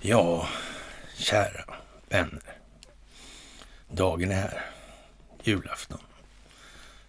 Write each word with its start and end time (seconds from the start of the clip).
Ja, 0.00 0.48
kära 1.16 1.64
vänner. 2.08 2.58
Dagen 3.88 4.30
är 4.30 4.34
här. 4.34 4.64
Julafton. 5.42 5.98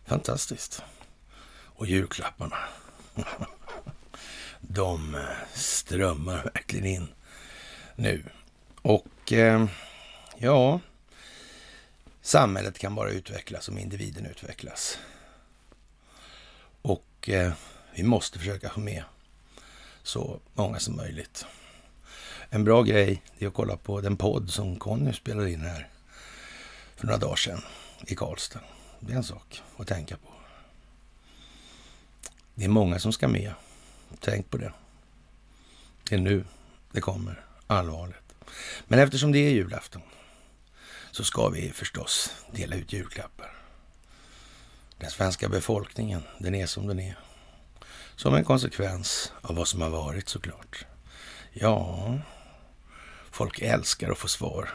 Fantastiskt. 0.05 0.83
Och 1.75 1.87
julklapparna. 1.87 2.57
De 4.61 5.15
eh, 5.15 5.21
strömmar 5.53 6.43
verkligen 6.43 6.85
in 6.85 7.07
nu. 7.95 8.23
Och 8.81 9.33
eh, 9.33 9.65
ja, 10.37 10.79
samhället 12.21 12.79
kan 12.79 12.95
bara 12.95 13.09
utvecklas 13.09 13.69
om 13.69 13.77
individen 13.77 14.25
utvecklas. 14.25 14.99
Och 17.25 17.29
eh, 17.29 17.53
vi 17.95 18.03
måste 18.03 18.39
försöka 18.39 18.69
få 18.69 18.79
med 18.79 19.03
så 20.03 20.39
många 20.53 20.79
som 20.79 20.95
möjligt. 20.95 21.45
En 22.49 22.63
bra 22.63 22.83
grej 22.83 23.21
är 23.39 23.47
att 23.47 23.53
kolla 23.53 23.77
på 23.77 24.01
den 24.01 24.17
podd 24.17 24.49
som 24.49 24.75
Conny 24.75 25.13
spelade 25.13 25.51
in 25.51 25.61
här 25.61 25.89
för 26.95 27.07
några 27.07 27.17
dagar 27.17 27.35
sedan 27.35 27.61
i 28.07 28.15
Karlstad. 28.15 28.59
Det 28.99 29.13
är 29.13 29.17
en 29.17 29.23
sak 29.23 29.61
att 29.77 29.87
tänka 29.87 30.17
på. 30.17 30.29
Det 32.55 32.65
är 32.65 32.69
många 32.69 32.99
som 32.99 33.13
ska 33.13 33.27
med. 33.27 33.53
Tänk 34.19 34.49
på 34.49 34.57
det. 34.57 34.73
Det 36.09 36.15
är 36.15 36.19
nu 36.19 36.45
det 36.91 37.01
kommer 37.01 37.45
allvarligt. 37.67 38.35
Men 38.87 38.99
eftersom 38.99 39.31
det 39.31 39.39
är 39.39 39.51
julafton 39.51 40.01
så 41.11 41.23
ska 41.23 41.49
vi 41.49 41.71
förstås 41.71 42.31
dela 42.51 42.75
ut 42.75 42.93
julklappar. 42.93 43.54
Den 45.05 45.11
svenska 45.11 45.49
befolkningen, 45.49 46.23
den 46.37 46.55
är 46.55 46.65
som 46.65 46.87
den 46.87 46.99
är. 46.99 47.17
Som 48.15 48.35
en 48.35 48.43
konsekvens 48.43 49.31
av 49.41 49.55
vad 49.55 49.67
som 49.67 49.81
har 49.81 49.89
varit 49.89 50.29
såklart. 50.29 50.85
Ja, 51.53 52.13
folk 53.31 53.61
älskar 53.61 54.11
att 54.11 54.17
få 54.17 54.27
svar. 54.27 54.69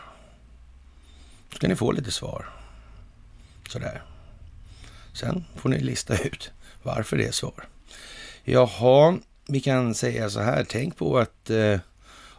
Ska 1.54 1.68
ni 1.68 1.76
få 1.76 1.92
lite 1.92 2.10
svar. 2.10 2.48
Sådär. 3.68 4.02
Sen 5.12 5.44
får 5.56 5.68
ni 5.68 5.80
lista 5.80 6.18
ut 6.18 6.50
varför 6.82 7.16
det 7.16 7.26
är 7.26 7.32
svar. 7.32 7.68
Jaha, 8.44 9.18
vi 9.46 9.60
kan 9.60 9.94
säga 9.94 10.30
så 10.30 10.40
här. 10.40 10.66
Tänk 10.68 10.96
på 10.96 11.18
att 11.18 11.50
eh, 11.50 11.80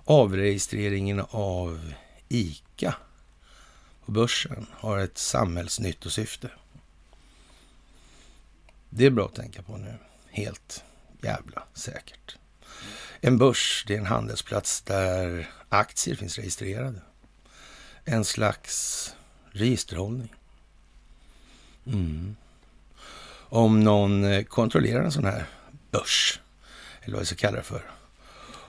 avregistreringen 0.06 1.26
av 1.30 1.94
ICA 2.30 2.96
på 4.06 4.12
börsen 4.12 4.68
har 4.72 4.98
ett 4.98 5.18
samhällsnyttosyfte. 5.18 6.50
Det 8.94 9.06
är 9.06 9.10
bra 9.10 9.26
att 9.26 9.36
tänka 9.36 9.62
på 9.62 9.78
nu. 9.78 9.94
Helt 10.30 10.84
jävla 11.22 11.64
säkert. 11.74 12.38
En 13.22 13.38
börs, 13.38 13.84
det 13.88 13.94
är 13.94 13.98
en 13.98 14.06
handelsplats 14.06 14.82
där 14.82 15.50
aktier 15.70 16.16
finns 16.16 16.38
registrerade. 16.38 17.02
En 18.06 18.26
slags 18.26 19.16
registerhållning. 19.52 20.34
Mm. 21.86 22.36
Om 23.50 23.84
någon 23.84 24.24
eh, 24.24 24.44
kontrollerar 24.44 25.04
en 25.04 25.12
sån 25.12 25.26
här 25.26 25.46
börs, 25.92 26.40
eller 27.02 27.14
vad 27.14 27.20
vi 27.20 27.26
ska 27.26 27.36
kalla 27.36 27.58
det 27.58 27.64
för, 27.64 27.92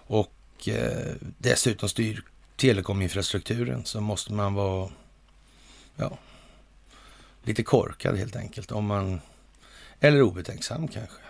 och 0.07 0.69
eh, 0.69 1.15
dessutom 1.39 1.89
styr 1.89 2.25
telekominfrastrukturen 2.57 3.85
så 3.85 4.01
måste 4.01 4.33
man 4.33 4.55
vara 4.55 4.91
ja, 5.97 6.19
lite 7.43 7.63
korkad 7.63 8.17
helt 8.17 8.37
enkelt. 8.37 8.73
Om 8.73 8.87
man, 8.87 9.21
eller 10.03 10.23
obetänksam 10.23 10.89
kanske. 10.89 11.21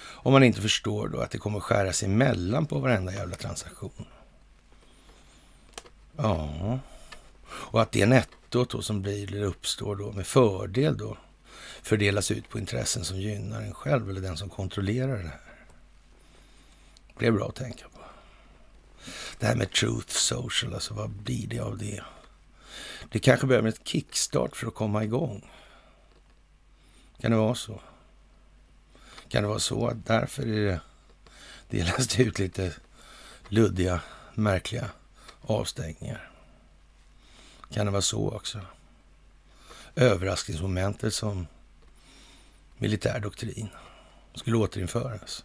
Om 0.00 0.32
man 0.32 0.42
inte 0.42 0.60
förstår 0.60 1.08
då 1.08 1.20
att 1.20 1.30
det 1.30 1.38
kommer 1.38 1.60
skära 1.60 1.92
sig 1.92 2.08
emellan 2.08 2.66
på 2.66 2.78
varenda 2.78 3.12
jävla 3.12 3.36
transaktion. 3.36 4.06
Ja, 6.16 6.78
och 7.44 7.82
att 7.82 7.92
det 7.92 8.06
nettot 8.06 8.70
då 8.70 8.82
som 8.82 9.02
blir 9.02 9.34
eller 9.34 9.46
uppstår 9.46 9.96
då 9.96 10.12
med 10.12 10.26
fördel 10.26 10.96
då 10.96 11.16
fördelas 11.82 12.30
ut 12.30 12.48
på 12.48 12.58
intressen 12.58 13.04
som 13.04 13.20
gynnar 13.20 13.62
en 13.62 13.74
själv 13.74 14.10
eller 14.10 14.20
den 14.20 14.36
som 14.36 14.48
kontrollerar 14.48 15.16
det 15.22 15.28
här. 15.28 15.40
Det 17.18 17.26
är 17.26 17.32
bra 17.32 17.48
att 17.48 17.54
tänka 17.54 17.84
på. 17.88 18.00
Det 19.38 19.46
här 19.46 19.56
med 19.56 19.72
Truth 19.72 20.12
Social, 20.12 20.74
alltså 20.74 20.94
vad 20.94 21.10
blir 21.10 21.46
det 21.46 21.58
av 21.58 21.78
det? 21.78 22.02
Det 23.10 23.18
kanske 23.18 23.46
behöver 23.46 23.68
ett 23.68 23.88
kickstart 23.88 24.56
för 24.56 24.66
att 24.66 24.74
komma 24.74 25.04
igång. 25.04 25.50
Kan 27.20 27.30
det 27.30 27.36
vara 27.36 27.54
så? 27.54 27.80
Kan 29.28 29.42
det 29.42 29.48
vara 29.48 29.58
så 29.58 29.86
att 29.86 30.06
därför 30.06 30.42
är 30.42 30.64
det 30.64 30.80
delas 31.68 32.20
ut 32.20 32.38
lite 32.38 32.74
luddiga, 33.48 34.00
märkliga 34.34 34.90
avstängningar? 35.40 36.30
Kan 37.70 37.86
det 37.86 37.92
vara 37.92 38.02
så 38.02 38.30
också? 38.30 38.60
Överraskningsmomentet 39.94 41.14
som 41.14 41.46
militär 42.78 43.20
doktrin 43.20 43.68
skulle 44.34 44.56
återinföras. 44.56 45.44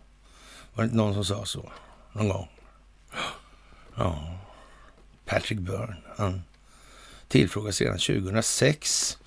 Var 0.74 0.84
det 0.84 0.86
inte 0.86 0.98
någon 0.98 1.14
som 1.14 1.26
sa 1.26 1.46
så 1.46 1.72
någon 2.14 2.30
gång? 2.30 2.50
Ja, 3.96 4.40
Patrick 5.26 5.60
Byrne, 5.60 5.96
han 6.18 6.44
tillfrågades 7.28 7.82
redan 7.82 7.98
2006 7.98 9.18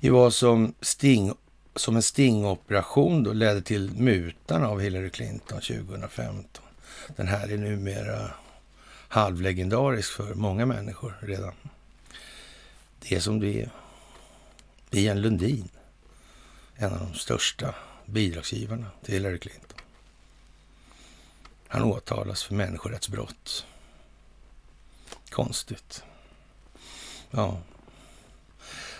i 0.00 0.08
vad 0.08 0.34
som, 0.34 0.74
sting, 0.80 1.34
som 1.76 1.96
en 1.96 2.02
stingoperation 2.02 3.22
då 3.22 3.32
ledde 3.32 3.62
till 3.62 3.90
mutan 3.90 4.64
av 4.64 4.80
Hillary 4.80 5.10
Clinton 5.10 5.60
2015. 5.60 6.64
Den 7.16 7.28
här 7.28 7.52
är 7.52 7.58
numera 7.58 8.30
halvlegendarisk 9.08 10.12
för 10.12 10.34
många 10.34 10.66
människor 10.66 11.14
redan. 11.20 11.54
Det 13.00 13.14
är 13.14 13.20
som 13.20 13.40
det 13.40 13.62
är. 13.62 13.70
Ian 14.90 15.20
Lundin, 15.20 15.68
en 16.74 16.92
av 16.92 16.98
de 16.98 17.14
största 17.14 17.74
bidragsgivarna 18.06 18.86
till 19.02 19.14
Hillary 19.14 19.38
Clinton. 19.38 19.78
Han 21.68 21.82
åtalas 21.82 22.42
för 22.44 22.54
människorättsbrott. 22.54 23.66
Konstigt. 25.30 26.02
Ja. 27.30 27.58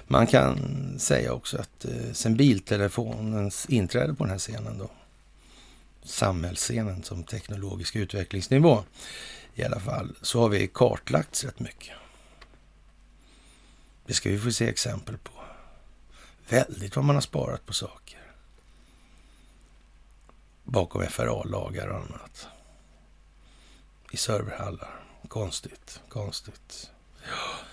Man 0.07 0.27
kan 0.27 0.59
säga 0.99 1.33
också 1.33 1.59
att 1.59 1.85
eh, 1.85 2.13
sen 2.13 2.37
biltelefonens 2.37 3.67
inträde 3.67 4.15
på 4.15 4.25
den 4.25 4.31
här 4.31 4.39
scenen 4.39 4.79
då, 4.79 4.91
samhällsscenen 6.03 7.03
som 7.03 7.25
teknologisk 7.25 7.97
utvecklingsnivå 7.97 8.85
i 9.55 9.65
alla 9.65 9.81
fall, 9.81 10.17
så 10.23 10.41
har 10.41 10.49
vi 10.49 10.69
kartlagts 10.69 11.45
rätt 11.45 11.61
mycket. 11.61 11.97
Det 14.07 14.15
ska 14.15 14.31
vi 14.31 14.39
få 14.39 14.53
se 14.53 14.69
exempel 14.69 15.19
på. 15.19 15.33
Väldigt 16.49 16.97
vad 16.97 17.05
man 17.05 17.17
har 17.17 17.21
sparat 17.21 17.67
på 17.67 17.73
saker. 17.73 18.21
Bakom 20.65 21.07
FRA-lagar 21.07 21.89
och 21.89 21.97
annat. 21.97 22.47
I 24.11 24.17
serverhallar. 24.17 25.05
Konstigt, 25.29 26.01
konstigt. 26.09 26.91
Ja. 27.27 27.64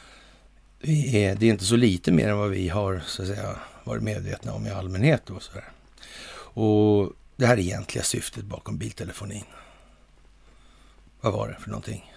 Det 0.84 1.26
är, 1.26 1.36
det 1.36 1.46
är 1.46 1.50
inte 1.50 1.66
så 1.66 1.76
lite 1.76 2.12
mer 2.12 2.30
än 2.30 2.38
vad 2.38 2.50
vi 2.50 2.70
har 2.70 3.04
så 3.06 3.22
att 3.22 3.28
säga, 3.28 3.60
varit 3.84 4.04
medvetna 4.04 4.54
om 4.54 4.68
i 4.68 4.70
allmänhet. 4.70 5.30
Och, 5.30 5.44
så 5.44 5.54
där. 5.54 5.70
och 6.34 7.14
det 7.36 7.46
här 7.46 7.60
egentliga 7.60 8.04
syftet 8.04 8.46
bakom 8.46 8.78
biltelefonin. 8.78 9.44
Vad 11.22 11.34
var 11.34 11.48
det 11.48 11.56
för 11.56 11.70
någonting? 11.70 12.14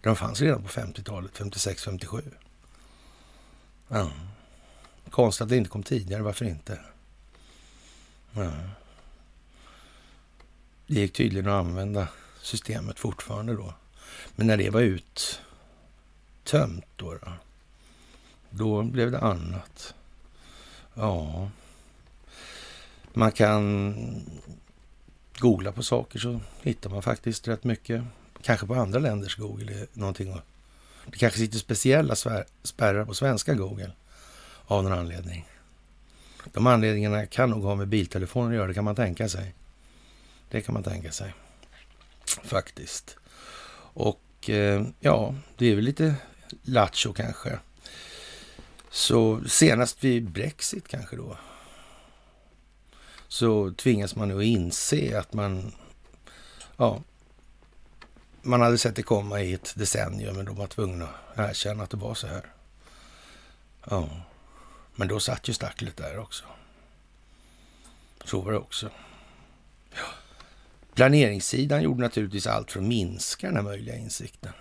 De 0.00 0.16
fanns 0.16 0.40
redan 0.40 0.62
på 0.62 0.68
50-talet, 0.68 1.30
56, 1.34 1.84
57. 1.84 2.22
Ja. 3.88 4.10
Konstigt 5.10 5.42
att 5.42 5.48
det 5.48 5.56
inte 5.56 5.70
kom 5.70 5.82
tidigare, 5.82 6.22
varför 6.22 6.44
inte? 6.44 6.80
Ja. 8.32 8.52
Det 10.86 11.00
gick 11.00 11.12
tydligen 11.12 11.48
att 11.48 11.66
använda 11.66 12.08
systemet 12.42 12.98
fortfarande 12.98 13.54
då. 13.54 13.74
Men 14.36 14.46
när 14.46 14.56
det 14.56 14.70
var 14.70 14.80
Tömt 16.50 16.84
då, 16.96 17.14
då, 17.14 17.32
då 18.50 18.82
blev 18.82 19.10
det 19.10 19.18
annat. 19.18 19.94
Ja, 20.94 21.50
man 23.12 23.32
kan 23.32 23.94
googla 25.38 25.72
på 25.72 25.82
saker 25.82 26.18
så 26.18 26.40
hittar 26.62 26.90
man 26.90 27.02
faktiskt 27.02 27.48
rätt 27.48 27.64
mycket. 27.64 28.02
Kanske 28.42 28.66
på 28.66 28.74
andra 28.74 28.98
länders 28.98 29.36
Google. 29.36 29.86
Någonting. 29.92 30.40
Det 31.06 31.18
kanske 31.18 31.38
sitter 31.38 31.58
speciella 31.58 32.14
spärrar 32.62 33.04
på 33.04 33.14
svenska 33.14 33.54
Google 33.54 33.92
av 34.64 34.84
någon 34.84 34.92
anledning. 34.92 35.48
De 36.52 36.66
anledningarna 36.66 37.26
kan 37.26 37.50
nog 37.50 37.62
ha 37.62 37.74
med 37.74 37.88
biltelefoner 37.88 38.50
att 38.50 38.56
göra, 38.56 38.66
det 38.66 38.74
kan 38.74 38.84
man 38.84 38.96
tänka 38.96 39.28
sig. 39.28 39.54
Det 40.48 40.60
kan 40.60 40.72
man 40.72 40.82
tänka 40.82 41.12
sig. 41.12 41.34
Faktiskt. 42.42 43.16
Och 43.94 44.50
eh, 44.50 44.86
ja, 45.00 45.34
det 45.56 45.66
är 45.66 45.74
väl 45.74 45.84
lite 45.84 46.14
lattjo 46.62 47.12
kanske. 47.12 47.58
Så 48.90 49.40
senast 49.48 50.04
vid 50.04 50.30
Brexit 50.30 50.88
kanske 50.88 51.16
då. 51.16 51.36
så 53.28 53.72
tvingas 53.72 54.16
man 54.16 54.28
nu 54.28 54.44
inse 54.44 55.18
att 55.18 55.32
man, 55.32 55.72
ja, 56.76 57.02
man 58.42 58.60
hade 58.60 58.78
sett 58.78 58.96
det 58.96 59.02
komma 59.02 59.40
i 59.40 59.52
ett 59.52 59.74
decennium, 59.76 60.36
men 60.36 60.44
de 60.44 60.56
var 60.56 60.66
tvungna 60.66 61.08
att 61.34 61.50
erkänna 61.50 61.82
att 61.82 61.90
det 61.90 61.96
var 61.96 62.14
så 62.14 62.26
här. 62.26 62.46
Ja, 63.90 64.08
men 64.94 65.08
då 65.08 65.20
satt 65.20 65.48
ju 65.48 65.52
stacklet 65.52 65.96
där 65.96 66.18
också. 66.18 66.44
Så 68.24 68.40
var 68.40 68.52
det 68.52 68.58
också. 68.58 68.90
Ja. 69.90 70.06
Planeringssidan 70.94 71.82
gjorde 71.82 72.00
naturligtvis 72.02 72.46
allt 72.46 72.72
för 72.72 72.80
att 72.80 72.86
minska 72.86 73.46
den 73.46 73.56
här 73.56 73.62
möjliga 73.62 73.96
insikten. 73.96 74.52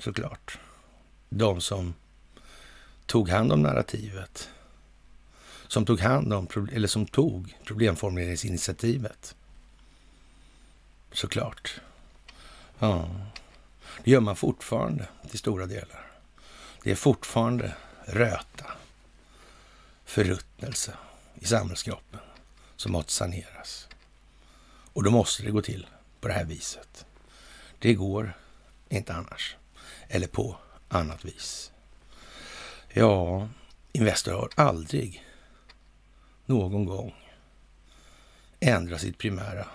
Såklart. 0.00 0.58
De 1.28 1.60
som 1.60 1.94
tog 3.06 3.28
hand 3.28 3.52
om 3.52 3.62
narrativet. 3.62 4.50
Som 5.66 5.86
tog 5.86 6.00
hand 6.00 6.32
om, 6.32 6.48
eller 6.72 6.88
som 6.88 7.06
tog 7.06 7.56
problemformuleringsinitiativet. 7.64 9.34
Såklart. 11.12 11.80
Ja, 12.78 13.10
det 14.04 14.10
gör 14.10 14.20
man 14.20 14.36
fortfarande 14.36 15.08
till 15.28 15.38
stora 15.38 15.66
delar. 15.66 16.10
Det 16.82 16.90
är 16.90 16.94
fortfarande 16.96 17.74
röta, 18.04 18.66
förruttnelse 20.04 20.96
i 21.34 21.44
samhällskroppen 21.44 22.20
som 22.76 22.92
måste 22.92 23.12
saneras. 23.12 23.88
Och 24.92 25.02
då 25.02 25.10
måste 25.10 25.42
det 25.42 25.50
gå 25.50 25.62
till 25.62 25.86
på 26.20 26.28
det 26.28 26.34
här 26.34 26.44
viset. 26.44 27.06
Det 27.78 27.94
går 27.94 28.32
inte 28.88 29.14
annars. 29.14 29.56
Eller 30.12 30.26
på 30.26 30.56
annat 30.88 31.24
vis. 31.24 31.72
Ja, 32.88 33.48
Investor 33.92 34.32
har 34.32 34.50
aldrig 34.54 35.24
någon 36.46 36.84
gång 36.84 37.14
ändrat 38.60 39.00
sitt 39.00 39.18
primära 39.18 39.66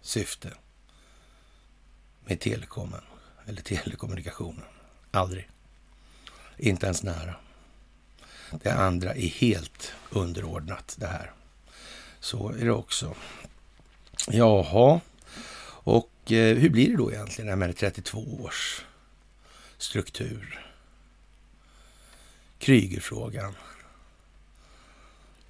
syfte 0.00 0.50
med 2.24 2.40
telekomen 2.40 3.00
eller 3.46 3.62
telekommunikationen. 3.62 4.64
Aldrig. 5.10 5.48
Inte 6.56 6.86
ens 6.86 7.02
nära. 7.02 7.34
Det 8.50 8.70
andra 8.70 9.14
är 9.14 9.28
helt 9.28 9.92
underordnat 10.10 10.96
det 10.98 11.06
här. 11.06 11.32
Så 12.20 12.48
är 12.48 12.64
det 12.64 12.72
också. 12.72 13.14
Jaha, 14.28 15.00
och 15.84 16.32
eh, 16.32 16.56
hur 16.56 16.70
blir 16.70 16.90
det 16.90 16.96
då 16.96 17.12
egentligen 17.12 17.58
med 17.58 17.76
32 17.76 18.42
års 18.42 18.84
struktur? 19.84 20.66
Krygerfrågan. 22.58 23.54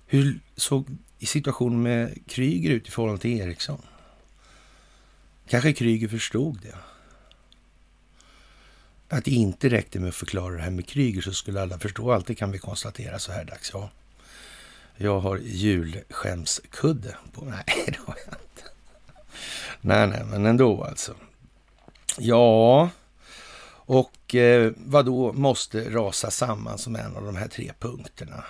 Hur 0.07 0.41
såg 0.57 0.87
situationen 1.21 1.83
med 1.83 2.27
Kryger 2.27 2.71
ut 2.71 2.89
i 2.89 2.91
förhållande 2.91 3.23
till 3.23 3.41
Eriksson? 3.41 3.83
Kanske 5.49 5.73
Kryger 5.73 6.09
förstod 6.09 6.61
det. 6.63 6.77
Att 9.09 9.25
det 9.25 9.31
inte 9.31 9.69
räckte 9.69 10.01
med 10.01 10.09
att 10.09 10.15
förklara 10.15 10.55
det 10.55 10.63
här 10.63 10.71
med 10.71 10.89
Kryger 10.89 11.21
så 11.23 11.33
skulle 11.33 11.63
alla 11.63 11.79
förstå 11.79 12.13
allt. 12.13 12.27
Det 12.27 12.35
kan 12.35 12.51
vi 12.51 12.59
konstatera 12.59 13.19
så 13.19 13.33
här 13.33 13.45
dags. 13.45 13.71
Ja. 13.73 13.91
Jag 14.97 15.21
har 15.21 15.37
julskämskudde 15.37 17.17
på 17.33 17.45
Nej, 17.45 17.65
det 17.87 17.99
har 18.07 18.17
jag 18.27 18.35
inte. 18.35 18.71
Nej, 19.81 20.07
nej, 20.07 20.25
men 20.25 20.47
ändå 20.47 20.85
alltså. 20.85 21.15
Ja, 22.19 22.91
och 23.87 24.35
eh, 24.35 24.73
vad 24.77 25.07
då 25.07 25.33
måste 25.33 25.91
rasa 25.91 26.31
samman 26.31 26.79
som 26.79 26.97
en 26.97 27.17
av 27.17 27.25
de 27.25 27.37
här 27.37 27.49
tre 27.49 27.73
punkterna? 27.79 28.45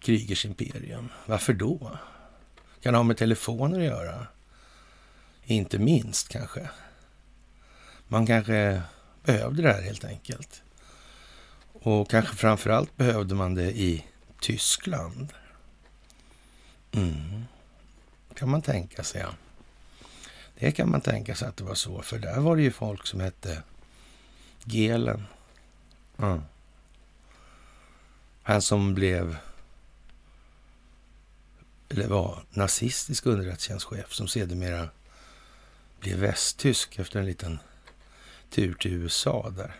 Krigers 0.00 0.44
imperium. 0.44 1.08
Varför 1.26 1.52
då? 1.52 1.98
Kan 2.82 2.92
det 2.92 2.98
ha 2.98 3.04
med 3.04 3.16
telefoner 3.16 3.78
att 3.78 3.84
göra? 3.84 4.26
Inte 5.44 5.78
minst 5.78 6.28
kanske. 6.28 6.70
Man 8.08 8.26
kanske 8.26 8.82
behövde 9.24 9.62
det 9.62 9.72
här 9.72 9.82
helt 9.82 10.04
enkelt. 10.04 10.62
Och 11.72 12.10
kanske 12.10 12.36
framför 12.36 12.70
allt 12.70 12.96
behövde 12.96 13.34
man 13.34 13.54
det 13.54 13.78
i 13.78 14.04
Tyskland. 14.40 15.32
Mm. 16.92 17.44
kan 18.34 18.48
man 18.48 18.62
tänka 18.62 19.04
sig, 19.04 19.20
ja. 19.20 19.28
Det 20.60 20.72
kan 20.72 20.90
man 20.90 21.00
tänka 21.00 21.34
sig 21.34 21.48
att 21.48 21.56
det 21.56 21.64
var 21.64 21.74
så, 21.74 22.02
för 22.02 22.18
där 22.18 22.40
var 22.40 22.56
det 22.56 22.62
ju 22.62 22.70
folk 22.70 23.06
som 23.06 23.20
hette 23.20 23.62
Gelen. 24.64 25.24
Mm. 26.18 26.42
Han 28.42 28.62
som 28.62 28.94
blev, 28.94 29.36
eller 31.88 32.08
var 32.08 32.44
nazistisk 32.50 33.26
underrättelsetjänstchef 33.26 34.12
som 34.12 34.28
sedermera 34.28 34.88
blev 36.00 36.18
västtysk 36.18 36.98
efter 36.98 37.20
en 37.20 37.26
liten 37.26 37.58
tur 38.50 38.74
till 38.74 38.92
USA 38.92 39.50
där. 39.50 39.74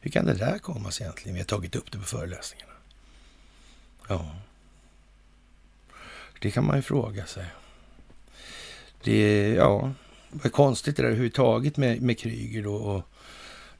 Hur 0.00 0.10
kan 0.10 0.26
det 0.26 0.34
där 0.34 0.58
komma 0.58 0.90
sig 0.90 1.04
egentligen? 1.04 1.34
Vi 1.34 1.40
har 1.40 1.46
tagit 1.46 1.76
upp 1.76 1.92
det 1.92 1.98
på 1.98 2.04
föreläsningarna. 2.04 2.72
Ja, 4.08 4.36
det 6.40 6.50
kan 6.50 6.64
man 6.64 6.76
ju 6.76 6.82
fråga 6.82 7.26
sig. 7.26 7.46
Det, 9.02 9.48
ja, 9.48 9.92
vad 10.30 10.46
är 10.46 10.50
konstigt 10.50 10.96
det 10.96 11.02
där 11.02 11.08
överhuvudtaget 11.08 11.76
med, 11.76 12.02
med 12.02 12.18
Kryger 12.18 12.62
då 12.62 12.74
och 12.74 13.02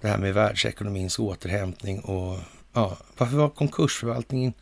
det 0.00 0.08
här 0.08 0.18
med 0.18 0.34
världsekonomins 0.34 1.18
återhämtning 1.18 2.00
och 2.00 2.38
ja, 2.72 2.98
varför 3.16 3.36
var 3.36 3.48
konkursförvaltningen 3.48 4.52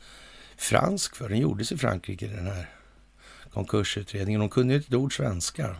fransk 0.57 1.17
för? 1.17 1.29
Den 1.29 1.39
gjordes 1.39 1.73
i 1.73 1.79
Frankrike 1.79 2.27
den 2.27 2.47
här 2.47 2.71
konkursutredningen. 3.53 4.41
De 4.41 4.49
kunde 4.49 4.75
ju 4.75 4.79
inte 4.79 4.89
ett 4.89 5.01
ord 5.01 5.17
svenska. 5.17 5.77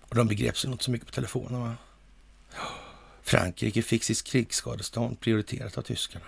Och 0.00 0.14
de 0.14 0.28
begrep 0.28 0.58
sig 0.58 0.70
inte 0.70 0.84
så 0.84 0.90
mycket 0.90 1.06
på 1.06 1.12
telefonen 1.12 1.60
va? 1.60 1.74
Frankrike 3.22 3.82
fick 3.82 4.04
sitt 4.04 4.24
krigsskadestånd 4.24 5.20
prioriterat 5.20 5.78
av 5.78 5.82
tyskarna. 5.82 6.24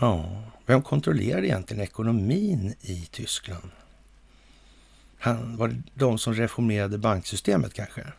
Ja, 0.00 0.42
vem 0.66 0.82
kontrollerade 0.82 1.46
egentligen 1.46 1.82
ekonomin 1.82 2.74
i 2.80 3.08
Tyskland? 3.10 3.70
Han, 5.18 5.56
var 5.56 5.68
det 5.68 5.82
de 5.94 6.18
som 6.18 6.34
reformerade 6.34 6.98
banksystemet 6.98 7.74
kanske? 7.74 8.12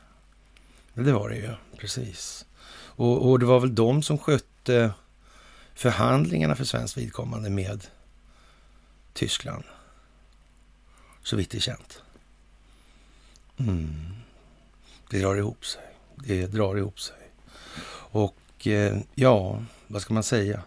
Det 0.94 1.12
var 1.12 1.30
det 1.30 1.36
ju, 1.36 1.54
precis. 1.78 2.46
Och, 2.72 3.30
och 3.30 3.40
det 3.40 3.46
var 3.46 3.60
väl 3.60 3.76
de 3.76 4.04
som 4.04 4.18
skötte 4.18 4.94
förhandlingarna 5.74 6.56
för 6.56 6.64
svenskt 6.64 6.98
vidkommande 6.98 7.50
med 7.50 7.88
Tyskland. 9.14 9.64
Så 11.24 11.36
vitt 11.36 11.50
det 11.50 11.58
är 11.58 11.62
känt. 11.62 12.02
Mm. 13.58 14.06
Det 15.10 15.20
drar 15.20 15.36
ihop 15.36 15.66
sig. 15.66 15.82
Det 16.16 16.48
drar 16.48 16.78
ihop 16.78 17.00
sig. 17.00 17.16
Och 18.12 18.68
eh, 18.68 18.98
ja, 19.16 19.64
vad 19.88 20.02
ska 20.02 20.14
man 20.14 20.24
säga? 20.24 20.64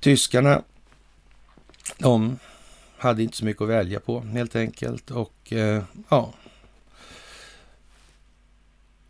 Tyskarna, 0.00 0.62
de 1.98 2.38
hade 3.00 3.22
inte 3.22 3.36
så 3.36 3.44
mycket 3.44 3.62
att 3.62 3.68
välja 3.68 4.00
på 4.00 4.20
helt 4.20 4.56
enkelt. 4.56 5.10
Och 5.10 5.52
eh, 5.52 5.84
ja, 6.08 6.34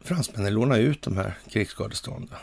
fransmännen 0.00 0.54
lånade 0.54 0.80
ut 0.80 1.02
de 1.02 1.16
här 1.16 1.38
krigsskadestånden. 1.48 2.38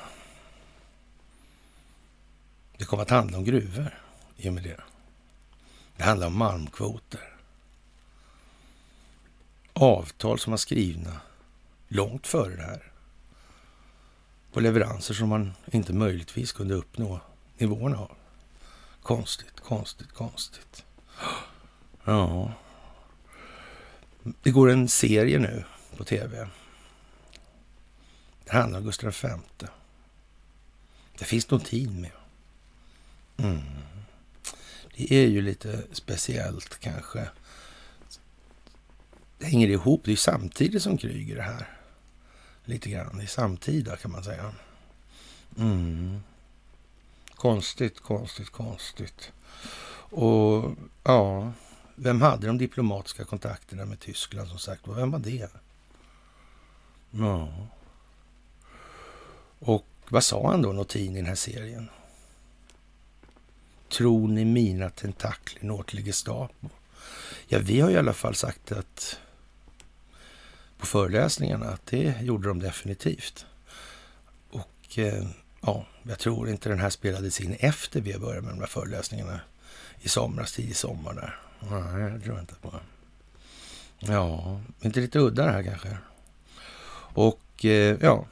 Det 2.77 2.85
kom 2.85 2.99
att 2.99 3.09
handla 3.09 3.37
om 3.37 3.43
gruvor 3.43 3.99
i 4.37 4.49
och 4.49 4.53
med 4.53 4.63
det. 4.63 4.79
Det 5.97 6.03
handlar 6.03 6.27
om 6.27 6.37
malmkvoter. 6.37 7.33
Avtal 9.73 10.39
som 10.39 10.51
var 10.51 10.57
skrivna 10.57 11.21
långt 11.87 12.27
före 12.27 12.55
det 12.55 12.63
här. 12.63 12.91
På 14.51 14.59
leveranser 14.59 15.13
som 15.13 15.29
man 15.29 15.53
inte 15.71 15.93
möjligtvis 15.93 16.51
kunde 16.51 16.73
uppnå 16.73 17.19
nivåerna 17.57 17.97
av. 17.97 18.11
Konstigt, 19.01 19.59
konstigt, 19.59 20.13
konstigt. 20.13 20.83
Ja. 22.03 22.53
Det 24.43 24.51
går 24.51 24.69
en 24.69 24.89
serie 24.89 25.39
nu 25.39 25.63
på 25.97 26.03
tv. 26.03 26.47
Det 28.45 28.51
handlar 28.51 28.79
om 28.79 28.85
Gustav 28.85 29.15
V. 29.23 29.29
Det 31.19 31.25
finns 31.25 31.49
någon 31.49 31.61
tid 31.61 31.99
med. 31.99 32.11
Mm. 33.37 33.61
Det 34.95 35.11
är 35.11 35.27
ju 35.27 35.41
lite 35.41 35.83
speciellt 35.91 36.79
kanske. 36.79 37.29
Det 39.37 39.45
hänger 39.45 39.67
ihop. 39.67 40.01
Det 40.05 40.11
är 40.11 40.15
samtidigt 40.15 40.83
som 40.83 40.97
Kryger 40.97 41.35
det 41.35 41.41
här. 41.41 41.67
Lite 42.65 42.89
grann. 42.89 43.17
Det 43.17 43.23
är 43.23 43.27
samtida 43.27 43.97
kan 43.97 44.11
man 44.11 44.23
säga. 44.23 44.53
Mm. 45.57 46.19
Konstigt, 47.35 47.99
konstigt, 47.99 48.49
konstigt. 48.49 49.31
Och 50.09 50.71
ja, 51.03 51.51
vem 51.95 52.21
hade 52.21 52.47
de 52.47 52.57
diplomatiska 52.57 53.25
kontakterna 53.25 53.85
med 53.85 53.99
Tyskland 53.99 54.49
som 54.49 54.59
sagt 54.59 54.87
Vem 54.87 55.11
var 55.11 55.19
det? 55.19 55.49
Ja. 57.11 57.49
Och 59.59 59.85
vad 60.09 60.23
sa 60.23 60.51
han 60.51 60.61
då, 60.61 60.73
Notin, 60.73 61.11
i 61.11 61.15
den 61.15 61.25
här 61.25 61.35
serien? 61.35 61.89
tror 63.89 64.27
ni 64.27 64.45
mina 64.45 64.89
tentakler 64.89 65.63
når 65.63 65.83
till 65.83 66.05
Gestapo? 66.05 66.69
Ja, 67.47 67.59
vi 67.59 67.79
har 67.79 67.89
i 67.89 67.97
alla 67.97 68.13
fall 68.13 68.35
sagt 68.35 68.71
att 68.71 69.19
på 70.77 70.85
föreläsningarna 70.85 71.65
att 71.65 71.85
det 71.85 72.21
gjorde 72.21 72.47
de 72.47 72.59
definitivt. 72.59 73.45
Och 74.49 74.99
eh, 74.99 75.27
ja, 75.61 75.85
jag 76.03 76.19
tror 76.19 76.49
inte 76.49 76.69
den 76.69 76.79
här 76.79 76.89
spelades 76.89 77.41
in 77.41 77.55
efter 77.59 78.01
vi 78.01 78.19
började 78.19 78.41
med 78.41 78.53
de 78.53 78.59
här 78.59 78.67
föreläsningarna 78.67 79.39
i 80.01 80.09
somras, 80.09 80.53
tidig 80.53 80.75
sommar 80.75 81.13
där. 81.13 81.39
Nej, 81.59 82.11
det 82.11 82.19
tror 82.19 82.35
jag 82.35 82.43
inte 82.43 82.55
på. 82.55 82.79
Ja, 83.99 84.59
inte 84.81 84.99
lite 84.99 85.19
udda 85.19 85.45
det 85.45 85.51
här 85.51 85.63
kanske. 85.63 85.97
Och 87.13 87.65
eh, 87.65 87.97
ja, 88.01 88.25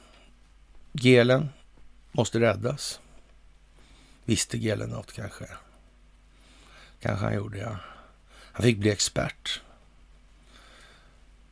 Gelen 0.92 1.48
måste 2.12 2.40
räddas. 2.40 3.00
Visste 4.24 4.58
Gelen 4.58 4.90
något 4.90 5.12
kanske? 5.12 5.46
Kanske 7.00 7.24
han 7.24 7.34
gjorde, 7.34 7.58
ja. 7.58 7.76
Han 8.52 8.62
fick 8.62 8.78
bli 8.78 8.90
expert 8.90 9.60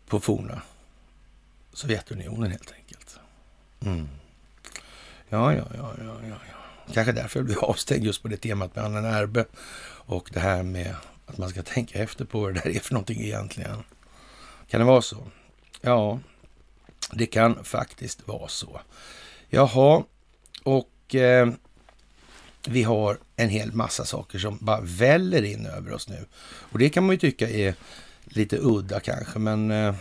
på 0.07 0.21
forna 0.21 0.63
Sovjetunionen 1.73 2.51
helt 2.51 2.73
enkelt. 2.73 3.19
Mm. 3.81 4.09
Ja, 5.29 5.55
ja, 5.55 5.67
ja, 5.75 5.95
ja, 5.99 6.17
ja, 6.23 6.37
ja. 6.49 6.64
Kanske 6.93 7.13
därför 7.13 7.39
jag 7.39 7.47
blev 7.47 7.59
avstängd 7.59 8.05
just 8.05 8.23
på 8.23 8.29
det 8.29 8.37
temat 8.37 8.77
med 8.77 8.85
Anna 8.85 9.01
Närbe 9.01 9.45
och 10.07 10.31
det 10.33 10.41
här 10.41 10.63
med 10.63 10.95
att 11.27 11.39
man 11.39 11.49
ska 11.49 11.63
tänka 11.63 11.99
efter 11.99 12.25
på 12.25 12.41
vad 12.41 12.55
det 12.55 12.61
där 12.61 12.71
är 12.71 12.81
för 12.81 12.95
någonting 12.95 13.21
egentligen. 13.21 13.83
Kan 14.69 14.81
det 14.81 14.87
vara 14.87 15.03
så? 15.03 15.27
Ja, 15.81 16.19
det 17.13 17.27
kan 17.27 17.65
faktiskt 17.65 18.29
vara 18.29 18.49
så. 18.49 18.81
Jaha, 19.49 20.05
och 20.63 21.15
eh, 21.15 21.49
vi 22.69 22.83
har 22.83 23.19
en 23.37 23.49
hel 23.49 23.73
massa 23.73 24.05
saker 24.05 24.39
som 24.39 24.59
bara 24.61 24.81
väller 24.81 25.43
in 25.43 25.67
över 25.67 25.93
oss 25.93 26.09
nu. 26.09 26.27
Och 26.45 26.79
det 26.79 26.89
kan 26.89 27.07
man 27.07 27.15
ju 27.15 27.19
tycka 27.19 27.49
är 27.49 27.75
lite 28.25 28.59
udda 28.61 29.01
kanske, 29.01 29.39
men 29.39 29.71
eh, 29.71 29.95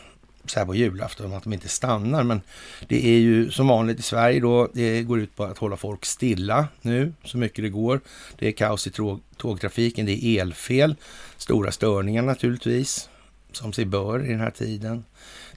så 0.45 0.59
här 0.59 0.65
på 0.65 0.75
julafton, 0.75 1.33
att 1.33 1.43
de 1.43 1.53
inte 1.53 1.69
stannar. 1.69 2.23
Men 2.23 2.41
det 2.87 3.07
är 3.07 3.19
ju 3.19 3.51
som 3.51 3.67
vanligt 3.67 3.99
i 3.99 4.01
Sverige 4.01 4.39
då, 4.39 4.69
det 4.73 5.03
går 5.03 5.19
ut 5.19 5.35
på 5.35 5.43
att 5.43 5.57
hålla 5.57 5.77
folk 5.77 6.05
stilla 6.05 6.67
nu 6.81 7.13
så 7.23 7.37
mycket 7.37 7.63
det 7.63 7.69
går. 7.69 8.01
Det 8.39 8.47
är 8.47 8.51
kaos 8.51 8.87
i 8.87 8.91
tågtrafiken, 9.37 10.05
det 10.05 10.25
är 10.25 10.41
elfel, 10.41 10.95
stora 11.37 11.71
störningar 11.71 12.21
naturligtvis, 12.21 13.09
som 13.51 13.73
sig 13.73 13.85
bör 13.85 14.25
i 14.25 14.27
den 14.27 14.39
här 14.39 14.51
tiden. 14.51 15.05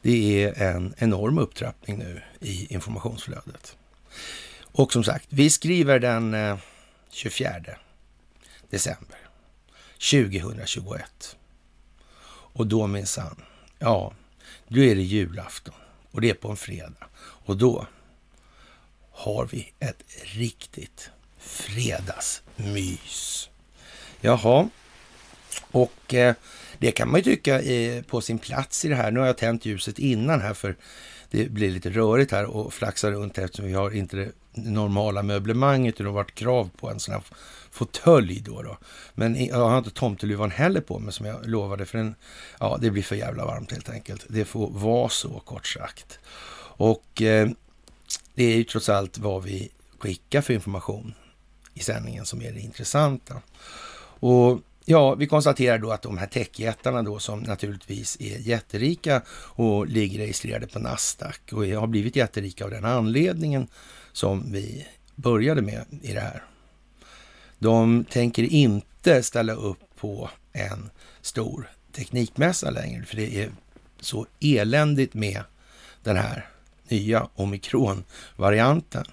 Det 0.02 0.44
är 0.44 0.62
en 0.62 0.94
enorm 0.98 1.38
upptrappning 1.38 1.98
nu 1.98 2.22
i 2.40 2.74
informationsflödet. 2.74 3.76
Och 4.60 4.92
som 4.92 5.04
sagt, 5.04 5.26
vi 5.28 5.50
skriver 5.50 5.98
den 5.98 6.34
eh, 6.34 6.56
24 7.10 7.50
december 8.70 9.18
2021. 10.10 11.36
Och 12.28 12.66
då 12.66 12.86
minsann, 12.86 13.36
ja, 13.78 14.12
då 14.68 14.80
är 14.80 14.94
det 14.94 15.02
julafton 15.02 15.74
och 16.10 16.20
det 16.20 16.30
är 16.30 16.34
på 16.34 16.50
en 16.50 16.56
fredag. 16.56 17.06
Och 17.18 17.56
då 17.56 17.86
har 19.10 19.46
vi 19.46 19.72
ett 19.78 20.02
riktigt 20.22 21.10
fredagsmys. 21.38 23.48
Jaha, 24.20 24.68
och 25.70 26.14
eh, 26.14 26.34
det 26.78 26.90
kan 26.90 27.10
man 27.10 27.20
ju 27.20 27.24
tycka 27.24 27.62
är 27.62 28.02
på 28.02 28.20
sin 28.20 28.38
plats 28.38 28.84
i 28.84 28.88
det 28.88 28.94
här. 28.94 29.10
Nu 29.10 29.20
har 29.20 29.26
jag 29.26 29.38
tänt 29.38 29.66
ljuset 29.66 29.98
innan 29.98 30.40
här 30.40 30.54
för 30.54 30.76
det 31.30 31.50
blir 31.50 31.70
lite 31.70 31.90
rörigt 31.90 32.32
här 32.32 32.44
och 32.44 32.74
flaxar 32.74 33.12
runt 33.12 33.38
eftersom 33.38 33.66
vi 33.66 33.72
har 33.72 33.90
inte 33.90 34.16
det 34.16 34.32
normala 34.52 35.22
möblemanget 35.22 35.96
det 35.96 36.04
har 36.04 36.12
varit 36.12 36.34
krav 36.34 36.70
på 36.76 36.90
en 36.90 37.00
sån 37.00 37.14
här 37.14 37.22
fåtölj 37.76 38.40
då, 38.40 38.62
då. 38.62 38.78
Men 39.14 39.46
jag 39.46 39.68
har 39.68 39.78
inte 39.78 39.90
tomteluvan 39.90 40.50
heller 40.50 40.80
på 40.80 40.98
mig 40.98 41.12
som 41.12 41.26
jag 41.26 41.46
lovade 41.46 41.86
för 41.86 41.98
den, 41.98 42.14
ja, 42.60 42.78
det 42.80 42.90
blir 42.90 43.02
för 43.02 43.16
jävla 43.16 43.44
varmt 43.44 43.72
helt 43.72 43.90
enkelt. 43.90 44.24
Det 44.28 44.44
får 44.44 44.70
vara 44.70 45.08
så 45.08 45.40
kort 45.44 45.66
sagt. 45.66 46.18
Och 46.78 47.22
eh, 47.22 47.48
det 48.34 48.44
är 48.44 48.56
ju 48.56 48.64
trots 48.64 48.88
allt 48.88 49.18
vad 49.18 49.42
vi 49.42 49.70
skickar 49.98 50.40
för 50.40 50.54
information 50.54 51.14
i 51.74 51.80
sändningen 51.80 52.26
som 52.26 52.42
är 52.42 52.52
det 52.52 52.60
intressanta. 52.60 53.42
Och 54.20 54.60
Ja, 54.88 55.14
vi 55.14 55.26
konstaterar 55.26 55.78
då 55.78 55.90
att 55.90 56.02
de 56.02 56.18
här 56.18 56.26
techjättarna 56.26 57.02
då 57.02 57.18
som 57.18 57.40
naturligtvis 57.40 58.16
är 58.20 58.38
jätterika 58.38 59.22
och 59.30 59.86
ligger 59.86 60.18
registrerade 60.18 60.66
på 60.66 60.78
Nasdaq 60.78 61.52
och 61.52 61.66
har 61.66 61.86
blivit 61.86 62.16
jätterika 62.16 62.64
av 62.64 62.70
den 62.70 62.84
anledningen 62.84 63.66
som 64.12 64.52
vi 64.52 64.86
började 65.14 65.62
med 65.62 65.84
i 66.02 66.12
det 66.12 66.20
här. 66.20 66.44
De 67.58 68.04
tänker 68.04 68.42
inte 68.42 69.22
ställa 69.22 69.52
upp 69.52 69.78
på 69.96 70.30
en 70.52 70.90
stor 71.20 71.68
teknikmässa 71.92 72.70
längre, 72.70 73.04
för 73.04 73.16
det 73.16 73.42
är 73.42 73.50
så 74.00 74.26
eländigt 74.40 75.14
med 75.14 75.42
den 76.02 76.16
här 76.16 76.46
nya 76.88 77.28
omikronvarianten. 77.34 79.04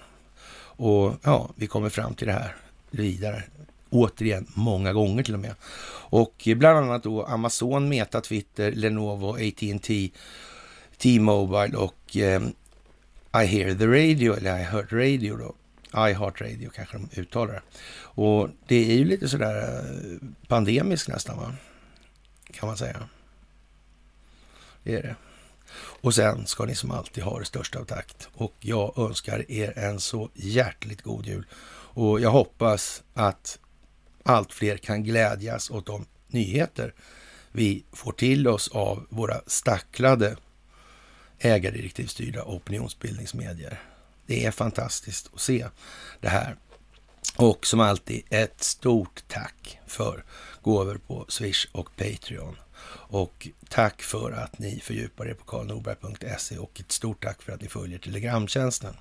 Och 0.75 1.13
ja, 1.23 1.49
vi 1.55 1.67
kommer 1.67 1.89
fram 1.89 2.13
till 2.13 2.27
det 2.27 2.33
här 2.33 2.55
vidare 2.91 3.43
återigen 3.89 4.45
många 4.53 4.93
gånger 4.93 5.23
till 5.23 5.33
och 5.33 5.39
med. 5.39 5.55
Och 6.09 6.47
bland 6.57 6.77
annat 6.77 7.03
då 7.03 7.23
Amazon, 7.23 7.89
Meta, 7.89 8.21
Twitter, 8.21 8.71
Lenovo, 8.71 9.33
AT&T, 9.33 10.11
T-Mobile 10.97 11.77
och 11.77 12.17
eh, 12.17 12.41
I 13.43 13.45
hear 13.45 13.75
the 13.75 13.87
radio, 13.87 14.33
eller 14.33 14.59
I 14.59 14.63
heard 14.63 14.93
radio 14.93 15.37
då. 15.37 15.55
I 15.93 16.13
heart 16.13 16.41
radio 16.41 16.69
kanske 16.69 16.97
de 16.97 17.21
uttalar 17.21 17.53
det. 17.53 17.61
Och 17.95 18.49
det 18.67 18.91
är 18.91 18.95
ju 18.95 19.05
lite 19.05 19.29
sådär 19.29 19.61
eh, 19.61 20.27
pandemiskt 20.47 21.09
nästan, 21.09 21.37
va? 21.37 21.55
kan 22.51 22.67
man 22.67 22.77
säga. 22.77 23.09
Det 24.83 24.95
är 24.95 25.01
det. 25.01 25.15
Och 25.75 26.15
sen 26.15 26.47
ska 26.47 26.65
ni 26.65 26.75
som 26.75 26.91
alltid 26.91 27.23
ha 27.23 27.39
det 27.39 27.45
största 27.45 27.79
av 27.79 27.85
takt. 27.85 28.29
Och 28.33 28.53
jag 28.59 28.97
önskar 28.97 29.51
er 29.51 29.77
en 29.77 29.99
så 29.99 30.29
hjärtligt 30.33 31.01
god 31.01 31.25
jul. 31.25 31.45
Och 31.95 32.19
jag 32.19 32.29
hoppas 32.29 33.03
att 33.13 33.59
allt 34.23 34.53
fler 34.53 34.77
kan 34.77 35.03
glädjas 35.03 35.69
åt 35.71 35.85
de 35.85 36.05
nyheter 36.27 36.93
vi 37.51 37.83
får 37.91 38.11
till 38.11 38.47
oss 38.47 38.67
av 38.67 39.05
våra 39.09 39.41
stacklade 39.47 40.35
ägardirektivstyrda 41.39 42.43
opinionsbildningsmedier. 42.43 43.92
Det 44.25 44.45
är 44.45 44.51
fantastiskt 44.51 45.29
att 45.33 45.41
se 45.41 45.67
det 46.21 46.29
här. 46.29 46.55
Och 47.35 47.65
som 47.65 47.79
alltid 47.79 48.23
ett 48.29 48.63
stort 48.63 49.23
tack 49.27 49.79
för 49.87 50.23
gåvor 50.61 50.99
på 51.07 51.25
Swish 51.27 51.67
och 51.71 51.95
Patreon. 51.95 52.55
Och 53.13 53.47
tack 53.69 54.01
för 54.01 54.31
att 54.31 54.59
ni 54.59 54.79
fördjupar 54.79 55.27
er 55.27 55.33
på 55.33 55.45
karlnorberg.se 55.45 56.57
och 56.57 56.79
ett 56.79 56.91
stort 56.91 57.23
tack 57.23 57.41
för 57.41 57.51
att 57.51 57.61
ni 57.61 57.67
följer 57.67 57.99
Telegramtjänsten. 57.99 58.93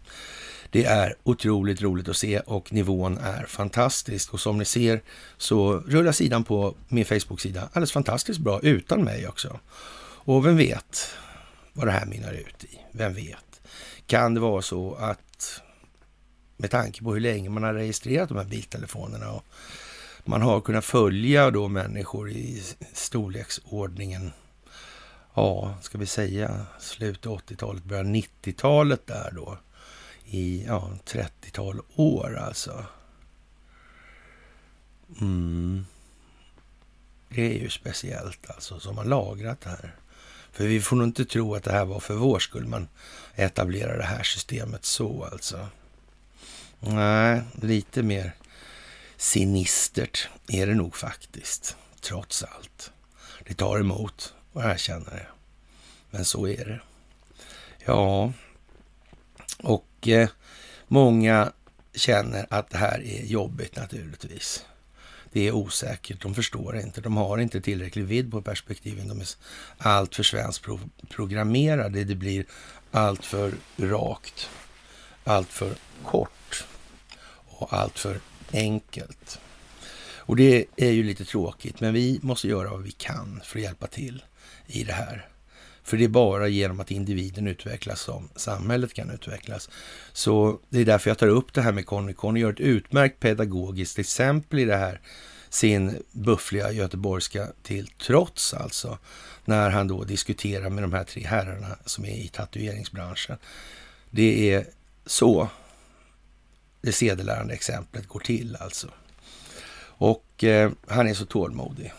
Det 0.70 0.84
är 0.84 1.14
otroligt 1.22 1.82
roligt 1.82 2.08
att 2.08 2.16
se 2.16 2.40
och 2.40 2.72
nivån 2.72 3.18
är 3.18 3.44
fantastisk. 3.46 4.34
Och 4.34 4.40
som 4.40 4.58
ni 4.58 4.64
ser 4.64 5.02
så 5.36 5.72
rullar 5.78 6.12
sidan 6.12 6.44
på 6.44 6.74
min 6.88 7.04
Facebook-sida 7.04 7.68
alldeles 7.72 7.92
fantastiskt 7.92 8.40
bra 8.40 8.60
utan 8.60 9.04
mig 9.04 9.28
också. 9.28 9.60
Och 10.24 10.46
vem 10.46 10.56
vet 10.56 11.08
vad 11.72 11.86
det 11.86 11.92
här 11.92 12.06
mynnar 12.06 12.32
ut 12.32 12.64
i? 12.64 12.78
Vem 12.92 13.14
vet? 13.14 13.51
Kan 14.06 14.34
det 14.34 14.40
vara 14.40 14.62
så 14.62 14.94
att 14.94 15.62
med 16.56 16.70
tanke 16.70 17.02
på 17.02 17.12
hur 17.12 17.20
länge 17.20 17.48
man 17.48 17.62
har 17.62 17.74
registrerat 17.74 18.28
de 18.28 18.38
här 18.38 18.44
biltelefonerna 18.44 19.30
och 19.30 19.44
man 20.24 20.42
har 20.42 20.60
kunnat 20.60 20.84
följa 20.84 21.50
då 21.50 21.68
människor 21.68 22.30
i 22.30 22.62
storleksordningen, 22.92 24.32
ja, 25.34 25.74
ska 25.80 25.98
vi 25.98 26.06
säga 26.06 26.66
slutet 26.80 27.26
80-talet, 27.26 27.84
början 27.84 28.14
90-talet 28.16 29.06
där 29.06 29.32
då 29.36 29.58
i 30.24 30.64
ja, 30.66 30.90
30-tal 31.06 31.80
år 31.96 32.38
alltså. 32.38 32.84
Mm. 35.20 35.86
Det 37.28 37.56
är 37.56 37.62
ju 37.62 37.70
speciellt 37.70 38.50
alltså 38.50 38.80
som 38.80 38.98
har 38.98 39.04
lagrat 39.04 39.60
det 39.60 39.70
här. 39.70 39.94
För 40.52 40.66
vi 40.66 40.80
får 40.80 40.96
nog 40.96 41.06
inte 41.06 41.24
tro 41.24 41.54
att 41.54 41.64
det 41.64 41.72
här 41.72 41.84
var 41.84 42.00
för 42.00 42.14
vår 42.14 42.38
skull 42.38 42.66
man 42.66 42.88
etablerar 43.34 43.98
det 43.98 44.04
här 44.04 44.22
systemet 44.22 44.84
så 44.84 45.24
alltså. 45.24 45.66
Nej, 46.80 47.42
lite 47.62 48.02
mer 48.02 48.32
sinistert 49.16 50.28
är 50.48 50.66
det 50.66 50.74
nog 50.74 50.96
faktiskt, 50.96 51.76
trots 52.00 52.42
allt. 52.42 52.92
Det 53.46 53.54
tar 53.54 53.80
emot 53.80 54.34
och 54.52 54.62
jag 54.62 54.80
känner 54.80 55.10
det. 55.10 55.26
Men 56.10 56.24
så 56.24 56.48
är 56.48 56.64
det. 56.64 56.80
Ja, 57.84 58.32
och 59.62 60.08
eh, 60.08 60.28
många 60.88 61.52
känner 61.94 62.46
att 62.50 62.70
det 62.70 62.78
här 62.78 63.02
är 63.04 63.24
jobbigt 63.24 63.76
naturligtvis. 63.76 64.64
Det 65.32 65.48
är 65.48 65.52
osäkert, 65.52 66.22
de 66.22 66.34
förstår 66.34 66.76
inte, 66.76 67.00
de 67.00 67.16
har 67.16 67.38
inte 67.38 67.60
tillräcklig 67.60 68.04
vidd 68.04 68.30
på 68.30 68.42
perspektiven. 68.42 69.08
De 69.08 69.20
är 69.20 69.26
allt 69.78 70.14
för 70.14 70.22
svenskt 70.22 70.66
programmerade, 71.08 72.04
det 72.04 72.14
blir 72.14 72.44
allt 72.90 73.24
för 73.24 73.52
rakt, 73.76 74.50
allt 75.24 75.48
för 75.48 75.74
kort 76.04 76.64
och 77.46 77.72
allt 77.72 77.98
för 77.98 78.20
enkelt. 78.52 79.38
Och 80.24 80.36
det 80.36 80.66
är 80.76 80.90
ju 80.90 81.02
lite 81.02 81.24
tråkigt, 81.24 81.80
men 81.80 81.94
vi 81.94 82.20
måste 82.22 82.48
göra 82.48 82.70
vad 82.70 82.82
vi 82.82 82.90
kan 82.90 83.40
för 83.44 83.58
att 83.58 83.62
hjälpa 83.62 83.86
till 83.86 84.24
i 84.66 84.84
det 84.84 84.92
här. 84.92 85.31
För 85.92 85.96
det 85.96 86.04
är 86.04 86.08
bara 86.08 86.48
genom 86.48 86.80
att 86.80 86.90
individen 86.90 87.46
utvecklas 87.46 88.00
som 88.00 88.28
samhället 88.36 88.94
kan 88.94 89.10
utvecklas. 89.10 89.70
Så 90.12 90.58
det 90.68 90.80
är 90.80 90.84
därför 90.84 91.10
jag 91.10 91.18
tar 91.18 91.28
upp 91.28 91.54
det 91.54 91.62
här 91.62 91.72
med 91.72 91.86
Conny. 91.86 92.12
Conny 92.12 92.40
gör 92.40 92.52
ett 92.52 92.60
utmärkt 92.60 93.20
pedagogiskt 93.20 93.98
exempel 93.98 94.58
i 94.58 94.64
det 94.64 94.76
här, 94.76 95.00
sin 95.50 96.02
buffliga 96.12 96.72
göteborgska 96.72 97.48
till 97.62 97.86
trots 97.86 98.54
alltså, 98.54 98.98
när 99.44 99.70
han 99.70 99.88
då 99.88 100.04
diskuterar 100.04 100.70
med 100.70 100.84
de 100.84 100.92
här 100.92 101.04
tre 101.04 101.26
herrarna 101.26 101.78
som 101.84 102.04
är 102.04 102.16
i 102.16 102.28
tatueringsbranschen. 102.28 103.36
Det 104.10 104.52
är 104.52 104.66
så 105.06 105.48
det 106.80 106.92
sedelärande 106.92 107.54
exemplet 107.54 108.08
går 108.08 108.20
till 108.20 108.56
alltså. 108.60 108.88
Och 109.84 110.44
eh, 110.44 110.70
han 110.86 111.08
är 111.08 111.14
så 111.14 111.26
tålmodig. 111.26 111.92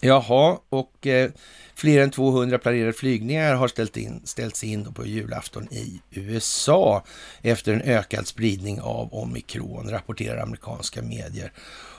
Jaha, 0.00 0.58
och 0.68 1.06
eh, 1.06 1.30
fler 1.74 2.02
än 2.02 2.10
200 2.10 2.58
planerade 2.58 2.92
flygningar 2.92 3.54
har 3.54 3.68
ställt 3.68 3.96
in, 3.96 4.20
ställts 4.24 4.64
in 4.64 4.94
på 4.94 5.06
julafton 5.06 5.68
i 5.72 6.02
USA 6.10 7.04
efter 7.42 7.72
en 7.72 7.82
ökad 7.82 8.26
spridning 8.26 8.80
av 8.80 9.14
omikron, 9.14 9.90
rapporterar 9.90 10.42
amerikanska 10.42 11.02
medier. 11.02 11.52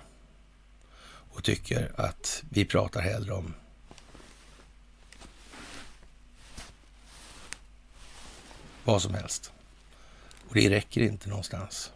och 1.05 1.45
tycker 1.45 1.93
att 2.01 2.43
vi 2.51 2.65
pratar 2.65 3.01
hellre 3.01 3.33
om 3.33 3.55
vad 8.85 9.03
som 9.03 9.15
helst. 9.15 9.53
Och 10.49 10.55
det 10.55 10.71
räcker 10.71 11.01
inte 11.01 11.29
någonstans. 11.29 11.93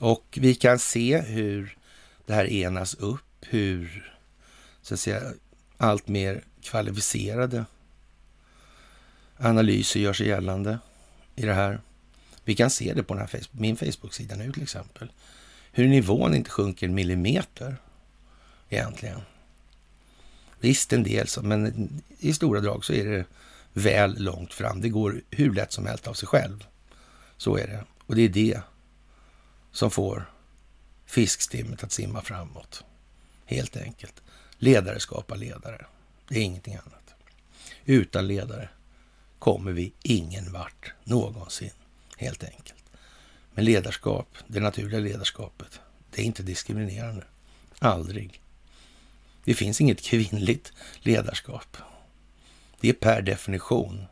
Och 0.00 0.38
vi 0.40 0.54
kan 0.54 0.78
se 0.78 1.20
hur 1.20 1.78
det 2.26 2.34
här 2.34 2.46
enas 2.52 2.94
upp, 2.94 3.44
hur 3.46 4.12
så 4.82 4.94
att 4.94 5.00
säga, 5.00 5.22
allt 5.76 6.08
mer 6.08 6.44
kvalificerade 6.62 7.64
analyser 9.36 10.00
gör 10.00 10.12
sig 10.12 10.28
gällande 10.28 10.78
i 11.36 11.42
det 11.42 11.54
här. 11.54 11.80
Vi 12.44 12.54
kan 12.54 12.70
se 12.70 12.94
det 12.94 13.02
på 13.02 13.14
den 13.14 13.20
här 13.20 13.28
Facebook, 13.28 13.60
min 13.60 13.76
Facebook-sida 13.76 14.36
nu 14.36 14.52
till 14.52 14.62
exempel. 14.62 15.10
Hur 15.76 15.88
nivån 15.88 16.34
inte 16.34 16.50
sjunker 16.50 16.86
en 16.86 16.94
millimeter 16.94 17.76
egentligen. 18.68 19.20
Visst 20.60 20.92
en 20.92 21.02
del, 21.02 21.26
men 21.42 21.88
i 22.18 22.34
stora 22.34 22.60
drag 22.60 22.84
så 22.84 22.92
är 22.92 23.04
det 23.04 23.24
väl 23.72 24.22
långt 24.22 24.54
fram. 24.54 24.80
Det 24.80 24.88
går 24.88 25.20
hur 25.30 25.54
lätt 25.54 25.72
som 25.72 25.86
helst 25.86 26.06
av 26.06 26.14
sig 26.14 26.28
själv. 26.28 26.66
Så 27.36 27.56
är 27.56 27.66
det. 27.66 27.84
Och 28.06 28.16
det 28.16 28.22
är 28.22 28.28
det 28.28 28.60
som 29.72 29.90
får 29.90 30.30
fiskstimmet 31.06 31.84
att 31.84 31.92
simma 31.92 32.22
framåt. 32.22 32.84
Helt 33.46 33.76
enkelt. 33.76 34.22
Ledare 34.58 35.00
skapar 35.00 35.36
ledare. 35.36 35.86
Det 36.28 36.38
är 36.38 36.42
ingenting 36.42 36.74
annat. 36.74 37.14
Utan 37.84 38.26
ledare 38.26 38.68
kommer 39.38 39.72
vi 39.72 39.92
ingen 40.02 40.52
vart 40.52 40.92
någonsin 41.04 41.70
helt 42.16 42.44
enkelt. 42.44 42.73
Men 43.54 43.64
ledarskap, 43.64 44.28
det 44.46 44.60
naturliga 44.60 45.00
ledarskapet, 45.00 45.80
det 46.10 46.22
är 46.22 46.26
inte 46.26 46.42
diskriminerande. 46.42 47.24
Aldrig. 47.78 48.40
Det 49.44 49.54
finns 49.54 49.80
inget 49.80 50.00
kvinnligt 50.00 50.72
ledarskap. 51.00 51.76
Det 52.80 52.88
är 52.88 52.92
per 52.92 53.22
definition 53.22 54.04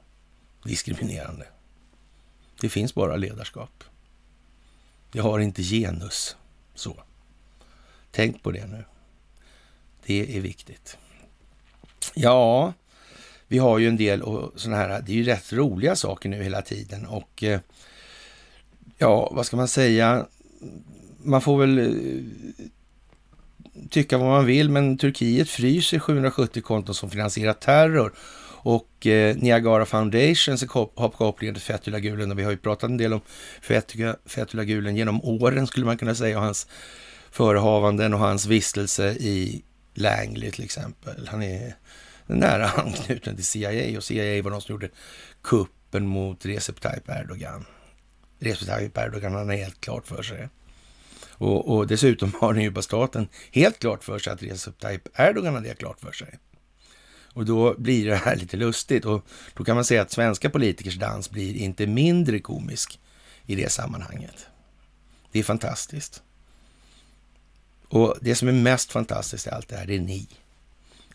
diskriminerande. 0.64 1.46
Det 2.60 2.68
finns 2.68 2.94
bara 2.94 3.16
ledarskap. 3.16 3.84
Det 5.12 5.20
har 5.20 5.38
inte 5.38 5.62
genus 5.62 6.36
så. 6.74 7.02
Tänk 8.10 8.42
på 8.42 8.50
det 8.50 8.66
nu. 8.66 8.84
Det 10.06 10.36
är 10.36 10.40
viktigt. 10.40 10.98
Ja, 12.14 12.72
vi 13.48 13.58
har 13.58 13.78
ju 13.78 13.88
en 13.88 13.96
del 13.96 14.22
och 14.22 14.60
sådana 14.60 14.76
här, 14.76 15.02
det 15.02 15.12
är 15.12 15.16
ju 15.16 15.24
rätt 15.24 15.52
roliga 15.52 15.96
saker 15.96 16.28
nu 16.28 16.42
hela 16.42 16.62
tiden 16.62 17.06
och 17.06 17.42
eh, 17.42 17.60
ja, 18.98 19.30
vad 19.32 19.46
ska 19.46 19.56
man 19.56 19.68
säga? 19.68 20.26
Man 21.22 21.40
får 21.40 21.58
väl 21.58 21.78
eh, 21.78 22.24
tycka 23.90 24.18
vad 24.18 24.28
man 24.28 24.46
vill, 24.46 24.70
men 24.70 24.98
Turkiet 24.98 25.48
fryser 25.48 25.98
770 25.98 26.62
konton 26.62 26.94
som 26.94 27.10
finansierar 27.10 27.52
terror. 27.52 28.12
Och 28.64 29.06
eh, 29.06 29.36
Niagara 29.36 29.86
Foundation 29.86 30.56
har 30.94 31.08
kopplingen 31.08 31.54
till 31.54 31.62
Fethullah 31.62 32.00
Gulen 32.00 32.30
och 32.30 32.38
vi 32.38 32.44
har 32.44 32.50
ju 32.50 32.56
pratat 32.56 32.90
en 32.90 32.96
del 32.96 33.12
om 33.12 33.20
Fethullah 34.26 34.64
Gulen 34.64 34.96
genom 34.96 35.24
åren 35.24 35.66
skulle 35.66 35.86
man 35.86 35.96
kunna 35.96 36.14
säga 36.14 36.38
och 36.38 36.44
hans 36.44 36.66
förehavanden 37.30 38.14
och 38.14 38.20
hans 38.20 38.46
vistelse 38.46 39.10
i 39.10 39.62
Langley 39.94 40.50
till 40.50 40.64
exempel. 40.64 41.28
Han 41.28 41.42
är 41.42 41.74
nära 42.26 42.68
anknuten 42.76 43.36
till 43.36 43.46
CIA 43.46 43.98
och 43.98 44.04
CIA 44.04 44.42
var 44.42 44.50
de 44.50 44.60
som 44.60 44.72
gjorde 44.72 44.88
kuppen 45.42 46.06
mot 46.06 46.46
Recep 46.46 46.80
Tayyip 46.80 47.08
Erdogan. 47.08 47.64
Recep 48.42 48.68
Tayyip 48.68 48.98
Erdogan 48.98 49.34
han 49.34 49.48
har 49.48 49.56
helt 49.56 49.80
klart 49.80 50.06
för 50.06 50.22
sig. 50.22 50.48
Och, 51.28 51.68
och 51.68 51.86
dessutom 51.86 52.32
har 52.40 52.54
den 52.54 52.62
djupa 52.62 52.82
staten 52.82 53.28
helt 53.52 53.78
klart 53.78 54.04
för 54.04 54.18
sig 54.18 54.32
att 54.32 54.42
Recep 54.42 54.78
Tayyip 54.78 55.08
Erdogan 55.20 55.54
har 55.54 55.60
det 55.60 55.74
klart 55.74 56.00
för 56.00 56.12
sig. 56.12 56.38
Och 57.34 57.44
då 57.44 57.74
blir 57.78 58.06
det 58.06 58.16
här 58.16 58.36
lite 58.42 58.56
lustigt 58.56 59.04
och 59.04 59.26
då 59.54 59.64
kan 59.64 59.74
man 59.74 59.84
säga 59.84 60.02
att 60.02 60.12
svenska 60.12 60.50
politikers 60.50 60.94
dans 60.94 61.30
blir 61.30 61.56
inte 61.56 61.86
mindre 61.86 62.38
komisk 62.38 63.00
i 63.46 63.54
det 63.54 63.72
sammanhanget. 63.72 64.46
Det 65.32 65.38
är 65.38 65.42
fantastiskt. 65.42 66.22
Och 67.88 68.16
det 68.20 68.34
som 68.34 68.48
är 68.48 68.52
mest 68.52 68.92
fantastiskt 68.92 69.46
i 69.46 69.50
allt 69.50 69.68
det 69.68 69.76
här, 69.76 69.86
det 69.86 69.94
är 69.94 70.00
ni, 70.00 70.28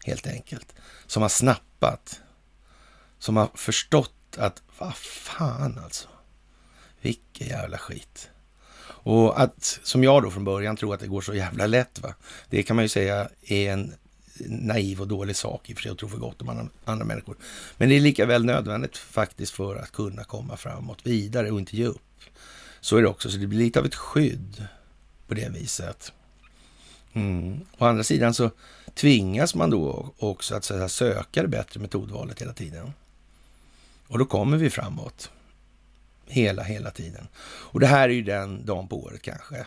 helt 0.06 0.28
enkelt, 0.28 0.76
som 1.08 1.22
har 1.22 1.30
snappat, 1.30 2.22
som 3.20 3.38
har 3.38 3.50
förstått 3.56 4.38
att 4.38 4.62
vad 4.78 4.96
fan 4.96 5.80
alltså. 5.84 6.08
Vilken 7.08 7.48
jävla 7.48 7.78
skit. 7.78 8.30
Och 8.88 9.42
att, 9.42 9.80
som 9.84 10.04
jag 10.04 10.24
då 10.24 10.32
från 10.32 10.44
början, 10.44 10.78
tror 10.78 10.94
att 10.94 11.00
det 11.00 11.08
går 11.08 11.22
så 11.22 11.34
jävla 11.34 11.68
lätt, 11.68 12.00
va? 12.00 12.16
det 12.50 12.64
kan 12.64 12.76
man 12.76 12.86
ju 12.86 12.90
säga 12.90 13.30
är 13.42 13.74
en 13.74 13.94
naiv 14.46 15.02
och 15.02 15.08
dålig 15.08 15.36
sak 15.36 15.70
i 15.70 15.74
och 15.74 15.78
för 15.78 15.84
sig 15.84 15.92
att 15.92 15.98
tro 15.98 16.10
för 16.10 16.18
gott 16.18 16.42
om 16.42 16.50
andra, 16.50 16.68
andra 16.86 17.06
människor. 17.06 17.38
Men 17.78 17.90
det 17.90 17.96
är 17.96 18.00
lika 18.00 18.26
väl 18.26 18.46
nödvändigt 18.46 18.98
faktiskt 18.98 19.52
för 19.52 19.76
att 19.76 19.92
kunna 19.92 20.24
komma 20.24 20.58
framåt 20.58 21.00
vidare 21.04 21.52
och 21.52 21.60
inte 21.60 21.78
ge 21.78 21.86
upp. 21.86 22.22
Så 22.80 22.98
är 22.98 23.02
det 23.02 23.08
också, 23.08 23.30
så 23.32 23.38
det 23.38 23.48
blir 23.48 23.60
lite 23.60 23.80
av 23.80 23.86
ett 23.86 23.96
skydd 23.96 24.68
på 25.28 25.34
det 25.34 25.50
viset. 25.50 26.12
Mm. 27.14 27.60
Å 27.78 27.86
andra 27.86 28.04
sidan 28.04 28.34
så 28.34 28.52
tvingas 28.94 29.56
man 29.56 29.70
då 29.70 30.14
också 30.18 30.56
att, 30.56 30.72
att 30.72 30.92
söka 30.92 31.42
det 31.42 31.48
bättre 31.48 31.80
metodvalet 31.80 32.42
hela 32.42 32.54
tiden. 32.54 32.94
Och 34.08 34.20
då 34.20 34.26
kommer 34.26 34.58
vi 34.58 34.70
framåt 34.70 35.32
Hela, 36.28 36.64
hela 36.64 36.92
tiden. 36.92 37.28
Och 37.44 37.80
det 37.80 37.88
här 37.88 38.10
är 38.10 38.14
ju 38.14 38.24
den 38.24 38.66
dagen 38.66 38.88
på 38.88 39.04
året 39.04 39.22
kanske 39.22 39.66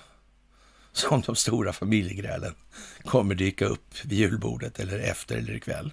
som 0.92 1.20
de 1.20 1.36
stora 1.36 1.72
familjegrälen 1.72 2.54
kommer 3.04 3.34
dyka 3.34 3.64
upp 3.64 4.04
vid 4.04 4.18
julbordet 4.18 4.80
eller 4.80 4.98
efter 4.98 5.36
eller 5.36 5.54
ikväll. 5.54 5.92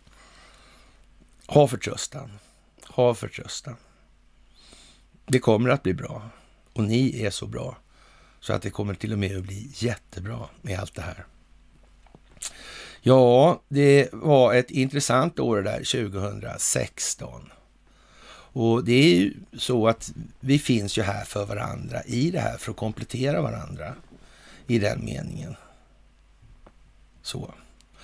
Ha 1.48 1.68
förtröstan. 1.68 2.32
Ha 2.88 3.14
förtröstan. 3.14 3.76
Det 5.26 5.40
kommer 5.40 5.70
att 5.70 5.84
bli 5.84 5.94
bra. 5.94 6.30
Och 6.74 6.84
ni 6.84 7.24
är 7.24 7.30
så 7.30 7.48
bra 7.48 7.78
så 8.40 8.54
att 8.54 8.62
det 8.62 8.70
kommer 8.70 8.94
till 8.94 9.14
och 9.14 9.20
med 9.20 9.38
att 9.38 9.44
bli 9.44 9.72
jättebra 9.74 10.50
med 10.62 10.80
allt 10.80 10.96
det 10.96 11.02
här. 11.02 11.26
Ja, 13.02 13.62
det 13.68 14.10
var 14.12 14.54
ett 14.54 14.72
intressant 14.72 15.40
år 15.40 15.56
det 15.58 15.64
där 15.64 16.10
2016. 16.10 17.52
Och 18.60 18.84
det 18.84 18.94
är 18.94 19.16
ju 19.16 19.34
så 19.58 19.88
att 19.88 20.14
vi 20.40 20.60
finns 20.60 20.98
ju 20.98 21.02
här 21.02 21.26
för 21.26 21.46
varandra 21.46 22.04
i 22.04 22.32
det 22.32 22.40
här 22.40 22.58
för 22.58 22.72
att 22.72 22.78
komplettera 22.78 23.42
varandra 23.42 23.96
i 24.68 24.80
den 24.80 25.06
meningen. 25.06 25.56
Så. 27.22 27.54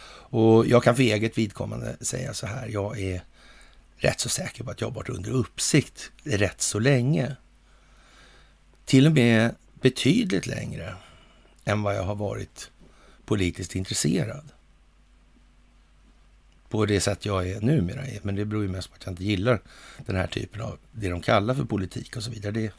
Och 0.05 0.67
jag 0.67 0.83
kan 0.83 0.95
för 0.95 1.03
eget 1.03 1.37
vidkommande 1.37 1.97
säga 2.01 2.33
så 2.33 2.47
här. 2.47 2.67
Jag 2.67 2.99
är 2.99 3.23
rätt 3.97 4.19
så 4.19 4.29
säker 4.29 4.63
på 4.63 4.71
att 4.71 4.81
jag 4.81 4.87
har 4.87 4.95
varit 4.95 5.09
under 5.09 5.31
uppsikt 5.31 6.11
rätt 6.23 6.61
så 6.61 6.79
länge. 6.79 7.35
Till 8.85 9.05
och 9.05 9.13
med 9.13 9.55
betydligt 9.81 10.47
längre 10.47 10.95
än 11.65 11.81
vad 11.81 11.95
jag 11.95 12.03
har 12.03 12.15
varit 12.15 12.71
politiskt 13.25 13.75
intresserad. 13.75 14.51
På 16.73 16.86
det 16.86 16.99
sätt 16.99 17.25
jag 17.25 17.49
är 17.49 17.62
numera. 17.62 18.01
Men 18.21 18.36
det 18.36 18.45
beror 18.45 18.63
ju 18.63 18.69
mest 18.69 18.89
på 18.89 18.95
att 18.95 19.05
jag 19.05 19.12
inte 19.12 19.23
gillar 19.23 19.62
den 20.05 20.15
här 20.15 20.27
typen 20.27 20.62
av 20.62 20.77
det 20.91 21.09
de 21.09 21.21
kallar 21.21 21.53
för 21.53 21.63
politik 21.63 22.15
och 22.17 22.23
så 22.23 22.31
vidare. 22.31 22.71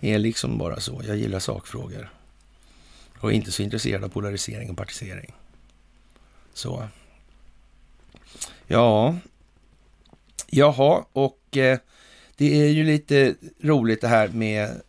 Det 0.00 0.12
är 0.12 0.18
liksom 0.18 0.58
bara 0.58 0.80
så. 0.80 1.02
Jag 1.06 1.16
gillar 1.16 1.38
sakfrågor. 1.38 2.10
Och 3.18 3.30
är 3.30 3.34
inte 3.34 3.52
så 3.52 3.62
intresserad 3.62 4.04
av 4.04 4.08
polarisering 4.08 4.70
och 4.70 4.76
partisering. 4.76 5.34
Så. 6.54 6.88
Ja. 8.66 9.16
Jaha, 10.46 11.04
och 11.12 11.56
eh, 11.56 11.78
det 12.36 12.62
är 12.62 12.68
ju 12.68 12.84
lite 12.84 13.34
roligt 13.60 14.00
det 14.00 14.08
här 14.08 14.28
med 14.28 14.80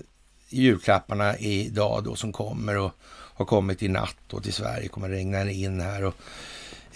julklapparna 0.49 1.37
idag 1.37 2.03
då 2.03 2.15
som 2.15 2.31
kommer 2.31 2.77
och 2.77 2.91
har 3.35 3.45
kommit 3.45 3.83
i 3.83 3.87
natt 3.87 4.33
och 4.33 4.43
till 4.43 4.53
Sverige 4.53 4.87
kommer 4.87 5.09
regna 5.09 5.51
in 5.51 5.79
här. 5.79 6.03
Och 6.03 6.15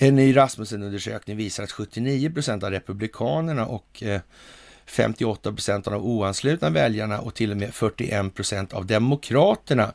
en 0.02 0.16
ny 0.16 0.36
Rasmussen-undersökning 0.36 1.38
visar 1.38 1.64
att 1.64 1.72
79 1.72 2.32
procent 2.32 2.64
av 2.64 2.72
republikanerna 2.72 3.66
och 3.66 4.04
eh, 4.04 4.22
58 4.86 5.54
procent 5.54 5.88
av 5.88 5.94
de 5.94 6.04
oanslutna 6.04 6.70
väljarna 6.70 7.20
och 7.20 7.36
till 7.36 7.52
och 7.52 7.58
med 7.58 7.74
41 7.74 8.36
procent 8.36 8.74
av 8.74 8.86
demokraterna 8.86 9.94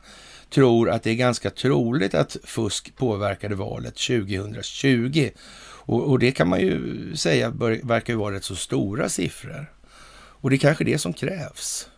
tror 0.49 0.89
att 0.89 1.03
det 1.03 1.09
är 1.09 1.15
ganska 1.15 1.49
troligt 1.49 2.13
att 2.13 2.37
fusk 2.43 2.95
påverkade 2.95 3.55
valet 3.55 3.95
2020. 3.95 5.29
Och, 5.61 6.09
och 6.09 6.19
det 6.19 6.31
kan 6.31 6.47
man 6.47 6.59
ju 6.59 7.15
säga 7.15 7.51
bör, 7.51 7.79
verkar 7.83 8.13
ju 8.13 8.19
vara 8.19 8.35
rätt 8.35 8.43
så 8.43 8.55
stora 8.55 9.09
siffror. 9.09 9.71
Och 10.13 10.49
det 10.49 10.55
är 10.55 10.57
kanske 10.57 10.83
det 10.83 10.97
som 10.97 11.13
krävs. 11.13 11.89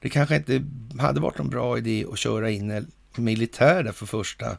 Det 0.00 0.08
kanske 0.08 0.36
inte 0.36 0.64
hade 0.98 1.20
varit 1.20 1.38
någon 1.38 1.50
bra 1.50 1.78
idé 1.78 2.06
att 2.12 2.18
köra 2.18 2.50
in 2.50 2.86
militär 3.16 3.82
där 3.82 3.92
för 3.92 4.06
första 4.06 4.56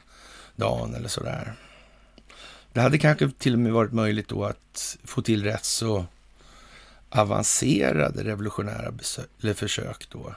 dagen 0.55 0.95
eller 0.95 1.09
sådär. 1.09 1.55
Det 2.73 2.81
hade 2.81 2.97
kanske 2.97 3.31
till 3.37 3.53
och 3.53 3.59
med 3.59 3.73
varit 3.73 3.93
möjligt 3.93 4.27
då 4.27 4.43
att 4.43 4.97
få 5.03 5.21
till 5.21 5.43
rätt 5.43 5.65
så 5.65 6.05
avancerade 7.09 8.23
revolutionära 8.23 8.93
försök 9.55 10.09
då 10.09 10.35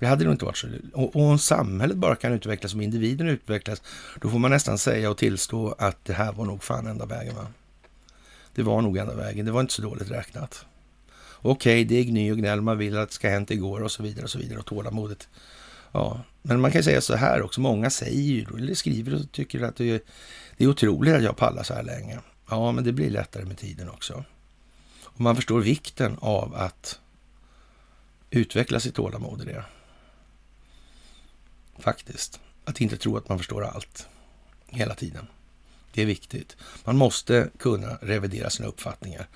det 0.00 0.06
hade 0.06 0.24
nog 0.24 0.34
inte 0.34 0.44
varit 0.44 0.56
så. 0.56 0.68
Och, 0.92 1.16
och 1.16 1.22
om 1.22 1.38
samhället 1.38 1.96
bara 1.96 2.16
kan 2.16 2.32
utvecklas, 2.32 2.70
som 2.72 2.80
individen 2.80 3.28
utvecklas, 3.28 3.82
då 4.20 4.30
får 4.30 4.38
man 4.38 4.50
nästan 4.50 4.78
säga 4.78 5.10
och 5.10 5.16
tillstå 5.18 5.74
att 5.78 6.04
det 6.04 6.12
här 6.12 6.32
var 6.32 6.44
nog 6.44 6.64
fan 6.64 6.86
enda 6.86 7.06
vägen. 7.06 7.34
Va? 7.34 7.46
Det 8.54 8.62
var 8.62 8.82
nog 8.82 8.96
enda 8.96 9.14
vägen. 9.14 9.46
Det 9.46 9.52
var 9.52 9.60
inte 9.60 9.72
så 9.72 9.82
dåligt 9.82 10.10
räknat. 10.10 10.64
Okej, 11.42 11.84
det 11.84 11.94
är 11.94 12.04
gny 12.04 12.32
och 12.32 12.38
gnäll. 12.38 12.60
Man 12.60 12.78
vill 12.78 12.98
att 12.98 13.08
det 13.08 13.14
ska 13.14 13.28
ha 13.28 13.32
hänt 13.32 13.50
igår 13.50 13.82
och 13.82 13.90
så 13.90 14.02
vidare 14.02 14.24
och 14.24 14.30
så 14.30 14.38
vidare. 14.38 14.58
Och 14.58 14.66
tålamodet. 14.66 15.28
Ja, 15.92 16.20
men 16.42 16.60
man 16.60 16.72
kan 16.72 16.82
säga 16.82 17.00
så 17.00 17.16
här 17.16 17.42
också. 17.42 17.60
Många 17.60 17.90
säger 17.90 18.22
ju, 18.22 18.46
eller 18.56 18.74
skriver 18.74 19.14
och 19.14 19.32
tycker 19.32 19.62
att 19.62 19.76
det 19.76 19.90
är, 19.90 20.00
det 20.60 20.64
är 20.64 20.68
otroligt 20.68 21.14
att 21.14 21.22
jag 21.22 21.36
pallar 21.36 21.62
så 21.62 21.74
här 21.74 21.82
länge. 21.82 22.20
Ja, 22.50 22.72
men 22.72 22.84
det 22.84 22.92
blir 22.92 23.10
lättare 23.10 23.44
med 23.44 23.58
tiden 23.58 23.90
också. 23.90 24.24
Och 25.04 25.20
man 25.20 25.36
förstår 25.36 25.60
vikten 25.60 26.16
av 26.20 26.54
att 26.54 27.00
utveckla 28.30 28.80
sitt 28.80 28.94
tålamod 28.94 29.42
i 29.42 29.44
det. 29.44 29.64
Faktiskt. 31.78 32.40
Att 32.64 32.80
inte 32.80 32.96
tro 32.96 33.16
att 33.16 33.28
man 33.28 33.38
förstår 33.38 33.64
allt 33.64 34.08
hela 34.66 34.94
tiden. 34.94 35.26
Det 35.92 36.02
är 36.02 36.06
viktigt. 36.06 36.56
Man 36.84 36.96
måste 36.96 37.50
kunna 37.58 37.98
revidera 38.00 38.50
sina 38.50 38.68
uppfattningar 38.68 39.28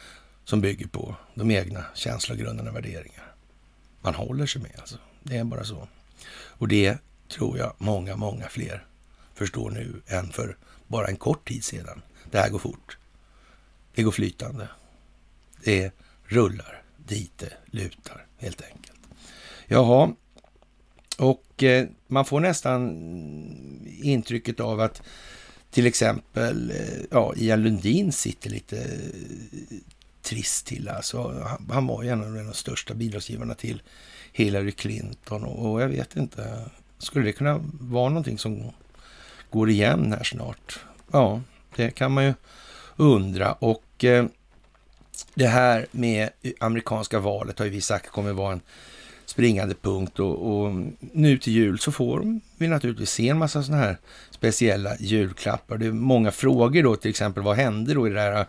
som 0.44 0.60
bygger 0.60 0.86
på 0.86 1.16
de 1.34 1.50
egna 1.50 1.84
känslogrunderna 1.94 2.70
och 2.70 2.76
värderingar. 2.76 3.34
Man 4.00 4.14
håller 4.14 4.46
sig 4.46 4.62
med 4.62 4.72
alltså. 4.78 4.98
Det 5.22 5.36
är 5.36 5.44
bara 5.44 5.64
så. 5.64 5.88
Och 6.34 6.68
det 6.68 6.98
tror 7.28 7.58
jag 7.58 7.74
många, 7.78 8.16
många 8.16 8.48
fler 8.48 8.86
förstår 9.34 9.70
nu 9.70 10.02
än 10.06 10.32
för 10.32 10.56
bara 10.94 11.06
en 11.06 11.16
kort 11.16 11.48
tid 11.48 11.64
sedan. 11.64 12.02
Det 12.30 12.38
här 12.38 12.50
går 12.50 12.58
fort. 12.58 12.98
Det 13.94 14.02
går 14.02 14.10
flytande. 14.10 14.68
Det 15.64 15.92
rullar 16.24 16.82
dit 17.06 17.32
det 17.36 17.52
lutar 17.66 18.26
helt 18.38 18.62
enkelt. 18.62 19.00
Jaha, 19.66 20.12
och 21.18 21.62
eh, 21.62 21.86
man 22.06 22.24
får 22.24 22.40
nästan 22.40 22.80
intrycket 24.02 24.60
av 24.60 24.80
att 24.80 25.02
till 25.70 25.86
exempel 25.86 26.70
eh, 26.70 27.04
ja, 27.10 27.34
Ian 27.36 27.62
Lundin 27.62 28.12
sitter 28.12 28.50
lite 28.50 28.78
eh, 28.78 29.78
trist 30.22 30.66
till. 30.66 30.88
Alltså, 30.88 31.42
han, 31.42 31.70
han 31.70 31.86
var 31.86 32.02
ju 32.02 32.08
en 32.08 32.22
av 32.22 32.34
de 32.34 32.54
största 32.54 32.94
bidragsgivarna 32.94 33.54
till 33.54 33.82
Hillary 34.32 34.72
Clinton 34.72 35.44
och, 35.44 35.72
och 35.72 35.82
jag 35.82 35.88
vet 35.88 36.16
inte, 36.16 36.70
skulle 36.98 37.24
det 37.24 37.32
kunna 37.32 37.60
vara 37.80 38.08
någonting 38.08 38.38
som 38.38 38.72
går 39.54 39.70
igen 39.70 40.12
här 40.12 40.24
snart? 40.24 40.78
Ja, 41.12 41.40
det 41.76 41.90
kan 41.90 42.12
man 42.12 42.24
ju 42.24 42.34
undra. 42.96 43.52
Och 43.52 44.04
eh, 44.04 44.26
det 45.34 45.46
här 45.46 45.86
med 45.90 46.30
amerikanska 46.60 47.18
valet 47.18 47.58
har 47.58 47.66
ju 47.66 47.72
vi 47.72 47.80
sagt 47.80 48.10
kommer 48.10 48.32
vara 48.32 48.52
en 48.52 48.60
springande 49.26 49.74
punkt 49.74 50.18
och, 50.18 50.64
och, 50.64 50.74
nu 50.98 51.38
till 51.38 51.52
jul 51.52 51.78
så 51.78 51.92
får 51.92 52.40
vi 52.58 52.68
naturligtvis 52.68 53.10
se 53.10 53.28
en 53.28 53.38
massa 53.38 53.62
sådana 53.62 53.82
här 53.82 53.96
speciella 54.30 54.96
julklappar. 54.98 55.78
Det 55.78 55.86
är 55.86 55.92
många 55.92 56.30
frågor 56.30 56.82
då, 56.82 56.96
till 56.96 57.10
exempel 57.10 57.42
vad 57.42 57.56
hände 57.56 57.94
då 57.94 58.08
i 58.08 58.10
det 58.10 58.20
här 58.20 58.46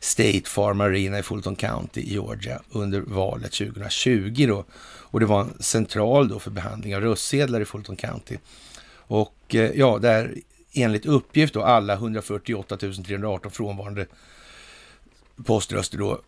State 0.00 0.42
Farm 0.44 0.80
Arena 0.80 1.18
i 1.18 1.22
Fulton 1.22 1.56
County 1.56 2.00
i 2.00 2.12
Georgia 2.12 2.60
under 2.70 3.00
valet 3.00 3.52
2020 3.52 4.46
då. 4.48 4.64
Och 5.10 5.20
det 5.20 5.26
var 5.26 5.40
en 5.40 5.62
central 5.62 6.28
då 6.28 6.38
för 6.38 6.50
behandling 6.50 6.96
av 6.96 7.02
röstsedlar 7.02 7.60
i 7.60 7.64
Fulton 7.64 7.96
County. 7.96 8.36
Och 9.06 9.54
eh, 9.54 9.70
ja, 9.74 9.98
där 9.98 10.34
enligt 10.72 11.06
uppgift 11.06 11.54
då 11.54 11.62
alla 11.62 11.94
148 11.94 12.76
318 12.76 13.50
frånvarande 13.50 14.06
poströster 15.44 15.98
då 15.98 16.20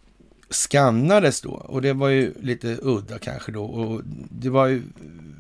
skannades 0.51 1.41
då. 1.41 1.51
Och 1.51 1.83
det 1.83 1.93
var 1.93 2.09
ju 2.09 2.35
lite 2.41 2.79
udda 2.83 3.19
kanske 3.19 3.53
då. 3.53 3.65
Och 3.65 4.03
det 4.31 4.51
var 4.51 4.67
ju 4.67 4.83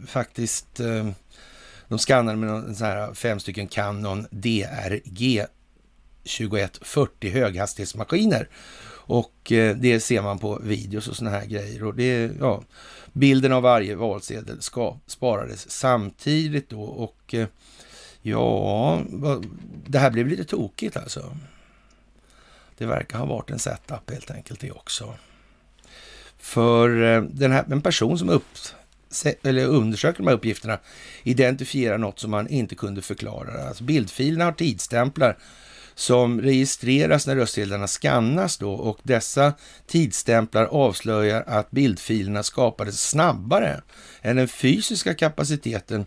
faktiskt 0.07 0.81
eh, 0.81 1.11
de 1.89 1.99
skannade 1.99 2.39
med 2.39 2.49
någon 2.49 2.75
sån 2.75 2.87
här 2.87 3.15
fem 3.15 3.41
stycken 3.41 3.69
Canon 3.69 4.27
DRG 4.31 5.45
2140 6.23 7.31
höghastighetsmaskiner. 7.31 8.49
Och 9.09 9.53
eh, 9.53 9.77
det 9.77 10.01
ser 10.01 10.23
man 10.23 10.39
på 10.39 10.61
videos 10.63 11.09
och 11.09 11.17
såna 11.17 11.31
här 11.31 11.47
grejer. 11.47 11.85
Och 11.85 11.95
det 11.95 12.31
ja, 12.41 12.63
bilden 13.17 13.53
av 13.53 13.63
varje 13.63 13.95
valsedel 13.95 14.63
ska, 14.63 14.97
sparades 15.07 15.71
samtidigt 15.71 16.69
då 16.69 16.83
och 16.83 17.35
eh, 17.35 17.47
ja, 18.23 19.03
det 19.87 19.99
här 19.99 20.11
blev 20.11 20.27
lite 20.27 20.45
tokigt 20.45 20.97
alltså. 20.97 21.37
Det 22.79 22.87
verkar 22.87 23.19
ha 23.19 23.27
varit 23.27 23.51
en 23.51 23.59
setup 23.59 24.11
helt 24.11 24.31
enkelt 24.31 24.61
det 24.61 24.71
också. 24.71 25.15
För 26.39 27.03
eh, 27.03 27.23
den 27.23 27.53
här, 27.53 27.65
en 27.71 27.83
person 27.83 28.19
som 28.19 28.29
upp, 28.29 28.59
eller 29.43 29.67
undersöker 29.67 30.19
de 30.19 30.27
här 30.27 30.35
uppgifterna 30.35 30.79
identifierar 31.23 31.99
något 31.99 32.19
som 32.19 32.31
man 32.31 32.49
inte 32.49 32.75
kunde 32.75 33.03
förklara. 33.03 33.69
Alltså 33.69 33.85
bildfilerna 33.85 34.45
har 34.45 34.53
tidsstämplar 34.53 35.39
som 35.97 36.41
registreras 36.41 37.27
när 37.27 37.37
röstsedlarna 37.37 37.87
skannas 37.87 38.57
då 38.57 38.73
och 38.73 38.99
dessa 39.03 39.53
tidsstämplar 39.87 40.65
avslöjar 40.65 41.45
att 41.47 41.71
bildfilerna 41.71 42.43
skapades 42.43 43.03
snabbare 43.03 43.83
än 44.23 44.37
den 44.37 44.49
fysiska 44.49 45.15
kapaciteten 45.15 46.07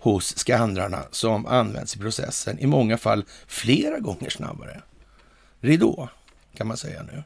hos 0.00 0.38
skannrarna 0.38 1.02
som 1.10 1.46
används 1.46 1.96
i 1.96 1.98
processen, 1.98 2.58
i 2.58 2.66
många 2.66 2.98
fall 2.98 3.24
flera 3.46 3.98
gånger 3.98 4.30
snabbare 4.30 4.82
ridå, 5.60 6.08
kan 6.56 6.66
man 6.66 6.76
säga 6.76 7.02
nu. 7.02 7.22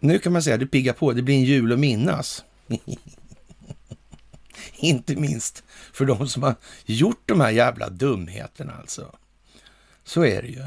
Nu 0.00 0.18
kan 0.18 0.32
man 0.32 0.42
säga 0.42 0.54
att 0.54 0.60
det 0.60 0.66
piggar 0.66 0.92
på, 0.92 1.12
det 1.12 1.22
blir 1.22 1.34
en 1.34 1.44
jul 1.44 1.72
att 1.72 1.78
minnas. 1.78 2.44
Inte 4.76 5.16
minst 5.16 5.64
för 5.92 6.04
de 6.04 6.28
som 6.28 6.42
har 6.42 6.54
gjort 6.84 7.22
de 7.26 7.40
här 7.40 7.50
jävla 7.50 7.88
dumheterna 7.88 8.72
alltså. 8.72 9.14
Så 10.10 10.24
är 10.24 10.42
det 10.42 10.48
ju. 10.48 10.64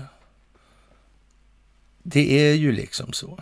Det 2.04 2.50
är 2.50 2.54
ju 2.54 2.72
liksom 2.72 3.14
så. 3.14 3.40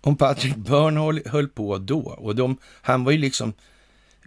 Om 0.00 0.16
Patrick 0.16 0.56
Byrne 0.56 1.22
höll 1.26 1.48
på 1.48 1.78
då, 1.78 2.00
och 2.00 2.36
de, 2.36 2.56
han 2.64 3.04
var 3.04 3.12
ju 3.12 3.18
liksom, 3.18 3.52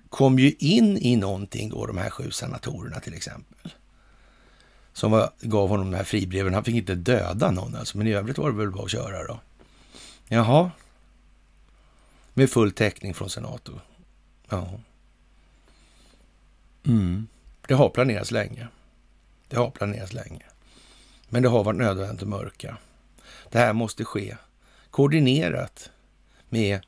kom 0.09 0.39
ju 0.39 0.51
in 0.51 0.97
i 0.97 1.15
någonting 1.15 1.69
då, 1.69 1.85
de 1.85 1.97
här 1.97 2.09
sju 2.09 2.31
senatorerna 2.31 2.99
till 2.99 3.13
exempel. 3.13 3.73
Som 4.93 5.11
var, 5.11 5.31
gav 5.41 5.69
honom 5.69 5.91
de 5.91 5.97
här 5.97 6.03
fribreven. 6.03 6.53
Han 6.53 6.63
fick 6.63 6.75
inte 6.75 6.95
döda 6.95 7.51
någon 7.51 7.75
alltså, 7.75 7.97
men 7.97 8.07
i 8.07 8.13
övrigt 8.13 8.37
var 8.37 8.51
det 8.51 8.57
väl 8.57 8.71
bara 8.71 8.83
att 8.83 8.91
köra 8.91 9.23
då. 9.23 9.39
Jaha. 10.27 10.71
Med 12.33 12.49
full 12.49 12.71
täckning 12.71 13.13
från 13.13 13.29
senator. 13.29 13.81
Ja. 14.49 14.79
Mm. 16.83 17.27
Det 17.67 17.73
har 17.73 17.89
planerats 17.89 18.31
länge. 18.31 18.67
Det 19.47 19.55
har 19.58 19.69
planerats 19.69 20.13
länge. 20.13 20.45
Men 21.29 21.43
det 21.43 21.49
har 21.49 21.63
varit 21.63 21.77
nödvändigt 21.77 22.21
att 22.21 22.29
mörka. 22.29 22.77
Det 23.49 23.60
här 23.60 23.73
måste 23.73 24.05
ske 24.05 24.38
koordinerat 24.91 25.89
med 26.49 26.79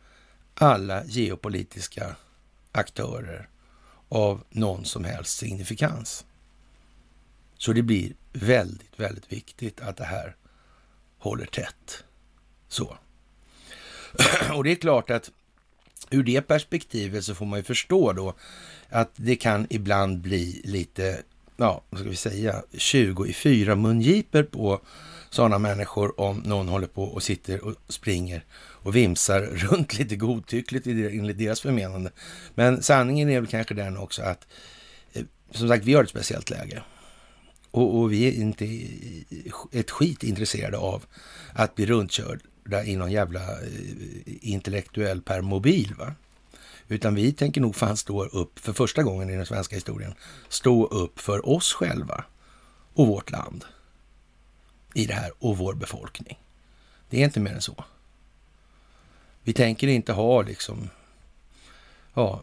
alla 0.53 1.03
geopolitiska 1.05 2.15
aktörer 2.71 3.49
av 4.09 4.43
någon 4.49 4.85
som 4.85 5.03
helst 5.03 5.37
signifikans. 5.37 6.25
Så 7.57 7.73
det 7.73 7.81
blir 7.81 8.13
väldigt, 8.33 8.99
väldigt 8.99 9.31
viktigt 9.31 9.81
att 9.81 9.97
det 9.97 10.05
här 10.05 10.35
håller 11.17 11.45
tätt. 11.45 12.03
Så. 12.67 12.97
Och 14.53 14.63
det 14.63 14.71
är 14.71 14.75
klart 14.75 15.09
att 15.09 15.31
ur 16.09 16.23
det 16.23 16.41
perspektivet 16.41 17.25
så 17.25 17.35
får 17.35 17.45
man 17.45 17.59
ju 17.59 17.63
förstå 17.63 18.13
då 18.13 18.33
att 18.89 19.11
det 19.15 19.35
kan 19.35 19.67
ibland 19.69 20.21
bli 20.21 20.61
lite, 20.63 21.23
ja, 21.57 21.81
vad 21.89 21.99
ska 21.99 22.09
vi 22.09 22.15
säga, 22.15 22.63
20 22.73 23.25
i 23.25 23.33
fyra 23.33 23.75
mungiper 23.75 24.43
på 24.43 24.81
sådana 25.29 25.59
människor 25.59 26.19
om 26.19 26.37
någon 26.37 26.67
håller 26.67 26.87
på 26.87 27.03
och 27.03 27.23
sitter 27.23 27.65
och 27.65 27.75
springer 27.87 28.45
och 28.55 28.95
vimsar 28.95 29.41
runt 29.71 29.99
lite 29.99 30.15
godtyckligt 30.15 30.87
enligt 30.87 31.37
deras 31.37 31.61
förmenande. 31.61 32.11
Men 32.55 32.83
sanningen 32.83 33.29
är 33.29 33.39
väl 33.39 33.49
kanske 33.49 33.73
den 33.73 33.97
också 33.97 34.21
att, 34.21 34.47
eh, 35.13 35.23
som 35.51 35.67
sagt, 35.67 35.85
vi 35.85 35.93
har 35.93 36.03
ett 36.03 36.09
speciellt 36.09 36.49
läge. 36.49 36.83
Och, 37.71 37.99
och, 37.99 38.11
vi 38.11 38.27
är 38.27 38.31
inte 38.31 38.65
ett 39.71 39.91
skit 39.91 40.23
intresserade 40.23 40.77
av 40.77 41.05
att 41.53 41.75
bli 41.75 41.85
runtkörda 41.85 42.83
i 42.85 42.95
någon 42.95 43.11
jävla 43.11 43.41
eh, 43.41 43.67
intellektuell 44.25 45.21
permobil. 45.21 45.93
Va? 45.97 46.13
Utan 46.87 47.15
vi 47.15 47.33
tänker 47.33 47.61
nog 47.61 47.75
fan 47.75 47.97
stå 47.97 48.25
upp 48.25 48.59
för 48.59 48.73
första 48.73 49.03
gången 49.03 49.29
i 49.29 49.35
den 49.35 49.45
svenska 49.45 49.75
historien. 49.75 50.13
Stå 50.49 50.85
upp 50.85 51.19
för 51.19 51.49
oss 51.49 51.73
själva 51.73 52.23
och 52.93 53.07
vårt 53.07 53.31
land 53.31 53.65
i 54.93 55.05
det 55.05 55.13
här 55.13 55.31
och 55.39 55.57
vår 55.57 55.73
befolkning. 55.73 56.39
Det 57.09 57.21
är 57.21 57.25
inte 57.25 57.39
mer 57.39 57.53
än 57.53 57.61
så. 57.61 57.83
Vi 59.43 59.53
tänker 59.53 59.87
inte 59.87 60.13
ha 60.13 60.41
liksom, 60.41 60.89
ja, 62.13 62.41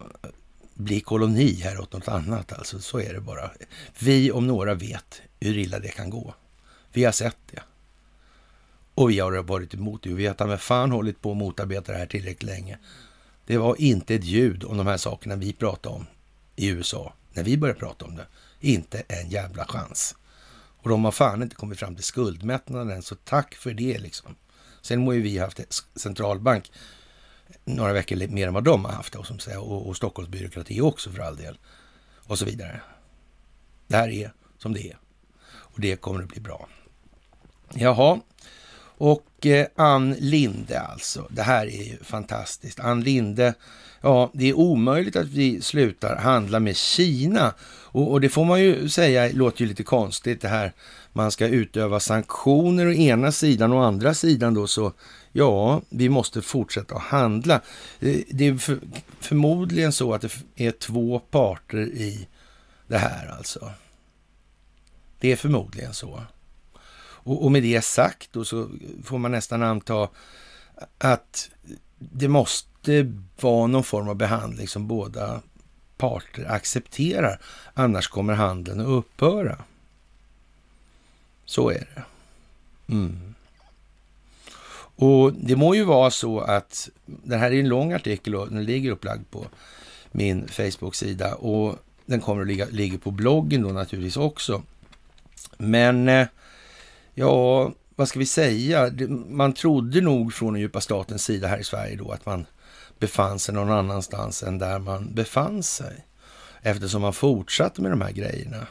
bli 0.74 1.00
koloni 1.00 1.54
här 1.54 1.80
åt 1.80 1.92
något 1.92 2.08
annat. 2.08 2.52
Alltså 2.52 2.80
så 2.80 3.00
är 3.00 3.14
det 3.14 3.20
bara. 3.20 3.50
Vi 3.98 4.32
om 4.32 4.46
några 4.46 4.74
vet 4.74 5.22
hur 5.40 5.58
illa 5.58 5.78
det 5.78 5.88
kan 5.88 6.10
gå. 6.10 6.34
Vi 6.92 7.04
har 7.04 7.12
sett 7.12 7.38
det. 7.50 7.62
Och 8.94 9.10
vi 9.10 9.18
har 9.18 9.42
varit 9.42 9.74
emot 9.74 10.02
det. 10.02 10.14
Vi 10.14 10.26
har 10.26 10.46
med 10.46 10.60
fan 10.60 10.90
hållit 10.90 11.20
på 11.20 11.30
att 11.30 11.36
motarbeta 11.36 11.92
det 11.92 11.98
här 11.98 12.06
tillräckligt 12.06 12.42
länge. 12.42 12.78
Det 13.46 13.58
var 13.58 13.80
inte 13.80 14.14
ett 14.14 14.24
ljud 14.24 14.64
om 14.64 14.76
de 14.76 14.86
här 14.86 14.96
sakerna 14.96 15.36
vi 15.36 15.52
pratade 15.52 15.94
om 15.94 16.06
i 16.56 16.68
USA 16.68 17.12
när 17.32 17.42
vi 17.42 17.56
började 17.56 17.80
prata 17.80 18.04
om 18.04 18.16
det. 18.16 18.26
Inte 18.60 19.02
en 19.08 19.28
jävla 19.28 19.64
chans. 19.64 20.16
Och 20.84 20.88
de 20.88 21.04
har 21.04 21.12
fan 21.12 21.42
inte 21.42 21.56
kommit 21.56 21.78
fram 21.78 21.94
till 21.94 22.04
skuldmättnaden 22.04 22.90
än, 22.90 23.02
så 23.02 23.14
tack 23.14 23.54
för 23.54 23.74
det 23.74 23.98
liksom. 23.98 24.36
Sen 24.82 25.00
må 25.00 25.14
ju 25.14 25.22
vi 25.22 25.38
haft 25.38 25.60
centralbank 25.96 26.72
några 27.64 27.92
veckor 27.92 28.28
mer 28.28 28.48
än 28.48 28.54
vad 28.54 28.64
de 28.64 28.84
har 28.84 28.92
haft 28.92 29.14
och, 29.14 29.26
som 29.26 29.38
säger, 29.38 29.58
och, 29.58 29.88
och 29.88 29.96
Stockholms 29.96 30.30
byråkrati 30.30 30.80
också 30.80 31.10
för 31.10 31.22
all 31.22 31.36
del. 31.36 31.58
Och 32.14 32.38
så 32.38 32.44
vidare. 32.44 32.80
Det 33.86 33.96
här 33.96 34.08
är 34.08 34.32
som 34.58 34.72
det 34.72 34.90
är. 34.90 34.98
Och 35.46 35.80
det 35.80 35.96
kommer 35.96 36.22
att 36.22 36.28
bli 36.28 36.40
bra. 36.40 36.68
Jaha, 37.74 38.20
och 38.98 39.26
eh, 39.46 39.66
Ann 39.76 40.16
Linde 40.18 40.80
alltså. 40.80 41.26
Det 41.30 41.42
här 41.42 41.66
är 41.66 41.82
ju 41.82 41.96
fantastiskt. 42.02 42.80
Ann 42.80 43.00
Linde, 43.00 43.54
ja, 44.00 44.30
det 44.34 44.48
är 44.48 44.54
omöjligt 44.54 45.16
att 45.16 45.26
vi 45.26 45.60
slutar 45.62 46.16
handla 46.16 46.60
med 46.60 46.76
Kina. 46.76 47.54
Och, 47.84 48.12
och 48.12 48.20
det 48.20 48.28
får 48.28 48.44
man 48.44 48.62
ju 48.62 48.88
säga 48.88 49.30
låter 49.32 49.62
ju 49.62 49.68
lite 49.68 49.82
konstigt 49.82 50.40
det 50.40 50.48
här. 50.48 50.72
Man 51.12 51.30
ska 51.30 51.48
utöva 51.48 52.00
sanktioner 52.00 52.86
å 52.86 52.92
ena 52.92 53.32
sidan 53.32 53.72
och 53.72 53.78
å 53.78 53.82
andra 53.82 54.14
sidan 54.14 54.54
då 54.54 54.66
så 54.66 54.92
Ja, 55.36 55.82
vi 55.88 56.08
måste 56.08 56.42
fortsätta 56.42 56.94
att 56.94 57.02
handla. 57.02 57.54
Eh, 58.00 58.18
det 58.30 58.46
är 58.46 58.56
för, 58.56 58.78
förmodligen 59.20 59.92
så 59.92 60.14
att 60.14 60.22
det 60.22 60.30
är 60.54 60.70
två 60.70 61.18
parter 61.18 61.86
i 61.86 62.28
det 62.86 62.98
här 62.98 63.34
alltså. 63.38 63.70
Det 65.20 65.32
är 65.32 65.36
förmodligen 65.36 65.94
så. 65.94 66.22
Och, 67.24 67.44
och 67.44 67.52
med 67.52 67.62
det 67.62 67.84
sagt 67.84 68.32
då 68.32 68.44
så 68.44 68.68
får 69.04 69.18
man 69.18 69.32
nästan 69.32 69.62
anta 69.62 70.08
att 70.98 71.50
det 71.98 72.28
måste 72.28 73.12
vara 73.40 73.66
någon 73.66 73.84
form 73.84 74.08
av 74.08 74.14
behandling 74.14 74.68
som 74.68 74.86
båda 74.86 75.40
parter 75.96 76.44
accepterar. 76.50 77.40
Annars 77.74 78.08
kommer 78.08 78.34
handeln 78.34 78.80
att 78.80 78.86
upphöra. 78.86 79.58
Så 81.44 81.70
är 81.70 81.88
det. 81.94 82.04
Mm. 82.92 83.34
Och 84.96 85.32
det 85.32 85.56
må 85.56 85.74
ju 85.74 85.84
vara 85.84 86.10
så 86.10 86.40
att, 86.40 86.88
det 87.06 87.36
här 87.36 87.52
är 87.52 87.60
en 87.60 87.68
lång 87.68 87.92
artikel 87.92 88.34
och 88.34 88.48
den 88.48 88.64
ligger 88.64 88.90
upplagd 88.90 89.30
på 89.30 89.46
min 90.12 90.48
Facebook-sida 90.48 91.34
och 91.34 91.78
den 92.06 92.20
kommer 92.20 92.42
att 92.42 92.48
ligga, 92.48 92.66
ligga 92.66 92.98
på 92.98 93.10
bloggen 93.10 93.62
då 93.62 93.68
naturligtvis 93.68 94.16
också. 94.16 94.62
Men 95.56 96.08
eh, 96.08 96.26
ja, 97.14 97.72
vad 97.96 98.08
ska 98.08 98.18
vi 98.18 98.26
säga? 98.26 98.90
Man 99.28 99.52
trodde 99.52 100.00
nog 100.00 100.34
från 100.34 100.52
den 100.52 100.62
djupa 100.62 100.80
statens 100.80 101.24
sida 101.24 101.48
här 101.48 101.58
i 101.58 101.64
Sverige 101.64 101.96
då 101.96 102.10
att 102.10 102.26
man 102.26 102.46
befann 102.98 103.38
sig 103.38 103.54
någon 103.54 103.70
annanstans 103.70 104.42
än 104.42 104.58
där 104.58 104.78
man 104.78 105.14
befann 105.14 105.62
sig. 105.62 106.06
Eftersom 106.62 107.02
man 107.02 107.12
fortsatte 107.12 107.82
med 107.82 107.92
de 107.92 108.00
här 108.00 108.12
grejerna 108.12 108.66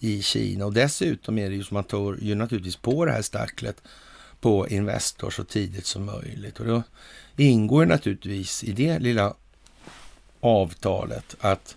i 0.00 0.22
Kina. 0.22 0.66
Och 0.66 0.72
dessutom 0.72 1.38
är 1.38 1.48
det 1.48 1.56
ju 1.56 1.64
som 1.64 1.74
man 1.74 1.84
tar 1.84 2.16
ju 2.20 2.34
naturligtvis 2.34 2.76
på 2.76 3.04
det 3.04 3.12
här 3.12 3.22
stacklet 3.22 3.82
på 4.40 4.68
Investor 4.68 5.30
så 5.30 5.44
tidigt 5.44 5.86
som 5.86 6.04
möjligt. 6.04 6.60
Och 6.60 6.66
då 6.66 6.82
ingår 7.36 7.86
naturligtvis 7.86 8.64
i 8.64 8.72
det 8.72 8.98
lilla 8.98 9.34
avtalet 10.40 11.36
att 11.40 11.76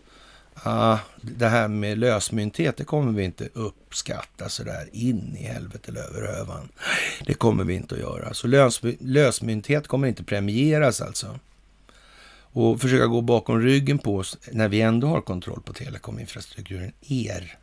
ah, 0.64 0.98
det 1.22 1.48
här 1.48 1.68
med 1.68 1.98
lösmynthet, 1.98 2.78
det 2.78 2.84
kommer 2.84 3.12
vi 3.12 3.24
inte 3.24 3.50
uppskatta 3.54 4.50
så 4.50 4.64
där 4.64 4.90
in 4.92 5.36
i 5.38 5.44
helvete 5.44 5.92
eller 5.92 6.02
över 6.02 6.22
övan. 6.22 6.70
Det 7.26 7.34
kommer 7.34 7.64
vi 7.64 7.74
inte 7.74 7.96
att 7.96 8.02
göra. 8.02 8.34
Så 8.34 8.48
lös, 8.48 8.82
lösmynthet 9.00 9.88
kommer 9.88 10.08
inte 10.08 10.24
premieras 10.24 11.02
alltså. 11.02 11.40
Och 12.54 12.82
försöka 12.82 13.06
gå 13.06 13.22
bakom 13.22 13.62
ryggen 13.62 14.00
på 14.00 14.18
oss 14.18 14.38
när 14.52 14.68
vi 14.68 14.82
ändå 14.82 15.08
har 15.08 15.22
kontroll 15.22 15.62
på 15.62 15.74
telekominfrastrukturen, 15.74 16.92
er 17.02 17.58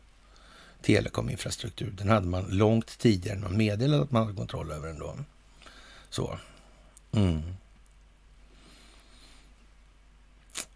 telekominfrastruktur. 0.81 1.93
Den 1.97 2.09
hade 2.09 2.27
man 2.27 2.45
långt 2.49 2.97
tidigare 2.97 3.37
när 3.37 3.47
man 3.47 3.57
meddelade 3.57 4.03
att 4.03 4.11
man 4.11 4.23
hade 4.23 4.35
kontroll 4.35 4.71
över 4.71 4.87
den 4.87 4.99
då. 4.99 5.15
Så. 6.09 6.39
Mm. 7.11 7.41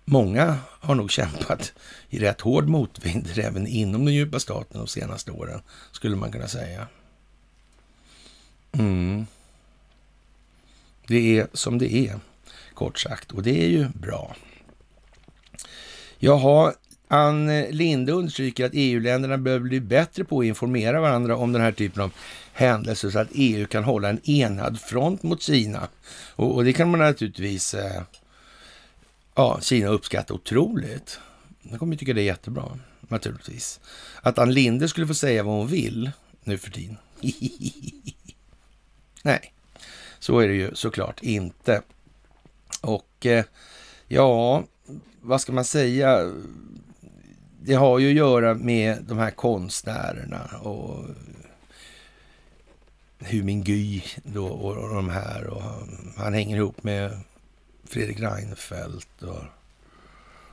Många 0.05 0.57
har 0.69 0.95
nog 0.95 1.11
kämpat 1.11 1.73
i 2.09 2.19
rätt 2.19 2.41
hård 2.41 2.67
motvind 2.67 3.27
även 3.37 3.67
inom 3.67 4.05
den 4.05 4.13
djupa 4.13 4.39
staten 4.39 4.77
de 4.77 4.87
senaste 4.87 5.31
åren, 5.31 5.61
skulle 5.91 6.15
man 6.15 6.31
kunna 6.31 6.47
säga. 6.47 6.87
Mm. 8.71 9.25
Det 11.07 11.39
är 11.39 11.47
som 11.53 11.77
det 11.77 11.93
är, 11.93 12.19
kort 12.73 12.99
sagt, 12.99 13.31
och 13.31 13.43
det 13.43 13.63
är 13.63 13.67
ju 13.67 13.87
bra. 13.89 14.35
Jaha, 16.19 16.73
Ann 17.07 17.61
Linde 17.61 18.11
understryker 18.11 18.65
att 18.65 18.71
EU-länderna 18.73 19.37
behöver 19.37 19.69
bli 19.69 19.79
bättre 19.79 20.23
på 20.23 20.39
att 20.39 20.45
informera 20.45 21.01
varandra 21.01 21.35
om 21.35 21.53
den 21.53 21.61
här 21.61 21.71
typen 21.71 22.03
av 22.03 22.11
händelser 22.53 23.09
så 23.09 23.19
att 23.19 23.27
EU 23.33 23.65
kan 23.67 23.83
hålla 23.83 24.09
en 24.09 24.29
enad 24.29 24.79
front 24.79 25.23
mot 25.23 25.41
Kina. 25.41 25.87
Och, 26.35 26.55
och 26.55 26.63
det 26.63 26.73
kan 26.73 26.91
man 26.91 26.99
naturligtvis, 26.99 27.73
eh, 27.73 28.01
ja, 29.35 29.59
Kina 29.61 29.87
uppskatta 29.87 30.33
otroligt. 30.33 31.19
De 31.61 31.79
kommer 31.79 31.95
tycka 31.95 32.13
det 32.13 32.21
är 32.21 32.25
jättebra, 32.25 32.79
naturligtvis. 32.99 33.79
Att 34.21 34.37
Ann 34.37 34.53
Linde 34.53 34.87
skulle 34.87 35.07
få 35.07 35.13
säga 35.13 35.43
vad 35.43 35.55
hon 35.55 35.67
vill 35.67 36.11
nu 36.43 36.57
för 36.57 36.71
tiden. 36.71 36.97
Nej, 39.23 39.53
så 40.19 40.39
är 40.39 40.47
det 40.47 40.53
ju 40.53 40.75
såklart 40.75 41.23
inte. 41.23 41.81
Och 42.81 43.25
eh, 43.25 43.45
ja, 44.07 44.63
vad 45.21 45.41
ska 45.41 45.51
man 45.51 45.65
säga? 45.65 46.31
Det 47.61 47.73
har 47.73 47.99
ju 47.99 48.09
att 48.09 48.15
göra 48.15 48.53
med 48.53 49.03
de 49.03 49.17
här 49.17 49.31
konstnärerna 49.31 50.49
och 50.61 51.05
Humin 53.19 53.63
Guy 53.63 54.03
då 54.23 54.47
och, 54.47 54.77
och 54.77 54.95
de 54.95 55.09
här. 55.09 55.47
Och 55.47 55.61
han, 55.61 56.13
han 56.17 56.33
hänger 56.33 56.57
ihop 56.57 56.83
med 56.83 57.19
Fredrik 57.83 58.19
Reinfeldt 58.19 59.23
och, 59.23 59.43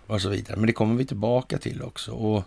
och 0.06 0.22
så 0.22 0.28
vidare. 0.28 0.56
Men 0.56 0.66
det 0.66 0.72
kommer 0.72 0.94
vi 0.94 1.06
tillbaka 1.06 1.58
till 1.58 1.82
också. 1.82 2.12
Och 2.12 2.44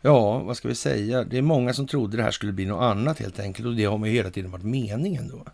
ja, 0.00 0.38
vad 0.38 0.56
ska 0.56 0.68
vi 0.68 0.74
säga? 0.74 1.24
Det 1.24 1.38
är 1.38 1.42
många 1.42 1.74
som 1.74 1.86
trodde 1.86 2.16
det 2.16 2.22
här 2.22 2.30
skulle 2.30 2.52
bli 2.52 2.66
något 2.66 2.82
annat 2.82 3.18
helt 3.18 3.38
enkelt. 3.38 3.66
Och 3.66 3.74
det 3.74 3.84
har 3.84 3.98
man 3.98 4.08
ju 4.08 4.14
hela 4.14 4.30
tiden 4.30 4.50
varit 4.50 4.64
meningen 4.64 5.28
då. 5.28 5.44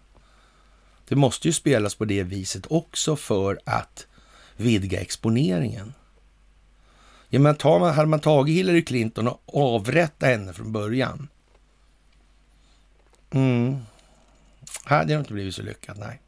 Det 1.08 1.16
måste 1.16 1.48
ju 1.48 1.52
spelas 1.52 1.94
på 1.94 2.04
det 2.04 2.22
viset 2.22 2.66
också 2.70 3.16
för 3.16 3.58
att 3.64 4.06
vidga 4.56 5.00
exponeringen. 5.00 5.94
Ja, 7.28 7.38
men 7.38 7.54
tar 7.54 7.78
man, 7.78 7.94
hade 7.94 8.08
man 8.08 8.20
tagit 8.20 8.56
Hillary 8.56 8.84
Clinton 8.84 9.28
och 9.28 9.74
avrättat 9.74 10.28
henne 10.28 10.52
från 10.52 10.72
början. 10.72 11.28
Mm. 13.30 13.76
Hade 14.84 15.14
det 15.14 15.18
inte 15.18 15.32
blivit 15.32 15.54
så 15.54 15.62
lyckat, 15.62 15.98
nej. 15.98 16.20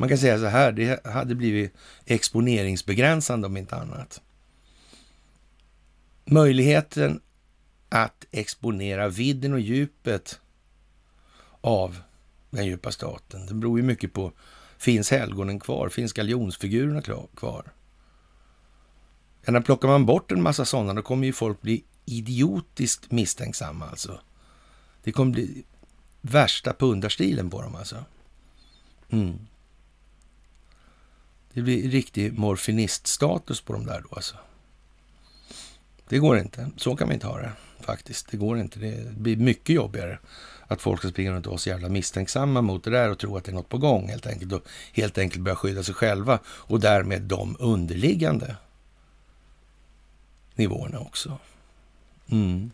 Man 0.00 0.08
kan 0.08 0.18
säga 0.18 0.38
så 0.38 0.46
här, 0.46 0.72
det 0.72 1.06
hade 1.06 1.34
blivit 1.34 1.72
exponeringsbegränsande 2.06 3.46
om 3.46 3.56
inte 3.56 3.76
annat. 3.76 4.20
Möjligheten 6.24 7.20
att 7.88 8.26
exponera 8.30 9.08
vidden 9.08 9.52
och 9.52 9.60
djupet 9.60 10.40
av 11.60 12.02
den 12.50 12.66
djupa 12.66 12.92
staten, 12.92 13.46
Det 13.46 13.54
beror 13.54 13.78
ju 13.78 13.84
mycket 13.84 14.12
på 14.12 14.32
Finns 14.78 15.10
helgonen 15.10 15.60
kvar? 15.60 15.88
Finns 15.88 16.12
galjonsfigurerna 16.12 17.02
kvar? 17.34 17.72
Ja, 19.44 19.52
när 19.52 19.60
plockar 19.60 19.88
man 19.88 20.06
bort 20.06 20.32
en 20.32 20.42
massa 20.42 20.64
sådana, 20.64 20.94
då 20.94 21.02
kommer 21.02 21.26
ju 21.26 21.32
folk 21.32 21.60
bli 21.60 21.84
idiotiskt 22.04 23.10
misstänksamma 23.10 23.88
alltså. 23.88 24.20
Det 25.02 25.12
kommer 25.12 25.32
bli 25.32 25.64
värsta 26.20 26.72
pundarstilen 26.72 27.50
på 27.50 27.62
dem 27.62 27.74
alltså. 27.74 28.04
Mm. 29.10 29.38
Det 31.58 31.62
blir 31.62 31.90
riktig 31.90 32.38
morfiniststatus 32.38 33.60
på 33.60 33.72
de 33.72 33.86
där 33.86 34.00
då 34.00 34.16
alltså. 34.16 34.36
Det 36.08 36.18
går 36.18 36.38
inte. 36.38 36.70
Så 36.76 36.96
kan 36.96 37.08
vi 37.08 37.14
inte 37.14 37.26
ha 37.26 37.38
det 37.38 37.52
faktiskt. 37.80 38.30
Det 38.30 38.36
går 38.36 38.58
inte. 38.58 38.78
Det 38.78 39.16
blir 39.16 39.36
mycket 39.36 39.74
jobbigare 39.74 40.18
att 40.66 40.80
folk 40.82 41.00
ska 41.00 41.08
springa 41.08 41.32
runt 41.32 41.46
och 41.46 41.50
vara 41.50 41.58
så 41.58 41.68
jävla 41.68 41.88
misstänksamma 41.88 42.62
mot 42.62 42.84
det 42.84 42.90
där 42.90 43.10
och 43.10 43.18
tro 43.18 43.36
att 43.36 43.44
det 43.44 43.50
är 43.50 43.54
något 43.54 43.68
på 43.68 43.78
gång 43.78 44.08
helt 44.08 44.26
enkelt. 44.26 44.52
Och 44.52 44.68
helt 44.92 45.18
enkelt 45.18 45.44
börja 45.44 45.56
skydda 45.56 45.82
sig 45.82 45.94
själva 45.94 46.38
och 46.46 46.80
därmed 46.80 47.22
de 47.22 47.56
underliggande 47.58 48.56
nivåerna 50.54 51.00
också. 51.00 51.38
Mm 52.30 52.70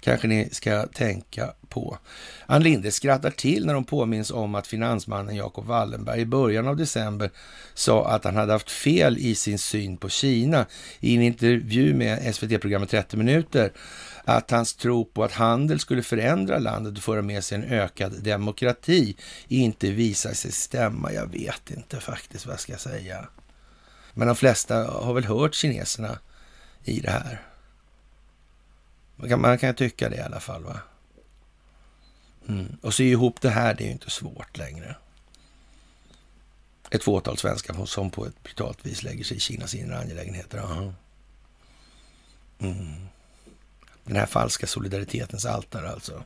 kanske 0.00 0.28
ni 0.28 0.48
ska 0.52 0.86
tänka 0.86 1.52
på. 1.68 1.98
Ann 2.46 2.62
Linde 2.62 2.90
skrattar 2.90 3.30
till 3.30 3.66
när 3.66 3.74
hon 3.74 3.84
påminns 3.84 4.30
om 4.30 4.54
att 4.54 4.66
finansmannen 4.66 5.36
Jacob 5.36 5.66
Wallenberg 5.66 6.20
i 6.20 6.26
början 6.26 6.68
av 6.68 6.76
december 6.76 7.30
sa 7.74 8.08
att 8.08 8.24
han 8.24 8.36
hade 8.36 8.52
haft 8.52 8.70
fel 8.70 9.18
i 9.18 9.34
sin 9.34 9.58
syn 9.58 9.96
på 9.96 10.08
Kina 10.08 10.66
i 11.00 11.16
en 11.16 11.22
intervju 11.22 11.94
med 11.94 12.34
SVT-programmet 12.34 12.90
30 12.90 13.16
minuter 13.16 13.72
att 14.24 14.50
hans 14.50 14.74
tro 14.74 15.04
på 15.04 15.24
att 15.24 15.32
handel 15.32 15.80
skulle 15.80 16.02
förändra 16.02 16.58
landet 16.58 16.96
och 16.96 17.04
föra 17.04 17.22
med 17.22 17.44
sig 17.44 17.58
en 17.58 17.64
ökad 17.64 18.22
demokrati 18.22 19.16
inte 19.48 19.90
visar 19.90 20.32
sig 20.32 20.52
stämma. 20.52 21.12
Jag 21.12 21.26
vet 21.26 21.70
inte 21.70 22.00
faktiskt 22.00 22.46
vad 22.46 22.52
jag 22.52 22.60
ska 22.60 22.76
säga. 22.76 23.28
Men 24.14 24.26
de 24.26 24.36
flesta 24.36 24.74
har 24.84 25.14
väl 25.14 25.24
hört 25.24 25.54
kineserna 25.54 26.18
i 26.84 27.00
det 27.00 27.10
här. 27.10 27.42
Man 29.16 29.28
kan, 29.28 29.40
man 29.40 29.58
kan 29.58 29.74
tycka 29.74 30.08
det 30.08 30.16
i 30.16 30.20
alla 30.20 30.40
fall. 30.40 30.64
va? 30.64 30.80
Mm. 32.48 32.76
Och 32.82 32.94
sy 32.94 33.10
ihop 33.10 33.40
det 33.40 33.50
här, 33.50 33.74
det 33.74 33.84
är 33.84 33.86
ju 33.86 33.92
inte 33.92 34.10
svårt 34.10 34.58
längre. 34.58 34.96
Ett 36.90 37.04
fåtal 37.04 37.38
svenskar 37.38 37.86
som 37.86 38.10
på 38.10 38.26
ett 38.26 38.42
brutalt 38.42 38.86
vis 38.86 39.02
lägger 39.02 39.24
sig 39.24 39.36
i 39.36 39.40
Kinas 39.40 39.74
inre 39.74 39.98
angelägenheter. 39.98 40.58
Aha. 40.58 40.92
Mm. 42.58 43.08
Den 44.04 44.16
här 44.16 44.26
falska 44.26 44.66
solidaritetens 44.66 45.44
altare 45.44 45.90
alltså. 45.90 46.24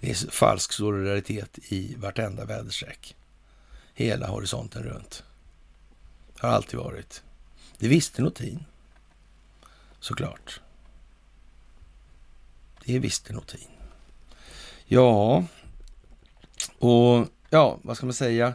Det 0.00 0.10
är 0.10 0.30
falsk 0.30 0.72
solidaritet 0.72 1.58
i 1.68 1.94
vartenda 1.94 2.44
väderstreck. 2.44 3.16
Hela 3.94 4.26
horisonten 4.26 4.82
runt. 4.82 5.24
Har 6.38 6.48
alltid 6.48 6.78
varit. 6.78 7.22
Det 7.78 7.88
visste 7.88 8.22
Notin. 8.22 8.64
Såklart. 10.00 10.60
Det 12.86 12.98
visste 12.98 13.32
Notin. 13.32 13.68
Ja, 14.86 15.44
och 16.78 17.26
ja, 17.50 17.78
vad 17.82 17.96
ska 17.96 18.06
man 18.06 18.14
säga? 18.14 18.54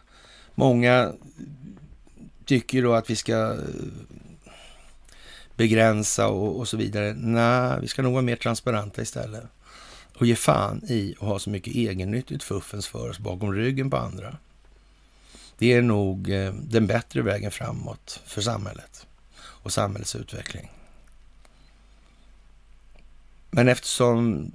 Många 0.56 1.14
tycker 2.46 2.84
då 2.84 2.94
att 2.94 3.10
vi 3.10 3.16
ska 3.16 3.34
eh, 3.34 3.60
begränsa 5.56 6.28
och, 6.28 6.60
och 6.60 6.68
så 6.68 6.78
vidare. 6.78 7.14
Nej, 7.14 7.78
vi 7.82 7.88
ska 7.88 8.02
nog 8.02 8.14
vara 8.14 8.22
mer 8.22 8.36
transparenta 8.36 9.02
istället. 9.02 9.44
Och 10.16 10.26
ge 10.26 10.36
fan 10.36 10.84
i 10.88 11.16
att 11.20 11.28
ha 11.28 11.40
så 11.40 11.50
mycket 11.50 11.76
egennyttigt 11.76 12.44
fuffens 12.44 12.88
för 12.88 13.10
oss 13.10 13.20
bakom 13.20 13.54
ryggen 13.54 13.90
på 13.90 13.98
andra. 13.98 14.38
Det 15.58 15.74
är 15.74 15.82
nog 15.82 16.30
eh, 16.30 16.54
den 16.54 16.88
bättre 16.88 17.22
vägen 17.22 17.52
framåt 17.52 18.22
för 18.26 18.42
samhället 18.42 19.08
och 19.38 19.74
samhällets 19.74 20.16
utveckling. 20.16 20.72
Men 23.52 23.68
eftersom 23.68 24.52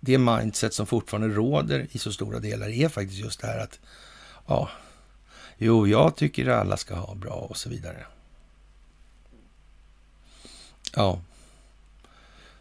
det 0.00 0.18
mindset 0.18 0.74
som 0.74 0.86
fortfarande 0.86 1.28
råder 1.28 1.86
i 1.92 1.98
så 1.98 2.12
stora 2.12 2.38
delar 2.38 2.68
är 2.68 2.88
faktiskt 2.88 3.20
just 3.20 3.40
det 3.40 3.46
här 3.46 3.58
att 3.58 3.80
ja, 4.46 4.70
jo, 5.58 5.86
jag 5.86 6.16
tycker 6.16 6.48
alla 6.48 6.76
ska 6.76 6.94
ha 6.94 7.14
bra 7.14 7.34
och 7.34 7.56
så 7.56 7.68
vidare. 7.68 8.06
Ja, 10.94 11.20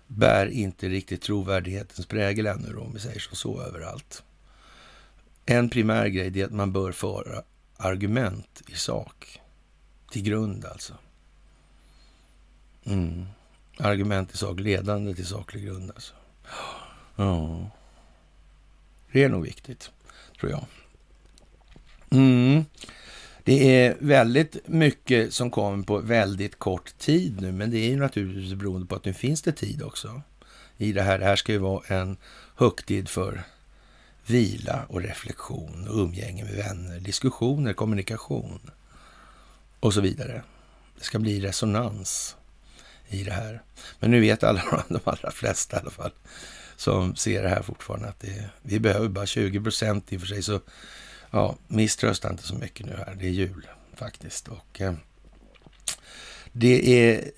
bär 0.07 0.47
inte 0.47 0.89
riktigt 0.89 1.21
trovärdighetens 1.21 2.05
prägel 2.05 2.45
ännu 2.45 2.73
då, 2.73 2.81
om 2.81 2.93
vi 2.93 2.99
säger 2.99 3.19
så, 3.19 3.35
så 3.35 3.61
överallt. 3.61 4.23
En 5.45 5.69
primär 5.69 6.07
grej 6.07 6.41
är 6.41 6.45
att 6.45 6.51
man 6.51 6.73
bör 6.73 6.91
föra 6.91 7.43
argument 7.77 8.61
i 8.67 8.75
sak, 8.75 9.41
till 10.11 10.21
grund 10.23 10.65
alltså. 10.65 10.93
Mm 12.83 13.25
argument 13.77 14.33
i 14.33 14.37
sak, 14.37 14.59
ledande 14.59 15.13
till 15.13 15.25
saklig 15.25 15.65
grund. 15.65 15.91
Alltså. 15.95 16.13
Ja, 17.15 17.69
det 19.11 19.23
är 19.23 19.29
nog 19.29 19.43
viktigt, 19.43 19.91
tror 20.39 20.51
jag. 20.51 20.65
Mm. 22.09 22.65
Det 23.43 23.85
är 23.85 23.97
väldigt 23.99 24.67
mycket 24.67 25.33
som 25.33 25.51
kommer 25.51 25.83
på 25.83 25.99
väldigt 25.99 26.59
kort 26.59 26.97
tid 26.97 27.41
nu, 27.41 27.51
men 27.51 27.71
det 27.71 27.77
är 27.77 27.89
ju 27.89 27.95
naturligtvis 27.95 28.53
beroende 28.53 28.87
på 28.87 28.95
att 28.95 29.05
nu 29.05 29.13
finns 29.13 29.41
det 29.41 29.51
tid 29.51 29.83
också 29.83 30.21
i 30.77 30.91
det 30.91 31.01
här. 31.01 31.19
Det 31.19 31.25
här 31.25 31.35
ska 31.35 31.51
ju 31.51 31.57
vara 31.57 31.85
en 31.87 32.17
högtid 32.55 33.09
för 33.09 33.43
vila 34.25 34.85
och 34.89 35.01
reflektion 35.01 35.87
och 35.87 35.95
umgänge 35.95 36.43
med 36.43 36.55
vänner, 36.55 36.99
diskussioner, 36.99 37.73
kommunikation 37.73 38.71
och 39.79 39.93
så 39.93 40.01
vidare. 40.01 40.43
Det 40.97 41.03
ska 41.03 41.19
bli 41.19 41.41
resonans 41.41 42.35
i 43.09 43.23
det 43.23 43.31
här. 43.31 43.61
Men 43.99 44.11
nu 44.11 44.19
vet 44.19 44.43
alla, 44.43 44.83
de 44.89 44.99
allra 45.03 45.31
flesta 45.31 45.77
i 45.77 45.79
alla 45.79 45.91
fall, 45.91 46.11
som 46.75 47.15
ser 47.15 47.43
det 47.43 47.49
här 47.49 47.61
fortfarande 47.61 48.07
att 48.07 48.19
det, 48.19 48.49
vi 48.61 48.79
behöver 48.79 49.07
bara 49.07 49.25
20 49.25 49.61
procent 49.61 50.13
i 50.13 50.17
och 50.17 50.21
för 50.21 50.27
sig. 50.27 50.43
Så 50.43 50.59
ja, 51.31 51.55
misströsta 51.67 52.29
inte 52.29 52.43
så 52.43 52.55
mycket 52.55 52.85
nu 52.85 52.95
här. 52.97 53.15
Det 53.19 53.25
är 53.25 53.31
jul 53.31 53.67
faktiskt. 53.95 54.47
Och 54.47 54.81
eh, 54.81 54.93
det 56.51 57.09
är 57.09 57.31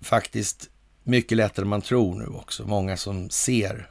faktiskt 0.00 0.70
mycket 1.02 1.36
lättare 1.36 1.64
än 1.64 1.68
man 1.68 1.82
tror 1.82 2.14
nu 2.14 2.26
också. 2.26 2.64
Många 2.66 2.96
som 2.96 3.30
ser. 3.30 3.90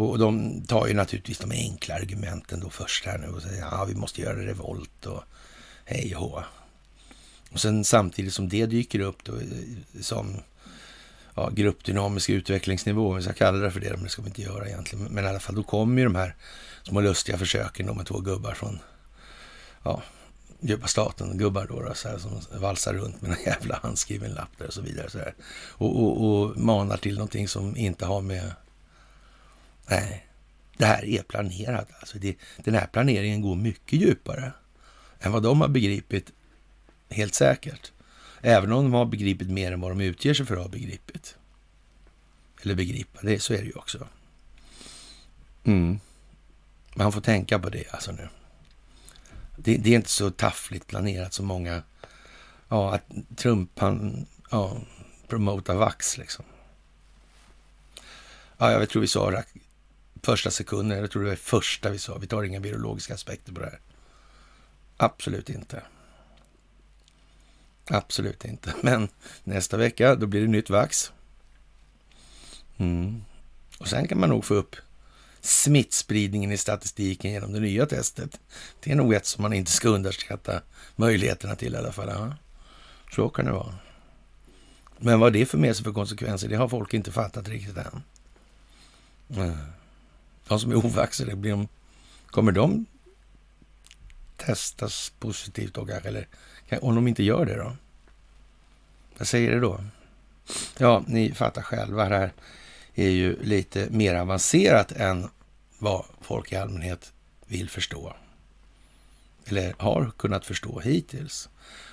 Och 0.00 0.18
de 0.18 0.60
tar 0.66 0.86
ju 0.86 0.94
naturligtvis 0.94 1.38
de 1.38 1.50
enkla 1.50 1.94
argumenten 1.94 2.60
då 2.60 2.70
först 2.70 3.06
här 3.06 3.18
nu 3.18 3.28
och 3.28 3.42
säger 3.42 3.60
ja, 3.60 3.84
vi 3.84 3.94
måste 3.94 4.20
göra 4.20 4.46
revolt 4.46 5.06
och 5.06 5.22
hej 5.84 6.16
och 6.16 6.22
hå. 6.22 6.44
Och 7.52 7.60
sen 7.60 7.84
samtidigt 7.84 8.34
som 8.34 8.48
det 8.48 8.66
dyker 8.66 9.00
upp 9.00 9.24
då, 9.24 9.36
eh, 9.36 9.46
som 10.00 10.36
ja, 11.34 11.50
gruppdynamisk 11.52 12.30
utvecklingsnivå, 12.30 13.10
om 13.10 13.16
vi 13.16 13.22
ska 13.22 13.32
kalla 13.32 13.58
det 13.58 13.70
för 13.70 13.80
det, 13.80 13.90
men 13.90 14.02
det 14.02 14.08
ska 14.08 14.22
vi 14.22 14.28
inte 14.28 14.42
göra 14.42 14.68
egentligen. 14.68 15.04
Men 15.04 15.24
i 15.24 15.28
alla 15.28 15.40
fall, 15.40 15.54
då 15.54 15.62
kommer 15.62 15.98
ju 15.98 16.04
de 16.04 16.14
här 16.14 16.36
små 16.82 17.00
lustiga 17.00 17.38
försöken 17.38 17.86
då 17.86 17.94
med 17.94 18.06
två 18.06 18.20
gubbar 18.20 18.54
från 18.54 18.78
ja, 19.82 20.02
djupa 20.60 20.86
staten, 20.86 21.38
gubbar 21.38 21.66
då, 21.66 21.82
då 21.82 21.94
så 21.94 22.08
här, 22.08 22.18
som 22.18 22.40
valsar 22.60 22.94
runt 22.94 23.22
med 23.22 23.30
en 23.30 23.36
jävla 23.46 23.78
handskriven 23.82 24.32
lapp 24.32 24.58
där 24.58 24.66
och 24.66 24.74
så 24.74 24.80
vidare. 24.80 25.10
Så 25.10 25.18
här. 25.18 25.34
Och, 25.70 26.02
och, 26.02 26.42
och 26.42 26.56
manar 26.56 26.96
till 26.96 27.14
någonting 27.14 27.48
som 27.48 27.76
inte 27.76 28.06
har 28.06 28.20
med... 28.20 28.52
Nej, 29.86 30.26
det 30.76 30.86
här 30.86 31.04
är 31.04 31.22
planerat. 31.22 31.88
Alltså 32.00 32.18
det, 32.18 32.36
den 32.64 32.74
här 32.74 32.86
planeringen 32.86 33.42
går 33.42 33.54
mycket 33.54 34.00
djupare 34.00 34.52
än 35.20 35.32
vad 35.32 35.42
de 35.42 35.60
har 35.60 35.68
begripit 35.68 36.32
Helt 37.08 37.34
säkert. 37.34 37.92
Även 38.40 38.72
om 38.72 38.84
de 38.84 38.92
har 38.92 39.04
begripit 39.04 39.50
mer 39.50 39.72
än 39.72 39.80
vad 39.80 39.90
de 39.90 40.00
utger 40.00 40.34
sig 40.34 40.46
för 40.46 40.56
att 40.56 40.62
ha 40.62 40.68
begripit. 40.68 41.36
Eller 42.62 42.74
begripa, 42.74 43.20
det, 43.22 43.42
så 43.42 43.54
är 43.54 43.58
det 43.58 43.64
ju 43.64 43.72
också. 43.72 44.08
Mm. 45.64 46.00
Man 46.94 47.12
får 47.12 47.20
tänka 47.20 47.58
på 47.58 47.70
det 47.70 47.84
alltså 47.90 48.12
nu. 48.12 48.28
Det, 49.56 49.76
det, 49.76 49.90
är 49.90 49.96
inte 49.96 50.10
så 50.10 50.30
taffligt 50.30 50.86
planerat 50.86 51.32
som 51.32 51.46
många... 51.46 51.82
Ja, 52.68 52.94
att 52.94 53.04
Trump 53.36 53.78
han 53.78 54.26
ja, 54.50 54.80
promotar 55.28 55.74
vax 55.74 56.18
liksom. 56.18 56.44
Ja, 58.58 58.72
jag 58.72 58.88
tror 58.88 59.02
vi 59.02 59.08
sa 59.08 59.42
första 60.22 60.50
sekunden, 60.50 60.98
jag 60.98 61.10
tror 61.10 61.22
det 61.22 61.28
var 61.28 61.36
första 61.36 61.90
vi 61.90 61.98
sa. 61.98 62.18
Vi 62.18 62.26
tar 62.26 62.42
inga 62.42 62.60
biologiska 62.60 63.14
aspekter 63.14 63.52
på 63.52 63.60
det 63.60 63.66
här. 63.66 63.80
Absolut 64.96 65.50
inte. 65.50 65.82
Absolut 67.90 68.44
inte. 68.44 68.74
Men 68.82 69.08
nästa 69.44 69.76
vecka, 69.76 70.14
då 70.14 70.26
blir 70.26 70.40
det 70.40 70.48
nytt 70.48 70.70
vax. 70.70 71.12
Mm. 72.76 73.24
Och 73.78 73.88
sen 73.88 74.08
kan 74.08 74.20
man 74.20 74.28
nog 74.28 74.44
få 74.44 74.54
upp 74.54 74.76
smittspridningen 75.40 76.52
i 76.52 76.56
statistiken 76.56 77.30
genom 77.30 77.52
det 77.52 77.60
nya 77.60 77.86
testet. 77.86 78.40
Det 78.80 78.92
är 78.92 78.96
nog 78.96 79.14
ett 79.14 79.26
som 79.26 79.42
man 79.42 79.52
inte 79.52 79.72
ska 79.72 79.88
underskatta 79.88 80.62
möjligheterna 80.96 81.56
till 81.56 81.74
i 81.74 81.76
alla 81.76 81.92
fall. 81.92 82.08
Ja. 82.08 82.34
Så 83.14 83.28
kan 83.28 83.44
det 83.44 83.52
vara. 83.52 83.74
Men 84.98 85.20
vad 85.20 85.32
det 85.32 85.46
för 85.46 85.58
med 85.58 85.76
sig 85.76 85.84
för 85.84 85.92
konsekvenser, 85.92 86.48
det 86.48 86.56
har 86.56 86.68
folk 86.68 86.94
inte 86.94 87.12
fattat 87.12 87.48
riktigt 87.48 87.76
än. 87.76 88.02
Mm. 89.36 89.56
De 90.48 90.60
som 90.60 90.70
är 90.70 90.76
ovaxade, 90.76 91.36
blir 91.36 91.50
de, 91.50 91.68
kommer 92.26 92.52
de 92.52 92.86
testas 94.36 95.12
positivt 95.18 95.74
då 95.74 95.86
kanske? 95.86 96.08
Eller 96.08 96.28
Eh, 96.68 96.78
om 96.78 96.94
de 96.94 97.08
inte 97.08 97.22
gör 97.22 97.46
det 97.46 97.56
då? 97.56 97.76
Vad 99.18 99.28
säger 99.28 99.50
det 99.50 99.60
då? 99.60 99.80
Ja, 100.78 101.04
ni 101.06 101.32
fattar 101.32 101.62
själva. 101.62 102.08
Det 102.08 102.16
här 102.16 102.32
är 102.94 103.10
ju 103.10 103.42
lite 103.42 103.88
mer 103.90 104.14
avancerat 104.14 104.92
än 104.92 105.28
vad 105.78 106.04
folk 106.20 106.52
i 106.52 106.56
allmänhet 106.56 107.12
vill 107.46 107.70
förstå. 107.70 108.16
Eller 109.46 109.74
har 109.78 110.12
kunnat 110.16 110.46
förstå 110.46 110.80
hittills. 110.80 111.48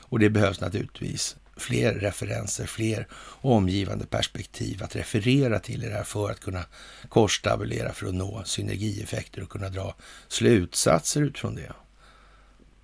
Och 0.08 0.20
det 0.20 0.30
behövs 0.30 0.62
naturligtvis 0.62 1.36
fler 1.58 1.94
referenser, 1.94 2.66
fler 2.66 3.08
omgivande 3.42 4.06
perspektiv 4.06 4.84
att 4.84 4.96
referera 4.96 5.60
till 5.60 5.84
i 5.84 5.88
det 5.88 5.94
här 5.94 6.04
för 6.04 6.32
att 6.32 6.40
kunna 6.40 6.66
korstabulera 7.10 7.94
för 7.94 8.08
att 8.08 8.14
nå 8.14 8.44
synergieffekter 8.46 9.44
och 9.44 9.50
kunna 9.50 9.70
dra 9.70 9.96
slutsatser 10.28 11.22
utifrån 11.22 11.56
det. 11.56 11.72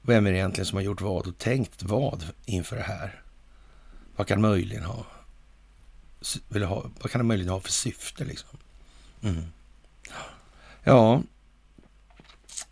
Vem 0.02 0.28
är 0.28 0.32
det 0.32 0.38
egentligen 0.38 0.66
som 0.66 0.76
har 0.76 0.84
gjort 0.84 1.02
vad 1.02 1.28
och 1.28 1.38
tänkt 1.38 1.84
vad 1.84 2.24
inför 2.46 2.76
det 2.76 2.82
här? 2.82 3.22
Vad 4.16 4.28
kan 4.28 4.42
möjligen 4.42 4.84
ha, 4.84 5.06
vill 6.48 6.64
ha 6.64 6.86
vad 7.02 7.12
kan 7.12 7.20
det 7.20 7.26
möjligen 7.26 7.54
ha 7.54 7.60
för 7.60 7.72
syfte 7.72 8.26
liksom? 8.26 8.60
Mm. 9.24 9.44
Ja, 10.84 11.22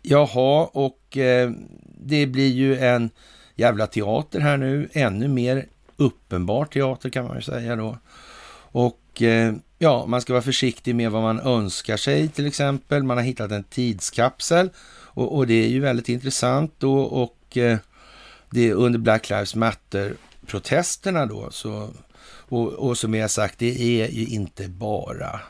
jaha, 0.02 0.66
och 0.72 1.16
eh, 1.16 1.50
det 1.84 2.26
blir 2.26 2.52
ju 2.52 2.78
en 2.78 3.10
jävla 3.54 3.86
teater 3.86 4.40
här 4.40 4.56
nu, 4.56 4.88
ännu 4.92 5.28
mer 5.28 5.66
uppenbar 5.96 6.64
teater 6.64 7.10
kan 7.10 7.24
man 7.24 7.36
ju 7.36 7.42
säga 7.42 7.76
då. 7.76 7.98
Och 8.72 9.22
eh, 9.22 9.54
ja, 9.78 10.06
man 10.06 10.20
ska 10.20 10.32
vara 10.32 10.42
försiktig 10.42 10.94
med 10.94 11.10
vad 11.10 11.22
man 11.22 11.40
önskar 11.40 11.96
sig 11.96 12.28
till 12.28 12.46
exempel. 12.46 13.02
Man 13.02 13.16
har 13.16 13.24
hittat 13.24 13.50
en 13.50 13.64
tidskapsel 13.64 14.70
och, 15.14 15.36
och 15.36 15.46
det 15.46 15.64
är 15.64 15.68
ju 15.68 15.80
väldigt 15.80 16.08
intressant 16.08 16.74
då 16.78 17.00
och 17.00 17.56
eh, 17.56 17.78
det 18.50 18.68
är 18.68 18.74
under 18.74 18.98
Black 18.98 19.30
Lives 19.30 19.54
Matter-protesterna 19.54 21.26
då 21.26 21.50
så 21.50 21.90
och, 22.50 22.72
och 22.72 22.98
som 22.98 23.14
jag 23.14 23.30
sagt, 23.30 23.58
det 23.58 24.02
är 24.02 24.08
ju 24.08 24.26
inte 24.26 24.68
bara 24.68 25.40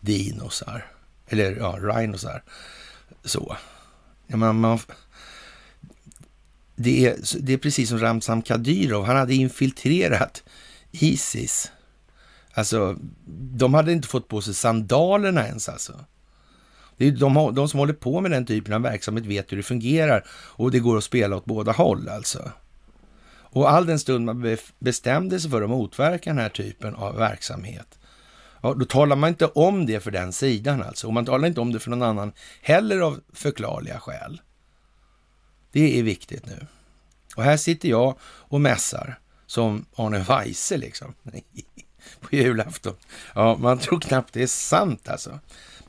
dinosar, 0.00 0.86
eller 1.26 1.56
ja, 1.56 1.78
rhinosar. 1.80 2.42
Så. 3.24 3.56
Ja, 4.26 4.36
man, 4.36 4.60
man, 4.60 4.78
det, 6.76 7.06
är, 7.06 7.16
det 7.40 7.52
är 7.52 7.58
precis 7.58 7.88
som 7.88 7.98
Ramzan 7.98 8.42
Kadyrov, 8.42 9.04
han 9.04 9.16
hade 9.16 9.34
infiltrerat 9.34 10.42
Isis. 10.90 11.70
Alltså, 12.54 12.96
de 13.56 13.74
hade 13.74 13.92
inte 13.92 14.08
fått 14.08 14.28
på 14.28 14.40
sig 14.40 14.54
sandalerna 14.54 15.46
ens 15.46 15.68
alltså. 15.68 16.04
Det 16.96 17.06
är 17.06 17.10
de, 17.10 17.54
de 17.54 17.68
som 17.68 17.80
håller 17.80 17.92
på 17.92 18.20
med 18.20 18.30
den 18.30 18.46
typen 18.46 18.74
av 18.74 18.82
verksamhet 18.82 19.26
vet 19.26 19.52
hur 19.52 19.56
det 19.56 19.62
fungerar 19.62 20.24
och 20.30 20.70
det 20.70 20.78
går 20.78 20.98
att 20.98 21.04
spela 21.04 21.36
åt 21.36 21.44
båda 21.44 21.72
håll 21.72 22.08
alltså. 22.08 22.52
Och 23.54 23.70
all 23.70 23.86
den 23.86 23.98
stund 23.98 24.24
man 24.24 24.56
bestämde 24.78 25.40
sig 25.40 25.50
för 25.50 25.62
att 25.62 25.70
motverka 25.70 26.30
den 26.30 26.38
här 26.38 26.48
typen 26.48 26.94
av 26.94 27.16
verksamhet, 27.16 27.98
ja, 28.62 28.74
då 28.74 28.84
talar 28.84 29.16
man 29.16 29.28
inte 29.28 29.46
om 29.46 29.86
det 29.86 30.00
för 30.00 30.10
den 30.10 30.32
sidan 30.32 30.82
alltså. 30.82 31.06
Och 31.06 31.12
man 31.12 31.24
talar 31.24 31.48
inte 31.48 31.60
om 31.60 31.72
det 31.72 31.80
för 31.80 31.90
någon 31.90 32.02
annan 32.02 32.32
heller 32.62 33.00
av 33.00 33.20
förklarliga 33.32 34.00
skäl. 34.00 34.40
Det 35.72 35.98
är 35.98 36.02
viktigt 36.02 36.46
nu. 36.46 36.66
Och 37.36 37.42
här 37.42 37.56
sitter 37.56 37.88
jag 37.88 38.18
och 38.22 38.60
mässar 38.60 39.18
som 39.46 39.86
Arne 39.96 40.18
Weise 40.18 40.76
liksom. 40.76 41.14
På 42.20 42.36
julafton. 42.36 42.94
Ja, 43.34 43.56
man 43.56 43.78
tror 43.78 44.00
knappt 44.00 44.32
det 44.32 44.42
är 44.42 44.46
sant 44.46 45.08
alltså. 45.08 45.38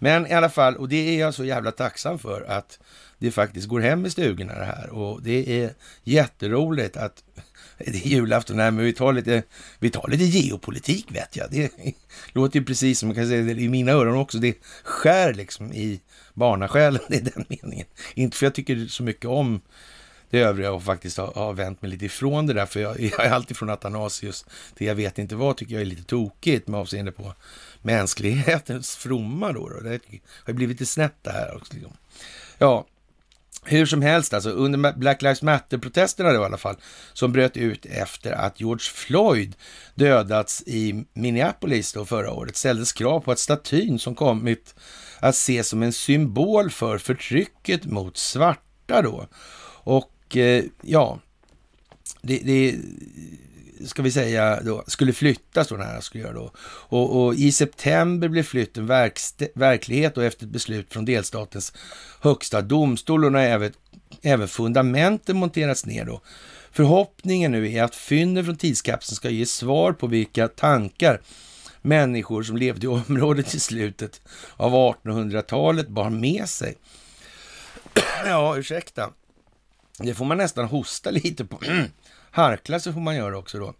Men 0.06 0.28
i 0.28 0.34
alla 0.34 0.50
fall, 0.50 0.76
och 0.76 0.90
det 0.90 1.16
är 1.16 1.20
jag 1.20 1.34
så 1.34 1.46
jävla 1.46 1.72
tacksam 1.72 2.20
för 2.20 2.42
att 2.42 2.80
det 3.18 3.32
faktiskt 3.32 3.68
går 3.68 3.80
hem 3.80 4.06
i 4.06 4.10
stugorna 4.10 4.60
det 4.60 4.66
här. 4.66 4.90
Och 4.90 5.22
det 5.24 5.62
är 5.64 5.74
jätteroligt 6.04 6.98
att 6.98 7.24
det 7.78 8.06
är 8.06 8.08
julafton, 8.08 8.58
nej, 8.58 8.72
men 8.72 8.86
vi 8.86 8.94
tar, 8.94 9.14
lite, 9.14 9.44
vi 9.80 9.90
tar 9.90 10.08
lite 10.08 10.24
geopolitik 10.24 11.12
vet 11.12 11.36
jag. 11.36 11.52
Det 11.52 11.72
låter 12.34 12.60
ju 12.60 12.66
precis 12.66 13.00
som 13.00 13.10
man 13.10 13.16
kan 13.16 13.28
säga 13.28 13.42
det 13.42 13.62
i 13.62 13.70
mina 13.70 13.92
öron 13.92 14.18
också. 14.18 14.38
Det 14.38 14.58
skär 14.84 15.34
liksom 15.34 15.74
i 15.74 16.02
barnasjälen 16.34 17.02
i 17.10 17.20
den 17.20 17.46
meningen. 17.48 17.88
Inte 18.14 18.38
för 18.38 18.46
jag 18.46 18.56
tycker 18.56 18.88
så 18.88 19.04
mycket 19.04 19.26
om 19.26 19.62
det 20.30 20.40
övriga 20.40 20.72
och 20.72 20.84
faktiskt 20.84 21.18
har, 21.18 21.32
har 21.36 21.54
vänt 21.54 21.82
mig 21.82 21.92
lite 21.92 22.06
ifrån 22.06 22.48
det 22.48 22.54
där. 22.54 22.66
För 22.66 22.80
jag, 22.80 23.00
jag 23.00 23.26
är 23.26 23.32
alltid 23.32 23.58
från 23.58 23.70
Athanasius 23.70 24.46
till 24.76 24.88
jag 24.88 24.96
vet 24.96 25.20
inte 25.20 25.36
vad 25.36 25.58
tycker 25.58 25.74
jag 25.74 25.82
är 25.82 25.86
lite 25.86 26.04
tokigt 26.04 26.68
med 26.68 26.80
avseende 26.80 27.12
på 27.12 27.34
mänsklighetens 27.86 28.96
fromma 28.96 29.52
då. 29.52 29.70
då. 29.70 29.80
Det 29.80 30.00
har 30.46 30.54
blivit 30.54 30.80
lite 30.80 30.92
snett 30.92 31.16
det 31.22 31.32
här 31.32 31.56
också. 31.56 31.74
Liksom. 31.74 31.94
Ja, 32.58 32.86
hur 33.64 33.86
som 33.86 34.02
helst, 34.02 34.34
alltså 34.34 34.50
under 34.50 34.94
Black 34.94 35.22
Lives 35.22 35.42
Matter-protesterna 35.42 36.34
i 36.34 36.38
alla 36.38 36.58
fall, 36.58 36.76
som 37.14 37.32
bröt 37.32 37.58
ut 37.58 37.86
efter 37.86 38.32
att 38.32 38.60
George 38.60 38.86
Floyd 38.94 39.56
dödats 39.96 40.64
i 40.66 41.06
Minneapolis 41.14 41.94
då 41.94 42.06
förra 42.06 42.32
året, 42.32 42.56
ställdes 42.56 42.94
krav 42.94 43.20
på 43.20 43.32
att 43.32 43.40
statyn 43.40 44.00
som 44.00 44.16
kommit 44.16 44.76
att 45.20 45.36
ses 45.36 45.68
som 45.68 45.84
en 45.84 45.94
symbol 45.94 46.70
för 46.70 46.98
förtrycket 46.98 47.86
mot 47.86 48.18
svarta 48.18 49.02
då. 49.02 49.28
Och 49.84 50.38
eh, 50.38 50.64
ja, 50.82 51.20
det, 52.22 52.38
det 52.44 52.76
ska 53.86 54.02
vi 54.02 54.12
säga, 54.12 54.62
då, 54.62 54.84
skulle 54.88 55.14
flyttas 55.14 55.68
då, 55.68 55.78
den 55.78 55.88
här 55.88 56.02
skulle 56.02 56.24
göra 56.24 56.34
då. 56.34 56.52
Och, 56.68 57.26
och, 57.26 57.36
i 57.36 57.52
september 57.52 58.28
blev 58.28 58.44
flytten 58.44 58.88
verklighet 59.54 60.18
och 60.18 60.24
efter 60.24 60.46
ett 60.46 60.52
beslut 60.52 60.94
från 60.94 61.06
delstatens 61.06 61.74
högsta 62.22 62.62
domstol 62.62 63.26
och 63.26 63.32
när 63.32 63.50
även, 63.50 63.74
även 64.22 64.48
fundamenten 64.48 65.38
monterats 65.38 65.86
ner 65.86 66.06
då. 66.06 66.22
Förhoppningen 66.72 67.52
nu 67.52 67.74
är 67.74 67.84
att 67.84 67.96
fynden 67.96 68.46
från 68.46 68.56
tidskapseln 68.56 69.16
ska 69.16 69.30
ge 69.30 69.46
svar 69.46 69.94
på 69.94 70.08
vilka 70.08 70.48
tankar 70.48 71.22
människor 71.82 72.44
som 72.44 72.58
levde 72.58 72.86
i 72.86 72.90
området 72.90 73.54
i 73.54 73.60
slutet 73.60 74.22
av 74.58 74.72
1800-talet 74.72 75.88
bar 75.88 76.10
med 76.10 76.50
sig. 76.50 76.76
ja, 78.26 78.58
ursäkta. 78.58 79.10
Det 80.00 80.14
får 80.14 80.26
man 80.26 80.38
nästan 80.38 80.66
hosta 80.66 81.12
lite 81.12 81.46
på. 81.46 81.60
Harkla 82.36 82.80
så 82.80 82.94
får 82.94 83.00
man 83.00 83.16
göra 83.16 83.38
också 83.38 83.60
då. 83.60 83.74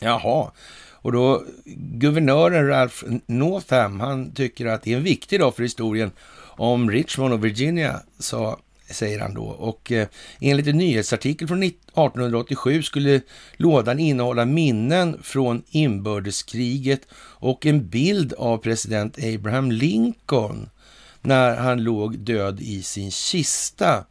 Jaha, 0.00 0.50
och 0.92 1.12
då 1.12 1.44
guvernören 1.76 2.66
Ralph 2.66 3.04
Northam, 3.26 4.00
han 4.00 4.32
tycker 4.34 4.66
att 4.66 4.82
det 4.82 4.92
är 4.92 4.96
en 4.96 5.02
viktig 5.02 5.40
dag 5.40 5.54
för 5.56 5.62
historien 5.62 6.10
om 6.42 6.90
Richmond 6.90 7.34
och 7.34 7.44
Virginia, 7.44 8.00
sa, 8.18 8.58
säger 8.90 9.20
han 9.20 9.34
då. 9.34 9.44
Och 9.44 9.92
eh, 9.92 10.08
enligt 10.40 10.66
en 10.66 10.78
nyhetsartikel 10.78 11.48
från 11.48 11.62
1887 11.62 12.82
skulle 12.82 13.20
lådan 13.56 13.98
innehålla 13.98 14.44
minnen 14.44 15.18
från 15.22 15.62
inbördeskriget 15.70 17.00
och 17.14 17.66
en 17.66 17.88
bild 17.88 18.32
av 18.32 18.58
president 18.58 19.18
Abraham 19.34 19.70
Lincoln 19.70 20.70
när 21.20 21.56
han 21.56 21.82
låg 21.82 22.18
död 22.18 22.60
i 22.60 22.82
sin 22.82 23.10
kista, 23.10 24.04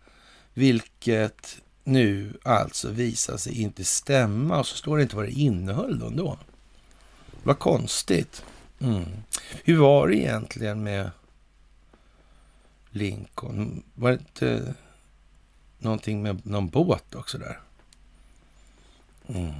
vilket 0.53 1.57
nu 1.84 2.38
alltså 2.43 2.89
visar 2.89 3.38
sig 3.38 3.61
inte 3.61 3.86
stämma 3.86 4.59
och 4.59 4.67
så 4.67 4.75
står 4.75 4.97
det 4.97 5.03
inte 5.03 5.15
vad 5.15 5.25
det 5.25 5.32
innehöll 5.32 5.99
då 5.99 6.07
ändå. 6.07 6.38
Vad 7.43 7.59
konstigt. 7.59 8.43
Mm. 8.80 9.05
Hur 9.63 9.77
var 9.77 10.07
det 10.07 10.15
egentligen 10.15 10.84
med 10.84 11.11
Lincoln? 12.89 13.84
Var 13.93 14.11
det 14.11 14.17
inte 14.17 14.73
någonting 15.77 16.21
med 16.21 16.45
någon 16.45 16.69
båt 16.69 17.15
också 17.15 17.38
där? 17.38 17.59
Mm. 19.27 19.53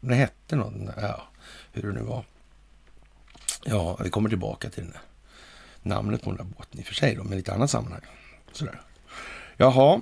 Det 0.00 0.14
hette 0.14 0.56
någon, 0.56 0.90
ja, 0.96 1.28
hur 1.72 1.82
det 1.82 1.92
nu 1.92 2.02
var. 2.02 2.24
Ja, 3.64 3.98
vi 4.04 4.10
kommer 4.10 4.28
tillbaka 4.28 4.70
till 4.70 4.82
den 4.82 4.92
där 4.92 5.00
namnet 5.82 6.22
på 6.22 6.30
den 6.30 6.36
där 6.36 6.56
båten 6.56 6.80
i 6.80 6.82
och 6.82 6.86
för 6.86 6.94
sig 6.94 7.14
då, 7.14 7.24
men 7.24 7.38
i 7.38 7.40
ett 7.40 7.48
annat 7.48 7.70
sammanhang. 7.70 8.00
Sådär. 8.52 8.80
Jaha, 9.56 10.00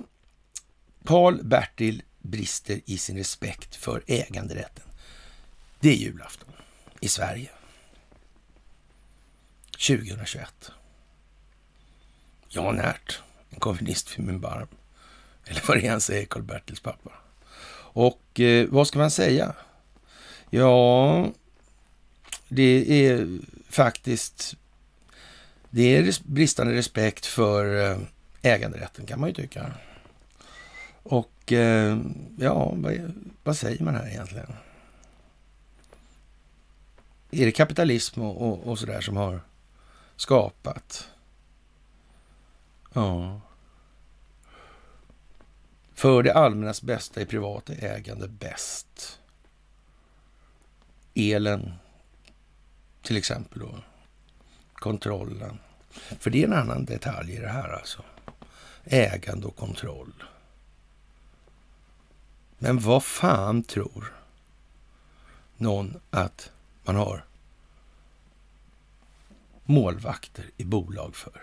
Paul 1.07 1.43
Bertil 1.43 2.03
brister 2.21 2.81
i 2.85 2.97
sin 2.97 3.17
respekt 3.17 3.75
för 3.75 4.03
äganderätten. 4.07 4.83
Det 5.79 5.89
är 5.89 5.95
julafton 5.95 6.49
i 6.99 7.07
Sverige. 7.07 7.49
2021. 9.71 10.71
Jan 12.49 12.79
Ert, 12.79 13.21
en 13.49 13.59
kommunist 13.59 14.19
vid 14.19 14.25
min 14.25 14.39
barm. 14.39 14.67
Eller 15.45 15.63
vad 15.67 15.77
det 15.77 15.87
är 15.87 15.91
han 15.91 16.01
säger, 16.01 16.25
Karl-Bertils 16.25 16.79
pappa. 16.79 17.11
Och 17.93 18.39
eh, 18.39 18.67
vad 18.69 18.87
ska 18.87 18.99
man 18.99 19.11
säga? 19.11 19.55
Ja, 20.49 21.31
det 22.47 23.05
är 23.07 23.39
faktiskt 23.69 24.55
det 25.69 25.95
är 25.95 26.13
bristande 26.23 26.73
respekt 26.73 27.25
för 27.25 27.91
eh, 27.91 27.97
äganderätten 28.41 29.05
kan 29.05 29.19
man 29.19 29.29
ju 29.29 29.35
tycka. 29.35 29.73
Och 31.09 31.53
eh, 31.53 31.97
ja, 32.37 32.73
vad, 32.75 33.13
vad 33.43 33.57
säger 33.57 33.83
man 33.83 33.95
här 33.95 34.07
egentligen? 34.07 34.53
Är 37.31 37.45
det 37.45 37.51
kapitalism 37.51 38.21
och, 38.21 38.47
och, 38.47 38.67
och 38.67 38.79
sådär 38.79 39.01
som 39.01 39.17
har 39.17 39.41
skapat? 40.15 41.09
Ja. 42.93 43.41
För 45.93 46.23
det 46.23 46.33
allmännas 46.33 46.81
bästa 46.81 47.21
är 47.21 47.25
privata 47.25 47.73
ägande 47.73 48.27
bäst. 48.27 49.19
Elen, 51.13 51.73
till 53.01 53.17
exempel 53.17 53.59
då. 53.59 53.75
Kontrollen. 54.73 55.59
För 56.19 56.29
det 56.29 56.43
är 56.43 56.47
en 56.47 56.53
annan 56.53 56.85
detalj 56.85 57.33
i 57.33 57.39
det 57.39 57.47
här 57.47 57.69
alltså. 57.69 58.03
Ägande 58.83 59.47
och 59.47 59.55
kontroll. 59.55 60.13
Men 62.57 62.79
vad 62.79 63.03
fan 63.03 63.63
tror 63.63 64.13
någon 65.57 65.99
att 66.09 66.51
man 66.83 66.95
har 66.95 67.25
målvakter 69.63 70.45
i 70.57 70.63
bolag 70.63 71.15
för? 71.15 71.41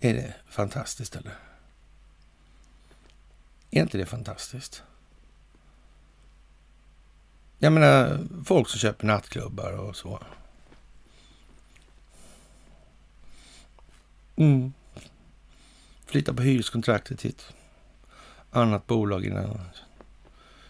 Är 0.00 0.14
det 0.14 0.34
fantastiskt 0.48 1.16
eller? 1.16 1.38
Är 3.70 3.82
inte 3.82 3.98
det 3.98 4.06
fantastiskt? 4.06 4.82
Jag 7.58 7.72
menar, 7.72 8.26
folk 8.44 8.68
som 8.68 8.78
köper 8.78 9.06
nattklubbar 9.06 9.72
och 9.72 9.96
så. 9.96 10.22
Mm. 14.36 14.72
Flytta 16.06 16.34
på 16.34 16.42
hyreskontraktet 16.42 17.22
hit 17.22 17.52
annat 18.50 18.86
bolag 18.86 19.24
innan 19.24 19.60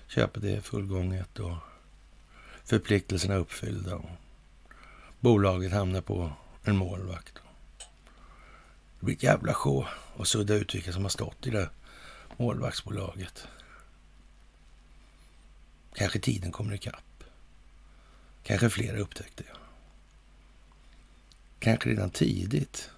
köpet 0.08 0.44
är 0.44 0.60
fullgånget 0.60 1.38
och 1.38 1.56
förpliktelserna 2.64 3.34
uppfyllda. 3.34 3.96
Och 3.96 4.10
bolaget 5.20 5.72
hamnar 5.72 6.00
på 6.00 6.32
en 6.64 6.76
målvakt. 6.76 7.34
Det 8.98 9.06
blir 9.06 9.16
ett 9.16 9.22
jävla 9.22 9.54
sjå 9.54 9.86
att 10.18 10.28
sudda 10.28 10.54
ut 10.54 10.74
vilka 10.74 10.92
som 10.92 11.02
har 11.02 11.08
stått 11.08 11.46
i 11.46 11.50
det 11.50 11.70
målvaktsbolaget. 12.36 13.46
Kanske 15.94 16.18
tiden 16.18 16.52
kommer 16.52 16.74
ikapp. 16.74 17.24
Kanske 18.42 18.70
flera 18.70 18.98
upptäckte 18.98 19.42
det. 19.42 19.58
Kanske 21.58 21.90
redan 21.90 22.10
tidigt 22.10 22.90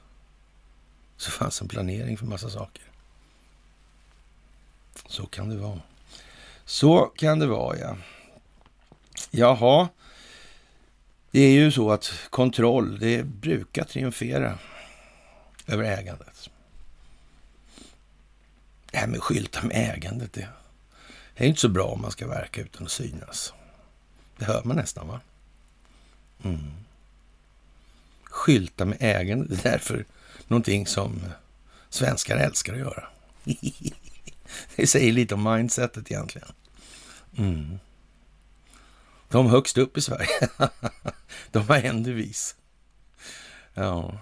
så 1.16 1.30
fanns 1.30 1.60
en 1.60 1.68
planering 1.68 2.18
för 2.18 2.26
massa 2.26 2.50
saker. 2.50 2.91
Så 5.12 5.26
kan 5.26 5.48
det 5.48 5.56
vara. 5.56 5.80
Så 6.64 7.06
kan 7.06 7.38
det 7.38 7.46
vara, 7.46 7.78
ja. 7.78 7.96
Jaha. 9.30 9.88
Det 11.30 11.40
är 11.40 11.52
ju 11.52 11.72
så 11.72 11.90
att 11.90 12.12
kontroll, 12.30 12.98
det 12.98 13.24
brukar 13.24 13.84
triumfera 13.84 14.58
över 15.66 15.84
ägandet. 15.84 16.50
Det 18.90 18.98
här 18.98 19.06
med 19.06 19.22
skyltar 19.22 19.62
med 19.62 19.94
ägandet, 19.94 20.32
det 20.32 20.48
är 21.34 21.46
inte 21.46 21.60
så 21.60 21.68
bra 21.68 21.86
om 21.86 22.00
man 22.02 22.10
ska 22.10 22.26
verka 22.26 22.60
utan 22.60 22.84
att 22.84 22.92
synas. 22.92 23.52
Det 24.38 24.44
hör 24.44 24.62
man 24.64 24.76
nästan, 24.76 25.08
va? 25.08 25.20
Mm. 26.44 26.72
Skylta 28.24 28.84
med 28.84 28.96
ägandet, 29.00 29.48
det 29.48 29.68
är 29.68 29.72
därför 29.72 30.04
någonting 30.48 30.86
som 30.86 31.20
svenskar 31.88 32.36
älskar 32.36 32.72
att 32.72 32.78
göra. 32.78 33.04
det 34.76 34.86
säger 34.86 35.12
lite 35.12 35.34
om 35.34 35.42
mindsetet 35.42 36.10
egentligen. 36.10 36.52
Mm. 37.38 37.78
De 39.28 39.46
högst 39.46 39.78
upp 39.78 39.98
i 39.98 40.00
Sverige, 40.00 40.48
de 41.50 41.68
har 41.68 41.76
en 41.76 42.02
devis. 42.02 42.56
Ja. 43.74 44.18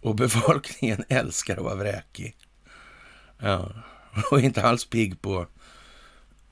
Och 0.00 0.14
befolkningen 0.14 1.04
älskar 1.08 1.56
att 1.56 1.64
vara 1.64 1.74
vräkig. 1.74 2.36
Ja. 3.38 3.72
Och 4.30 4.40
inte 4.40 4.62
alls 4.62 4.84
pigg 4.84 5.22
på 5.22 5.46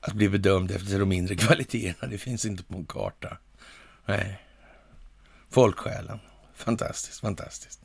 att 0.01 0.13
bli 0.13 0.29
bedömd 0.29 0.71
efter 0.71 0.99
de 0.99 1.09
mindre 1.09 1.35
kvaliteterna. 1.35 2.11
Det 2.11 2.17
finns 2.17 2.45
inte 2.45 2.63
på 2.63 2.77
en 2.77 2.85
karta. 2.85 3.37
Nej. 4.05 4.41
Folksjälen. 5.49 6.19
Fantastiskt, 6.55 7.19
fantastiskt. 7.19 7.81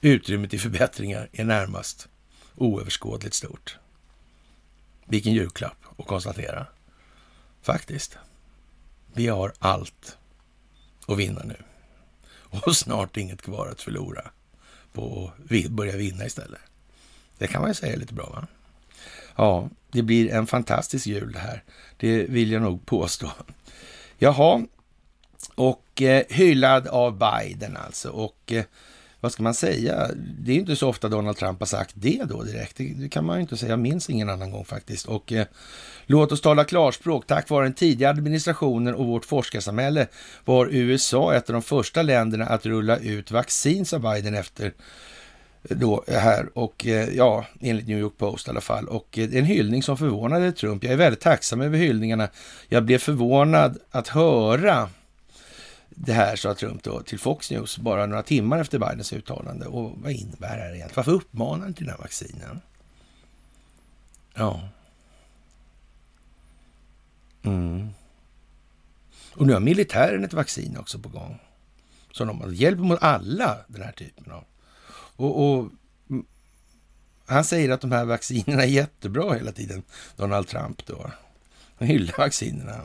Utrymmet 0.00 0.50
till 0.50 0.60
förbättringar 0.60 1.28
är 1.32 1.44
närmast 1.44 2.08
oöverskådligt 2.58 3.34
stort. 3.34 3.78
Vilken 5.04 5.32
julklapp 5.32 5.84
att 5.98 6.06
konstatera. 6.06 6.66
Faktiskt. 7.62 8.18
Vi 9.12 9.26
har 9.26 9.52
allt 9.58 10.16
att 11.06 11.18
vinna 11.18 11.42
nu. 11.44 11.56
Och 12.50 12.76
snart 12.76 13.16
inget 13.16 13.42
kvar 13.42 13.68
att 13.68 13.80
förlora 13.80 14.30
på 14.92 15.32
att 15.50 15.70
börja 15.70 15.96
vinna 15.96 16.26
istället. 16.26 16.60
Det 17.38 17.46
kan 17.46 17.60
man 17.60 17.70
ju 17.70 17.74
säga 17.74 17.96
lite 17.96 18.14
bra 18.14 18.26
va? 18.26 18.46
Ja, 19.36 19.68
det 19.90 20.02
blir 20.02 20.30
en 20.30 20.46
fantastisk 20.46 21.06
jul 21.06 21.32
det 21.32 21.38
här. 21.38 21.64
Det 21.96 22.24
vill 22.24 22.50
jag 22.50 22.62
nog 22.62 22.86
påstå. 22.86 23.30
Jaha, 24.18 24.66
och 25.54 26.02
eh, 26.02 26.24
hyllad 26.28 26.86
av 26.86 27.18
Biden 27.18 27.76
alltså. 27.76 28.10
Och 28.10 28.52
eh, 28.52 28.64
vad 29.20 29.32
ska 29.32 29.42
man 29.42 29.54
säga? 29.54 30.10
Det 30.16 30.52
är 30.52 30.56
inte 30.56 30.76
så 30.76 30.88
ofta 30.88 31.08
Donald 31.08 31.36
Trump 31.36 31.60
har 31.60 31.66
sagt 31.66 31.92
det 31.94 32.22
då 32.24 32.42
direkt. 32.42 32.76
Det, 32.76 33.08
kan 33.08 33.24
man 33.24 33.36
ju 33.36 33.42
inte 33.42 33.56
säga. 33.56 33.70
Jag 33.70 33.78
minns 33.78 34.10
ingen 34.10 34.28
annan 34.28 34.50
gång 34.50 34.64
faktiskt. 34.64 35.06
Och 35.06 35.32
eh, 35.32 35.46
låt 36.06 36.32
oss 36.32 36.40
tala 36.40 36.64
klarspråk. 36.64 37.26
Tack 37.26 37.48
vare 37.48 37.64
den 37.64 37.74
tidiga 37.74 38.10
administrationen 38.10 38.94
och 38.94 39.06
vårt 39.06 39.24
forskarsamhälle 39.24 40.06
var 40.44 40.68
USA 40.70 41.34
ett 41.34 41.50
av 41.50 41.52
de 41.52 41.62
första 41.62 42.02
länderna 42.02 42.46
att 42.46 42.66
rulla 42.66 42.96
ut 42.96 43.30
vaccin, 43.30 43.86
sa 43.86 43.98
Biden 43.98 44.34
efter 44.34 44.66
eh, 45.62 45.76
då 45.76 46.04
här 46.08 46.48
och 46.54 46.86
eh, 46.86 47.08
ja, 47.08 47.46
enligt 47.60 47.88
New 47.88 47.98
York 47.98 48.18
Post 48.18 48.46
i 48.46 48.50
alla 48.50 48.60
fall. 48.60 48.88
Och 48.88 49.18
eh, 49.18 49.28
en 49.32 49.44
hyllning 49.44 49.82
som 49.82 49.96
förvånade 49.96 50.52
Trump. 50.52 50.84
Jag 50.84 50.92
är 50.92 50.96
väldigt 50.96 51.20
tacksam 51.20 51.60
över 51.60 51.78
hyllningarna. 51.78 52.28
Jag 52.68 52.84
blev 52.84 52.98
förvånad 52.98 53.78
att 53.90 54.08
höra 54.08 54.88
det 56.00 56.12
här, 56.12 56.36
sa 56.36 56.54
Trump 56.54 56.82
då 56.82 57.02
till 57.02 57.18
Fox 57.18 57.50
News 57.50 57.78
bara 57.78 58.06
några 58.06 58.22
timmar 58.22 58.58
efter 58.58 58.78
Bidens 58.78 59.12
uttalande. 59.12 59.66
Och 59.66 59.98
vad 59.98 60.12
innebär 60.12 60.56
det 60.56 60.62
här 60.62 60.74
egentligen? 60.74 60.92
Varför 60.96 61.12
uppmanar 61.12 61.64
han 61.64 61.74
till 61.74 61.84
den 61.84 61.94
här 61.94 62.02
vaccinen? 62.02 62.60
Ja. 64.34 64.68
Mm. 67.42 67.88
Och 69.34 69.46
nu 69.46 69.52
har 69.52 69.60
militären 69.60 70.24
ett 70.24 70.32
vaccin 70.32 70.76
också 70.76 70.98
på 70.98 71.08
gång. 71.08 71.38
Så 72.12 72.24
de 72.24 72.54
hjälper 72.54 72.82
mot 72.82 73.02
alla 73.02 73.58
den 73.68 73.82
här 73.82 73.92
typen 73.92 74.32
av 74.32 74.44
och, 75.16 75.58
och, 75.58 75.70
han 77.26 77.44
säger 77.44 77.70
att 77.70 77.80
de 77.80 77.92
här 77.92 78.04
vaccinerna 78.04 78.62
är 78.62 78.68
jättebra 78.68 79.34
hela 79.34 79.52
tiden, 79.52 79.82
Donald 80.16 80.48
Trump 80.48 80.86
då. 80.86 81.10
Han 81.78 81.88
hyllar 81.88 82.18
vaccinerna. 82.18 82.82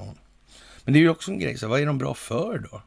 Men 0.83 0.93
det 0.93 0.99
är 0.99 1.01
ju 1.01 1.09
också 1.09 1.31
en 1.31 1.39
grej, 1.39 1.57
så 1.57 1.67
vad 1.67 1.81
är 1.81 1.85
de 1.85 1.97
bra 1.97 2.13
för 2.13 2.67
då? 2.71 2.81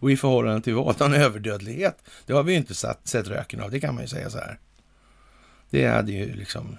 Och 0.00 0.10
i 0.10 0.16
förhållande 0.16 0.62
till 0.62 0.74
vad? 0.74 1.00
Någon 1.00 1.14
överdödlighet? 1.14 2.04
Det 2.26 2.32
har 2.32 2.42
vi 2.42 2.52
ju 2.52 2.58
inte 2.58 2.74
satt, 2.74 3.08
sett 3.08 3.28
röken 3.28 3.60
av, 3.60 3.70
det 3.70 3.80
kan 3.80 3.94
man 3.94 4.04
ju 4.04 4.08
säga 4.08 4.30
så 4.30 4.38
här. 4.38 4.58
Det 5.70 5.86
hade 5.86 6.12
ju 6.12 6.34
liksom, 6.34 6.78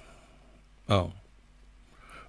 ja. 0.86 1.12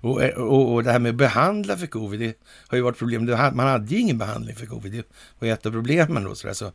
Och, 0.00 0.22
och, 0.22 0.72
och 0.72 0.84
det 0.84 0.92
här 0.92 0.98
med 0.98 1.10
att 1.10 1.16
behandla 1.16 1.76
för 1.76 1.86
covid, 1.86 2.20
det 2.20 2.36
har 2.68 2.76
ju 2.76 2.82
varit 2.82 2.98
problem. 2.98 3.24
Man 3.26 3.66
hade 3.66 3.94
ju 3.94 4.00
ingen 4.00 4.18
behandling 4.18 4.56
för 4.56 4.66
covid, 4.66 4.92
det 4.92 5.04
var 5.38 5.46
ju 5.46 5.52
ett 5.52 5.66
av 5.66 5.70
problemen 5.70 6.24
då. 6.24 6.34
Så, 6.34 6.46
där, 6.46 6.54
så 6.54 6.72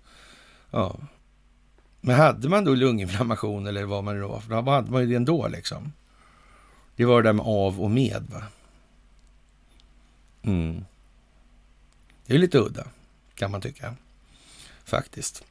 ja. 0.71 0.95
Men 2.01 2.15
hade 2.15 2.49
man 2.49 2.63
då 2.63 2.75
lunginflammation 2.75 3.67
eller 3.67 3.85
vad 3.85 4.03
man 4.03 4.19
nu 4.19 4.21
var, 4.21 4.43
då 4.49 4.71
hade 4.71 4.91
man 4.91 5.01
ju 5.01 5.07
det 5.07 5.15
ändå 5.15 5.47
liksom. 5.47 5.93
Det 6.95 7.05
var 7.05 7.21
det 7.21 7.29
där 7.29 7.33
med 7.33 7.45
av 7.45 7.81
och 7.81 7.91
med, 7.91 8.27
va? 8.33 8.43
Mm. 10.41 10.85
Det 12.25 12.35
är 12.35 12.37
lite 12.37 12.57
udda, 12.57 12.87
kan 13.35 13.51
man 13.51 13.61
tycka. 13.61 13.95
Faktiskt. 14.87 15.43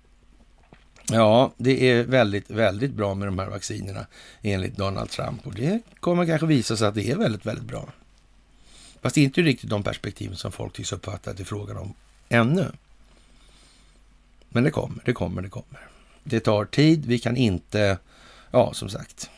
Ja, 1.08 1.52
det 1.56 1.90
är 1.90 2.04
väldigt, 2.04 2.50
väldigt 2.50 2.92
bra 2.92 3.14
med 3.14 3.28
de 3.28 3.38
här 3.38 3.48
vaccinerna 3.48 4.06
enligt 4.42 4.76
Donald 4.76 5.10
Trump 5.10 5.46
och 5.46 5.54
det 5.54 5.80
kommer 6.00 6.26
kanske 6.26 6.46
visa 6.46 6.76
sig 6.76 6.88
att 6.88 6.94
det 6.94 7.10
är 7.10 7.16
väldigt, 7.16 7.46
väldigt 7.46 7.64
bra. 7.64 7.88
Fast 9.02 9.14
det 9.14 9.20
är 9.20 9.24
inte 9.24 9.42
riktigt 9.42 9.70
de 9.70 9.82
perspektiv 9.82 10.34
som 10.34 10.52
folk 10.52 10.72
tycks 10.72 10.92
uppfatta 10.92 11.30
att 11.30 11.36
det 11.36 11.42
är 11.42 11.44
frågan 11.44 11.76
om 11.76 11.94
ännu. 12.28 12.72
Men 14.48 14.64
det 14.64 14.70
kommer, 14.70 15.02
det 15.04 15.12
kommer, 15.12 15.42
det 15.42 15.48
kommer. 15.48 15.88
Det 16.24 16.40
tar 16.40 16.64
tid. 16.64 17.06
Vi 17.06 17.18
kan 17.18 17.36
inte, 17.36 17.98
ja 18.50 18.72
som 18.74 18.88
sagt, 18.88 19.30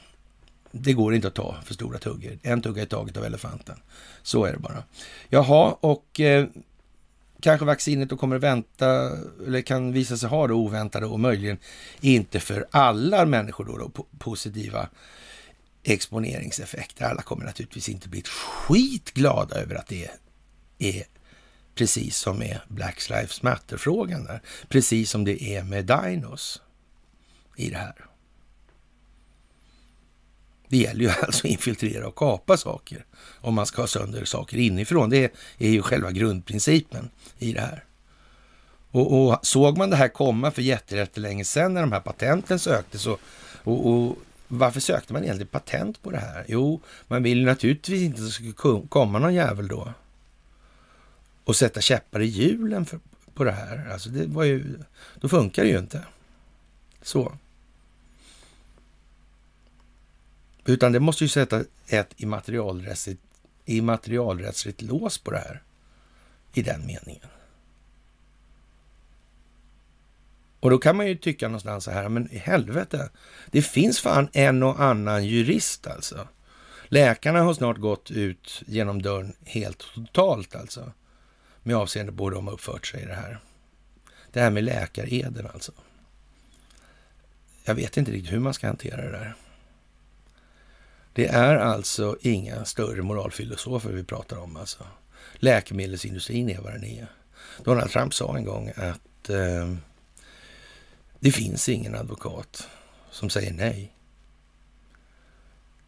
det 0.71 0.93
går 0.93 1.15
inte 1.15 1.29
att 1.29 1.35
ta 1.35 1.57
för 1.65 1.75
stora 1.75 1.99
tuggor. 1.99 2.39
En 2.43 2.63
tugga 2.63 2.83
i 2.83 2.87
taget 2.87 3.17
av 3.17 3.25
elefanten. 3.25 3.81
Så 4.23 4.45
är 4.45 4.53
det 4.53 4.59
bara. 4.59 4.83
Jaha, 5.29 5.77
och 5.81 6.21
eh, 6.21 6.47
kanske 7.41 7.67
vaccinet 7.67 8.09
då 8.09 8.17
kommer 8.17 8.37
att 8.37 8.43
vänta, 8.43 9.11
eller 9.47 9.61
kan 9.61 9.93
visa 9.93 10.17
sig 10.17 10.29
ha 10.29 10.47
det 10.47 10.55
oväntade 10.55 11.07
och 11.07 11.21
möjligen 11.21 11.59
inte 12.01 12.41
för 12.41 12.67
alla 12.71 13.27
människor 13.27 13.65
då, 13.65 13.79
då 13.79 14.05
positiva 14.19 14.89
exponeringseffekter. 15.83 17.05
Alla 17.05 17.23
kommer 17.23 17.45
naturligtvis 17.45 17.89
inte 17.89 18.09
bli 18.09 18.23
skitglada 18.23 19.57
över 19.57 19.75
att 19.75 19.87
det 19.87 20.11
är 20.79 21.05
precis 21.75 22.17
som 22.17 22.39
med 22.39 22.61
Black 22.69 23.09
Lives 23.09 23.43
Matter-frågan 23.43 24.25
där. 24.25 24.43
Precis 24.69 25.11
som 25.11 25.25
det 25.25 25.43
är 25.43 25.63
med 25.63 25.85
Dinos 25.85 26.63
i 27.57 27.71
det 27.71 27.77
här. 27.77 28.08
Det 30.69 30.77
gäller 30.77 31.01
ju 31.01 31.09
alltså 31.23 31.47
att 31.47 31.51
infiltrera 31.51 32.07
och 32.09 32.17
kapa 32.17 32.57
saker 32.57 33.05
om 33.41 33.55
man 33.55 33.67
ska 33.67 33.83
ha 33.83 33.87
sönder 33.87 34.25
saker 34.25 34.57
inifrån. 34.57 35.11
Det 35.11 35.33
är 35.59 35.69
ju 35.69 35.83
själva 35.83 36.11
grundprincipen 36.11 37.11
i 37.39 37.53
det 37.53 37.61
här. 37.61 37.85
Och, 38.91 39.29
och 39.29 39.39
såg 39.43 39.79
man 39.79 39.91
det 39.91 39.97
här 39.97 40.09
komma 40.09 40.51
för 40.51 40.63
jättelänge 40.63 41.45
sedan 41.45 41.75
när 41.75 41.81
de 41.81 41.93
här 41.93 42.01
patenten 42.01 42.59
söktes 42.59 43.07
och, 43.07 43.21
och, 43.65 43.93
och 43.93 44.19
varför 44.49 44.81
sökte 44.81 45.13
man 45.13 45.23
egentligen 45.25 45.49
patent 45.49 46.03
på 46.03 46.11
det 46.11 46.19
här? 46.19 46.45
Jo, 46.49 46.81
man 47.07 47.23
vill 47.23 47.45
naturligtvis 47.45 48.03
inte 48.03 48.21
att 48.21 48.27
det 48.27 48.53
ska 48.53 48.83
komma 48.89 49.19
någon 49.19 49.35
jävel 49.35 49.69
då 49.69 49.93
och 51.45 51.57
sätta 51.57 51.81
käppar 51.81 52.21
i 52.21 52.27
hjulen 52.27 52.85
för, 52.85 53.01
på 53.35 53.45
det 53.45 53.53
här. 53.53 53.89
Alltså 53.93 54.11
det 54.11 54.27
var 54.27 54.45
ju, 54.45 54.79
då 55.15 55.29
funkar 55.29 55.63
det 55.63 55.69
ju 55.69 55.79
inte. 55.79 56.03
Så. 57.03 57.33
Utan 60.69 60.93
det 60.93 61.01
måste 61.01 61.25
ju 61.25 61.29
sätta 61.29 61.65
ett 61.87 62.15
immaterialrättsligt, 62.17 63.23
immaterialrättsligt 63.65 64.83
lås 64.83 65.19
på 65.19 65.31
det 65.31 65.39
här. 65.39 65.63
I 66.53 66.63
den 66.63 66.87
meningen. 66.87 67.29
Och 70.61 70.71
då 70.71 70.79
kan 70.79 70.97
man 70.97 71.07
ju 71.07 71.17
tycka 71.17 71.49
någonstans 71.49 71.85
så 71.85 71.91
här, 71.91 72.09
men 72.09 72.33
i 72.33 72.39
helvete, 72.39 73.11
det 73.51 73.63
finns 73.63 74.01
fan 74.01 74.29
en 74.33 74.63
och 74.63 74.81
annan 74.81 75.25
jurist 75.25 75.87
alltså. 75.87 76.29
Läkarna 76.89 77.43
har 77.43 77.55
snart 77.55 77.79
gått 77.79 78.11
ut 78.11 78.63
genom 78.67 79.03
dörren 79.03 79.33
helt 79.45 79.79
totalt 79.95 80.57
alltså. 80.57 80.93
Med 81.63 81.77
avseende 81.77 82.13
på 82.13 82.25
hur 82.25 82.31
de 82.31 82.47
har 82.47 82.55
uppfört 82.55 82.87
sig 82.87 83.03
i 83.03 83.07
det 83.07 83.15
här. 83.15 83.41
Det 84.33 84.41
här 84.41 84.51
med 84.51 84.65
läkareden 84.65 85.47
alltså. 85.47 85.73
Jag 87.65 87.75
vet 87.75 87.97
inte 87.97 88.11
riktigt 88.11 88.33
hur 88.33 88.39
man 88.39 88.55
ska 88.55 88.67
hantera 88.67 89.03
det 89.03 89.11
där. 89.11 89.35
Det 91.13 91.27
är 91.27 91.57
alltså 91.57 92.17
inga 92.21 92.65
större 92.65 93.03
moralfilosofer 93.03 93.91
vi 93.91 94.05
pratar 94.05 94.37
om 94.39 94.57
alltså. 94.57 94.87
Läkemedelsindustrin 95.35 96.51
är 96.51 96.61
vad 96.61 96.73
den 96.73 96.85
är. 96.85 97.07
Donald 97.65 97.91
Trump 97.91 98.15
sa 98.15 98.37
en 98.37 98.45
gång 98.45 98.73
att 98.77 99.31
eh, 99.31 99.75
det 101.21 101.33
finns 101.33 101.69
ingen 101.69 101.95
advokat 101.95 102.69
som 103.11 103.31
säger 103.31 103.53
nej 103.53 103.93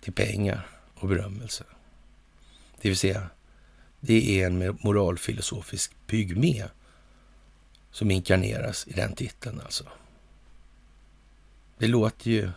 till 0.00 0.12
pengar 0.12 0.66
och 0.94 1.08
berömmelse. 1.08 1.64
Det 2.80 2.88
vill 2.88 2.98
säga, 2.98 3.30
det 4.00 4.40
är 4.40 4.46
en 4.46 4.78
moralfilosofisk 4.80 5.92
pygmé 6.06 6.64
som 7.90 8.10
inkarneras 8.10 8.86
i 8.86 8.92
den 8.92 9.14
titeln 9.14 9.60
alltså. 9.60 9.84
Det 11.78 11.86
låter 11.86 12.30
ju 12.30 12.50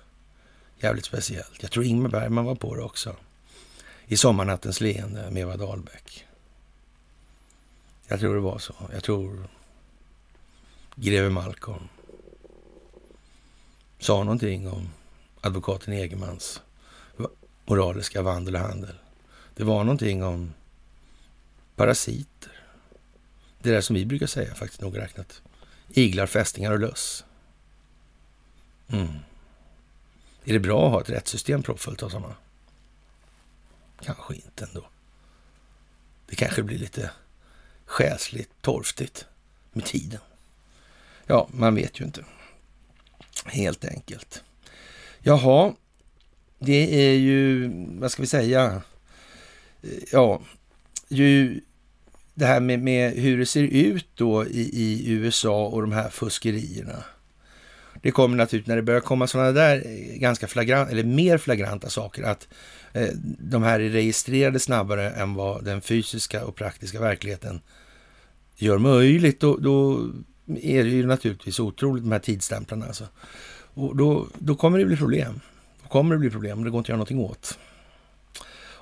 jävligt 0.83 1.05
speciellt. 1.05 1.61
Jag 1.61 1.71
tror 1.71 1.85
Ingmar 1.85 2.09
Bergman 2.09 2.45
var 2.45 2.55
på 2.55 2.75
det 2.75 2.83
också. 2.83 3.15
I 4.05 4.17
Sommarnattens 4.17 4.81
leende 4.81 5.31
med 5.31 5.41
Eva 5.41 5.57
Dahlbeck. 5.57 6.25
Jag 8.07 8.19
tror 8.19 8.35
det 8.35 8.41
var 8.41 8.59
så. 8.59 8.73
Jag 8.93 9.03
tror 9.03 9.47
greve 10.95 11.29
Malcolm 11.29 11.87
sa 13.99 14.23
någonting 14.23 14.67
om 14.67 14.89
advokaten 15.41 15.93
Egermans 15.93 16.61
moraliska 17.65 18.21
vandel 18.21 18.55
och 18.55 18.61
handel. 18.61 18.95
Det 19.55 19.63
var 19.63 19.83
någonting 19.83 20.23
om 20.23 20.53
parasiter. 21.75 22.51
Det 23.61 23.71
där 23.71 23.81
som 23.81 23.95
vi 23.95 24.05
brukar 24.05 24.27
säga 24.27 24.55
faktiskt 24.55 24.81
nog 24.81 24.97
räknat. 24.97 25.41
Iglar, 25.89 26.27
fästingar 26.27 26.71
och 26.71 26.79
löss. 26.79 27.25
Mm. 28.87 29.13
Är 30.45 30.53
det 30.53 30.59
bra 30.59 30.85
att 30.85 30.91
ha 30.91 31.01
ett 31.01 31.09
rättssystem 31.09 31.63
proppfullt 31.63 32.03
av 32.03 32.09
sådana? 32.09 32.35
Kanske 34.01 34.35
inte 34.35 34.65
ändå. 34.65 34.85
Det 36.25 36.35
kanske 36.35 36.63
blir 36.63 36.77
lite 36.77 37.11
själsligt 37.85 38.61
torftigt 38.61 39.25
med 39.71 39.85
tiden. 39.85 40.21
Ja, 41.25 41.47
man 41.51 41.75
vet 41.75 41.99
ju 41.99 42.05
inte. 42.05 42.25
Helt 43.45 43.85
enkelt. 43.85 44.43
Jaha, 45.19 45.75
det 46.59 47.07
är 47.09 47.13
ju, 47.13 47.71
vad 47.99 48.11
ska 48.11 48.21
vi 48.21 48.27
säga, 48.27 48.81
ja, 50.11 50.41
ju 51.07 51.61
det 52.33 52.45
här 52.45 52.59
med, 52.59 52.79
med 52.79 53.11
hur 53.11 53.37
det 53.37 53.45
ser 53.45 53.63
ut 53.63 54.07
då 54.15 54.45
i, 54.45 54.61
i 54.61 55.11
USA 55.11 55.65
och 55.65 55.81
de 55.81 55.91
här 55.91 56.09
fuskerierna. 56.09 57.03
Det 58.03 58.11
kommer 58.11 58.37
naturligtvis 58.37 58.67
när 58.67 58.75
det 58.75 58.81
börjar 58.81 59.01
komma 59.01 59.27
sådana 59.27 59.51
där 59.51 59.83
eh, 59.85 60.17
ganska 60.19 60.47
flagrant, 60.47 60.91
eller 60.91 61.03
mer 61.03 61.37
flagranta 61.37 61.89
saker, 61.89 62.23
att 62.23 62.47
eh, 62.93 63.07
de 63.39 63.63
här 63.63 63.79
är 63.79 63.89
registrerade 63.89 64.59
snabbare 64.59 65.09
än 65.09 65.33
vad 65.33 65.65
den 65.65 65.81
fysiska 65.81 66.45
och 66.45 66.55
praktiska 66.55 66.99
verkligheten 66.99 67.61
gör 68.55 68.77
möjligt. 68.77 69.39
Då, 69.39 69.57
då 69.57 69.99
är 70.61 70.83
det 70.83 70.89
ju 70.89 71.05
naturligtvis 71.05 71.59
otroligt, 71.59 72.03
de 72.03 72.11
här 72.11 72.19
tidsstämplarna. 72.19 72.85
Alltså. 72.85 73.07
Och 73.73 73.95
då, 73.95 74.27
då 74.37 74.55
kommer 74.55 74.79
det 74.79 74.85
bli 74.85 74.97
problem. 74.97 75.39
Då 75.83 75.89
kommer 75.89 76.15
det 76.15 76.19
bli 76.19 76.29
problem, 76.29 76.59
och 76.59 76.65
det 76.65 76.71
går 76.71 76.77
inte 76.77 76.85
att 76.85 76.89
göra 76.89 76.97
någonting 76.97 77.19
åt. 77.19 77.57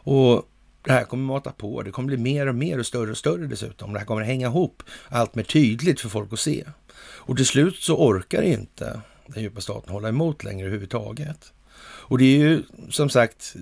Och 0.04 0.50
det 0.82 0.92
här 0.92 1.04
kommer 1.04 1.24
mata 1.24 1.52
på, 1.52 1.82
det 1.82 1.92
kommer 1.92 2.08
bli 2.08 2.18
mer 2.18 2.48
och 2.48 2.56
mer 2.56 2.80
och 2.80 2.86
större 2.86 3.12
och 3.12 3.18
större 3.18 3.48
dessutom. 3.48 3.94
Det 3.94 4.00
här 4.00 4.06
kommer 4.06 4.22
hänga 4.22 4.48
ihop 4.48 4.84
allt 5.10 5.36
mer 5.36 5.44
tydligt 5.44 6.02
för 6.02 6.10
folk 6.10 6.34
att 6.34 6.40
se. 6.40 6.66
Och 7.00 7.38
till 7.38 7.46
slut 7.46 7.76
så 7.76 7.98
orkar 7.98 8.42
det 8.42 8.48
inte 8.48 9.02
den 9.34 9.44
djupa 9.44 9.62
staten 9.62 9.94
hålla 9.94 10.10
emot 10.10 10.44
längre 10.44 10.68
överhuvudtaget. 10.68 11.54
Och 11.84 12.18
det 12.18 12.26
är 12.26 12.38
ju 12.38 12.64
som 12.90 13.10
sagt 13.10 13.56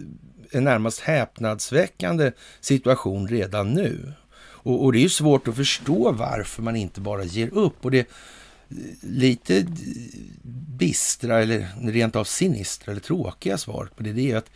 en 0.51 0.63
närmast 0.63 0.99
häpnadsväckande 0.99 2.31
situation 2.61 3.27
redan 3.27 3.73
nu. 3.73 4.13
Och, 4.39 4.83
och, 4.83 4.93
det 4.93 4.99
är 4.99 5.03
ju 5.03 5.09
svårt 5.09 5.47
att 5.47 5.55
förstå 5.55 6.11
varför 6.11 6.61
man 6.61 6.75
inte 6.75 7.01
bara 7.01 7.23
ger 7.23 7.53
upp. 7.53 7.85
Och 7.85 7.91
det 7.91 8.07
lite 9.01 9.65
bistra 10.77 11.41
eller 11.41 11.67
rent 11.91 12.15
av 12.15 12.23
sinistra 12.23 12.91
eller 12.91 13.01
tråkiga 13.01 13.57
svaret 13.57 13.95
på 13.95 14.03
det, 14.03 14.13
det 14.13 14.31
är 14.31 14.37
att 14.37 14.51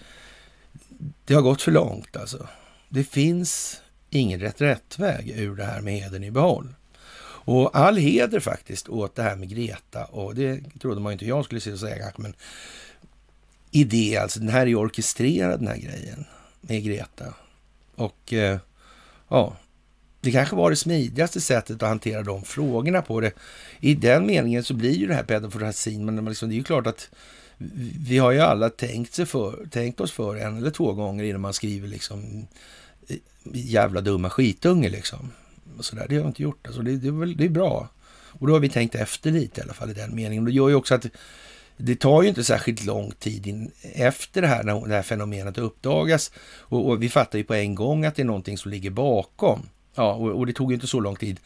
det 1.25 1.33
har 1.33 1.41
gått 1.41 1.61
för 1.61 1.71
långt 1.71 2.17
alltså. 2.17 2.47
Det 2.89 3.03
finns 3.03 3.81
ingen 4.09 4.39
rätt 4.39 4.61
rättväg 4.61 5.29
ur 5.29 5.55
det 5.55 5.65
här 5.65 5.81
med 5.81 5.93
heden 5.93 6.23
i 6.23 6.31
behåll. 6.31 6.73
Och 7.45 7.77
all 7.77 7.97
heder 7.97 8.39
faktiskt 8.39 8.89
åt 8.89 9.15
det 9.15 9.23
här 9.23 9.35
med 9.35 9.49
Greta 9.49 10.05
och 10.05 10.35
det 10.35 10.61
trodde 10.81 11.01
man 11.01 11.11
ju 11.11 11.13
inte 11.13 11.25
jag 11.25 11.45
skulle 11.45 11.61
säga 11.61 12.11
men 12.17 12.33
idé 13.71 14.17
alltså. 14.17 14.39
Den 14.39 14.49
här 14.49 14.61
är 14.61 14.65
ju 14.65 14.75
orkestrerad 14.75 15.59
den 15.59 15.67
här 15.67 15.77
grejen 15.77 16.25
med 16.61 16.83
Greta. 16.83 17.33
Och 17.95 18.33
eh, 18.33 18.57
ja, 19.27 19.57
det 20.21 20.31
kanske 20.31 20.55
var 20.55 20.69
det 20.69 20.75
smidigaste 20.75 21.41
sättet 21.41 21.83
att 21.83 21.89
hantera 21.89 22.23
de 22.23 22.43
frågorna 22.43 23.01
på 23.01 23.21
det. 23.21 23.31
I 23.79 23.95
den 23.95 24.25
meningen 24.25 24.63
så 24.63 24.73
blir 24.73 24.91
ju 24.91 25.07
det 25.07 25.13
här 25.13 25.23
pedofrasin, 25.23 26.05
men 26.05 26.25
liksom, 26.25 26.49
det 26.49 26.55
är 26.55 26.57
ju 26.57 26.63
klart 26.63 26.87
att 26.87 27.09
vi 28.07 28.17
har 28.17 28.31
ju 28.31 28.39
alla 28.39 28.69
tänkt, 28.69 29.13
sig 29.13 29.25
för, 29.25 29.67
tänkt 29.71 29.99
oss 29.99 30.11
för 30.11 30.35
en 30.35 30.57
eller 30.57 30.71
två 30.71 30.93
gånger 30.93 31.23
innan 31.23 31.41
man 31.41 31.53
skriver 31.53 31.87
liksom 31.87 32.47
eh, 33.07 33.17
jävla 33.53 34.01
dumma 34.01 34.29
skitunge 34.29 34.89
liksom. 34.89 35.31
Och 35.77 35.85
sådär. 35.85 36.05
Det 36.09 36.15
har 36.15 36.21
vi 36.21 36.27
inte 36.27 36.43
gjort. 36.43 36.67
Alltså, 36.67 36.81
det, 36.81 36.97
det, 36.97 37.07
är 37.07 37.11
väl, 37.11 37.37
det 37.37 37.45
är 37.45 37.49
bra. 37.49 37.89
Och 38.39 38.47
då 38.47 38.53
har 38.53 38.59
vi 38.59 38.69
tänkt 38.69 38.95
efter 38.95 39.31
lite 39.31 39.61
i 39.61 39.63
alla 39.63 39.73
fall 39.73 39.89
i 39.89 39.93
den 39.93 40.15
meningen. 40.15 40.45
Det 40.45 40.51
gör 40.51 40.69
ju 40.69 40.75
också 40.75 40.95
att 40.95 41.05
det 41.77 41.95
tar 41.95 42.21
ju 42.21 42.29
inte 42.29 42.43
särskilt 42.43 42.85
lång 42.85 43.11
tid 43.11 43.47
in, 43.47 43.71
efter 43.81 44.41
det 44.41 44.47
här, 44.47 44.63
när 44.63 44.87
det 44.87 44.95
här 44.95 45.01
fenomenet 45.01 45.57
uppdagas. 45.57 46.31
Och, 46.59 46.89
och, 46.89 47.03
vi 47.03 47.09
fattar 47.09 47.37
ju 47.37 47.43
på 47.43 47.53
en 47.53 47.75
gång 47.75 48.05
att 48.05 48.15
det 48.15 48.21
är 48.21 48.25
någonting 48.25 48.57
som 48.57 48.71
ligger 48.71 48.89
bakom. 48.89 49.61
Ja, 49.95 50.13
och, 50.13 50.31
och 50.31 50.45
det 50.45 50.53
tog 50.53 50.71
ju 50.71 50.75
inte 50.75 50.87
så 50.87 50.99
lång 50.99 51.15
tid. 51.15 51.39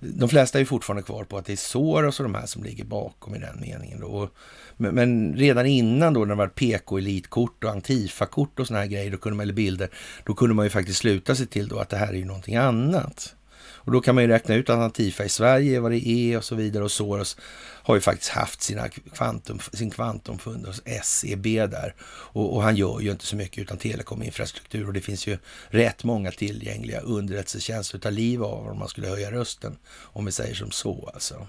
De 0.00 0.28
flesta 0.28 0.60
är 0.60 0.64
fortfarande 0.64 1.02
kvar 1.02 1.24
på 1.24 1.38
att 1.38 1.46
det 1.46 1.52
är 1.52 1.56
Soros 1.56 2.20
och 2.20 2.24
de 2.24 2.34
här 2.34 2.46
som 2.46 2.64
ligger 2.64 2.84
bakom 2.84 3.34
i 3.34 3.38
den 3.38 3.60
meningen. 3.60 4.00
Då. 4.00 4.30
Men, 4.76 4.94
men, 4.94 5.36
redan 5.36 5.66
innan 5.66 6.14
då 6.14 6.20
när 6.20 6.26
det 6.26 6.34
var 6.34 6.48
PK-elitkort 6.48 7.64
och 7.64 7.70
Antifa-kort 7.70 8.60
och 8.60 8.66
såna 8.66 8.80
här 8.80 8.86
grejer, 8.86 9.10
då 9.10 9.16
kunde 9.16 9.36
man, 9.36 9.42
eller 9.42 9.52
bilder, 9.52 9.90
då 10.24 10.34
kunde 10.34 10.54
man 10.54 10.66
ju 10.66 10.70
faktiskt 10.70 10.98
sluta 10.98 11.34
sig 11.34 11.46
till 11.46 11.68
då 11.68 11.78
att 11.78 11.88
det 11.88 11.96
här 11.96 12.08
är 12.08 12.18
ju 12.18 12.24
någonting 12.24 12.56
annat. 12.56 13.34
Och 13.78 13.92
då 13.92 14.00
kan 14.00 14.14
man 14.14 14.24
ju 14.24 14.28
räkna 14.28 14.54
ut 14.54 14.70
att 14.70 14.78
Antifa 14.78 15.24
i 15.24 15.28
Sverige, 15.28 15.80
vad 15.80 15.90
det 15.90 16.08
är 16.08 16.36
och 16.36 16.44
så 16.44 16.54
vidare. 16.54 16.84
Och 16.84 16.92
Soros 16.92 17.36
har 17.88 17.94
ju 17.94 18.00
faktiskt 18.00 18.30
haft 18.30 18.62
sina 18.62 18.88
kvantum, 18.88 19.60
sin 19.72 19.90
kvantumfund 19.90 20.66
hos 20.66 20.82
SEB 21.02 21.44
där. 21.44 21.94
Och, 22.02 22.56
och, 22.56 22.62
han 22.62 22.76
gör 22.76 23.00
ju 23.00 23.10
inte 23.10 23.26
så 23.26 23.36
mycket 23.36 23.58
utan 23.58 23.78
telekominfrastruktur. 23.78 24.86
Och 24.86 24.92
det 24.92 25.00
finns 25.00 25.26
ju 25.26 25.38
rätt 25.68 26.04
många 26.04 26.30
tillgängliga 26.30 27.00
underrättelsetjänster 27.00 27.96
att 27.96 28.02
ta 28.02 28.10
liv 28.10 28.44
av 28.44 28.68
om 28.68 28.78
man 28.78 28.88
skulle 28.88 29.08
höja 29.08 29.30
rösten. 29.30 29.78
Om 29.88 30.24
vi 30.24 30.32
säger 30.32 30.54
som 30.54 30.70
så 30.70 31.10
alltså. 31.14 31.46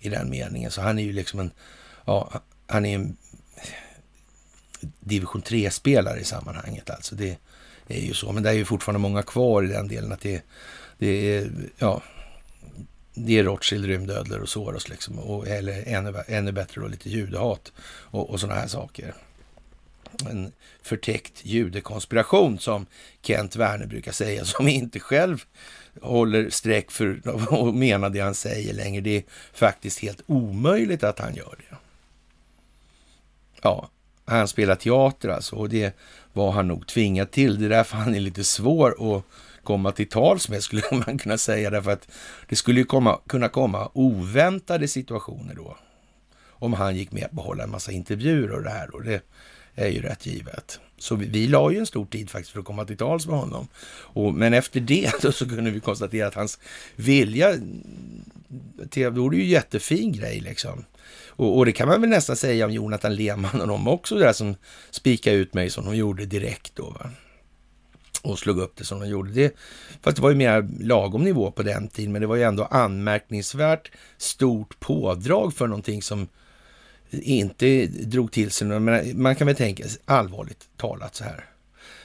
I 0.00 0.08
den 0.08 0.30
meningen. 0.30 0.70
Så 0.70 0.80
han 0.80 0.98
är 0.98 1.02
ju 1.02 1.12
liksom 1.12 1.40
en, 1.40 1.50
ja, 2.04 2.40
han 2.66 2.86
är 2.86 2.94
en 2.94 3.16
division 5.00 5.42
3-spelare 5.42 6.20
i 6.20 6.24
sammanhanget 6.24 6.90
alltså. 6.90 7.14
Det 7.14 7.38
är 7.88 8.00
ju 8.00 8.14
så. 8.14 8.32
Men 8.32 8.42
det 8.42 8.48
är 8.48 8.54
ju 8.54 8.64
fortfarande 8.64 9.00
många 9.00 9.22
kvar 9.22 9.62
i 9.62 9.66
den 9.66 9.88
delen 9.88 10.12
att 10.12 10.20
det 10.20 10.42
det 10.98 11.36
är, 11.36 11.50
ja, 11.78 12.02
det 13.14 13.38
är 13.38 13.44
Rothschild, 13.44 13.84
rymdödlor 13.84 14.40
och 14.40 14.48
Soros 14.48 14.88
liksom. 14.88 15.18
Och, 15.18 15.48
eller 15.48 15.82
ännu, 15.86 16.22
ännu 16.26 16.52
bättre 16.52 16.80
då 16.80 16.86
lite 16.86 17.10
judehat 17.10 17.72
och, 17.86 18.30
och 18.30 18.40
sådana 18.40 18.60
här 18.60 18.66
saker. 18.66 19.14
En 20.30 20.52
förtäckt 20.82 21.44
judekonspiration 21.44 22.58
som 22.58 22.86
Kent 23.22 23.56
Werner 23.56 23.86
brukar 23.86 24.12
säga, 24.12 24.44
som 24.44 24.68
inte 24.68 25.00
själv 25.00 25.44
håller 26.00 26.50
streck 26.50 26.90
för 26.90 27.28
och 27.54 27.74
menar 27.74 28.10
det 28.10 28.20
han 28.20 28.34
säger 28.34 28.74
längre. 28.74 29.00
Det 29.00 29.16
är 29.16 29.24
faktiskt 29.52 29.98
helt 29.98 30.20
omöjligt 30.26 31.04
att 31.04 31.18
han 31.18 31.34
gör 31.34 31.54
det. 31.58 31.76
Ja, 33.62 33.90
han 34.24 34.48
spelar 34.48 34.74
teater 34.74 35.28
alltså 35.28 35.56
och 35.56 35.68
det 35.68 35.96
var 36.32 36.52
han 36.52 36.68
nog 36.68 36.86
tvingad 36.86 37.30
till. 37.30 37.58
Det 37.58 37.64
är 37.64 37.70
därför 37.70 37.96
han 37.96 38.14
är 38.14 38.20
lite 38.20 38.44
svår 38.44 39.16
att 39.16 39.24
komma 39.66 39.92
till 39.92 40.08
tals 40.08 40.48
med, 40.48 40.62
skulle 40.62 40.82
man 41.06 41.18
kunna 41.18 41.38
säga. 41.38 41.70
Därför 41.70 41.90
att 41.90 42.08
det 42.48 42.56
skulle 42.56 42.80
ju 42.80 42.86
komma, 42.86 43.20
kunna 43.26 43.48
komma 43.48 43.90
oväntade 43.94 44.88
situationer 44.88 45.54
då. 45.54 45.76
Om 46.58 46.72
han 46.72 46.96
gick 46.96 47.12
med 47.12 47.30
på 47.30 47.40
att 47.40 47.46
hålla 47.46 47.64
en 47.64 47.70
massa 47.70 47.92
intervjuer 47.92 48.52
och 48.52 48.62
det 48.62 48.70
här. 48.70 48.94
Och 48.94 49.04
det 49.04 49.22
är 49.74 49.88
ju 49.88 50.02
rätt 50.02 50.26
givet. 50.26 50.80
Så 50.98 51.14
vi, 51.14 51.26
vi 51.26 51.46
la 51.46 51.70
ju 51.70 51.78
en 51.78 51.86
stor 51.86 52.06
tid 52.06 52.30
faktiskt 52.30 52.52
för 52.52 52.60
att 52.60 52.66
komma 52.66 52.84
till 52.84 52.96
tals 52.96 53.26
med 53.26 53.38
honom. 53.38 53.68
Och, 54.14 54.34
men 54.34 54.54
efter 54.54 54.80
det 54.80 55.12
då 55.22 55.32
så 55.32 55.48
kunde 55.48 55.70
vi 55.70 55.80
konstatera 55.80 56.28
att 56.28 56.34
hans 56.34 56.58
vilja, 56.96 57.54
det 58.76 59.08
vore 59.08 59.36
ju 59.36 59.42
en 59.42 59.48
jättefin 59.48 60.12
grej 60.12 60.40
liksom. 60.40 60.84
Och, 61.28 61.58
och, 61.58 61.66
det 61.66 61.72
kan 61.72 61.88
man 61.88 62.00
väl 62.00 62.10
nästan 62.10 62.36
säga 62.36 62.64
om 62.66 62.72
Jonathan 62.72 63.14
Lehmann 63.14 63.60
och 63.60 63.68
de 63.68 63.88
också, 63.88 64.18
där 64.18 64.32
som 64.32 64.56
spikade 64.90 65.36
ut 65.36 65.54
mig 65.54 65.70
som 65.70 65.84
de 65.84 65.96
gjorde 65.96 66.26
direkt 66.26 66.76
då. 66.76 66.90
Va? 66.90 67.10
Och 68.30 68.38
slog 68.38 68.58
upp 68.58 68.76
det 68.76 68.84
som 68.84 69.00
de 69.00 69.08
gjorde. 69.08 69.30
Det, 69.30 69.56
fast 70.02 70.16
det 70.16 70.22
var 70.22 70.30
ju 70.30 70.36
mer 70.36 70.68
lagom 70.80 71.24
nivå 71.24 71.50
på 71.50 71.62
den 71.62 71.88
tiden, 71.88 72.12
men 72.12 72.20
det 72.20 72.26
var 72.26 72.36
ju 72.36 72.42
ändå 72.42 72.64
anmärkningsvärt 72.64 73.90
stort 74.16 74.80
pådrag 74.80 75.54
för 75.54 75.66
någonting 75.66 76.02
som 76.02 76.28
inte 77.10 77.86
drog 77.86 78.32
till 78.32 78.50
sig 78.50 78.66
men 78.66 79.22
Man 79.22 79.36
kan 79.36 79.46
väl 79.46 79.56
tänka, 79.56 79.84
allvarligt 80.04 80.68
talat 80.76 81.14
så 81.14 81.24
här. 81.24 81.44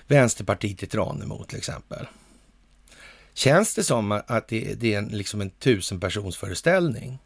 Vänsterpartiet 0.07 0.83
i 0.83 0.87
Tranemo 0.87 1.43
till 1.43 1.57
exempel. 1.57 2.07
Känns 3.33 3.75
det 3.75 3.83
som 3.83 4.11
att 4.11 4.47
det, 4.47 4.73
det 4.79 4.93
är 4.93 4.97
en, 4.97 5.07
liksom 5.07 5.41
en 5.41 5.49
tusenpersonsföreställning? 5.49 7.19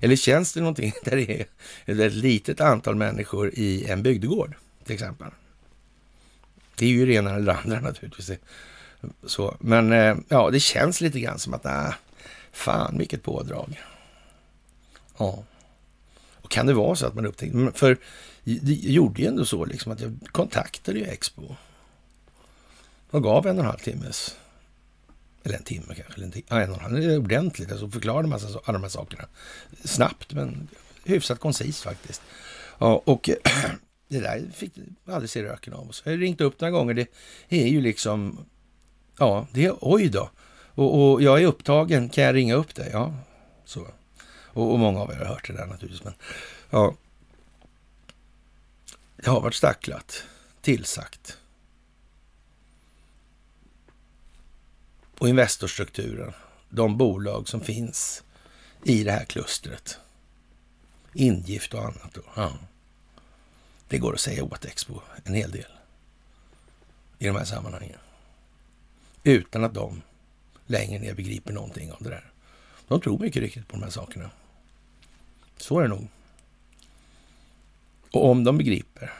Eller 0.00 0.16
känns 0.16 0.52
det 0.52 0.60
någonting 0.60 0.92
där 1.04 1.16
det 1.16 1.46
är 1.86 2.06
ett 2.06 2.12
litet 2.12 2.60
antal 2.60 2.94
människor 2.94 3.50
i 3.54 3.84
en 3.84 4.02
bygdegård 4.02 4.54
till 4.84 4.94
exempel? 4.94 5.30
Det 6.76 6.86
är 6.86 6.90
ju 6.90 7.06
det 7.06 7.12
ena 7.12 7.34
eller 7.34 7.46
det 7.46 7.58
andra 7.58 7.80
naturligtvis. 7.80 8.30
Så, 9.26 9.56
men 9.60 9.92
eh, 9.92 10.16
ja, 10.28 10.50
det 10.50 10.60
känns 10.60 11.00
lite 11.00 11.20
grann 11.20 11.38
som 11.38 11.54
att, 11.54 11.64
nej, 11.64 11.92
fan 12.52 12.98
vilket 12.98 13.22
pådrag. 13.22 13.82
Ja. 15.18 15.44
Och 16.34 16.50
kan 16.50 16.66
det 16.66 16.72
vara 16.72 16.96
så 16.96 17.06
att 17.06 17.14
man 17.14 17.26
upptäckte, 17.26 17.70
för 17.74 17.98
det 18.44 18.72
gjorde 18.72 19.22
ju 19.22 19.28
ändå 19.28 19.44
så 19.44 19.64
liksom 19.64 19.92
att 19.92 20.00
jag 20.00 20.18
kontaktade 20.32 20.98
ju 20.98 21.04
Expo. 21.04 21.56
Och 23.10 23.22
gav 23.22 23.46
en 23.46 23.58
och 23.58 23.64
en 23.64 23.70
halv 23.70 23.78
timmes, 23.78 24.36
eller 25.42 25.56
en 25.56 25.62
timme 25.62 25.94
kanske, 25.94 26.14
eller 26.14 26.24
en, 26.24 26.32
timme, 26.32 26.46
en 26.48 26.70
och 26.70 26.76
en 26.76 26.82
halv, 26.82 27.20
ordentligt, 27.20 27.72
alltså 27.72 27.90
förklarade 27.90 28.28
massa, 28.28 28.46
alla 28.46 28.72
de 28.72 28.82
här 28.82 28.88
sakerna. 28.88 29.24
Snabbt, 29.84 30.32
men 30.32 30.68
hyfsat 31.04 31.40
koncist 31.40 31.82
faktiskt. 31.82 32.22
Ja, 32.78 33.02
och 33.04 33.30
det 34.12 34.20
där 34.20 34.50
fick 34.54 34.72
aldrig 35.06 35.30
se 35.30 35.42
röken 35.42 35.72
av 35.72 35.88
oss. 35.88 36.02
Jag 36.04 36.12
har 36.12 36.18
ringt 36.18 36.40
upp 36.40 36.60
några 36.60 36.70
gånger. 36.70 36.94
Det 36.94 37.08
är 37.48 37.66
ju 37.66 37.80
liksom, 37.80 38.46
ja, 39.18 39.46
det 39.52 39.64
är 39.64 39.74
oj 39.80 40.08
då. 40.08 40.30
Och, 40.74 41.12
och 41.12 41.22
jag 41.22 41.42
är 41.42 41.46
upptagen, 41.46 42.08
kan 42.08 42.24
jag 42.24 42.34
ringa 42.34 42.54
upp 42.54 42.74
dig? 42.74 42.90
Ja, 42.92 43.14
så. 43.64 43.86
Och, 44.26 44.72
och, 44.72 44.78
många 44.78 45.00
av 45.00 45.10
er 45.10 45.16
har 45.16 45.24
hört 45.24 45.46
det 45.46 45.52
där 45.52 45.66
naturligtvis. 45.66 46.04
Men, 46.04 46.14
ja. 46.70 46.94
Det 49.16 49.30
har 49.30 49.40
varit 49.40 49.54
stacklat, 49.54 50.24
tillsagt. 50.60 51.38
Och 55.18 55.28
Investorstrukturen, 55.28 56.32
de 56.68 56.96
bolag 56.96 57.48
som 57.48 57.60
finns 57.60 58.22
i 58.84 59.04
det 59.04 59.12
här 59.12 59.24
klustret. 59.24 59.98
Ingift 61.14 61.74
och 61.74 61.82
annat. 61.82 62.14
Då. 62.14 62.22
Ja. 62.36 62.52
Det 63.92 63.98
går 63.98 64.14
att 64.14 64.20
säga 64.20 64.44
åt 64.44 64.64
Expo 64.64 65.00
en 65.24 65.34
hel 65.34 65.50
del 65.50 65.72
i 67.18 67.26
de 67.26 67.36
här 67.36 67.44
sammanhangen. 67.44 67.98
Utan 69.22 69.64
att 69.64 69.74
de 69.74 70.02
längre 70.66 70.98
ner 70.98 71.14
begriper 71.14 71.52
någonting 71.52 71.92
av 71.92 72.02
det 72.02 72.10
där. 72.10 72.32
De 72.88 73.00
tror 73.00 73.18
mycket 73.18 73.42
riktigt 73.42 73.68
på 73.68 73.76
de 73.76 73.82
här 73.82 73.90
sakerna. 73.90 74.30
Så 75.56 75.78
är 75.78 75.82
det 75.82 75.88
nog. 75.88 76.08
Och 78.10 78.30
om 78.30 78.44
de 78.44 78.58
begriper 78.58 79.12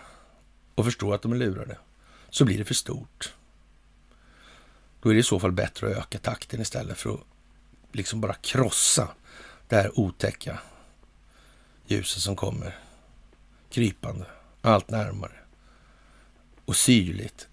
och 0.74 0.84
förstår 0.84 1.14
att 1.14 1.22
de 1.22 1.32
är 1.32 1.36
lurade 1.36 1.78
så 2.30 2.44
blir 2.44 2.58
det 2.58 2.64
för 2.64 2.74
stort. 2.74 3.34
Då 5.00 5.08
är 5.08 5.14
det 5.14 5.20
i 5.20 5.22
så 5.22 5.40
fall 5.40 5.52
bättre 5.52 5.90
att 5.90 5.96
öka 5.96 6.18
takten 6.18 6.60
istället 6.60 6.98
för 6.98 7.14
att 7.14 7.20
liksom 7.92 8.20
bara 8.20 8.34
krossa 8.34 9.08
det 9.68 9.76
här 9.76 9.98
otäcka 9.98 10.58
ljuset 11.86 12.22
som 12.22 12.36
kommer 12.36 12.78
krypande 13.70 14.26
allt 14.62 14.90
närmare. 14.90 15.36
Och 16.64 16.76
syrligt, 16.76 17.48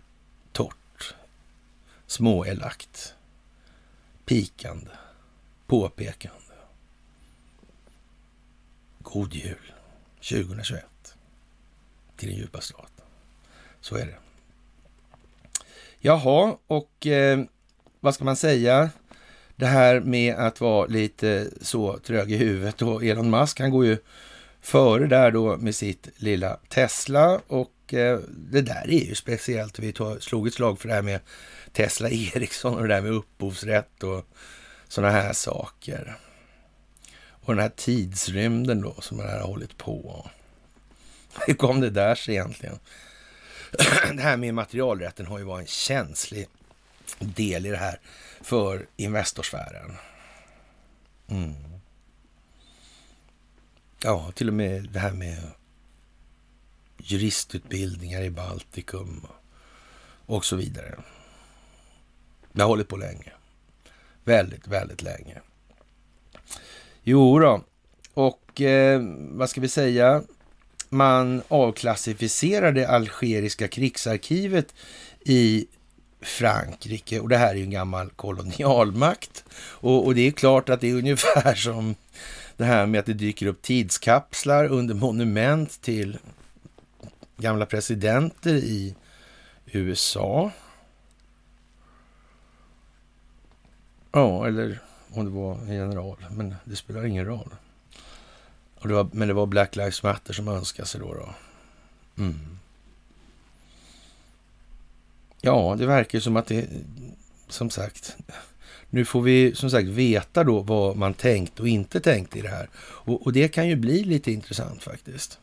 torrt, 0.52 1.16
småelakt, 2.08 3.16
pikande, 4.26 4.92
påpekande. 5.68 6.40
God 9.00 9.34
jul 9.34 9.74
2021 10.16 10.86
till 12.16 12.30
den 12.30 12.38
djupa 12.38 12.62
staten. 12.62 13.06
Så 13.82 13.96
är 13.96 14.06
det. 14.06 14.18
Jaha, 16.00 16.58
och 16.68 17.08
eh, 17.08 17.40
vad 18.00 18.16
ska 18.16 18.24
man 18.24 18.36
säga? 18.36 18.90
Det 19.56 19.66
här 19.66 20.00
med 20.00 20.36
att 20.36 20.62
vara 20.62 20.86
lite 20.86 21.50
så 21.62 21.98
trög 21.98 22.32
i 22.32 22.38
huvudet 22.38 22.82
och 22.82 23.04
Elon 23.04 23.30
Musk, 23.30 23.60
han 23.60 23.72
går 23.72 23.86
ju 23.86 23.98
före 24.62 25.08
där 25.08 25.32
då 25.32 25.58
med 25.58 25.76
sitt 25.76 26.10
lilla 26.16 26.60
Tesla 26.70 27.42
och 27.48 27.94
eh, 27.94 28.20
det 28.30 28.62
där 28.62 28.90
är 28.90 29.06
ju 29.06 29.16
speciellt. 29.16 29.80
Vi 29.80 29.92
tog, 29.92 30.24
slog 30.24 30.48
ett 30.48 30.54
slag 30.54 30.80
för 30.80 30.88
det 30.88 30.94
här 30.94 31.02
med 31.02 31.20
Tesla 31.74 32.10
Ericsson 32.10 32.76
och 32.76 32.82
det 32.82 32.96
där 32.96 33.02
med 33.02 33.12
upphovsrätt 33.12 34.04
och 34.04 34.26
sådana 34.88 35.14
här 35.14 35.34
saker. 35.34 36.18
Och 37.42 37.56
den 37.56 37.62
här 37.62 37.72
tidsrymden 37.76 38.82
då 38.82 38.96
som 39.02 39.18
man 39.18 39.30
har 39.30 39.40
hållit 39.40 39.78
på. 39.78 40.30
Hur 41.48 41.54
kom 41.54 41.82
det 41.82 41.90
där 41.90 42.16
sig 42.16 42.36
egentligen? 42.36 42.80
Det 44.14 44.22
här 44.22 44.38
med 44.38 44.54
materialrätten 44.54 45.26
har 45.26 45.40
ju 45.40 45.44
varit 45.44 45.62
en 45.62 45.68
känslig 45.68 46.48
del 47.20 47.66
i 47.66 47.70
det 47.70 47.78
här 47.78 48.00
för 48.42 48.86
Investorsfären. 48.96 49.98
Mm. 51.28 51.69
Ja, 54.04 54.32
till 54.36 54.48
och 54.48 54.54
med 54.54 54.90
det 54.92 55.00
här 55.00 55.12
med 55.12 55.38
juristutbildningar 56.98 58.22
i 58.22 58.30
Baltikum 58.30 59.28
och 60.26 60.46
så 60.46 60.56
vidare. 60.56 60.96
Det 62.52 62.62
har 62.62 62.70
hållit 62.70 62.88
på 62.88 62.98
länge. 62.98 63.32
Väldigt, 64.24 64.68
väldigt 64.68 65.02
länge. 65.02 65.42
Jo 67.04 67.40
då. 67.40 67.64
och 68.14 68.62
eh, 68.62 69.02
vad 69.18 69.50
ska 69.50 69.62
vi 69.62 69.70
säga? 69.70 70.24
Man 70.90 71.42
avklassificerar 71.48 72.72
det 72.72 72.86
algeriska 72.86 73.68
krigsarkivet 73.68 74.74
i 75.20 75.68
Frankrike 76.22 77.20
och 77.20 77.30
det 77.30 77.38
här 77.38 77.50
är 77.52 77.56
ju 77.56 77.64
en 77.64 77.72
gammal 77.72 78.10
kolonialmakt. 78.10 79.44
Och, 79.54 80.06
och, 80.06 80.16
det 80.16 80.28
är 80.28 80.32
klart 80.32 80.70
att 80.70 80.82
det 80.82 80.90
är 80.90 80.96
ungefär 80.96 81.56
som 81.56 81.96
det 82.60 82.66
här 82.66 82.86
med 82.86 83.00
att 83.00 83.06
det 83.06 83.14
dyker 83.14 83.46
upp 83.46 83.62
tidskapslar 83.62 84.66
under 84.66 84.96
monument 84.96 85.82
till 85.82 86.18
gamla 87.38 87.66
presidenter 87.66 88.54
i 88.54 88.96
USA. 89.66 90.52
Ja, 94.12 94.48
eller 94.48 94.80
om 95.12 95.26
det 95.26 95.32
var 95.32 95.56
en 95.56 95.74
general, 95.74 96.26
men 96.32 96.56
det 96.64 96.76
spelar 96.76 97.06
ingen 97.06 97.26
roll. 97.26 97.56
Och 98.76 98.88
det 98.88 98.94
var, 98.94 99.10
men 99.14 99.28
det 99.28 99.34
var 99.34 99.46
Black 99.46 99.76
Lives 99.76 100.04
Matter 100.04 100.34
som 100.34 100.48
önskade 100.48 100.88
sig 100.88 101.02
då. 101.02 101.14
då. 101.14 101.34
Mm. 102.24 102.60
Ja, 105.42 105.76
det 105.78 105.86
verkar 105.86 106.18
ju 106.18 106.22
som 106.22 106.38
att 106.38 106.48
det, 106.48 106.70
som 107.48 107.70
sagt, 107.70 108.18
nu 108.90 109.06
får 109.06 109.22
vi 109.22 109.56
som 109.56 109.70
sagt 109.70 109.88
veta 109.88 110.44
då 110.44 110.60
vad 110.60 110.98
man 110.98 111.14
tänkt 111.14 111.60
och 111.60 111.68
inte 111.68 112.00
tänkt 112.00 112.36
i 112.36 112.42
det 112.42 112.50
här. 112.50 112.70
Och, 112.78 113.22
och 113.22 113.34
det 113.34 113.48
kan 113.48 113.68
ju 113.68 113.76
bli 113.76 114.04
lite 114.04 114.32
intressant 114.32 114.84
faktiskt. 114.84 115.40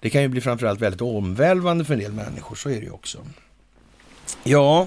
Det 0.00 0.10
kan 0.10 0.22
ju 0.22 0.28
bli 0.28 0.40
framförallt 0.40 0.80
väldigt 0.80 1.00
omvälvande 1.00 1.84
för 1.84 1.94
en 1.94 2.00
del 2.00 2.12
människor, 2.12 2.56
så 2.56 2.68
är 2.68 2.74
det 2.74 2.84
ju 2.84 2.90
också. 2.90 3.18
Ja, 4.44 4.86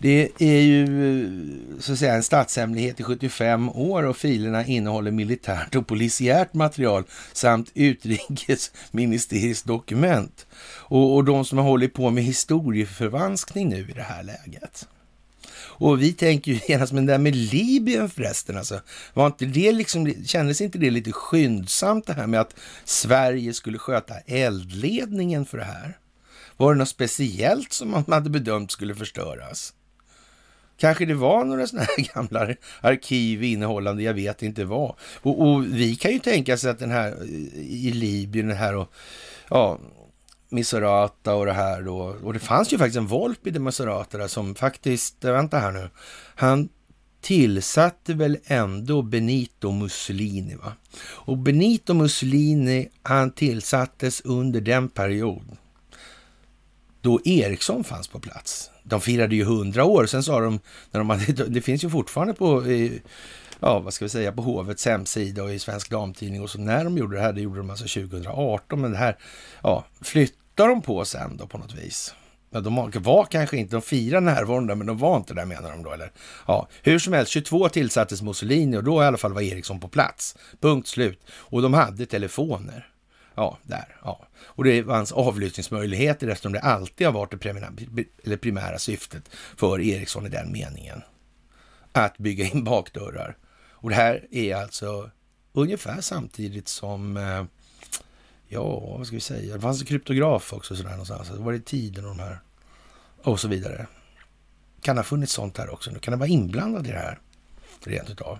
det 0.00 0.28
är 0.38 0.60
ju 0.60 0.86
så 1.80 1.92
att 1.92 1.98
säga 1.98 2.14
en 2.14 2.22
statshemlighet 2.22 3.00
i 3.00 3.02
75 3.02 3.68
år 3.68 4.02
och 4.02 4.16
filerna 4.16 4.66
innehåller 4.66 5.10
militärt 5.10 5.74
och 5.74 5.86
polisiärt 5.86 6.54
material 6.54 7.04
samt 7.32 7.70
utrikesministeriets 7.74 9.62
dokument. 9.62 10.46
Och, 10.66 11.14
och 11.14 11.24
de 11.24 11.44
som 11.44 11.58
har 11.58 11.64
hållit 11.64 11.94
på 11.94 12.10
med 12.10 12.24
historieförvanskning 12.24 13.68
nu 13.68 13.86
i 13.90 13.92
det 13.92 14.02
här 14.02 14.22
läget. 14.22 14.88
Och 15.76 16.02
vi 16.02 16.12
tänker 16.12 16.52
ju 16.52 16.60
genast, 16.68 16.92
men 16.92 17.06
det 17.06 17.12
där 17.12 17.18
med 17.18 17.36
Libyen 17.36 18.10
förresten, 18.10 18.56
alltså, 18.56 18.80
var 19.14 19.26
inte 19.26 19.44
det 19.44 19.72
liksom, 19.72 20.14
kändes 20.26 20.60
inte 20.60 20.78
det 20.78 20.90
lite 20.90 21.12
skyndsamt 21.12 22.06
det 22.06 22.12
här 22.12 22.26
med 22.26 22.40
att 22.40 22.56
Sverige 22.84 23.54
skulle 23.54 23.78
sköta 23.78 24.14
eldledningen 24.18 25.46
för 25.46 25.58
det 25.58 25.64
här? 25.64 25.98
Var 26.56 26.74
det 26.74 26.78
något 26.78 26.88
speciellt 26.88 27.72
som 27.72 27.90
man 27.90 28.04
hade 28.08 28.30
bedömt 28.30 28.70
skulle 28.70 28.94
förstöras? 28.94 29.74
Kanske 30.76 31.06
det 31.06 31.14
var 31.14 31.44
några 31.44 31.66
sådana 31.66 31.86
här 31.96 32.14
gamla 32.14 32.54
arkiv 32.80 33.44
innehållande, 33.44 34.02
jag 34.02 34.14
vet 34.14 34.42
inte 34.42 34.64
vad. 34.64 34.94
Och, 35.22 35.48
och, 35.48 35.64
vi 35.64 35.96
kan 35.96 36.12
ju 36.12 36.18
tänka 36.18 36.56
sig 36.56 36.70
att 36.70 36.78
den 36.78 36.90
här 36.90 37.08
eh, 37.08 37.28
i 37.58 37.92
Libyen, 37.94 38.48
den 38.48 38.56
här 38.56 38.76
och 38.76 38.92
ja, 39.50 39.78
Misurata 40.54 41.34
och 41.34 41.46
det 41.46 41.52
här 41.52 41.82
då. 41.82 42.16
Och 42.22 42.32
det 42.32 42.38
fanns 42.38 42.72
ju 42.72 42.78
faktiskt 42.78 42.96
en 42.96 43.06
volp 43.06 43.46
i 43.46 43.50
de 43.50 43.60
Misurata 43.60 44.18
där 44.18 44.28
som 44.28 44.54
faktiskt, 44.54 45.24
eh, 45.24 45.32
vänta 45.32 45.58
här 45.58 45.72
nu, 45.72 45.90
han 46.34 46.68
tillsatte 47.20 48.14
väl 48.14 48.38
ändå 48.44 49.02
Benito 49.02 49.70
Mussolini 49.70 50.54
va? 50.54 50.72
Och 51.02 51.38
Benito 51.38 51.94
Mussolini, 51.94 52.88
han 53.02 53.30
tillsattes 53.30 54.20
under 54.20 54.60
den 54.60 54.88
period 54.88 55.56
då 57.04 57.20
Ericsson 57.24 57.84
fanns 57.84 58.08
på 58.08 58.20
plats. 58.20 58.70
De 58.82 59.00
firade 59.00 59.36
ju 59.36 59.44
hundra 59.44 59.84
år, 59.84 60.06
sen 60.06 60.22
sa 60.22 60.40
de, 60.40 60.60
när 60.90 61.00
de 61.00 61.10
hade, 61.10 61.32
det 61.48 61.60
finns 61.60 61.84
ju 61.84 61.90
fortfarande 61.90 62.34
på, 62.34 62.64
ja 63.60 63.78
vad 63.78 63.94
ska 63.94 64.04
vi 64.04 64.08
säga, 64.08 64.32
på 64.32 64.42
hovets 64.42 64.86
hemsida 64.86 65.42
och 65.42 65.54
i 65.54 65.58
Svensk 65.58 65.90
Damtidning 65.90 66.42
och 66.42 66.50
så 66.50 66.58
när 66.58 66.84
de 66.84 66.98
gjorde 66.98 67.16
det 67.16 67.22
här, 67.22 67.32
det 67.32 67.40
gjorde 67.40 67.58
de 67.58 67.70
alltså 67.70 67.84
2018, 67.84 68.80
men 68.80 68.90
det 68.90 68.96
här, 68.96 69.18
ja, 69.62 69.84
flyttar 70.54 70.68
de 70.68 70.82
på 70.82 71.04
sen 71.04 71.36
då 71.36 71.46
på 71.46 71.58
något 71.58 71.74
vis. 71.74 72.14
Ja, 72.50 72.60
de 72.60 72.90
var 73.02 73.24
kanske 73.24 73.56
inte, 73.56 73.76
de 73.76 73.82
firade 73.82 74.26
där, 74.26 74.74
men 74.74 74.86
de 74.86 74.98
var 74.98 75.16
inte 75.16 75.34
där 75.34 75.44
menar 75.44 75.70
de 75.70 75.82
då, 75.82 75.92
eller? 75.92 76.12
Ja, 76.46 76.68
hur 76.82 76.98
som 76.98 77.12
helst, 77.12 77.32
22 77.32 77.68
tillsattes 77.68 78.22
Mussolini 78.22 78.76
och 78.76 78.84
då 78.84 79.02
i 79.02 79.06
alla 79.06 79.16
fall 79.16 79.32
var 79.32 79.42
Ericsson 79.42 79.80
på 79.80 79.88
plats. 79.88 80.36
Punkt 80.60 80.88
slut. 80.88 81.20
Och 81.30 81.62
de 81.62 81.74
hade 81.74 82.06
telefoner. 82.06 82.88
Ja, 83.34 83.58
där. 83.62 83.96
Ja. 84.04 84.26
Och 84.44 84.64
det 84.64 84.84
fanns 84.84 85.12
avlyssningsmöjligheter 85.12 86.28
eftersom 86.28 86.52
det 86.52 86.60
alltid 86.60 87.06
har 87.06 87.14
varit 87.14 87.30
det 87.30 87.38
primära, 87.38 87.72
eller 88.24 88.36
primära 88.36 88.78
syftet 88.78 89.30
för 89.56 89.80
Ericsson 89.80 90.26
i 90.26 90.28
den 90.28 90.52
meningen. 90.52 91.02
Att 91.92 92.18
bygga 92.18 92.44
in 92.44 92.64
bakdörrar. 92.64 93.36
Och 93.70 93.90
det 93.90 93.96
här 93.96 94.26
är 94.30 94.56
alltså 94.56 95.10
ungefär 95.52 96.00
samtidigt 96.00 96.68
som, 96.68 97.16
eh, 97.16 97.44
ja, 98.48 98.80
vad 98.80 99.06
ska 99.06 99.16
vi 99.16 99.20
säga, 99.20 99.54
det 99.54 99.60
fanns 99.60 99.80
en 99.80 99.86
kryptograf 99.86 100.52
också 100.52 100.76
sådär 100.76 100.90
någonstans. 100.90 101.28
Det 101.28 101.38
var 101.38 101.52
det 101.52 101.64
tiden 101.64 102.04
och 102.04 102.16
de 102.16 102.18
här 102.18 102.40
och 103.22 103.40
så 103.40 103.48
vidare. 103.48 103.86
Kan 104.80 104.96
ha 104.96 105.04
funnits 105.04 105.32
sånt 105.32 105.58
här 105.58 105.70
också. 105.70 105.90
Nu 105.90 105.98
kan 105.98 106.12
det 106.12 106.18
vara 106.18 106.28
inblandad 106.28 106.86
i 106.86 106.90
det 106.90 106.98
här 106.98 107.20
rent 107.84 108.10
utav. 108.10 108.38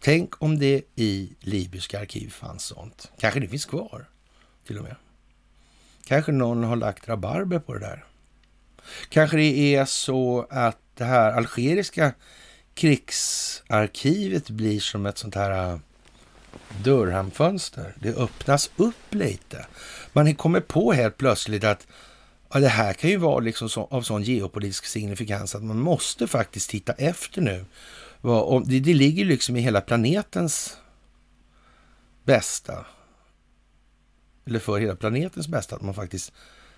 Tänk 0.00 0.42
om 0.42 0.58
det 0.58 0.82
i 0.94 1.32
libyska 1.40 2.00
arkiv 2.00 2.30
fanns 2.30 2.64
sånt. 2.64 3.12
Kanske 3.18 3.40
det 3.40 3.48
finns 3.48 3.64
kvar 3.64 4.08
till 4.66 4.78
och 4.78 4.84
med. 4.84 4.96
Kanske 6.04 6.32
någon 6.32 6.64
har 6.64 6.76
lagt 6.76 7.08
rabarber 7.08 7.58
på 7.58 7.74
det 7.74 7.80
där. 7.80 8.04
Kanske 9.08 9.36
det 9.36 9.74
är 9.74 9.84
så 9.84 10.46
att 10.50 10.78
det 10.94 11.04
här 11.04 11.32
algeriska 11.32 12.12
krigsarkivet 12.74 14.50
blir 14.50 14.80
som 14.80 15.06
ett 15.06 15.18
sånt 15.18 15.34
här 15.34 15.72
äh, 15.72 15.78
dörrhandfönster. 16.84 17.94
Det 18.00 18.16
öppnas 18.16 18.70
upp 18.76 19.14
lite. 19.14 19.66
Man 20.12 20.34
kommer 20.34 20.60
på 20.60 20.92
helt 20.92 21.16
plötsligt 21.16 21.64
att 21.64 21.86
ja, 22.52 22.60
det 22.60 22.68
här 22.68 22.92
kan 22.92 23.10
ju 23.10 23.16
vara 23.16 23.40
liksom 23.40 23.68
så, 23.68 23.84
av 23.90 24.02
sån 24.02 24.22
geopolitisk 24.22 24.84
signifikans 24.84 25.54
att 25.54 25.62
man 25.62 25.80
måste 25.80 26.26
faktiskt 26.26 26.70
titta 26.70 26.92
efter 26.92 27.40
nu 27.40 27.64
det, 28.64 28.80
det 28.80 28.94
ligger 28.94 29.24
liksom 29.24 29.56
i 29.56 29.60
hela 29.60 29.80
planetens 29.80 30.76
bästa. 32.24 32.86
Eller 34.46 34.58
för 34.58 34.78
hela 34.78 34.96
planetens 34.96 35.48
bästa 35.48 35.76
att 35.76 35.82
man 35.82 35.94
faktiskt 35.94 36.32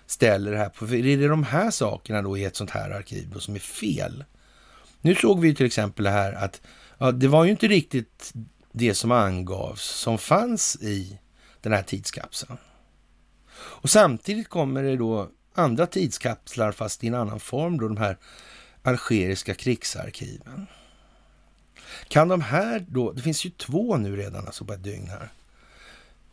ställer 0.05 0.51
det 0.51 0.57
här 0.57 0.69
på. 0.69 0.87
För 0.87 0.95
är 0.95 1.17
det 1.17 1.27
de 1.27 1.43
här 1.43 1.71
sakerna 1.71 2.21
då 2.21 2.37
i 2.37 2.45
ett 2.45 2.55
sånt 2.55 2.69
här 2.69 2.89
arkiv 2.89 3.29
då 3.33 3.39
som 3.39 3.55
är 3.55 3.59
fel? 3.59 4.23
Nu 5.01 5.15
såg 5.15 5.39
vi 5.39 5.55
till 5.55 5.65
exempel 5.65 6.05
det 6.05 6.11
här 6.11 6.33
att 6.33 6.61
ja, 6.97 7.11
det 7.11 7.27
var 7.27 7.43
ju 7.45 7.51
inte 7.51 7.67
riktigt 7.67 8.33
det 8.77 8.93
som 8.93 9.11
angavs 9.11 9.81
som 9.81 10.17
fanns 10.17 10.75
i 10.75 11.19
den 11.61 11.73
här 11.73 11.83
tidskapseln. 11.83 12.57
Och 13.55 13.89
samtidigt 13.89 14.49
kommer 14.49 14.83
det 14.83 14.95
då 14.95 15.29
andra 15.53 15.87
tidskapslar 15.87 16.71
fast 16.71 17.03
i 17.03 17.07
en 17.07 17.15
annan 17.15 17.39
form 17.39 17.79
då 17.79 17.87
de 17.87 17.97
här 17.97 18.17
algeriska 18.83 19.53
krigsarkiven. 19.53 20.67
Kan 22.07 22.27
de 22.27 22.41
här 22.41 22.85
då, 22.87 23.11
det 23.11 23.21
finns 23.21 23.45
ju 23.45 23.49
två 23.49 23.97
nu 23.97 24.15
redan 24.15 24.45
alltså 24.45 24.65
på 24.65 24.73
ett 24.73 24.83
dygn 24.83 25.07
här. 25.07 25.29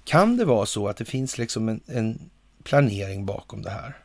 Kan 0.05 0.37
det 0.37 0.45
vara 0.45 0.67
så 0.67 0.89
att 0.89 0.97
det 0.97 1.05
finns 1.05 1.39
liksom 1.39 1.69
en, 1.69 1.81
en 1.87 2.31
planering 2.63 3.27
bakom 3.27 3.63
det 3.63 3.71
här? 3.71 3.97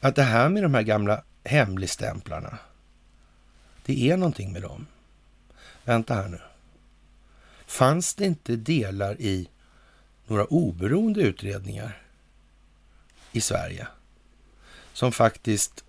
Att 0.00 0.16
det 0.16 0.22
här 0.22 0.48
med 0.48 0.62
de 0.62 0.74
här 0.74 0.82
gamla 0.82 1.22
hemligstämplarna, 1.44 2.58
det 3.86 4.10
är 4.10 4.16
någonting 4.16 4.52
med 4.52 4.62
dem. 4.62 4.86
Vänta 5.84 6.14
här 6.14 6.28
nu. 6.28 6.40
Fanns 7.66 8.14
det 8.14 8.24
inte 8.24 8.56
delar 8.56 9.20
i 9.20 9.48
några 10.26 10.44
oberoende 10.44 11.20
utredningar 11.20 12.02
i 13.32 13.40
Sverige 13.40 13.86
som 14.92 15.12
faktiskt 15.12 15.84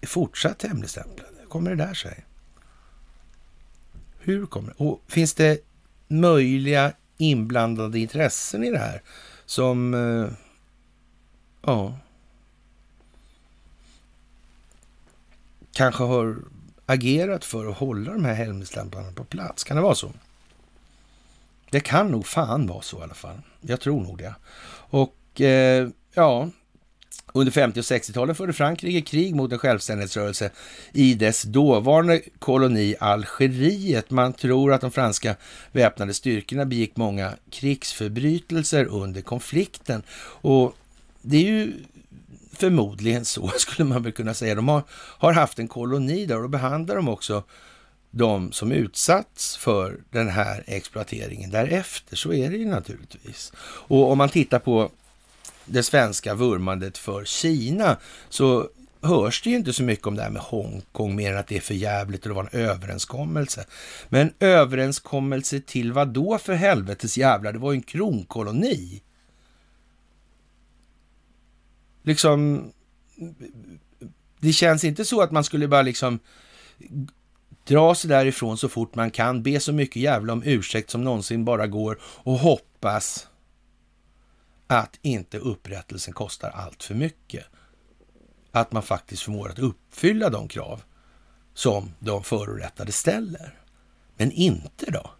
är 0.00 0.06
fortsatt 0.06 0.62
hemligstämplade? 0.62 1.36
Hur 1.40 1.46
kommer 1.46 1.70
det 1.70 1.84
där 1.84 1.94
sig? 1.94 2.24
Hur 4.18 4.46
kommer 4.46 4.68
det? 4.68 4.84
Och 4.84 5.02
finns 5.06 5.34
det 5.34 5.58
möjliga 6.08 6.92
inblandade 7.16 7.98
intressen 7.98 8.64
i 8.64 8.70
det 8.70 8.78
här 8.78 9.02
som, 9.46 9.94
eh, 9.94 10.28
ja, 11.62 11.98
kanske 15.72 16.04
har 16.04 16.36
agerat 16.86 17.44
för 17.44 17.66
att 17.66 17.76
hålla 17.76 18.12
de 18.12 18.24
här 18.24 18.34
hemligstämplarna 18.34 19.12
på 19.12 19.24
plats? 19.24 19.64
Kan 19.64 19.76
det 19.76 19.82
vara 19.82 19.94
så? 19.94 20.12
Det 21.70 21.80
kan 21.80 22.08
nog 22.08 22.26
fan 22.26 22.66
vara 22.66 22.82
så 22.82 23.00
i 23.00 23.02
alla 23.02 23.14
fall. 23.14 23.40
Jag 23.60 23.80
tror 23.80 24.00
nog 24.02 24.18
det. 24.18 24.34
Och 24.90 25.40
eh, 25.40 25.88
ja, 26.14 26.48
under 27.32 27.52
50 27.52 27.80
och 27.80 27.84
60-talet 27.84 28.36
förde 28.36 28.52
Frankrike 28.52 29.00
krig 29.00 29.34
mot 29.34 29.52
en 29.52 29.58
självständighetsrörelse 29.58 30.50
i 30.92 31.14
dess 31.14 31.42
dåvarande 31.42 32.20
koloni 32.38 32.96
Algeriet. 33.00 34.10
Man 34.10 34.32
tror 34.32 34.72
att 34.72 34.80
de 34.80 34.90
franska 34.90 35.36
väpnade 35.72 36.14
styrkorna 36.14 36.64
begick 36.64 36.96
många 36.96 37.32
krigsförbrytelser 37.50 38.84
under 38.84 39.20
konflikten. 39.20 40.02
Och 40.40 40.74
det 41.22 41.36
är 41.36 41.50
ju 41.50 41.72
förmodligen 42.54 43.24
så, 43.24 43.48
skulle 43.58 43.88
man 43.88 44.02
väl 44.02 44.12
kunna 44.12 44.34
säga. 44.34 44.54
De 44.54 44.68
har, 44.68 44.82
har 44.92 45.32
haft 45.32 45.58
en 45.58 45.68
koloni 45.68 46.26
där 46.26 46.36
och 46.36 46.42
då 46.42 46.48
behandlar 46.48 46.96
de 46.96 47.08
också 47.08 47.42
de 48.10 48.52
som 48.52 48.72
utsatts 48.72 49.56
för 49.56 50.00
den 50.10 50.28
här 50.28 50.64
exploateringen 50.66 51.50
därefter. 51.50 52.16
Så 52.16 52.32
är 52.32 52.50
det 52.50 52.56
ju 52.56 52.66
naturligtvis. 52.66 53.52
Och 53.62 54.10
om 54.10 54.18
man 54.18 54.28
tittar 54.28 54.58
på 54.58 54.90
det 55.64 55.82
svenska 55.82 56.34
vurmandet 56.34 56.98
för 56.98 57.24
Kina 57.24 57.96
så 58.28 58.68
hörs 59.00 59.42
det 59.42 59.50
ju 59.50 59.56
inte 59.56 59.72
så 59.72 59.82
mycket 59.82 60.06
om 60.06 60.16
det 60.16 60.22
här 60.22 60.30
med 60.30 60.42
Hongkong 60.42 61.16
mer 61.16 61.32
än 61.32 61.38
att 61.38 61.46
det 61.46 61.56
är 61.56 61.60
för 61.60 61.74
jävligt 61.74 62.22
och 62.22 62.28
det 62.28 62.34
var 62.34 62.48
en 62.52 62.60
överenskommelse. 62.60 63.64
Men 64.08 64.32
överenskommelse 64.40 65.60
till 65.60 65.92
vad 65.92 66.08
då 66.08 66.38
för 66.38 66.54
helvetes 66.54 67.18
jävlar? 67.18 67.52
Det 67.52 67.58
var 67.58 67.72
ju 67.72 67.76
en 67.76 67.82
kronkoloni. 67.82 69.02
Liksom, 72.04 72.72
det 74.40 74.52
känns 74.52 74.84
inte 74.84 75.04
så 75.04 75.20
att 75.20 75.30
man 75.30 75.44
skulle 75.44 75.68
bara 75.68 75.82
liksom 75.82 76.18
dra 77.64 77.94
sig 77.94 78.08
därifrån 78.08 78.58
så 78.58 78.68
fort 78.68 78.94
man 78.94 79.10
kan, 79.10 79.42
be 79.42 79.60
så 79.60 79.72
mycket 79.72 80.02
jävla 80.02 80.32
om 80.32 80.42
ursäkt 80.44 80.90
som 80.90 81.04
någonsin 81.04 81.44
bara 81.44 81.66
går 81.66 81.98
och 82.02 82.38
hoppas 82.38 83.28
att 84.66 84.98
inte 85.02 85.38
upprättelsen 85.38 86.14
kostar 86.14 86.50
allt 86.50 86.82
för 86.82 86.94
mycket. 86.94 87.44
Att 88.52 88.72
man 88.72 88.82
faktiskt 88.82 89.22
förmår 89.22 89.50
att 89.50 89.58
uppfylla 89.58 90.30
de 90.30 90.48
krav 90.48 90.82
som 91.54 91.94
de 91.98 92.24
förorättade 92.24 92.92
ställer. 92.92 93.58
Men 94.16 94.32
inte 94.32 94.90
då? 94.90 95.10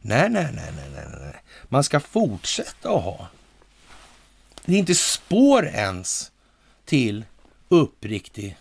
Nej, 0.00 0.30
nej, 0.30 0.48
nej, 0.54 0.72
nej, 0.76 0.90
nej, 0.94 1.06
nej. 1.20 1.42
Man 1.68 1.84
ska 1.84 2.00
fortsätta 2.00 2.88
att 2.90 3.02
ha. 3.02 3.28
Det 4.64 4.74
är 4.74 4.78
inte 4.78 4.94
spår 4.94 5.66
ens 5.66 6.32
till 6.84 7.24
uppriktig 7.68 8.56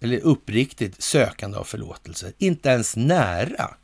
eller 0.00 0.20
uppriktigt 0.20 1.02
sökande 1.02 1.58
av 1.58 1.64
förlåtelse. 1.64 2.32
Inte 2.38 2.68
ens 2.68 2.96
nära. 2.96 3.74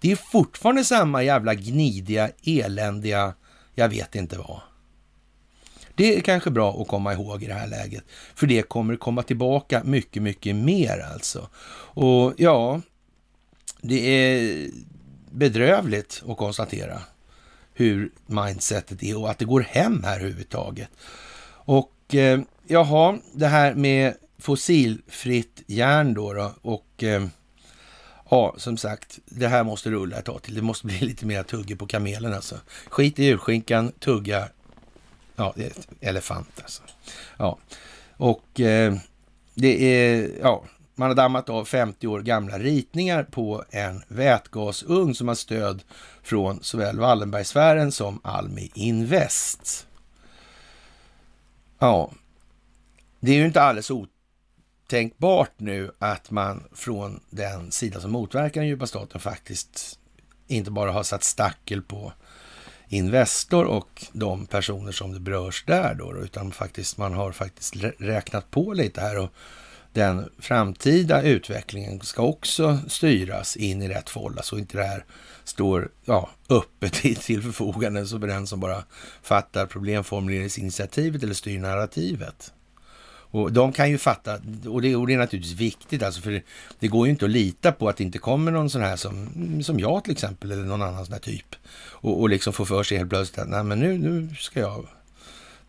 Det 0.00 0.12
är 0.12 0.16
fortfarande 0.16 0.84
samma 0.84 1.22
jävla 1.22 1.54
gnidiga, 1.54 2.30
eländiga, 2.42 3.34
jag 3.74 3.88
vet 3.88 4.14
inte 4.14 4.38
vad. 4.38 4.60
Det 5.94 6.16
är 6.16 6.20
kanske 6.20 6.50
bra 6.50 6.82
att 6.82 6.88
komma 6.88 7.12
ihåg 7.12 7.42
i 7.42 7.46
det 7.46 7.54
här 7.54 7.66
läget, 7.66 8.04
för 8.34 8.46
det 8.46 8.62
kommer 8.62 8.96
komma 8.96 9.22
tillbaka 9.22 9.82
mycket, 9.84 10.22
mycket 10.22 10.56
mer 10.56 10.98
alltså. 11.12 11.48
Och 11.92 12.34
ja, 12.36 12.80
det 13.80 14.00
är 14.00 14.70
bedrövligt 15.30 16.22
att 16.28 16.36
konstatera 16.36 17.02
hur 17.80 18.10
mindsetet 18.26 19.02
är 19.02 19.18
och 19.18 19.30
att 19.30 19.38
det 19.38 19.44
går 19.44 19.60
hem 19.60 20.02
här 20.04 20.16
överhuvudtaget. 20.16 20.88
Och 21.52 22.14
eh, 22.14 22.40
jaha, 22.66 23.18
det 23.32 23.46
här 23.46 23.74
med 23.74 24.14
fossilfritt 24.38 25.62
järn 25.66 26.14
då, 26.14 26.32
då 26.32 26.52
och 26.62 27.02
eh, 27.02 27.26
ja, 28.30 28.54
som 28.58 28.76
sagt, 28.76 29.18
det 29.24 29.48
här 29.48 29.64
måste 29.64 29.90
rulla 29.90 30.18
ett 30.18 30.24
tag 30.24 30.42
till. 30.42 30.54
Det 30.54 30.62
måste 30.62 30.86
bli 30.86 30.98
lite 31.00 31.26
mer 31.26 31.42
tugge 31.42 31.76
på 31.76 31.86
kamelen 31.86 32.34
alltså. 32.34 32.60
Skit 32.88 33.18
i 33.18 33.24
julskinkan, 33.24 33.92
tugga, 33.92 34.48
ja, 35.36 35.52
det 35.56 35.64
är 35.64 35.72
elefant 36.00 36.60
alltså. 36.62 36.82
Ja, 37.36 37.58
och 38.16 38.60
eh, 38.60 38.94
det 39.54 39.82
är, 39.82 40.30
ja, 40.42 40.64
man 41.00 41.08
har 41.10 41.14
dammat 41.16 41.48
av 41.48 41.64
50 41.64 42.06
år 42.06 42.20
gamla 42.20 42.58
ritningar 42.58 43.22
på 43.22 43.64
en 43.70 44.02
vätgasugn 44.08 45.14
som 45.14 45.28
har 45.28 45.34
stöd 45.34 45.82
från 46.22 46.62
såväl 46.62 46.98
Wallenbergsfären 46.98 47.92
som 47.92 48.20
Almi 48.24 48.70
Invest. 48.74 49.86
Ja, 51.78 52.10
det 53.20 53.30
är 53.32 53.36
ju 53.36 53.46
inte 53.46 53.62
alldeles 53.62 53.90
otänkbart 53.90 55.50
nu 55.56 55.90
att 55.98 56.30
man 56.30 56.64
från 56.72 57.20
den 57.30 57.72
sida 57.72 58.00
som 58.00 58.10
motverkar 58.10 58.60
den 58.60 58.68
djupa 58.68 58.86
staten 58.86 59.20
faktiskt 59.20 59.98
inte 60.46 60.70
bara 60.70 60.92
har 60.92 61.02
satt 61.02 61.24
stackel 61.24 61.82
på 61.82 62.12
Investor 62.88 63.64
och 63.64 64.06
de 64.12 64.46
personer 64.46 64.92
som 64.92 65.12
det 65.12 65.20
berörs 65.20 65.64
där 65.66 65.94
då, 65.94 66.16
utan 66.16 66.52
faktiskt 66.52 66.98
man 66.98 67.14
har 67.14 67.32
faktiskt 67.32 67.76
räknat 67.98 68.50
på 68.50 68.72
lite 68.72 69.00
här 69.00 69.18
och 69.18 69.30
den 69.92 70.30
framtida 70.38 71.22
utvecklingen 71.22 72.00
ska 72.00 72.22
också 72.22 72.78
styras 72.88 73.56
in 73.56 73.82
i 73.82 73.88
rätt 73.88 74.10
fålla 74.10 74.42
så 74.42 74.58
inte 74.58 74.78
det 74.78 74.84
här 74.84 75.04
står 75.44 75.90
ja, 76.04 76.30
öppet 76.48 76.92
till 77.22 77.42
förfogande 77.42 78.06
så 78.06 78.20
för 78.20 78.26
den 78.26 78.46
som 78.46 78.60
bara 78.60 78.84
fattar 79.22 79.66
problemformuleringsinitiativet 79.66 81.22
eller 81.22 81.34
styr 81.34 81.58
narrativet. 81.58 82.52
Och 83.32 83.52
de 83.52 83.72
kan 83.72 83.90
ju 83.90 83.98
fatta, 83.98 84.38
och 84.68 84.82
det, 84.82 84.96
och 84.96 85.06
det 85.06 85.14
är 85.14 85.18
naturligtvis 85.18 85.58
viktigt, 85.60 86.02
alltså 86.02 86.20
för 86.20 86.30
det, 86.30 86.42
det, 86.78 86.88
går 86.88 87.06
ju 87.06 87.10
inte 87.10 87.24
att 87.24 87.30
lita 87.30 87.72
på 87.72 87.88
att 87.88 87.96
det 87.96 88.04
inte 88.04 88.18
kommer 88.18 88.52
någon 88.52 88.70
sån 88.70 88.82
här 88.82 88.96
som, 88.96 89.62
som 89.62 89.80
jag 89.80 90.04
till 90.04 90.12
exempel, 90.12 90.52
eller 90.52 90.62
någon 90.62 90.82
annan 90.82 91.04
sån 91.06 91.12
här 91.12 91.20
typ, 91.20 91.56
och, 91.76 92.20
och 92.20 92.28
liksom 92.28 92.52
få 92.52 92.64
för 92.64 92.82
sig 92.82 92.98
helt 92.98 93.10
plötsligt 93.10 93.38
att 93.38 93.48
nej 93.48 93.64
men 93.64 93.78
nu, 93.78 93.98
nu 93.98 94.34
ska 94.34 94.60
jag, 94.60 94.86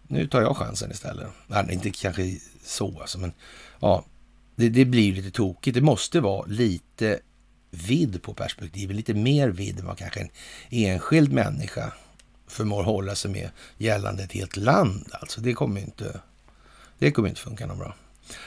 nu 0.08 0.28
tar 0.28 0.42
jag 0.42 0.58
chansen 0.58 0.92
istället. 0.92 1.28
Nej, 1.48 1.66
inte 1.72 1.92
kanske 1.92 2.38
så 2.64 3.00
alltså, 3.02 3.20
men 3.20 3.34
ja, 3.80 4.06
det, 4.62 4.70
det 4.70 4.86
blir 4.86 5.14
lite 5.14 5.32
tokigt. 5.32 5.76
Det 5.76 5.82
måste 5.82 6.20
vara 6.20 6.46
lite 6.46 7.20
vidd 7.72 8.22
på 8.22 8.34
perspektivet, 8.34 8.96
lite 8.96 9.14
mer 9.14 9.50
vidd 9.50 9.80
än 9.80 9.86
vad 9.86 9.98
kanske 9.98 10.20
en 10.20 10.30
enskild 10.70 11.32
människa 11.32 11.94
förmår 12.48 12.84
hålla 12.84 13.16
sig 13.16 13.32
med 13.32 13.50
gällande 13.78 14.24
ett 14.24 14.32
helt 14.32 14.58
land. 14.58 15.10
Alltså 15.12 15.42
det 15.42 15.54
kommer 15.54 15.82
inte, 15.82 16.20
det 17.00 17.12
kommer 17.12 17.30
inte 17.30 17.42
funka 17.42 17.66
någon 17.66 17.78
bra. 17.78 17.96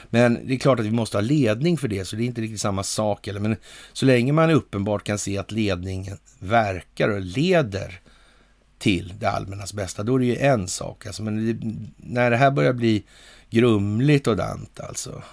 Men 0.09 0.47
det 0.47 0.53
är 0.53 0.59
klart 0.59 0.79
att 0.79 0.85
vi 0.85 0.91
måste 0.91 1.17
ha 1.17 1.21
ledning 1.21 1.77
för 1.77 1.87
det, 1.87 2.05
så 2.05 2.15
det 2.15 2.23
är 2.23 2.25
inte 2.25 2.41
riktigt 2.41 2.61
samma 2.61 2.83
sak. 2.83 3.27
Eller, 3.27 3.39
men 3.39 3.55
så 3.93 4.05
länge 4.05 4.33
man 4.33 4.49
uppenbart 4.49 5.03
kan 5.03 5.17
se 5.17 5.37
att 5.37 5.51
ledningen 5.51 6.17
verkar 6.39 7.09
och 7.09 7.21
leder 7.21 8.01
till 8.77 9.13
det 9.19 9.29
allmännas 9.29 9.73
bästa, 9.73 10.03
då 10.03 10.15
är 10.15 10.19
det 10.19 10.25
ju 10.25 10.37
en 10.37 10.67
sak. 10.67 11.05
Alltså, 11.05 11.23
men 11.23 11.45
det, 11.45 11.75
när 11.97 12.31
det 12.31 12.37
här 12.37 12.51
börjar 12.51 12.73
bli 12.73 13.03
grumligt 13.49 14.27
och 14.27 14.35
dant 14.35 14.79
alltså, 14.79 15.23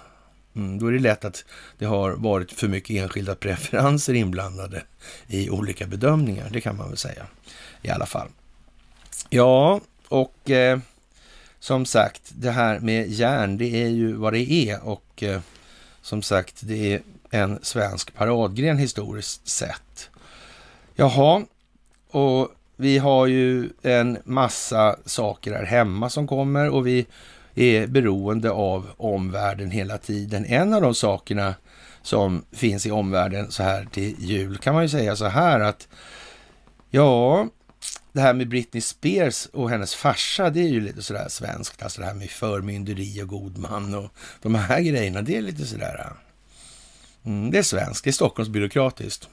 Mm, 0.55 0.79
då 0.79 0.87
är 0.87 0.91
det 0.91 0.99
lätt 0.99 1.25
att 1.25 1.45
det 1.77 1.85
har 1.85 2.11
varit 2.11 2.51
för 2.51 2.67
mycket 2.67 2.95
enskilda 2.95 3.35
preferenser 3.45 4.13
inblandade 4.13 4.83
i 5.27 5.49
olika 5.49 5.87
bedömningar. 5.87 6.49
Det 6.51 6.61
kan 6.61 6.77
man 6.77 6.89
väl 6.89 6.97
säga 6.97 7.25
i 7.81 7.89
alla 7.89 8.05
fall. 8.05 8.27
Ja, 9.29 9.81
och 10.07 10.49
eh, 10.49 10.79
som 11.59 11.85
sagt, 11.85 12.21
det 12.35 12.51
här 12.51 12.79
med 12.79 13.09
järn, 13.09 13.57
det 13.57 13.83
är 13.83 13.89
ju 13.89 14.13
vad 14.13 14.33
det 14.33 14.51
är 14.51 14.83
och 14.83 15.23
eh, 15.23 15.41
som 16.01 16.21
sagt, 16.21 16.55
det 16.59 16.93
är 16.93 17.01
en 17.29 17.59
svensk 17.61 18.13
paradgren 18.13 18.77
historiskt 18.77 19.47
sett. 19.47 20.09
Jaha, 20.95 21.45
och 22.09 22.51
vi 22.75 22.97
har 22.97 23.27
ju 23.27 23.69
en 23.81 24.17
massa 24.23 24.95
saker 25.05 25.53
här 25.53 25.65
hemma 25.65 26.09
som 26.09 26.27
kommer 26.27 26.69
och 26.69 26.87
vi 26.87 27.05
är 27.55 27.87
beroende 27.87 28.51
av 28.51 28.87
omvärlden 28.97 29.71
hela 29.71 29.97
tiden. 29.97 30.45
En 30.45 30.73
av 30.73 30.81
de 30.81 30.95
sakerna 30.95 31.55
som 32.01 32.45
finns 32.51 32.85
i 32.85 32.91
omvärlden 32.91 33.51
så 33.51 33.63
här 33.63 33.85
till 33.85 34.15
jul 34.19 34.57
kan 34.57 34.73
man 34.73 34.83
ju 34.83 34.89
säga 34.89 35.15
så 35.15 35.25
här 35.25 35.59
att 35.59 35.87
ja, 36.89 37.47
det 38.13 38.21
här 38.21 38.33
med 38.33 38.49
Britney 38.49 38.81
Spears 38.81 39.45
och 39.45 39.69
hennes 39.69 39.95
farsa, 39.95 40.49
det 40.49 40.59
är 40.59 40.67
ju 40.67 40.81
lite 40.81 41.01
sådär 41.01 41.27
svenskt. 41.29 41.83
Alltså 41.83 42.01
det 42.01 42.07
här 42.07 42.13
med 42.13 42.29
förmynderi 42.29 43.21
och 43.23 43.27
god 43.27 43.57
man 43.57 43.93
och 43.93 44.13
de 44.41 44.55
här 44.55 44.81
grejerna, 44.81 45.21
det 45.21 45.37
är 45.37 45.41
lite 45.41 45.65
sådär. 45.65 45.99
Äh, 47.25 47.31
mm, 47.31 47.51
det 47.51 47.57
är 47.57 47.63
svenskt, 47.63 48.03
det 48.03 48.09
är 48.09 48.11
Stockholmsbyråkratiskt 48.11 49.29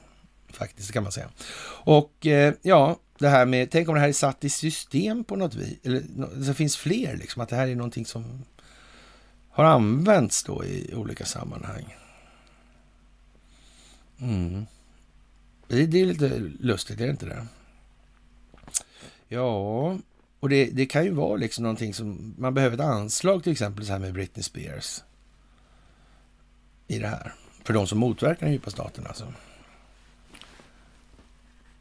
faktiskt, 0.53 0.93
kan 0.93 1.03
man 1.03 1.13
säga. 1.13 1.29
Och 1.85 2.27
eh, 2.27 2.55
ja, 2.63 2.97
det 3.21 3.29
här 3.29 3.47
med, 3.47 3.71
tänk 3.71 3.89
om 3.89 3.95
det 3.95 4.01
här 4.01 4.09
är 4.09 4.13
satt 4.13 4.45
i 4.45 4.51
system 4.51 5.25
på 5.25 5.37
något 5.37 5.55
vis, 5.55 5.79
eller 5.83 6.03
det 6.47 6.55
finns 6.55 6.77
fler, 6.77 7.17
liksom, 7.17 7.43
att 7.43 7.49
det 7.49 7.57
här 7.57 7.69
är 7.69 7.75
någonting 7.75 8.07
som 8.07 8.45
har 9.51 9.65
använts 9.65 10.43
då 10.43 10.65
i 10.65 10.95
olika 10.95 11.25
sammanhang. 11.25 11.97
Mm. 14.21 14.67
Det, 15.69 15.87
det, 15.87 16.01
är 16.01 16.07
lite 16.07 16.39
lustigt, 16.61 17.01
är 17.01 17.05
det 17.05 17.11
inte 17.11 17.27
det? 17.27 17.47
Ja, 19.29 19.99
och 20.41 20.49
det, 20.49 20.65
det, 20.65 20.87
kan 20.87 21.05
ju 21.05 21.11
vara 21.11 21.37
liksom 21.37 21.63
någonting 21.63 21.95
som 21.95 22.35
man 22.39 22.55
behöver 22.55 22.75
ett 22.77 22.83
anslag 22.83 23.43
till 23.43 23.53
exempel 23.53 23.87
så 23.87 23.93
här 23.93 23.99
med 23.99 24.13
Britney 24.13 24.43
Spears 24.43 25.03
i 26.87 26.99
det 26.99 27.09
här. 27.09 27.35
För 27.65 27.75
de 27.75 27.87
som 27.87 27.99
motverkar 27.99 28.47
den 28.47 28.53
djupa 28.53 28.71
staten 28.71 29.07
alltså. 29.07 29.33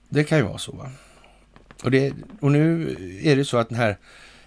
Det 0.10 0.24
kan 0.24 0.38
ju 0.38 0.44
vara 0.44 0.58
så. 0.58 0.72
Va? 0.72 0.92
Och, 1.84 1.92
det, 1.92 2.14
och 2.40 2.52
nu 2.52 2.96
är 3.24 3.36
det 3.36 3.46
så 3.46 3.58
att 3.58 3.70
den 3.70 3.78
här 3.78 3.98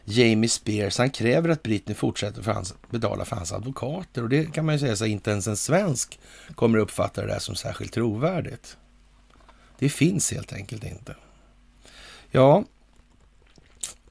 Jamie 0.04 0.48
Spears, 0.48 0.98
han 0.98 1.10
kräver 1.10 1.48
att 1.48 1.62
Britney 1.62 1.94
fortsätter 1.94 2.42
för 2.42 2.52
hans, 2.52 2.74
betala 2.90 3.24
för 3.24 3.36
hans 3.36 3.52
advokater. 3.52 4.22
Och 4.22 4.28
det 4.28 4.52
kan 4.52 4.66
man 4.66 4.74
ju 4.74 4.78
säga 4.78 4.96
så 4.96 5.06
inte 5.06 5.30
ens 5.30 5.46
en 5.46 5.56
svensk 5.56 6.20
kommer 6.54 6.78
uppfatta 6.78 7.20
det 7.20 7.26
där 7.26 7.38
som 7.38 7.54
särskilt 7.54 7.92
trovärdigt. 7.92 8.76
Det 9.78 9.88
finns 9.88 10.32
helt 10.32 10.52
enkelt 10.52 10.84
inte. 10.84 11.16
Ja, 12.30 12.64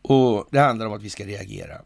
och 0.02 0.48
det 0.52 0.60
handlar 0.60 0.86
om 0.86 0.94
att 0.94 1.04
vi 1.04 1.10
ska 1.10 1.26
reagera 1.26 1.82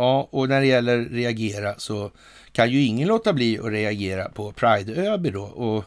Ja, 0.00 0.28
och 0.30 0.48
när 0.48 0.60
det 0.60 0.66
gäller 0.66 0.98
reagera 0.98 1.74
så 1.78 2.10
kan 2.52 2.70
ju 2.70 2.82
ingen 2.82 3.08
låta 3.08 3.32
bli 3.32 3.58
att 3.58 3.64
reagera 3.64 4.28
på 4.28 4.52
Pride-ÖB 4.52 5.32
då. 5.32 5.42
Och 5.42 5.84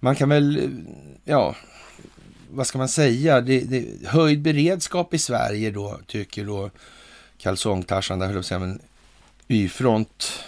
man 0.00 0.14
kan 0.14 0.28
väl, 0.28 0.70
ja, 1.24 1.56
vad 2.50 2.66
ska 2.66 2.78
man 2.78 2.88
säga? 2.88 3.40
Det, 3.40 3.60
det, 3.60 4.06
höjd 4.06 4.42
beredskap 4.42 5.14
i 5.14 5.18
Sverige 5.18 5.70
då, 5.70 6.00
tycker 6.06 6.44
då 6.44 6.70
Kalsongtarsan, 7.38 8.18
där 8.18 8.26
höll 8.26 8.36
jag 8.36 8.44
säga, 8.44 8.58
men 8.58 8.80
Y-front 9.48 10.44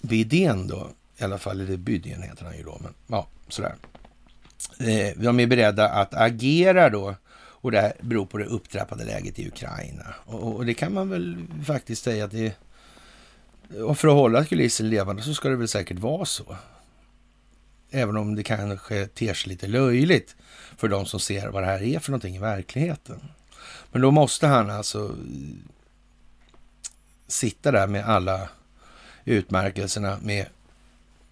Bydén 0.00 0.66
då, 0.66 0.88
i 1.16 1.24
alla 1.24 1.38
fall, 1.38 1.60
eller 1.60 1.76
Bydén 1.76 2.22
heter 2.22 2.44
han 2.44 2.56
ju 2.56 2.62
då, 2.62 2.78
men 2.82 2.94
ja, 3.06 3.26
sådär. 3.48 3.74
Eh, 4.78 5.16
de 5.16 5.40
är 5.40 5.46
beredda 5.46 5.88
att 5.88 6.14
agera 6.14 6.90
då 6.90 7.14
och 7.36 7.70
det 7.70 7.92
beror 8.00 8.26
på 8.26 8.38
det 8.38 8.44
upptrappade 8.44 9.04
läget 9.04 9.38
i 9.38 9.48
Ukraina. 9.48 10.14
Och, 10.24 10.56
och 10.56 10.66
det 10.66 10.74
kan 10.74 10.94
man 10.94 11.08
väl 11.08 11.46
faktiskt 11.66 12.04
säga 12.04 12.24
att 12.24 12.30
det 12.30 12.54
och 13.82 13.98
för 13.98 14.08
att 14.08 14.14
hålla 14.14 14.44
kulissen 14.44 14.90
levande 14.90 15.22
så 15.22 15.34
ska 15.34 15.48
det 15.48 15.56
väl 15.56 15.68
säkert 15.68 15.98
vara 15.98 16.24
så. 16.24 16.56
Även 17.94 18.16
om 18.16 18.34
det 18.34 18.42
kanske 18.42 19.06
ter 19.06 19.34
sig 19.34 19.48
lite 19.48 19.66
löjligt 19.66 20.36
för 20.76 20.88
de 20.88 21.06
som 21.06 21.20
ser 21.20 21.48
vad 21.48 21.62
det 21.62 21.66
här 21.66 21.82
är 21.82 21.98
för 21.98 22.10
någonting 22.10 22.36
i 22.36 22.38
verkligheten. 22.38 23.20
Men 23.92 24.02
då 24.02 24.10
måste 24.10 24.46
han 24.46 24.70
alltså 24.70 25.16
sitta 27.26 27.70
där 27.70 27.86
med 27.86 28.08
alla 28.08 28.48
utmärkelserna 29.24 30.18
med 30.22 30.46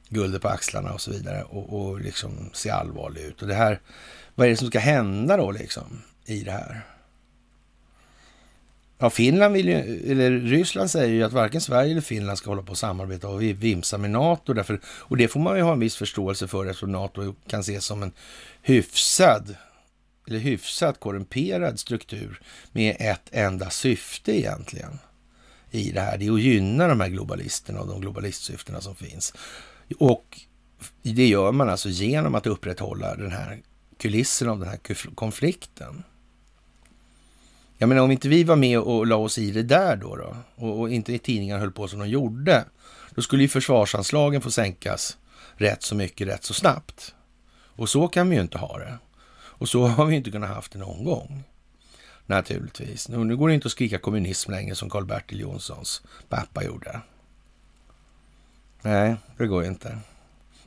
guldet 0.09 0.43
på 0.43 0.49
axlarna 0.49 0.93
och 0.93 1.01
så 1.01 1.11
vidare 1.11 1.43
och, 1.43 1.81
och 1.81 2.01
liksom 2.01 2.51
se 2.53 2.71
allvarlig 2.71 3.23
ut. 3.23 3.43
Och 3.43 3.49
det 3.49 3.55
här, 3.55 3.81
vad 4.35 4.47
är 4.47 4.51
det 4.51 4.57
som 4.57 4.69
ska 4.69 4.79
hända 4.79 5.37
då 5.37 5.51
liksom 5.51 6.03
i 6.25 6.45
det 6.45 6.53
här? 6.53 6.83
Ja, 9.03 9.11
Finland 9.11 9.55
vill 9.55 9.69
ju, 9.69 10.11
eller 10.13 10.31
Ryssland 10.31 10.91
säger 10.91 11.15
ju 11.15 11.23
att 11.23 11.33
varken 11.33 11.61
Sverige 11.61 11.91
eller 11.91 12.01
Finland 12.01 12.39
ska 12.39 12.51
hålla 12.51 12.63
på 12.63 12.71
och 12.71 12.79
samarbeta 12.79 13.29
och 13.29 13.43
vimsa 13.43 13.99
med 13.99 14.11
NATO. 14.11 14.53
Därför, 14.53 14.81
och 14.85 15.17
det 15.17 15.29
får 15.29 15.41
man 15.41 15.57
ju 15.57 15.63
ha 15.63 15.73
en 15.73 15.81
viss 15.81 15.97
förståelse 15.97 16.49
för 16.49 16.67
eftersom 16.67 16.93
NATO 16.93 17.35
kan 17.47 17.61
ses 17.61 17.85
som 17.85 18.03
en 18.03 18.13
hyfsad, 18.63 19.57
eller 20.29 20.39
hyfsat 20.39 21.01
korrumperad 21.01 21.79
struktur 21.79 22.41
med 22.73 22.97
ett 22.99 23.29
enda 23.31 23.71
syfte 23.71 24.39
egentligen 24.39 24.99
i 25.71 25.91
det 25.91 26.01
här. 26.01 26.19
Det 26.19 26.27
är 26.27 26.33
att 26.33 26.41
gynna 26.41 26.89
de 26.89 27.01
här 27.01 27.09
globalisterna 27.09 27.81
och 27.81 27.89
de 27.89 28.01
globalistsyftena 28.01 28.81
som 28.81 28.95
finns. 28.95 29.35
Och 29.99 30.41
det 31.03 31.27
gör 31.27 31.53
man 31.53 31.69
alltså 31.69 31.89
genom 31.89 32.35
att 32.35 32.47
upprätthålla 32.47 33.17
den 33.17 33.33
här 33.33 33.63
kulissen 33.99 34.49
av 34.49 34.59
den 34.59 34.69
här 34.69 35.15
konflikten. 35.15 36.03
Jag 37.83 37.89
menar 37.89 38.03
om 38.03 38.11
inte 38.11 38.28
vi 38.28 38.45
var 38.45 38.57
med 38.57 38.78
och 38.78 39.07
la 39.07 39.16
oss 39.16 39.39
i 39.39 39.51
det 39.51 39.62
där 39.62 39.97
då, 39.97 40.16
då 40.16 40.37
och, 40.55 40.80
och 40.80 40.91
inte 40.91 41.18
tidningarna 41.18 41.61
höll 41.61 41.72
på 41.72 41.89
som 41.89 41.99
de 41.99 42.09
gjorde, 42.09 42.64
då 43.14 43.22
skulle 43.22 43.43
ju 43.43 43.49
försvarsanslagen 43.49 44.41
få 44.41 44.51
sänkas 44.51 45.18
rätt 45.57 45.83
så 45.83 45.95
mycket, 45.95 46.28
rätt 46.28 46.45
så 46.45 46.55
snabbt. 46.55 47.14
Och 47.55 47.89
så 47.89 48.09
kan 48.09 48.28
vi 48.28 48.37
ju 48.37 48.43
inte 48.43 48.59
ha 48.59 48.78
det. 48.78 48.99
Och 49.35 49.68
så 49.68 49.87
har 49.87 50.07
vi 50.07 50.16
inte 50.16 50.30
kunnat 50.30 50.51
haft 50.51 50.72
det 50.72 50.78
någon 50.78 51.05
gång. 51.05 51.45
Naturligtvis. 52.26 53.09
Nu, 53.09 53.24
nu 53.24 53.37
går 53.37 53.49
det 53.49 53.55
inte 53.55 53.66
att 53.66 53.72
skrika 53.72 53.99
kommunism 53.99 54.51
längre 54.51 54.74
som 54.74 54.91
Karl-Bertil 54.91 55.41
Jonssons 55.41 56.03
pappa 56.28 56.64
gjorde. 56.64 57.01
Nej, 58.83 59.16
det 59.37 59.47
går 59.47 59.62
ju 59.62 59.68
inte. 59.68 59.99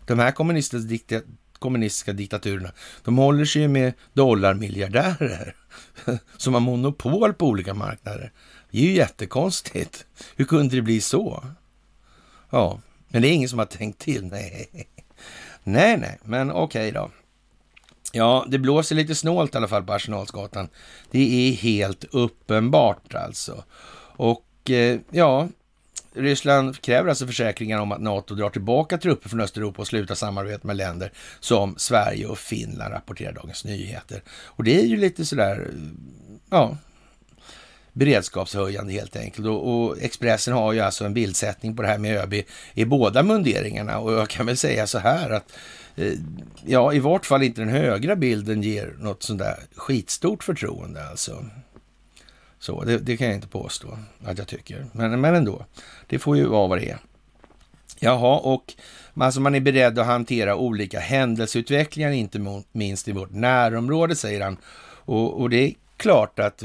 De 0.05 0.20
här 0.20 0.32
kommunistiska, 0.32 1.22
kommunistiska 1.60 2.14
diktaturerna, 2.14 2.72
de 3.03 3.18
håller 3.18 3.45
sig 3.45 3.62
ju 3.62 3.68
med 3.68 3.93
dollarmiljardärer 4.14 5.56
som 6.38 6.53
har 6.53 6.62
monopol 6.62 7.34
på 7.34 7.47
olika 7.47 7.74
marknader. 7.74 8.32
Det 8.72 8.78
är 8.78 8.82
ju 8.82 8.93
jättekonstigt. 8.93 10.06
Hur 10.36 10.45
kunde 10.45 10.76
det 10.76 10.82
bli 10.82 11.01
så? 11.01 11.43
Ja, 12.49 12.80
men 13.08 13.22
det 13.22 13.28
är 13.28 13.32
ingen 13.32 13.49
som 13.49 13.60
har 13.60 13.66
tänkt 13.66 13.99
till. 13.99 14.24
Nej, 14.32 14.70
nej, 15.64 15.97
nej, 15.97 16.20
men 16.24 16.51
okej 16.51 16.89
okay 16.89 16.91
då. 16.91 17.12
Ja, 18.12 18.45
det 18.47 18.60
blåser 18.60 18.95
lite 18.95 19.16
snålt 19.16 19.56
i 19.56 19.58
alla 19.58 19.68
fall 19.68 19.84
på 19.84 19.93
Arsenalsgatan. 19.93 20.70
Det 21.12 21.49
är 21.49 21.53
helt 21.53 22.03
uppenbart 22.12 23.16
alltså. 23.16 23.64
Och 24.18 24.72
eh, 24.72 24.99
ja, 25.12 25.47
Ryssland 26.16 26.82
kräver 26.82 27.09
alltså 27.09 27.28
försäkringar 27.28 27.80
om 27.80 27.91
att 27.91 28.01
NATO 28.01 28.36
drar 28.36 28.49
tillbaka 28.49 28.97
trupper 28.97 29.30
från 29.30 29.41
Östeuropa 29.41 29.82
och 29.82 29.88
slutar 29.88 30.16
samarbeta 30.16 30.68
med 30.68 30.76
länder 30.76 31.11
som 31.39 31.76
Sverige 31.78 32.28
och 32.28 32.38
Finland, 32.38 32.93
rapporterar 32.93 33.34
Dagens 33.34 33.66
Nyheter. 33.66 34.22
Och 34.30 34.63
det 34.63 34.80
är 34.80 34.86
ju 34.86 34.97
lite 34.97 35.26
sådär, 35.26 35.68
ja, 36.49 36.78
beredskapshöjande 37.95 38.93
helt 38.93 39.16
enkelt. 39.16 39.47
Och, 39.47 39.86
och, 39.86 39.97
Expressen 40.01 40.53
har 40.53 40.74
ju 40.74 40.80
alltså 40.80 41.05
en 41.05 41.13
bildsättning 41.13 41.76
på 41.76 41.82
det 41.82 41.88
här 41.88 41.97
med 41.97 42.18
ÖB 42.18 42.34
i 42.74 42.86
båda 42.86 43.24
munderingarna 43.24 43.99
och 43.99 44.13
jag 44.13 44.30
kan 44.30 44.45
väl 44.45 44.57
säga 44.57 44.88
så 44.88 44.99
här 44.99 45.30
att 45.30 45.51
eh, 45.95 46.13
ja, 46.66 46.93
i 46.93 46.99
vart 46.99 47.26
fall 47.26 47.43
inte 47.43 47.61
den 47.61 47.70
högra 47.70 48.16
bilden 48.16 48.63
ger 48.63 48.93
något 48.99 49.24
sånt 49.24 49.39
där 49.39 49.57
skitstort 49.76 50.43
förtroende 50.43 51.07
alltså. 51.09 51.45
Så, 52.60 52.84
det, 52.84 52.97
det, 52.97 53.18
kan 53.18 53.28
jag 53.28 53.36
inte 53.36 53.47
påstå 53.47 53.97
att 54.26 54.38
jag 54.38 54.47
tycker. 54.47 54.86
Men, 54.91 55.22
men 55.22 55.36
ändå, 55.36 55.66
det 56.08 56.20
får 56.20 56.38
ju 56.38 56.45
vara 56.45 56.68
vad 56.68 56.78
det 56.78 56.89
är. 56.89 56.99
Jaha, 57.99 58.39
och 58.39 58.74
alltså 59.14 59.41
man 59.41 59.56
är 59.56 59.60
beredd 59.60 59.99
att 59.99 60.06
hantera 60.06 60.56
olika 60.56 60.99
händelseutvecklingar, 60.99 62.12
inte 62.12 62.64
minst 62.72 63.08
i 63.08 63.12
vårt 63.12 63.32
närområde, 63.32 64.16
säger 64.16 64.41
han. 64.41 64.58
Och, 65.06 65.41
och 65.41 65.49
det 65.49 65.74
klart 65.98 66.39
att 66.39 66.64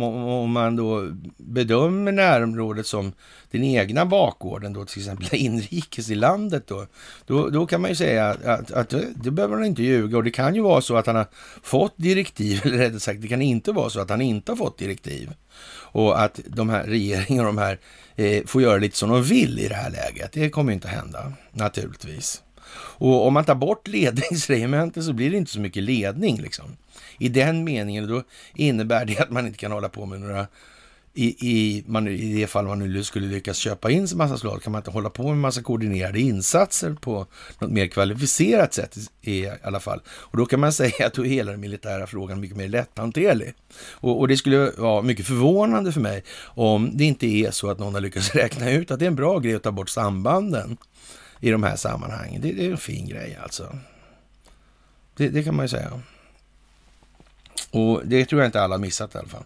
om 0.00 0.52
man 0.52 0.76
då 0.76 1.08
bedömer 1.36 2.12
närområdet 2.12 2.86
som 2.86 3.12
den 3.50 3.64
egna 3.64 4.06
bakgården, 4.06 4.72
då 4.72 4.84
till 4.84 4.98
exempel 4.98 5.28
inrikes 5.32 6.10
i 6.10 6.14
landet, 6.14 6.66
då, 6.66 6.86
då, 7.26 7.48
då 7.48 7.66
kan 7.66 7.80
man 7.80 7.90
ju 7.90 7.96
säga 7.96 8.28
att, 8.44 8.70
att 8.70 8.94
det 9.14 9.30
behöver 9.30 9.54
han 9.54 9.64
inte 9.64 9.82
ljuga. 9.82 10.16
Och 10.16 10.24
det 10.24 10.30
kan 10.30 10.54
ju 10.54 10.62
vara 10.62 10.80
så 10.80 10.96
att 10.96 11.06
han 11.06 11.16
har 11.16 11.26
fått 11.62 11.94
direktiv, 11.96 12.60
eller 12.64 12.78
rättare 12.78 13.00
sagt, 13.00 13.22
det 13.22 13.28
kan 13.28 13.42
inte 13.42 13.72
vara 13.72 13.90
så 13.90 14.00
att 14.00 14.10
han 14.10 14.20
inte 14.20 14.52
har 14.52 14.56
fått 14.56 14.78
direktiv. 14.78 15.30
Och 15.94 16.22
att 16.22 16.40
de 16.46 16.68
här 16.68 16.84
regeringarna 16.84 17.46
de 17.46 17.58
här 17.58 17.78
eh, 18.16 18.44
får 18.46 18.62
göra 18.62 18.78
lite 18.78 18.96
som 18.96 19.10
de 19.10 19.22
vill 19.22 19.58
i 19.58 19.68
det 19.68 19.74
här 19.74 19.90
läget. 19.90 20.32
Det 20.32 20.50
kommer 20.50 20.72
inte 20.72 20.88
att 20.88 20.94
hända, 20.94 21.32
naturligtvis. 21.52 22.42
Och 22.96 23.26
om 23.26 23.34
man 23.34 23.44
tar 23.44 23.54
bort 23.54 23.88
ledningsregementet 23.88 25.04
så 25.04 25.12
blir 25.12 25.30
det 25.30 25.36
inte 25.36 25.52
så 25.52 25.60
mycket 25.60 25.82
ledning 25.82 26.40
liksom. 26.40 26.76
I 27.18 27.28
den 27.28 27.64
meningen, 27.64 28.08
då 28.08 28.22
innebär 28.54 29.04
det 29.04 29.18
att 29.18 29.30
man 29.30 29.46
inte 29.46 29.58
kan 29.58 29.72
hålla 29.72 29.88
på 29.88 30.06
med 30.06 30.20
några 30.20 30.46
i, 31.16 31.26
i, 31.26 31.84
man, 31.86 32.08
I 32.08 32.34
det 32.34 32.46
fall 32.46 32.66
man 32.66 32.78
nu 32.78 33.04
skulle 33.04 33.26
lyckas 33.26 33.56
köpa 33.56 33.90
in 33.90 34.06
en 34.12 34.18
massa 34.18 34.38
slag, 34.38 34.62
kan 34.62 34.72
man 34.72 34.78
inte 34.80 34.90
hålla 34.90 35.10
på 35.10 35.22
med 35.22 35.36
massa 35.36 35.62
koordinerade 35.62 36.20
insatser 36.20 36.96
på 37.00 37.26
något 37.58 37.70
mer 37.70 37.86
kvalificerat 37.86 38.74
sätt 38.74 38.96
i, 39.20 39.44
i 39.44 39.50
alla 39.62 39.80
fall. 39.80 40.00
Och 40.08 40.36
då 40.36 40.46
kan 40.46 40.60
man 40.60 40.72
säga 40.82 41.06
att 41.06 41.14
då 41.14 41.24
är 41.24 41.28
hela 41.28 41.50
den 41.50 41.60
militära 41.60 42.06
frågan 42.06 42.40
mycket 42.40 42.56
mer 42.56 42.68
lätthanterlig. 42.68 43.54
Och, 43.90 44.20
och 44.20 44.28
det 44.28 44.36
skulle 44.36 44.70
vara 44.76 45.02
mycket 45.02 45.26
förvånande 45.26 45.92
för 45.92 46.00
mig 46.00 46.24
om 46.44 46.90
det 46.94 47.04
inte 47.04 47.26
är 47.26 47.50
så 47.50 47.70
att 47.70 47.78
någon 47.78 47.94
har 47.94 48.00
lyckats 48.00 48.30
räkna 48.34 48.70
ut 48.70 48.90
att 48.90 48.98
det 48.98 49.04
är 49.04 49.08
en 49.10 49.16
bra 49.16 49.38
grej 49.38 49.54
att 49.54 49.62
ta 49.62 49.72
bort 49.72 49.88
sambanden 49.88 50.76
i 51.40 51.50
de 51.50 51.62
här 51.62 51.76
sammanhangen. 51.76 52.40
Det, 52.40 52.52
det 52.52 52.66
är 52.66 52.70
en 52.70 52.76
fin 52.76 53.08
grej 53.08 53.38
alltså. 53.42 53.78
Det, 55.16 55.28
det 55.28 55.42
kan 55.42 55.56
man 55.56 55.64
ju 55.64 55.68
säga. 55.68 56.00
Och 57.70 58.02
det 58.04 58.24
tror 58.24 58.40
jag 58.40 58.48
inte 58.48 58.62
alla 58.62 58.74
har 58.74 58.80
missat 58.80 59.14
i 59.14 59.18
alla 59.18 59.28
fall. 59.28 59.44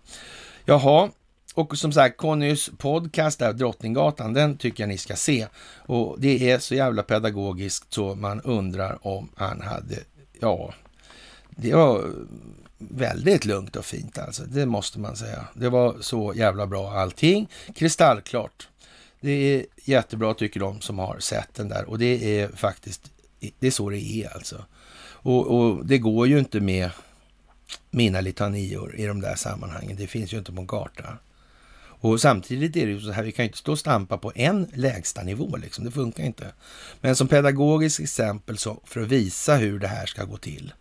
Jaha, 0.64 1.10
och 1.54 1.78
som 1.78 1.92
sagt, 1.92 2.16
Connys 2.16 2.70
podcast 2.78 3.38
där, 3.38 3.52
Drottninggatan, 3.52 4.32
den 4.32 4.56
tycker 4.56 4.82
jag 4.82 4.88
ni 4.88 4.98
ska 4.98 5.16
se. 5.16 5.46
Och 5.86 6.16
det 6.20 6.50
är 6.50 6.58
så 6.58 6.74
jävla 6.74 7.02
pedagogiskt 7.02 7.92
så 7.92 8.14
man 8.14 8.40
undrar 8.40 9.06
om 9.06 9.28
han 9.36 9.60
hade, 9.60 9.96
ja, 10.40 10.74
det 11.50 11.74
var 11.74 12.04
väldigt 12.78 13.44
lugnt 13.44 13.76
och 13.76 13.84
fint 13.84 14.18
alltså. 14.18 14.42
Det 14.42 14.66
måste 14.66 14.98
man 14.98 15.16
säga. 15.16 15.44
Det 15.54 15.68
var 15.68 15.96
så 16.00 16.32
jävla 16.36 16.66
bra 16.66 16.90
allting. 16.90 17.48
Kristallklart. 17.74 18.68
Det 19.20 19.30
är 19.30 19.66
jättebra 19.84 20.34
tycker 20.34 20.60
de 20.60 20.80
som 20.80 20.98
har 20.98 21.18
sett 21.18 21.54
den 21.54 21.68
där 21.68 21.84
och 21.90 21.98
det 21.98 22.40
är 22.40 22.48
faktiskt, 22.48 23.10
det 23.58 23.66
är 23.66 23.70
så 23.70 23.90
det 23.90 24.00
är 24.00 24.34
alltså. 24.34 24.64
Och, 25.00 25.46
och 25.46 25.86
det 25.86 25.98
går 25.98 26.26
ju 26.26 26.38
inte 26.38 26.60
med 26.60 26.90
mina 27.90 28.20
litanior 28.20 28.96
i 28.96 29.06
de 29.06 29.20
där 29.20 29.34
sammanhangen. 29.34 29.96
Det 29.96 30.06
finns 30.06 30.32
ju 30.32 30.38
inte 30.38 30.52
på 30.52 30.60
en 30.60 30.66
karta. 30.66 31.18
Och 32.00 32.20
samtidigt 32.20 32.76
är 32.76 32.86
det 32.86 32.92
ju 32.92 33.00
så 33.00 33.12
här, 33.12 33.22
vi 33.22 33.32
kan 33.32 33.44
ju 33.44 33.48
inte 33.48 33.58
stå 33.58 33.72
och 33.72 33.78
stampa 33.78 34.18
på 34.18 34.32
en 34.34 34.66
lägsta 34.74 35.22
nivå 35.22 35.56
liksom. 35.56 35.84
Det 35.84 35.90
funkar 35.90 36.24
inte. 36.24 36.52
Men 37.00 37.16
som 37.16 37.28
pedagogiskt 37.28 38.00
exempel 38.00 38.58
så 38.58 38.80
för 38.84 39.00
att 39.00 39.08
visa 39.08 39.56
hur 39.56 39.78
det 39.78 39.88
här 39.88 40.06
ska 40.06 40.24
gå 40.24 40.36
till. 40.36 40.72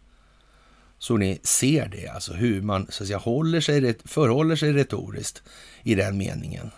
Så 0.99 1.17
ni 1.17 1.39
ser 1.43 1.87
det, 1.87 2.07
alltså 2.07 2.33
hur 2.33 2.61
man 2.61 2.87
så 2.89 3.03
att 3.03 3.07
säga 3.07 3.17
håller 3.17 3.61
sig, 3.61 3.95
förhåller 4.05 4.55
sig 4.55 4.73
retoriskt 4.73 5.43
i 5.83 5.95
den 5.95 6.17
meningen. 6.17 6.71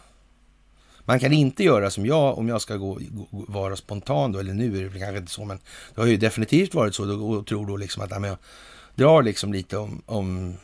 Man 1.06 1.20
kan 1.20 1.34
inte 1.34 1.64
göra 1.64 1.92
som 1.92 2.06
jag, 2.06 2.38
om 2.38 2.50
jag 2.50 2.62
ska 2.62 2.76
gå, 2.76 3.00
gå 3.12 3.28
vara 3.32 3.76
spontan 3.76 4.32
då, 4.32 4.40
eller 4.40 4.54
nu 4.54 4.78
är 4.78 4.90
det 4.90 5.00
kanske 5.00 5.18
inte 5.18 5.32
så, 5.32 5.46
men 5.46 5.60
det 5.96 6.02
har 6.02 6.08
ju 6.08 6.18
definitivt 6.18 6.74
varit 6.74 6.96
så, 6.96 7.24
och 7.24 7.48
tror 7.48 7.68
då 7.68 7.78
liksom 7.78 8.04
att 8.04 8.12
ja, 8.12 8.20
men 8.20 8.30
jag 8.30 8.38
drar 9.00 9.24
liksom 9.24 9.54
lite 9.54 9.78
om, 9.78 10.02
om 10.06 10.58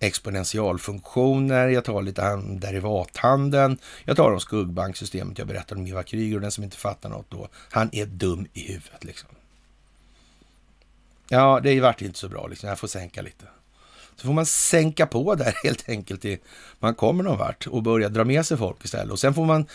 exponentialfunktioner, 0.00 1.68
jag 1.68 1.84
tar 1.84 2.02
lite 2.02 2.22
om 2.22 2.60
derivathandeln, 2.60 3.78
jag 4.04 4.16
tar 4.16 4.32
om 4.32 4.40
skuggbanksystemet, 4.40 5.38
jag 5.38 5.46
berättar 5.46 5.76
om 5.76 5.86
Ivar 5.86 6.02
Kryger 6.02 6.34
och 6.34 6.40
den 6.40 6.50
som 6.50 6.64
inte 6.64 6.76
fattar 6.76 7.08
något 7.08 7.30
då, 7.30 7.48
han 7.70 7.88
är 7.92 8.06
dum 8.06 8.46
i 8.52 8.60
huvudet 8.60 9.04
liksom. 9.04 9.28
Ja, 11.28 11.60
det 11.62 11.80
vart 11.80 12.02
inte 12.02 12.18
så 12.18 12.28
bra 12.28 12.46
liksom, 12.46 12.68
jag 12.68 12.78
får 12.78 12.88
sänka 12.88 13.22
lite. 13.22 13.44
Så 14.16 14.26
får 14.26 14.32
man 14.32 14.46
sänka 14.46 15.06
på 15.06 15.34
där 15.34 15.54
helt 15.64 15.88
enkelt 15.88 16.22
till 16.22 16.38
man 16.78 16.94
kommer 16.94 17.24
någon 17.24 17.38
vart 17.38 17.66
och 17.66 17.82
börja 17.82 18.08
dra 18.08 18.24
med 18.24 18.46
sig 18.46 18.56
folk 18.56 18.84
istället. 18.84 19.12
Och 19.12 19.20
sen 19.20 19.34
får 19.34 19.44
man 19.44 19.66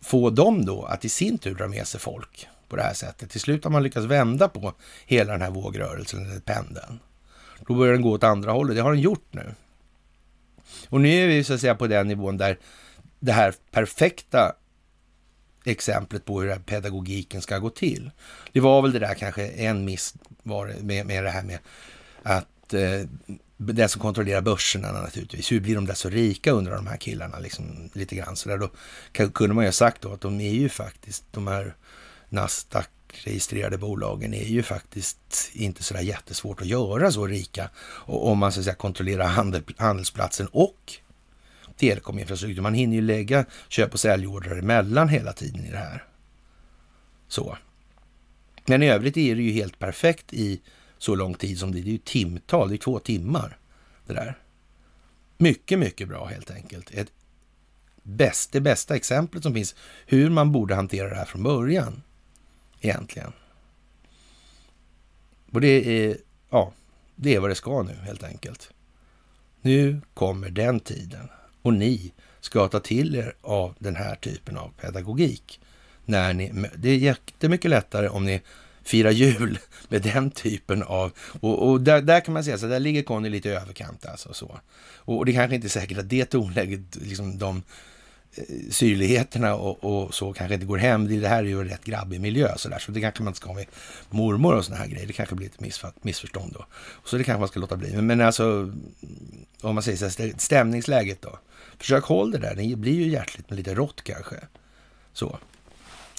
få 0.00 0.30
dem 0.30 0.64
då 0.64 0.84
att 0.84 1.04
i 1.04 1.08
sin 1.08 1.38
tur 1.38 1.54
dra 1.54 1.68
med 1.68 1.86
sig 1.86 2.00
folk 2.00 2.48
på 2.68 2.76
det 2.76 2.82
här 2.82 2.94
sättet. 2.94 3.30
Till 3.30 3.40
slut 3.40 3.64
har 3.64 3.70
man 3.70 3.82
lyckats 3.82 4.06
vända 4.06 4.48
på 4.48 4.72
hela 5.06 5.32
den 5.32 5.42
här 5.42 5.50
vågrörelsen, 5.50 6.26
eller 6.26 6.40
pendeln. 6.40 6.98
Då 7.66 7.74
börjar 7.74 7.92
den 7.92 8.02
gå 8.02 8.10
åt 8.10 8.24
andra 8.24 8.52
hållet. 8.52 8.76
Det 8.76 8.82
har 8.82 8.92
den 8.92 9.00
gjort 9.00 9.26
nu. 9.30 9.54
Och 10.88 11.00
nu 11.00 11.08
är 11.08 11.28
vi 11.28 11.44
så 11.44 11.54
att 11.54 11.60
säga 11.60 11.74
på 11.74 11.86
den 11.86 12.08
nivån 12.08 12.36
där 12.36 12.58
det 13.20 13.32
här 13.32 13.54
perfekta 13.70 14.52
exemplet 15.64 16.24
på 16.24 16.40
hur 16.40 16.54
pedagogiken 16.56 17.42
ska 17.42 17.58
gå 17.58 17.70
till. 17.70 18.10
Det 18.52 18.60
var 18.60 18.82
väl 18.82 18.92
det 18.92 18.98
där 18.98 19.14
kanske 19.14 19.48
en 19.48 19.84
miss 19.84 20.14
var 20.42 20.74
med, 20.80 21.06
med 21.06 21.24
det 21.24 21.30
här 21.30 21.42
med 21.42 21.58
att 22.22 22.74
eh, 22.74 23.08
den 23.56 23.88
som 23.88 24.00
kontrollerar 24.00 24.40
börserna 24.40 24.92
naturligtvis. 24.92 25.52
Hur 25.52 25.60
blir 25.60 25.74
de 25.74 25.86
där 25.86 25.94
så 25.94 26.08
rika 26.08 26.50
undrar 26.50 26.76
de 26.76 26.86
här 26.86 26.96
killarna 26.96 27.38
liksom 27.38 27.90
lite 27.92 28.16
grann 28.16 28.36
så 28.36 28.48
där. 28.48 28.58
Då 28.58 28.70
kunde 29.28 29.54
man 29.54 29.64
ju 29.64 29.68
ha 29.68 29.72
sagt 29.72 30.02
då 30.02 30.12
att 30.12 30.20
de 30.20 30.40
är 30.40 30.52
ju 30.52 30.68
faktiskt 30.68 31.24
de 31.30 31.46
här 31.46 31.74
Nasdaq 32.28 32.88
registrerade 33.12 33.78
bolagen 33.78 34.34
är 34.34 34.44
ju 34.44 34.62
faktiskt 34.62 35.50
inte 35.52 35.82
så 35.82 35.94
där 35.94 36.00
jättesvårt 36.00 36.60
att 36.60 36.66
göra 36.66 37.12
så 37.12 37.26
rika 37.26 37.70
om 38.06 38.38
man 38.38 38.52
så 38.52 38.60
att 38.60 38.64
säga 38.64 38.74
kontrollerar 38.74 39.26
handel, 39.26 39.62
handelsplatsen 39.76 40.46
och 40.46 40.92
telekominfrastruktur. 41.76 42.62
Man 42.62 42.74
hinner 42.74 42.96
ju 42.96 43.02
lägga 43.02 43.44
köp 43.68 43.92
och 43.92 44.00
säljordrar 44.00 44.58
emellan 44.58 45.08
hela 45.08 45.32
tiden 45.32 45.64
i 45.64 45.70
det 45.70 45.78
här. 45.78 46.04
Så. 47.28 47.58
Men 48.66 48.82
i 48.82 48.90
övrigt 48.90 49.16
är 49.16 49.36
det 49.36 49.42
ju 49.42 49.52
helt 49.52 49.78
perfekt 49.78 50.32
i 50.32 50.60
så 50.98 51.14
lång 51.14 51.34
tid 51.34 51.58
som 51.58 51.72
det 51.72 51.78
är. 51.78 51.82
Det 51.82 51.88
är 51.88 51.92
ju 51.92 51.98
timtal, 51.98 52.68
det 52.68 52.74
är 52.74 52.78
två 52.78 52.98
timmar 52.98 53.58
det 54.06 54.12
där. 54.12 54.38
Mycket, 55.38 55.78
mycket 55.78 56.08
bra 56.08 56.24
helt 56.24 56.50
enkelt. 56.50 56.90
Ett 56.94 57.12
bäst, 58.02 58.52
det 58.52 58.60
bästa 58.60 58.96
exemplet 58.96 59.42
som 59.42 59.54
finns 59.54 59.74
hur 60.06 60.30
man 60.30 60.52
borde 60.52 60.74
hantera 60.74 61.08
det 61.08 61.14
här 61.14 61.24
från 61.24 61.42
början 61.42 62.02
egentligen. 62.82 63.32
Och 65.52 65.60
det 65.60 66.06
är, 66.06 66.16
ja, 66.50 66.72
det 67.16 67.34
är 67.34 67.40
vad 67.40 67.50
det 67.50 67.54
ska 67.54 67.82
nu 67.82 67.94
helt 67.94 68.22
enkelt. 68.22 68.70
Nu 69.60 70.00
kommer 70.14 70.50
den 70.50 70.80
tiden 70.80 71.28
och 71.62 71.74
ni 71.74 72.12
ska 72.40 72.68
ta 72.68 72.80
till 72.80 73.14
er 73.14 73.34
av 73.40 73.74
den 73.78 73.96
här 73.96 74.14
typen 74.14 74.56
av 74.56 74.72
pedagogik. 74.80 75.60
När 76.04 76.34
ni, 76.34 76.52
det 76.76 76.88
är 76.88 76.96
jättemycket 76.96 77.70
lättare 77.70 78.08
om 78.08 78.24
ni 78.24 78.42
firar 78.82 79.10
jul 79.10 79.58
med 79.88 80.02
den 80.02 80.30
typen 80.30 80.82
av... 80.82 81.12
Och, 81.40 81.68
och 81.68 81.80
där, 81.80 82.02
där, 82.02 82.20
kan 82.20 82.34
man 82.34 82.44
säga 82.44 82.58
så 82.58 82.66
där 82.66 82.80
ligger 82.80 83.02
Conny 83.02 83.28
lite 83.28 83.48
i 83.48 83.52
överkant 83.52 84.06
alltså. 84.06 84.34
Så. 84.34 84.60
Och, 84.96 85.18
och 85.18 85.26
det 85.26 85.32
kanske 85.32 85.54
inte 85.54 85.66
är 85.66 85.68
säkert 85.68 85.98
att 85.98 86.08
det 86.08 86.24
tonläget, 86.24 86.96
liksom 86.96 87.38
de 87.38 87.62
Eh, 88.34 88.44
syrligheterna 88.70 89.54
och, 89.54 89.84
och, 89.84 90.14
så 90.14 90.32
kanske 90.32 90.54
inte 90.54 90.66
går 90.66 90.78
hem. 90.78 91.20
Det 91.20 91.28
här 91.28 91.38
är 91.38 91.48
ju 91.48 91.60
en 91.60 91.68
rätt 91.68 91.84
grabbig 91.84 92.20
miljö 92.20 92.52
så 92.56 92.68
där, 92.68 92.78
så 92.78 92.92
det 92.92 93.00
kanske 93.00 93.22
man 93.22 93.30
inte 93.30 93.36
ska 93.36 93.48
ha 93.48 93.54
med 93.54 93.66
mormor 94.10 94.54
och 94.54 94.64
såna 94.64 94.76
här 94.76 94.86
grejer. 94.86 95.06
Det 95.06 95.12
kanske 95.12 95.34
blir 95.34 95.46
ett 95.46 95.60
missförstånd 96.02 96.52
då. 96.52 96.66
Så 97.04 97.16
det 97.16 97.24
kanske 97.24 97.40
man 97.40 97.48
ska 97.48 97.60
låta 97.60 97.76
bli. 97.76 97.92
Men, 97.94 98.06
men 98.06 98.20
alltså, 98.20 98.72
om 99.60 99.74
man 99.74 99.82
säger 99.82 100.10
så 100.10 100.22
här, 100.22 100.32
stämningsläget 100.38 101.22
då. 101.22 101.38
Försök 101.78 102.04
håll 102.04 102.30
det 102.30 102.38
där. 102.38 102.54
Det 102.54 102.76
blir 102.76 102.94
ju 102.94 103.08
hjärtligt 103.08 103.50
men 103.50 103.56
lite 103.56 103.74
rått 103.74 104.02
kanske. 104.02 104.36
Så. 105.12 105.38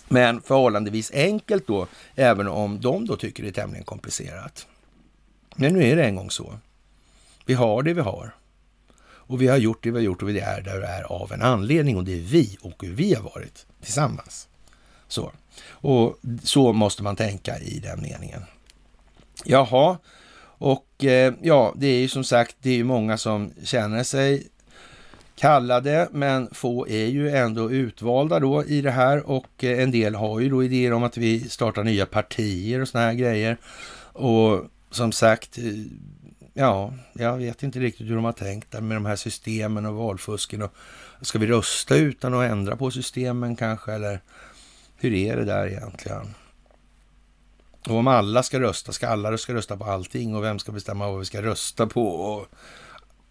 Men 0.08 0.42
förhållandevis 0.42 1.12
enkelt 1.14 1.68
då, 1.68 1.88
även 2.16 2.48
om 2.48 2.82
de 2.82 3.06
då 3.06 3.16
tycker 3.16 3.44
det 3.44 3.50
är 3.50 3.54
tämligen 3.54 3.86
komplicerat. 3.86 4.68
Men 5.56 5.74
nu 5.74 5.84
är 5.84 5.96
det 5.96 6.04
en 6.04 6.16
gång 6.16 6.32
så. 6.32 6.60
Vi 7.46 7.54
har 7.54 7.84
det 7.84 7.94
vi 7.94 8.02
har. 8.02 8.34
Och 9.28 9.42
vi 9.42 9.48
har 9.48 9.58
gjort 9.58 9.84
det 9.84 9.92
vi 9.92 9.98
har 9.98 10.04
gjort 10.04 10.22
och 10.22 10.30
vi 10.30 10.40
är 10.40 10.62
där 10.62 10.80
vi 10.80 10.86
är 10.86 11.04
av 11.04 11.32
en 11.32 11.42
anledning 11.42 11.98
och 11.98 12.04
det 12.04 12.14
är 12.14 12.22
vi 12.22 12.58
och 12.62 12.84
hur 12.84 12.94
vi 12.94 13.14
har 13.14 13.24
varit 13.24 13.66
tillsammans. 13.82 14.48
Så. 15.08 15.32
Och 15.70 16.20
så 16.44 16.74
måste 16.74 17.04
man 17.04 17.16
tänka 17.16 17.60
i 17.60 17.80
den 17.80 18.02
meningen. 18.02 18.42
Jaha, 19.46 19.98
och 20.58 21.04
eh, 21.04 21.34
ja, 21.42 21.74
det 21.78 21.88
är 21.88 22.00
ju 22.00 22.08
som 22.08 22.24
sagt, 22.24 22.56
det 22.62 22.70
är 22.70 22.76
ju 22.76 22.84
många 22.84 23.18
som 23.18 23.52
känner 23.64 24.04
sig 24.04 24.48
kallade, 25.36 26.08
men 26.12 26.50
få 26.52 26.88
är 26.88 27.06
ju 27.06 27.30
ändå 27.30 27.72
utvalda 27.72 28.40
då 28.40 28.66
i 28.66 28.82
det 28.82 28.92
här 28.92 29.30
och 29.30 29.64
eh, 29.64 29.84
en 29.84 29.92
del 29.92 30.16
har 30.16 30.40
ju 30.40 30.50
då 30.50 30.64
idéer 30.64 30.94
om 30.94 31.04
att 31.04 31.18
vi 31.18 31.50
startar 31.50 31.84
nya 31.84 32.06
partier 32.06 32.82
och 32.82 32.88
såna 32.88 33.04
här 33.04 33.14
grejer. 33.14 33.58
Och 34.14 34.66
som 34.92 35.12
sagt, 35.12 35.58
eh, 35.58 35.64
ja, 36.54 36.94
jag 37.14 37.38
vet 37.38 37.64
inte 37.64 37.80
riktigt 37.80 38.10
hur 38.10 38.16
de 38.16 38.26
har 38.26 38.32
tänkt 38.32 38.72
där 38.72 38.82
med 38.82 38.98
de 38.98 39.06
här 39.06 39.16
systemen 39.16 39.86
och 39.86 39.96
valfusken. 39.96 40.62
Och 40.62 40.72
ska 41.22 41.40
vi 41.40 41.48
rösta 41.48 41.96
utan 41.96 42.34
att 42.34 42.52
ändra 42.52 42.76
på 42.76 42.92
systemen 42.92 43.56
kanske? 43.56 43.94
Eller 43.94 44.22
hur 44.96 45.14
är 45.14 45.38
det 45.38 45.46
där 45.46 45.68
egentligen? 45.68 46.34
Och 47.90 47.96
om 47.96 48.08
alla 48.08 48.44
ska 48.44 48.60
rösta, 48.60 48.92
ska 48.92 49.08
alla 49.08 49.38
ska 49.38 49.54
rösta 49.54 49.78
på 49.78 49.84
allting? 49.84 50.36
Och 50.36 50.44
vem 50.44 50.60
ska 50.60 50.72
bestämma 50.72 51.10
vad 51.10 51.20
vi 51.20 51.26
ska 51.26 51.42
rösta 51.42 51.88
på? 51.88 52.08
Och, 52.08 52.48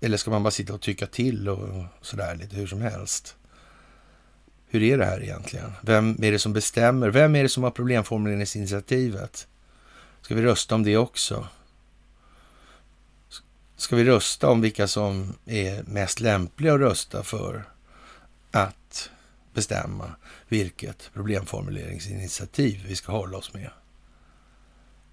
eller 0.01 0.17
ska 0.17 0.31
man 0.31 0.43
bara 0.43 0.51
sitta 0.51 0.75
och 0.75 0.81
tycka 0.81 1.07
till 1.07 1.49
och 1.49 1.85
sådär 2.01 2.35
lite 2.35 2.57
hur 2.57 2.67
som 2.67 2.81
helst? 2.81 3.37
Hur 4.67 4.83
är 4.83 4.99
det 4.99 5.05
här 5.05 5.23
egentligen? 5.23 5.73
Vem 5.83 6.17
är 6.23 6.33
det 6.33 6.39
som 6.39 6.53
bestämmer? 6.53 7.11
Vem 7.11 7.37
är 7.37 7.43
det 7.43 7.49
som 7.49 7.63
har 7.63 7.71
problemformuleringsinitiativet? 7.71 9.47
Ska 10.23 10.35
vi 10.35 10.43
rösta 10.43 10.75
om 10.75 10.83
det 10.83 10.97
också? 10.97 11.47
Ska 13.83 13.97
vi 13.97 14.05
rösta 14.05 14.49
om 14.49 14.61
vilka 14.61 14.87
som 14.87 15.35
är 15.47 15.83
mest 15.83 16.21
lämpliga 16.21 16.75
att 16.75 16.81
rösta 16.81 17.23
för 17.23 17.65
att 18.51 19.11
bestämma 19.55 20.15
vilket 20.49 21.11
problemformuleringsinitiativ 21.15 22.85
vi 22.87 22.97
ska 22.97 23.13
hålla 23.13 23.39
oss 23.39 23.55
med. 23.55 23.71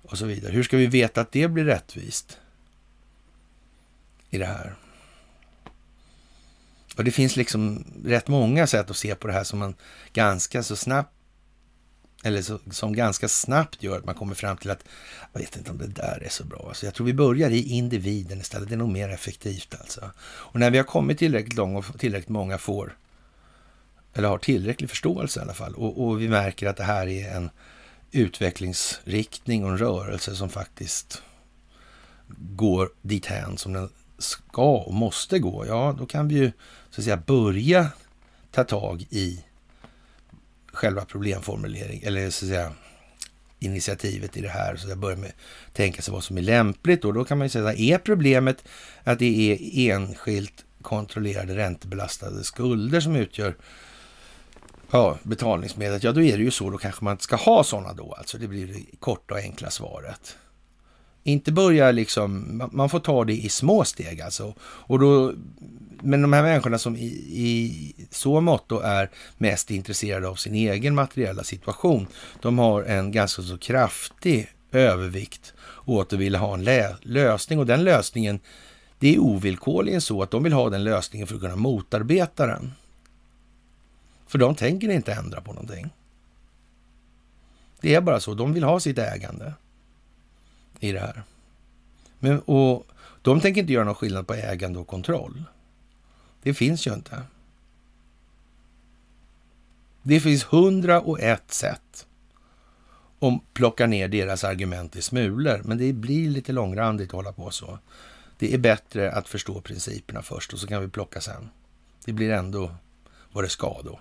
Och 0.01 0.17
så 0.17 0.25
vidare. 0.25 0.51
Hur 0.51 0.63
ska 0.63 0.77
vi 0.77 0.87
veta 0.87 1.21
att 1.21 1.31
det 1.31 1.47
blir 1.47 1.65
rättvist 1.65 2.37
i 4.29 4.37
det 4.37 4.45
här? 4.45 4.75
Och 6.97 7.03
det 7.03 7.11
finns 7.11 7.35
liksom 7.35 7.85
rätt 8.05 8.27
många 8.27 8.67
sätt 8.67 8.89
att 8.89 8.97
se 8.97 9.15
på 9.15 9.27
det 9.27 9.33
här 9.33 9.43
som 9.43 9.59
man 9.59 9.75
ganska 10.13 10.63
så 10.63 10.75
snabbt 10.75 11.18
eller 12.23 12.41
så, 12.41 12.59
som 12.71 12.93
ganska 12.93 13.27
snabbt 13.27 13.83
gör 13.83 13.97
att 13.97 14.05
man 14.05 14.15
kommer 14.15 14.35
fram 14.35 14.57
till 14.57 14.71
att 14.71 14.83
jag 15.33 15.39
vet 15.39 15.57
inte 15.57 15.71
om 15.71 15.77
det 15.77 15.87
där 15.87 16.23
är 16.25 16.29
så 16.29 16.43
bra. 16.43 16.65
Alltså 16.67 16.85
jag 16.85 16.93
tror 16.95 17.05
vi 17.05 17.13
börjar 17.13 17.49
i 17.49 17.69
individen 17.69 18.41
istället. 18.41 18.69
Det 18.69 18.75
är 18.75 18.77
nog 18.77 18.89
mer 18.89 19.09
effektivt 19.09 19.75
alltså. 19.79 20.11
Och 20.21 20.59
när 20.59 20.71
vi 20.71 20.77
har 20.77 20.85
kommit 20.85 21.17
tillräckligt 21.17 21.55
långt 21.55 21.89
och 21.89 21.99
tillräckligt 21.99 22.29
många 22.29 22.57
får, 22.57 22.97
eller 24.13 24.29
har 24.29 24.37
tillräcklig 24.37 24.89
förståelse 24.89 25.39
i 25.39 25.43
alla 25.43 25.53
fall, 25.53 25.73
och, 25.73 26.07
och 26.07 26.21
vi 26.21 26.29
märker 26.29 26.67
att 26.67 26.77
det 26.77 26.83
här 26.83 27.07
är 27.07 27.35
en 27.35 27.49
utvecklingsriktning 28.11 29.63
och 29.63 29.71
en 29.71 29.77
rörelse 29.77 30.35
som 30.35 30.49
faktiskt 30.49 31.21
går 32.39 32.89
dithän 33.01 33.57
som 33.57 33.73
den 33.73 33.89
ska 34.17 34.75
och 34.75 34.93
måste 34.93 35.39
gå, 35.39 35.65
ja, 35.67 35.95
då 35.99 36.05
kan 36.05 36.27
vi 36.27 36.35
ju 36.35 36.51
så 36.89 37.01
att 37.01 37.05
säga 37.05 37.17
börja 37.17 37.91
ta 38.51 38.63
tag 38.63 39.05
i 39.09 39.43
själva 40.73 41.05
problemformulering, 41.05 42.01
eller 42.03 42.29
så 42.29 42.45
att 42.45 42.49
säga 42.49 42.71
initiativet 43.59 44.37
i 44.37 44.41
det 44.41 44.49
här. 44.49 44.75
Så 44.75 44.89
jag 44.89 44.97
börjar 44.97 45.17
med 45.17 45.31
att 45.67 45.73
tänka 45.73 46.01
sig 46.01 46.13
vad 46.13 46.23
som 46.23 46.37
är 46.37 46.41
lämpligt 46.41 47.05
och 47.05 47.13
då 47.13 47.25
kan 47.25 47.37
man 47.37 47.45
ju 47.45 47.49
säga, 47.49 47.73
är 47.73 47.97
problemet 47.97 48.63
att 49.03 49.19
det 49.19 49.51
är 49.51 49.91
enskilt 49.91 50.65
kontrollerade 50.81 51.55
räntebelastade 51.55 52.43
skulder 52.43 52.99
som 52.99 53.15
utgör 53.15 53.55
ja, 54.91 55.17
betalningsmedlet, 55.23 56.03
ja 56.03 56.11
då 56.11 56.21
är 56.21 56.37
det 56.37 56.43
ju 56.43 56.51
så, 56.51 56.69
då 56.69 56.77
kanske 56.77 57.03
man 57.03 57.11
inte 57.11 57.23
ska 57.23 57.35
ha 57.35 57.63
sådana 57.63 57.93
då, 57.93 58.13
alltså 58.13 58.37
det 58.37 58.47
blir 58.47 58.67
det 58.67 58.97
korta 58.99 59.33
och 59.33 59.39
enkla 59.39 59.69
svaret. 59.69 60.37
Inte 61.23 61.51
börja 61.51 61.91
liksom, 61.91 62.61
man 62.71 62.89
får 62.89 62.99
ta 62.99 63.25
det 63.25 63.33
i 63.33 63.49
små 63.49 63.83
steg 63.83 64.21
alltså. 64.21 64.53
Och 64.61 64.99
då 64.99 65.33
men 66.01 66.21
de 66.21 66.33
här 66.33 66.43
människorna 66.43 66.77
som 66.77 66.95
i, 66.95 67.05
i 67.29 67.95
så 68.11 68.41
mått 68.41 68.69
då 68.69 68.79
är 68.79 69.09
mest 69.37 69.71
intresserade 69.71 70.27
av 70.27 70.35
sin 70.35 70.55
egen 70.55 70.95
materiella 70.95 71.43
situation, 71.43 72.07
de 72.41 72.59
har 72.59 72.83
en 72.83 73.11
ganska 73.11 73.41
så 73.41 73.57
kraftig 73.57 74.49
övervikt 74.71 75.53
åt 75.85 76.13
att 76.13 76.19
vilja 76.19 76.39
ha 76.39 76.53
en 76.53 76.97
lösning 77.01 77.59
och 77.59 77.65
den 77.65 77.83
lösningen, 77.83 78.39
det 78.99 79.15
är 79.15 79.19
ovillkorligen 79.19 80.01
så 80.01 80.23
att 80.23 80.31
de 80.31 80.43
vill 80.43 80.53
ha 80.53 80.69
den 80.69 80.83
lösningen 80.83 81.27
för 81.27 81.35
att 81.35 81.41
kunna 81.41 81.55
motarbeta 81.55 82.47
den. 82.47 82.71
För 84.27 84.37
de 84.37 84.55
tänker 84.55 84.89
inte 84.89 85.13
ändra 85.13 85.41
på 85.41 85.53
någonting. 85.53 85.89
Det 87.81 87.95
är 87.95 88.01
bara 88.01 88.19
så, 88.19 88.33
de 88.33 88.53
vill 88.53 88.63
ha 88.63 88.79
sitt 88.79 88.97
ägande 88.97 89.53
i 90.79 90.91
det 90.91 90.99
här. 90.99 91.23
Men, 92.19 92.39
och 92.39 92.87
De 93.21 93.41
tänker 93.41 93.61
inte 93.61 93.73
göra 93.73 93.83
någon 93.83 93.95
skillnad 93.95 94.27
på 94.27 94.33
ägande 94.33 94.79
och 94.79 94.87
kontroll. 94.87 95.43
Det 96.43 96.53
finns 96.53 96.87
ju 96.87 96.93
inte. 96.93 97.21
Det 100.01 100.19
finns 100.19 100.43
hundra 100.43 101.01
och 101.01 101.19
ett 101.19 101.51
sätt 101.51 102.07
att 103.19 103.53
plocka 103.53 103.87
ner 103.87 104.07
deras 104.07 104.43
argument 104.43 104.95
i 104.95 105.01
smulor, 105.01 105.61
men 105.65 105.77
det 105.77 105.93
blir 105.93 106.29
lite 106.29 106.51
långrandigt 106.51 107.09
att 107.09 107.13
hålla 107.13 107.33
på 107.33 107.51
så. 107.51 107.79
Det 108.37 108.53
är 108.53 108.57
bättre 108.57 109.11
att 109.11 109.27
förstå 109.27 109.61
principerna 109.61 110.21
först 110.21 110.53
och 110.53 110.59
så 110.59 110.67
kan 110.67 110.81
vi 110.81 110.87
plocka 110.87 111.21
sen. 111.21 111.49
Det 112.05 112.13
blir 112.13 112.29
ändå 112.29 112.75
vad 113.31 113.43
det 113.43 113.49
ska 113.49 113.81
då. 113.83 113.99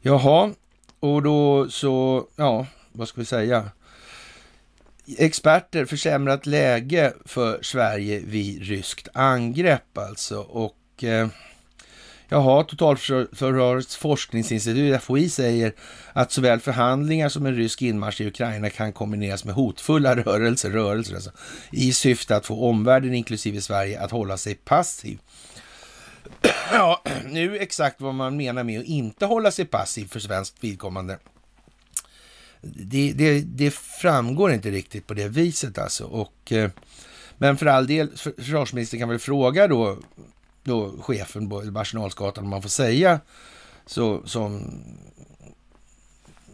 Jaha, 0.00 0.52
och 1.00 1.22
då 1.22 1.70
så, 1.70 2.26
ja, 2.36 2.66
vad 2.92 3.08
ska 3.08 3.20
vi 3.20 3.24
säga? 3.24 3.70
Experter, 5.18 5.84
försämrat 5.84 6.46
läge 6.46 7.12
för 7.24 7.58
Sverige 7.62 8.20
vid 8.24 8.62
ryskt 8.62 9.08
angrepp 9.14 9.98
alltså. 9.98 10.40
Och 10.40 11.04
eh, 11.04 11.28
jaha, 12.28 12.64
Totalförsvarets 12.64 13.96
forskningsinstitut, 13.96 15.02
FOI, 15.02 15.28
säger 15.28 15.72
att 16.12 16.32
såväl 16.32 16.60
förhandlingar 16.60 17.28
som 17.28 17.46
en 17.46 17.54
rysk 17.56 17.82
inmarsch 17.82 18.20
i 18.20 18.26
Ukraina 18.26 18.70
kan 18.70 18.92
kombineras 18.92 19.44
med 19.44 19.54
hotfulla 19.54 20.16
rörelser, 20.22 20.70
rörelser 20.70 21.14
alltså, 21.14 21.30
i 21.72 21.92
syfte 21.92 22.36
att 22.36 22.46
få 22.46 22.68
omvärlden, 22.68 23.14
inklusive 23.14 23.60
Sverige, 23.60 24.00
att 24.00 24.10
hålla 24.10 24.36
sig 24.36 24.54
passiv. 24.54 25.18
Ja, 26.72 27.02
nu 27.26 27.56
exakt 27.56 28.00
vad 28.00 28.14
man 28.14 28.36
menar 28.36 28.64
med 28.64 28.80
att 28.80 28.86
inte 28.86 29.26
hålla 29.26 29.50
sig 29.50 29.64
passiv 29.64 30.06
för 30.06 30.20
svenskt 30.20 30.64
vidkommande 30.64 31.18
det, 32.60 33.12
det, 33.12 33.40
det, 33.40 33.70
framgår 33.74 34.52
inte 34.52 34.70
riktigt 34.70 35.06
på 35.06 35.14
det 35.14 35.28
viset 35.28 35.78
alltså. 35.78 36.04
Och, 36.04 36.52
eh, 36.52 36.70
men 37.38 37.56
för 37.56 37.66
all 37.66 37.86
del, 37.86 38.10
försvarsministern 38.16 39.00
kan 39.00 39.08
väl 39.08 39.18
fråga 39.18 39.68
då, 39.68 39.98
då 40.62 41.02
chefen 41.02 41.48
på 41.48 41.58
Arsenalsgatan 41.74 42.44
om 42.44 42.50
man 42.50 42.62
får 42.62 42.68
säga 42.68 43.20
så, 43.86 44.26
som 44.26 44.80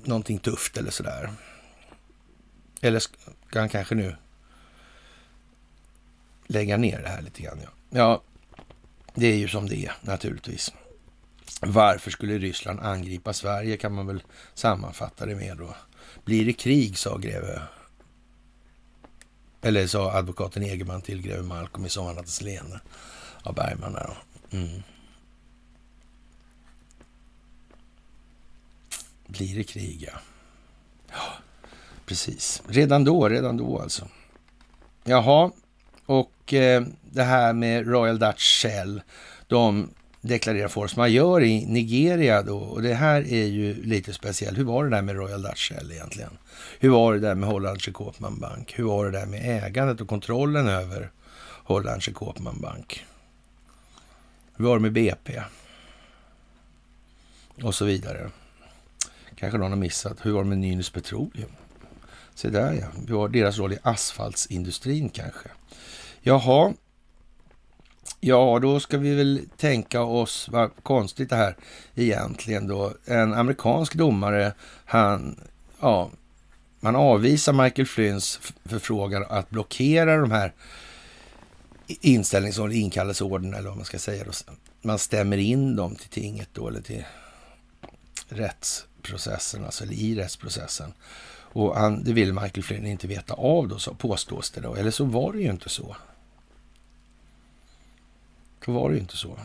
någonting 0.05 0.39
tufft 0.39 0.76
eller 0.76 0.90
sådär. 0.90 1.31
Eller 2.81 3.01
ska 3.01 3.59
han 3.59 3.68
kanske 3.68 3.94
nu 3.94 4.16
lägga 6.47 6.76
ner 6.76 7.02
det 7.02 7.09
här 7.09 7.22
lite 7.22 7.43
grann? 7.43 7.60
Ja, 7.62 7.70
ja 7.90 8.22
det 9.14 9.26
är 9.26 9.36
ju 9.36 9.48
som 9.48 9.68
det 9.68 9.86
är 9.86 9.93
naturligtvis. 10.01 10.72
Varför 11.60 12.10
skulle 12.10 12.39
Ryssland 12.39 12.81
angripa 12.81 13.32
Sverige 13.32 13.76
kan 13.76 13.93
man 13.93 14.06
väl 14.06 14.22
sammanfatta 14.55 15.26
det 15.26 15.35
med 15.35 15.56
då. 15.56 15.74
Blir 16.25 16.45
det 16.47 16.53
krig, 16.53 16.99
sa 16.99 17.17
greve 17.17 17.63
eller 19.65 19.87
sa 19.87 20.13
advokaten 20.13 20.63
Egerman 20.63 21.03
till 21.03 21.23
greve 21.23 21.43
Malcolm 21.43 21.87
i 21.87 21.89
Sommarnattens 21.89 22.41
leende 22.41 22.81
av 23.43 23.55
Bergman. 23.55 23.93
Där 23.93 24.17
mm. 24.51 24.83
Blir 29.27 29.57
det 29.57 29.65
krig, 29.65 30.03
ja. 30.09 30.19
Ja, 31.11 31.33
precis. 32.07 32.63
Redan 32.69 33.05
då, 33.05 33.29
redan 33.29 33.57
då 33.57 33.81
alltså. 33.81 34.09
Jaha, 35.05 35.51
och 36.07 36.55
eh, 36.55 36.85
det 37.03 37.23
här 37.23 37.53
med 37.53 37.87
Royal 37.87 38.19
Dutch 38.19 38.63
Shell. 38.63 39.03
De 39.47 39.89
deklarera 40.25 40.69
force 40.69 40.97
majeure 40.97 41.47
i 41.47 41.67
Nigeria 41.67 42.43
då. 42.43 42.59
Och 42.59 42.83
det 42.83 42.95
här 42.95 43.33
är 43.33 43.47
ju 43.47 43.83
lite 43.85 44.13
speciellt. 44.13 44.59
Hur 44.59 44.65
var 44.65 44.85
det 44.85 44.91
där 44.91 45.03
med 45.03 45.17
Royal 45.17 45.43
Dutch 45.43 45.69
Shell 45.69 45.93
egentligen? 45.93 46.39
Hur 46.79 46.89
var 46.89 47.15
det 47.15 47.21
där 47.21 47.35
med 47.35 47.49
Hollandske 47.49 47.93
Koopman 47.93 48.41
Bank? 48.41 48.73
Hur 48.77 48.85
var 48.85 49.05
det 49.05 49.19
där 49.19 49.27
med 49.27 49.65
ägandet 49.65 50.01
och 50.01 50.09
kontrollen 50.09 50.69
över 50.69 51.11
Hollandske 51.65 52.13
Koopman 52.13 52.61
Bank? 52.61 53.05
Hur 54.57 54.65
var 54.65 54.77
det 54.77 54.83
med 54.83 54.93
BP? 54.93 55.43
Och 57.63 57.75
så 57.75 57.85
vidare. 57.85 58.31
Kanske 59.37 59.59
någon 59.59 59.71
har 59.71 59.79
missat. 59.79 60.17
Hur 60.23 60.33
var 60.33 60.43
det 60.43 60.49
med 60.49 60.59
Nynäs 60.59 60.91
Petroleum? 60.91 61.51
Se 62.35 62.49
där 62.49 62.73
ja, 62.73 62.87
hur 63.09 63.15
var 63.15 63.29
deras 63.29 63.59
roll 63.59 63.73
i 63.73 63.79
asfaltsindustrin 63.83 65.09
kanske. 65.09 65.49
Jaha, 66.23 66.73
Ja, 68.27 68.59
då 68.63 68.81
ska 68.81 68.99
vi 68.99 69.15
väl 69.15 69.41
tänka 69.57 70.03
oss, 70.03 70.49
vad 70.53 70.71
konstigt 70.83 71.31
det 71.31 71.37
här 71.37 71.57
egentligen 71.95 72.67
då. 72.67 72.93
En 73.05 73.35
amerikansk 73.35 73.95
domare, 73.95 74.53
han, 74.85 75.41
ja, 75.81 76.11
man 76.81 76.97
avvisar 76.97 77.53
Michael 77.53 77.87
Flynns 77.87 78.41
förfrågan 78.65 79.25
att 79.29 79.51
blockera 79.51 80.17
de 80.17 80.31
här 80.31 80.53
inställningsorden, 81.87 82.77
inkallelseorden 82.77 83.55
eller 83.55 83.69
vad 83.69 83.77
man 83.77 83.87
ska 83.87 83.99
säga. 83.99 84.25
Då. 84.25 84.33
Man 84.83 84.99
stämmer 84.99 85.37
in 85.37 85.77
dem 85.77 85.97
till 85.97 86.09
tinget 86.09 86.49
då, 86.53 86.69
eller 86.69 86.81
till 86.81 87.05
rättsprocessen, 88.29 89.65
alltså 89.65 89.85
i 89.85 90.15
rättsprocessen. 90.15 90.93
Och 91.37 91.77
han, 91.77 92.05
det 92.05 92.13
vill 92.13 92.33
Michael 92.33 92.63
Flynn 92.63 92.87
inte 92.87 93.07
veta 93.07 93.35
av 93.35 93.69
då, 93.69 93.79
så 93.79 93.95
påstås 93.95 94.51
det 94.51 94.61
då. 94.61 94.75
Eller 94.75 94.91
så 94.91 95.05
var 95.05 95.33
det 95.33 95.39
ju 95.39 95.51
inte 95.51 95.69
så. 95.69 95.97
Så 98.65 98.73
var 98.73 98.89
det 98.89 98.95
ju 98.95 99.01
inte 99.01 99.16
så. 99.16 99.39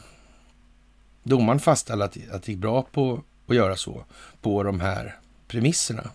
Domaren 1.24 1.60
fastställde 1.60 2.06
att, 2.06 2.18
att 2.32 2.44
det 2.44 2.52
gick 2.52 2.62
bra 2.62 2.82
på 2.82 3.24
att 3.48 3.56
göra 3.56 3.76
så 3.76 4.06
på 4.42 4.64
de 4.64 4.80
här 4.80 5.20
premisserna. 5.48 6.12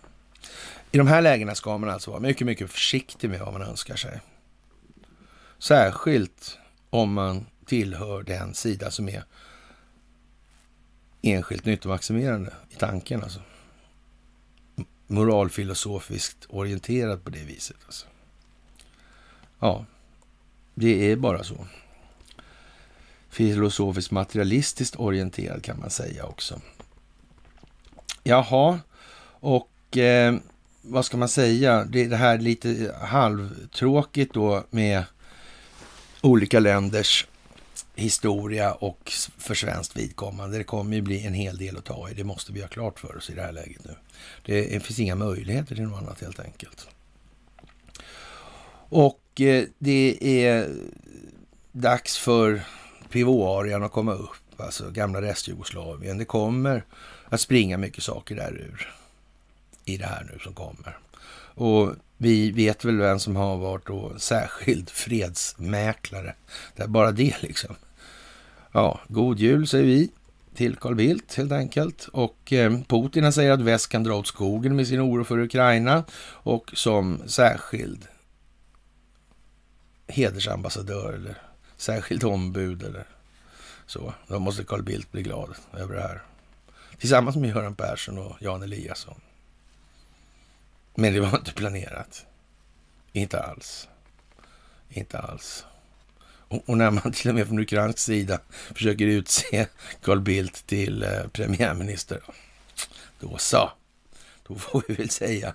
I 0.93 0.98
de 0.98 1.06
här 1.06 1.22
lägena 1.22 1.55
ska 1.55 1.78
man 1.78 1.90
alltså 1.90 2.10
vara 2.10 2.20
mycket, 2.20 2.47
mycket 2.47 2.70
försiktig 2.70 3.31
med 3.31 3.40
vad 3.40 3.52
man 3.52 3.62
önskar 3.62 3.97
sig. 3.97 4.20
Särskilt 5.59 6.59
om 6.90 7.12
man 7.12 7.47
tillhör 7.66 8.22
den 8.22 8.55
sida 8.55 8.90
som 8.90 9.09
är 9.09 9.24
enskilt 11.22 11.64
nyttomaximerande 11.64 12.52
i 12.70 12.74
tanken. 12.74 13.22
Alltså. 13.22 13.40
Moralfilosofiskt 15.06 16.47
orienterad 16.48 17.24
på 17.24 17.31
det 17.31 17.44
viset. 17.44 17.76
Alltså. 17.86 18.06
Ja, 19.59 19.85
det 20.74 21.12
är 21.12 21.16
bara 21.16 21.44
så 21.44 21.66
filosofiskt 23.35 24.11
materialistiskt 24.11 24.97
orienterad 24.97 25.62
kan 25.62 25.81
man 25.81 25.90
säga 25.90 26.24
också. 26.24 26.61
Jaha, 28.23 28.81
och 29.40 29.97
eh, 29.97 30.35
vad 30.82 31.05
ska 31.05 31.16
man 31.16 31.28
säga? 31.28 31.85
Det, 31.85 32.06
det 32.06 32.16
här 32.16 32.39
lite 32.39 32.94
halvtråkigt 33.02 34.35
då 34.35 34.65
med 34.70 35.05
olika 36.20 36.61
länders 36.61 37.27
historia 37.94 38.73
och 38.73 39.12
för 39.39 39.55
svenskt 39.55 39.97
vidkommande. 39.97 40.59
Det 40.59 40.65
kommer 40.65 40.97
ju 40.97 41.02
bli 41.02 41.27
en 41.27 41.35
hel 41.35 41.59
del 41.59 41.77
att 41.77 41.85
ta 41.85 42.11
i. 42.11 42.15
Det 42.15 42.24
måste 42.24 42.52
vi 42.52 42.61
ha 42.61 42.69
klart 42.69 43.01
för 43.01 43.16
oss 43.16 43.31
i 43.31 43.35
det 43.35 43.43
här 43.43 43.52
läget 43.52 43.85
nu. 43.85 43.97
Det 44.44 44.82
finns 44.82 44.98
inga 44.98 45.15
möjligheter 45.15 45.74
till 45.74 45.85
något 45.85 46.02
annat 46.02 46.20
helt 46.20 46.40
enkelt. 46.40 46.86
Och 48.89 49.40
eh, 49.40 49.65
det 49.78 50.19
är 50.44 50.70
dags 51.73 52.16
för 52.19 52.62
pivoarian 53.15 53.82
att 53.82 53.93
komma 53.93 54.12
upp, 54.12 54.61
alltså 54.61 54.91
gamla 54.91 55.23
restjugoslavien. 55.23 56.19
Det 56.19 56.24
kommer 56.24 56.85
att 57.28 57.41
springa 57.41 57.78
mycket 57.78 58.03
saker 58.05 58.36
där 58.36 58.53
ur 58.53 58.95
i 59.85 59.97
det 59.97 60.07
här 60.07 60.28
nu 60.32 60.39
som 60.39 60.55
kommer. 60.55 60.99
Och 61.55 61.95
vi 62.16 62.51
vet 62.51 62.85
väl 62.85 62.99
vem 62.99 63.19
som 63.19 63.36
har 63.36 63.57
varit 63.57 63.86
då 63.86 64.12
särskild 64.19 64.91
fredsmäklare. 64.91 66.35
Det 66.77 66.82
är 66.82 66.86
bara 66.86 67.12
det 67.12 67.43
liksom. 67.43 67.77
Ja, 68.73 69.01
god 69.09 69.39
jul 69.39 69.66
säger 69.66 69.85
vi 69.85 70.11
till 70.55 70.77
Carl 70.77 70.95
Bildt 70.95 71.35
helt 71.35 71.53
enkelt. 71.53 72.09
Och 72.12 72.53
eh, 72.53 72.78
Putin 72.89 73.32
säger 73.32 73.53
att 73.53 73.61
väst 73.61 73.89
kan 73.89 74.03
dra 74.03 74.15
åt 74.15 74.27
skogen 74.27 74.77
med 74.77 74.86
sin 74.86 75.01
oro 75.01 75.24
för 75.24 75.39
Ukraina 75.39 76.05
och 76.27 76.70
som 76.74 77.23
särskild 77.27 78.07
hedersambassadör 80.07 81.12
eller 81.12 81.53
särskilt 81.85 82.24
ombud 82.24 82.82
eller 82.82 83.05
så. 83.86 84.15
Då 84.27 84.39
måste 84.39 84.65
Carl 84.65 84.82
Bildt 84.82 85.12
bli 85.12 85.23
glad 85.23 85.55
över 85.73 85.94
det 85.94 86.02
här. 86.02 86.23
Tillsammans 86.98 87.36
med 87.36 87.51
Göran 87.51 87.74
Persson 87.74 88.19
och 88.19 88.36
Jan 88.40 88.62
Eliasson. 88.62 89.20
Men 90.94 91.15
det 91.15 91.20
var 91.20 91.39
inte 91.39 91.52
planerat. 91.52 92.27
Inte 93.12 93.40
alls. 93.43 93.89
Inte 94.89 95.19
alls. 95.19 95.65
Och, 96.48 96.62
och 96.66 96.78
när 96.78 96.90
man 96.90 97.12
till 97.15 97.28
och 97.28 97.35
med 97.35 97.47
från 97.47 97.59
ukrainsk 97.59 97.98
sida 97.98 98.40
försöker 98.74 99.06
utse 99.06 99.66
Carl 100.02 100.20
Bildt 100.20 100.66
till 100.66 101.02
eh, 101.02 101.27
premiärminister, 101.32 102.20
då 103.20 103.39
så. 103.39 103.70
Då 104.47 104.55
får 104.55 104.82
vi 104.89 104.94
väl 104.94 105.11
säga 105.11 105.55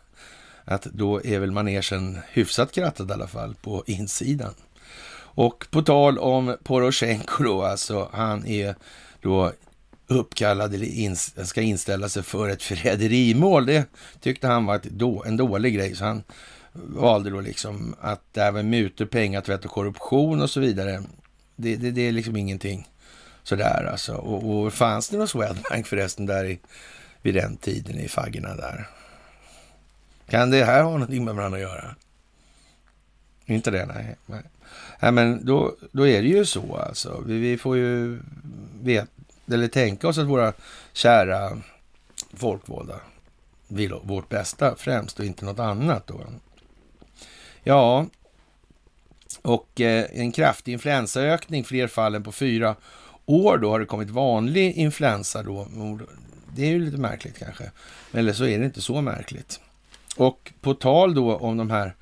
att 0.65 0.84
då 0.84 1.26
är 1.26 1.39
väl 1.39 1.51
manegen 1.51 2.19
hyfsat 2.30 2.72
krattad 2.72 3.10
i 3.10 3.14
alla 3.14 3.27
fall 3.27 3.56
på 3.56 3.84
insidan. 3.88 4.53
Och 5.31 5.68
på 5.72 5.81
tal 5.81 6.18
om 6.18 6.57
Poroshenko 6.64 7.43
då, 7.43 7.64
alltså 7.64 8.10
han 8.14 8.45
är 8.45 8.76
då 9.22 9.51
uppkallad 10.07 10.73
eller 10.73 10.85
in, 10.85 11.15
ska 11.15 11.61
inställa 11.61 12.10
sig 12.10 12.23
för 12.23 12.49
ett 12.49 12.64
förräderimål. 12.64 13.65
Det 13.65 13.85
tyckte 14.22 14.47
han 14.47 14.65
var 14.65 14.76
ett 14.76 14.84
då, 14.84 15.23
en 15.23 15.38
dålig 15.38 15.76
grej, 15.76 15.95
så 15.95 16.06
han 16.06 16.23
valde 16.73 17.30
då 17.30 17.41
liksom 17.41 17.95
att 18.01 18.22
det 18.31 18.41
här 18.41 18.51
med 18.51 18.65
mutor, 18.65 19.06
pengatvätt 19.06 19.65
och 19.65 19.72
korruption 19.72 20.41
och 20.41 20.49
så 20.49 20.60
vidare, 20.60 21.03
det, 21.56 21.76
det, 21.76 21.91
det 21.91 22.07
är 22.07 22.11
liksom 22.11 22.35
ingenting 22.35 22.88
sådär 23.43 23.89
alltså. 23.91 24.14
Och, 24.14 24.49
och 24.49 24.73
fanns 24.73 25.10
det 25.10 25.18
någon 25.18 25.27
Swedbank 25.27 25.88
förresten 25.88 26.26
där 26.26 26.45
i, 26.45 26.60
vid 27.22 27.34
den 27.34 27.57
tiden 27.57 27.99
i 27.99 28.07
faggorna 28.07 28.56
där? 28.56 28.88
Kan 30.30 30.51
det 30.51 30.65
här 30.65 30.84
ha 30.84 30.91
någonting 30.91 31.26
med 31.26 31.35
varandra 31.35 31.57
att 31.57 31.61
göra? 31.61 31.95
Inte 33.49 33.71
det, 33.71 33.85
nej. 33.85 34.15
nej. 34.26 34.41
nej 34.99 35.11
men 35.11 35.45
då, 35.45 35.76
då 35.91 36.07
är 36.07 36.21
det 36.21 36.27
ju 36.27 36.45
så 36.45 36.76
alltså. 36.76 37.23
Vi, 37.26 37.39
vi 37.39 37.57
får 37.57 37.77
ju 37.77 38.19
veta, 38.81 39.07
eller 39.51 39.67
tänka 39.67 40.07
oss 40.07 40.17
att 40.17 40.27
våra 40.27 40.53
kära 40.93 41.57
folkvalda 42.34 42.95
vill 43.67 43.93
vårt 44.03 44.30
bästa 44.30 44.76
främst 44.76 45.19
och 45.19 45.26
inte 45.26 45.45
något 45.45 45.59
annat 45.59 46.07
då. 46.07 46.21
Ja, 47.63 48.05
och 49.41 49.81
eh, 49.81 50.05
en 50.13 50.31
kraftig 50.31 50.73
influensaökning, 50.73 51.63
fler 51.63 51.88
fall 51.88 52.15
än 52.15 52.23
på 52.23 52.31
fyra 52.31 52.76
år 53.26 53.57
då 53.57 53.69
har 53.69 53.80
det 53.80 53.85
kommit 53.85 54.09
vanlig 54.09 54.73
influensa 54.76 55.43
då. 55.43 55.67
Det 56.55 56.61
är 56.61 56.69
ju 56.69 56.85
lite 56.85 56.97
märkligt 56.97 57.39
kanske, 57.39 57.71
eller 58.11 58.34
så 58.34 58.45
är 58.45 58.59
det 58.59 58.65
inte 58.65 58.81
så 58.81 59.01
märkligt. 59.01 59.59
Och 60.17 60.53
på 60.61 60.73
tal 60.73 61.13
då 61.13 61.35
om 61.35 61.57
de 61.57 61.69
här 61.69 61.95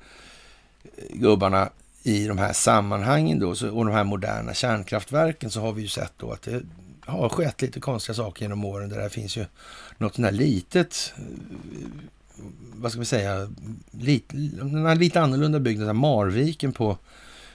gubbarna 1.10 1.70
i 2.02 2.26
de 2.26 2.38
här 2.38 2.52
sammanhangen 2.52 3.38
då, 3.38 3.48
och 3.48 3.84
de 3.84 3.90
här 3.90 4.04
moderna 4.04 4.54
kärnkraftverken 4.54 5.50
så 5.50 5.60
har 5.60 5.72
vi 5.72 5.82
ju 5.82 5.88
sett 5.88 6.12
då 6.16 6.32
att 6.32 6.42
det 6.42 6.62
har 7.06 7.28
skett 7.28 7.62
lite 7.62 7.80
konstiga 7.80 8.14
saker 8.14 8.42
genom 8.42 8.64
åren. 8.64 8.88
Där 8.88 8.98
det 8.98 9.10
finns 9.10 9.36
ju 9.36 9.44
något 9.98 10.14
sånt 10.14 10.24
här 10.24 10.32
litet, 10.32 11.12
eh, 11.16 11.22
vad 12.74 12.92
ska 12.92 12.98
vi 12.98 13.06
säga, 13.06 13.48
lite, 13.90 14.36
lite 14.98 15.20
annorlunda 15.20 15.60
byggnad, 15.60 15.96
Marviken 15.96 16.72
på 16.72 16.98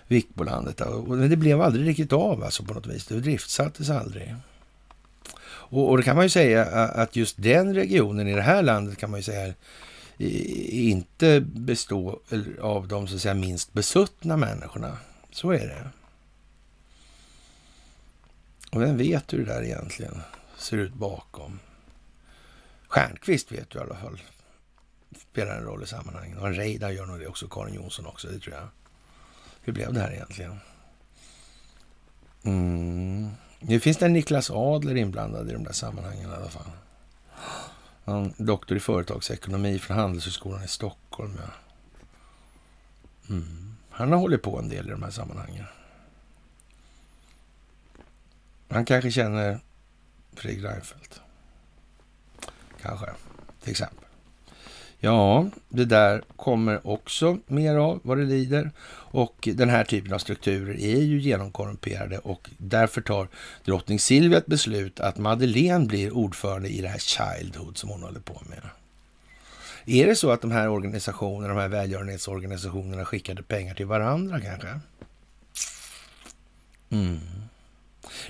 Vikbolandet. 0.08 0.82
Men 1.08 1.30
det 1.30 1.38
blev 1.38 1.62
aldrig 1.62 1.88
riktigt 1.88 2.14
av 2.14 2.44
alltså 2.44 2.64
på 2.64 2.74
något 2.74 2.88
vis. 2.88 3.06
Det 3.08 3.20
driftsattes 3.20 3.90
aldrig. 3.90 4.36
Och, 5.46 5.90
och 5.90 5.98
det 5.98 6.04
kan 6.04 6.16
man 6.16 6.26
ju 6.26 6.30
säga 6.30 6.66
eh, 6.66 7.00
att 7.00 7.16
just 7.16 7.36
den 7.40 7.76
regionen 7.76 8.28
i 8.28 8.34
det 8.34 8.42
här 8.42 8.64
landet 8.64 8.98
kan 8.98 9.12
man 9.12 9.20
ju 9.20 9.24
säga 9.24 9.54
inte 10.18 11.42
bestå 11.42 12.20
av 12.62 12.88
de 12.88 13.08
så 13.08 13.16
att 13.16 13.22
säga 13.22 13.34
minst 13.34 13.74
besuttna 13.74 14.38
människorna. 14.38 14.98
Så 15.32 15.52
är 15.52 15.68
det. 15.68 15.90
Och 18.72 18.82
vem 18.82 18.98
vet 18.98 19.34
hur 19.34 19.38
det 19.38 19.54
där 19.54 19.64
egentligen 19.64 20.22
ser 20.58 20.78
ut 20.78 20.94
bakom? 20.94 21.60
Stjernqvist 22.88 23.52
vet 23.52 23.70
du 23.70 23.80
i 23.80 23.82
alla 23.82 23.96
fall. 23.96 24.22
Spelar 25.32 25.58
en 25.58 25.64
roll 25.64 25.84
i 25.84 25.88
sammanhanget. 25.88 26.38
Och 26.38 26.56
Reidar 26.56 26.90
gör 26.90 27.06
nog 27.06 27.20
det 27.20 27.28
också. 27.28 27.48
Karin 27.48 27.74
Jonsson 27.74 28.06
också, 28.06 28.28
det 28.28 28.40
tror 28.40 28.56
jag. 28.56 28.68
Hur 29.62 29.74
blev 29.74 29.94
det 29.94 30.00
här 30.00 30.12
egentligen? 30.12 30.60
Mm. 32.44 33.30
Nu 33.60 33.80
finns 33.80 33.98
det 33.98 34.06
en 34.06 34.14
Niklas 34.14 34.52
Adler 34.52 34.96
inblandad 34.96 35.50
i 35.50 35.54
de 35.54 35.64
där 35.64 35.72
sammanhangen 35.72 36.30
i 36.30 36.34
alla 36.34 36.50
fall. 36.50 36.72
Han 38.06 38.34
doktor 38.38 38.78
i 38.78 38.80
företagsekonomi 38.80 39.80
från 39.80 39.98
Handelshögskolan 39.98 40.64
i 40.64 40.68
Stockholm. 40.68 41.34
Ja. 41.38 41.54
Mm. 43.30 43.76
Han 43.90 44.12
har 44.12 44.20
hållit 44.20 44.42
på 44.42 44.60
en 44.60 44.70
del 44.70 44.88
i 44.88 44.92
de 44.92 45.04
här 45.04 45.12
sammanhangen. 45.12 45.66
Han 48.70 48.86
kanske 48.86 49.12
känner 49.12 49.60
Fredrik 50.34 50.64
Reinfeldt. 50.64 51.22
Kanske, 52.82 53.10
till 53.62 53.72
exempel. 53.72 54.08
Ja, 55.00 55.50
det 55.70 55.86
där 55.86 56.24
kommer 56.36 56.88
också 56.88 57.38
mer 57.48 57.76
av 57.76 58.00
vad 58.04 58.18
det 58.18 58.24
lider. 58.24 58.72
Och 59.14 59.50
den 59.54 59.70
här 59.70 59.84
typen 59.84 60.14
av 60.14 60.18
strukturer 60.18 60.80
är 60.80 61.02
ju 61.02 61.20
genomkorrumperade 61.20 62.18
och 62.18 62.50
därför 62.58 63.02
tar 63.02 63.28
drottning 63.66 64.00
Silvia 64.00 64.38
ett 64.38 64.46
beslut 64.46 65.00
att 65.00 65.18
Madeleine 65.18 65.86
blir 65.86 66.12
ordförande 66.12 66.70
i 66.70 66.82
det 66.82 66.88
här 66.88 67.00
Childhood 67.00 67.78
som 67.78 67.90
hon 67.90 68.04
håller 68.04 68.20
på 68.20 68.42
med. 68.50 68.62
Är 69.86 70.08
det 70.08 70.16
så 70.16 70.32
att 70.32 70.42
de 70.42 70.52
här 70.52 70.70
organisationerna, 70.70 71.54
de 71.54 71.58
här 71.58 71.68
välgörenhetsorganisationerna 71.68 73.06
skickade 73.06 73.44
pengar 73.44 73.76
till 73.76 73.86
varandra 73.86 74.42
kanske? 74.42 74.80
Mm. 76.90 77.20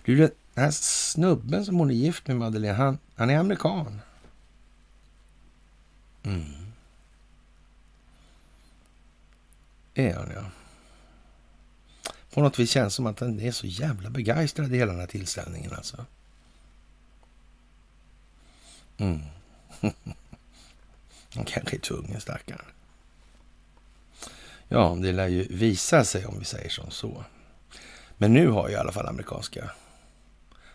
Du, 0.05 0.15
den 0.15 0.31
här 0.55 0.71
snubben 0.71 1.65
som 1.65 1.75
hon 1.75 1.89
är 1.91 1.95
gift 1.95 2.27
med, 2.27 2.37
Madeleine, 2.37 2.77
han, 2.77 2.97
han 3.15 3.29
är 3.29 3.37
amerikan. 3.37 4.01
Mm. 6.23 6.43
Är 9.93 10.13
han, 10.13 10.31
ja. 10.35 10.43
På 12.33 12.41
något 12.41 12.59
vis 12.59 12.71
känns 12.71 12.93
det 12.93 12.95
som 12.95 13.05
att 13.05 13.19
han 13.19 13.39
är 13.39 13.51
så 13.51 13.67
jävla 13.67 14.09
begeistrad 14.09 14.73
i 14.73 14.77
hela 14.77 14.91
den 14.91 14.99
här 14.99 15.07
tillställningen 15.07 15.73
alltså. 15.73 16.05
Mm. 18.97 19.21
Han 21.35 21.45
kanske 21.45 21.75
är 21.75 21.79
tvungen, 21.79 22.21
stackaren. 22.21 22.65
Ja, 24.67 24.97
det 25.01 25.11
lär 25.11 25.27
ju 25.27 25.47
visa 25.49 26.05
sig 26.05 26.25
om 26.25 26.39
vi 26.39 26.45
säger 26.45 26.69
som 26.69 26.91
så. 26.91 27.23
Men 28.17 28.33
nu 28.33 28.47
har 28.47 28.69
ju 28.69 28.73
i 28.73 28.77
alla 28.77 28.91
fall 28.91 29.07
amerikanska 29.07 29.71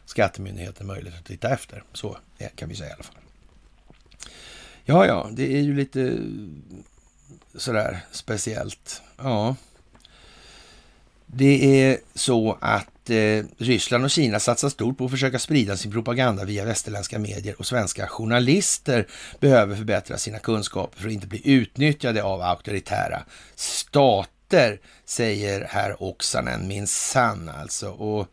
skattemyndigheten 0.05 0.87
möjlighet 0.87 1.21
att 1.21 1.27
titta 1.27 1.49
efter. 1.51 1.83
Så 1.93 2.19
kan 2.55 2.69
vi 2.69 2.77
säga 2.77 2.91
i 2.91 2.93
alla 2.93 3.03
fall. 3.03 3.23
Ja, 4.85 5.07
ja, 5.07 5.29
det 5.33 5.57
är 5.57 5.61
ju 5.61 5.75
lite 5.75 6.19
sådär 7.55 8.01
speciellt. 8.11 9.03
Ja. 9.17 9.57
Det 11.33 11.83
är 11.83 11.99
så 12.15 12.59
att 12.61 13.11
eh, 13.11 13.45
Ryssland 13.59 14.05
och 14.05 14.11
Kina 14.11 14.41
satsar 14.41 14.69
stort 14.69 14.99
på 14.99 15.05
att 15.05 15.11
försöka 15.11 15.39
sprida 15.39 15.77
sin 15.77 15.93
propaganda 15.93 16.45
via 16.45 16.65
västerländska 16.65 17.19
medier 17.19 17.55
och 17.59 17.67
svenska 17.67 18.07
journalister 18.07 19.07
behöver 19.41 19.77
förbättra 19.77 20.19
sina 20.19 20.39
kunskaper 20.39 20.99
för 20.99 21.09
att 21.09 21.13
inte 21.13 21.27
bli 21.27 21.41
utnyttjade 21.45 22.23
av 22.23 22.43
auktoritära 22.43 23.23
stater, 23.55 24.81
säger 25.05 25.67
herr 25.71 26.03
Oksanen, 26.03 26.69
minsann 26.69 27.49
alltså. 27.49 27.89
Och 27.91 28.29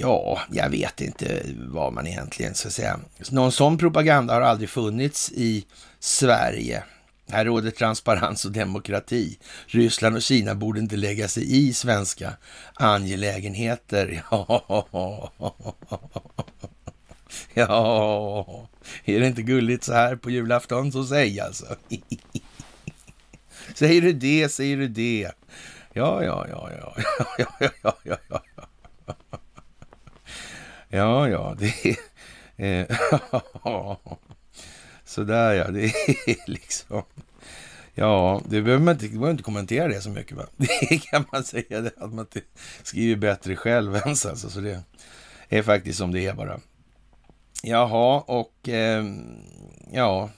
Ja, 0.00 0.38
jag 0.50 0.70
vet 0.70 1.00
inte 1.00 1.42
vad 1.56 1.92
man 1.92 2.06
egentligen 2.06 2.54
ska 2.54 2.70
säga. 2.70 3.00
Någon 3.30 3.52
sån 3.52 3.78
propaganda 3.78 4.34
har 4.34 4.40
aldrig 4.40 4.68
funnits 4.68 5.32
i 5.34 5.64
Sverige. 6.00 6.82
Här 7.30 7.44
råder 7.44 7.70
transparens 7.70 8.44
och 8.44 8.52
demokrati. 8.52 9.38
Ryssland 9.66 10.16
och 10.16 10.22
Kina 10.22 10.54
borde 10.54 10.80
inte 10.80 10.96
lägga 10.96 11.28
sig 11.28 11.56
i 11.56 11.72
svenska 11.72 12.32
angelägenheter. 12.74 14.22
Ja, 14.34 15.32
ja, 17.54 18.68
är 19.04 19.20
det 19.20 19.26
inte 19.26 19.42
gulligt 19.42 19.84
så 19.84 19.92
här 19.92 20.16
på 20.16 20.30
julafton 20.30 20.92
så 20.92 21.04
säg 21.04 21.40
alltså. 21.40 21.76
Säger 23.74 24.02
du 24.02 24.12
det, 24.12 24.48
säger 24.48 24.76
du 24.76 24.88
det. 24.88 25.30
Ja, 25.92 26.24
ja, 26.24 26.46
ja, 26.50 26.70
ja, 26.70 26.94
ja, 27.38 27.48
ja, 27.58 27.72
ja, 27.82 27.96
ja, 28.02 28.18
ja. 28.26 28.66
Ja, 30.88 31.28
ja, 31.28 31.56
det 31.58 31.96
är... 32.56 32.80
Eh, 32.80 33.96
Sådär 35.08 35.54
ja, 35.54 35.70
det 35.70 35.84
är 35.84 35.92
liksom... 36.50 37.02
Ja, 37.94 38.42
det 38.48 38.62
behöver 38.62 38.84
man 38.84 38.94
inte, 38.94 39.08
behöver 39.08 39.30
inte 39.30 39.42
kommentera 39.42 39.88
det 39.88 40.00
så 40.00 40.10
mycket. 40.10 40.36
Va? 40.36 40.46
Det 40.56 40.98
kan 40.98 41.24
man 41.32 41.44
säga, 41.44 41.80
det, 41.80 41.92
att 41.96 42.12
man 42.12 42.18
inte 42.18 42.40
skriver 42.82 43.16
bättre 43.16 43.56
själv 43.56 43.96
ens. 43.96 44.26
Alltså, 44.26 44.50
så 44.50 44.60
det 44.60 44.82
är 45.48 45.62
faktiskt 45.62 45.98
som 45.98 46.12
det 46.12 46.26
är 46.26 46.34
bara. 46.34 46.60
Jaha, 47.62 48.20
och 48.20 48.68
eh, 48.68 49.04
ja, 49.92 50.30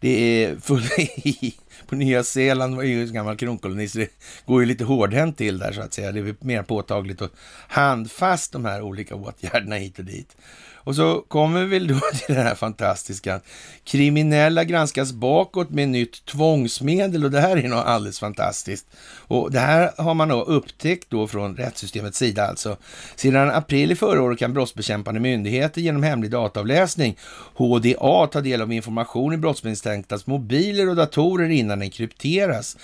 det 0.00 0.44
är 0.44 0.56
full 0.56 0.82
i 1.16 1.54
på 1.86 1.94
Nya 1.94 2.24
Zeeland 2.24 2.76
var 2.76 2.82
ju 2.82 3.02
en 3.02 3.12
gammal 3.12 3.36
kronkoloni, 3.36 3.88
så 3.88 3.98
det 3.98 4.10
går 4.46 4.60
ju 4.60 4.66
lite 4.66 4.84
hårdhänt 4.84 5.38
till 5.38 5.58
där 5.58 5.72
så 5.72 5.80
att 5.80 5.94
säga. 5.94 6.12
Det 6.12 6.20
är 6.20 6.36
mer 6.40 6.62
påtagligt 6.62 7.20
och 7.20 7.30
handfast 7.68 8.52
de 8.52 8.64
här 8.64 8.82
olika 8.82 9.14
åtgärderna 9.14 9.76
hit 9.76 9.98
och 9.98 10.04
dit. 10.04 10.36
Och 10.84 10.96
så 10.96 11.24
kommer 11.28 11.64
vi 11.64 11.66
väl 11.66 11.86
då 11.88 12.00
till 12.26 12.34
det 12.34 12.42
här 12.42 12.54
fantastiska. 12.54 13.40
Kriminella 13.84 14.64
granskas 14.64 15.12
bakåt 15.12 15.70
med 15.70 15.88
nytt 15.88 16.24
tvångsmedel 16.26 17.24
och 17.24 17.30
det 17.30 17.40
här 17.40 17.56
är 17.56 17.68
nog 17.68 17.78
alldeles 17.78 18.20
fantastiskt. 18.20 18.86
Och 19.18 19.52
det 19.52 19.60
här 19.60 19.90
har 19.96 20.14
man 20.14 20.28
då 20.28 20.42
upptäckt 20.42 21.10
då 21.10 21.26
från 21.26 21.56
rättssystemets 21.56 22.18
sida 22.18 22.46
alltså. 22.46 22.76
Sedan 23.16 23.50
april 23.50 23.92
i 23.92 23.96
förra 23.96 24.22
året 24.22 24.38
kan 24.38 24.54
brottsbekämpande 24.54 25.20
myndigheter 25.20 25.80
genom 25.80 26.02
hemlig 26.02 26.30
dataavläsning, 26.30 27.16
HDA, 27.54 28.26
ta 28.26 28.40
del 28.40 28.62
av 28.62 28.72
information 28.72 29.34
i 29.34 29.36
brottsmisstänktas 29.36 30.26
mobiler 30.26 30.88
och 30.88 30.96
datorer 30.96 31.48
innan 31.48 31.78
den 31.78 31.90
krypteras. 31.90 32.76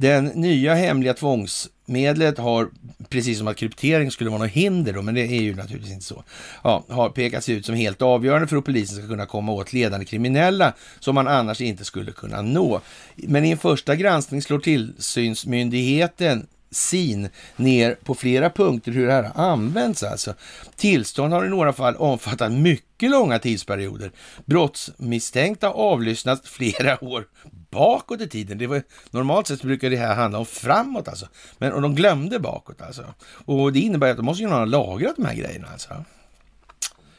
Den 0.00 0.24
nya 0.24 0.74
hemliga 0.74 1.14
tvångsmedlet 1.14 2.38
har, 2.38 2.70
precis 3.08 3.38
som 3.38 3.48
att 3.48 3.56
kryptering 3.56 4.10
skulle 4.10 4.30
vara 4.30 4.42
något 4.42 4.50
hinder 4.50 4.92
då, 4.92 5.02
men 5.02 5.14
det 5.14 5.20
är 5.20 5.42
ju 5.42 5.54
naturligtvis 5.54 5.92
inte 5.92 6.04
så, 6.04 6.24
ja, 6.64 6.84
har 6.88 7.08
pekats 7.10 7.48
ut 7.48 7.66
som 7.66 7.74
helt 7.74 8.02
avgörande 8.02 8.46
för 8.46 8.56
att 8.56 8.64
polisen 8.64 8.98
ska 8.98 9.06
kunna 9.06 9.26
komma 9.26 9.52
åt 9.52 9.72
ledande 9.72 10.06
kriminella 10.06 10.72
som 11.00 11.14
man 11.14 11.28
annars 11.28 11.60
inte 11.60 11.84
skulle 11.84 12.12
kunna 12.12 12.42
nå. 12.42 12.80
Men 13.16 13.44
i 13.44 13.50
en 13.50 13.58
första 13.58 13.96
granskning 13.96 14.42
slår 14.42 14.58
tillsynsmyndigheten 14.58 16.46
sin 16.70 17.28
ner 17.56 17.94
på 18.04 18.14
flera 18.14 18.50
punkter 18.50 18.92
hur 18.92 19.06
det 19.06 19.12
här 19.12 19.22
har 19.22 19.44
använts 19.44 20.02
alltså. 20.02 20.34
Tillstånd 20.76 21.32
har 21.32 21.46
i 21.46 21.48
några 21.48 21.72
fall 21.72 21.96
omfattat 21.96 22.52
mycket 22.52 23.10
långa 23.10 23.38
tidsperioder. 23.38 24.12
Brottsmisstänkta 24.44 25.68
avlyssnats 25.68 26.48
flera 26.48 27.04
år 27.04 27.26
bakåt 27.70 28.20
i 28.20 28.28
tiden. 28.28 28.58
Det 28.58 28.66
var, 28.66 28.82
normalt 29.10 29.46
sett 29.46 29.62
brukar 29.62 29.90
det 29.90 29.96
här 29.96 30.14
handla 30.14 30.38
om 30.38 30.46
framåt 30.46 31.08
alltså. 31.08 31.26
Men 31.58 31.72
och 31.72 31.82
de 31.82 31.94
glömde 31.94 32.38
bakåt 32.38 32.82
alltså. 32.82 33.04
Och 33.44 33.72
det 33.72 33.80
innebär 33.80 34.10
att 34.10 34.16
de 34.16 34.26
måste 34.26 34.42
ju 34.42 34.48
ha 34.48 34.64
lagrat 34.64 35.16
de 35.16 35.24
här 35.24 35.34
grejerna 35.34 35.68
alltså. 35.72 36.04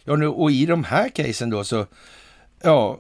Ja, 0.03 0.15
nu, 0.15 0.27
och 0.27 0.51
i 0.51 0.65
de 0.65 0.84
här 0.84 1.09
casen 1.09 1.49
då 1.49 1.63
så, 1.63 1.85
ja, 2.61 2.99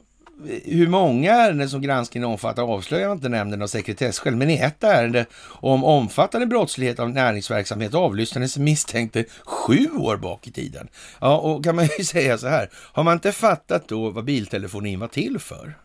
hur 0.65 0.87
många 0.87 1.33
ärenden 1.33 1.69
som 1.69 1.81
granskningen 1.81 2.29
omfattar 2.29 2.63
avslöjar 2.63 3.11
inte 3.11 3.29
nämnden 3.29 3.61
av 3.61 3.67
sekretesskäl, 3.67 4.35
men 4.35 4.49
i 4.49 4.57
ett 4.57 4.83
ärende 4.83 5.25
om 5.43 5.83
omfattande 5.83 6.47
brottslighet 6.47 6.99
av 6.99 7.09
näringsverksamhet 7.09 7.93
avlyssnades 7.93 8.57
misstänkte 8.57 9.25
sju 9.43 9.87
år 9.97 10.17
bak 10.17 10.47
i 10.47 10.51
tiden. 10.51 10.87
Ja, 11.21 11.37
och 11.37 11.63
kan 11.63 11.75
man 11.75 11.87
ju 11.97 12.03
säga 12.03 12.37
så 12.37 12.47
här, 12.47 12.69
har 12.73 13.03
man 13.03 13.13
inte 13.13 13.31
fattat 13.31 13.87
då 13.87 14.09
vad 14.09 14.25
biltelefonin 14.25 14.99
var 14.99 15.07
till 15.07 15.39
för 15.39 15.77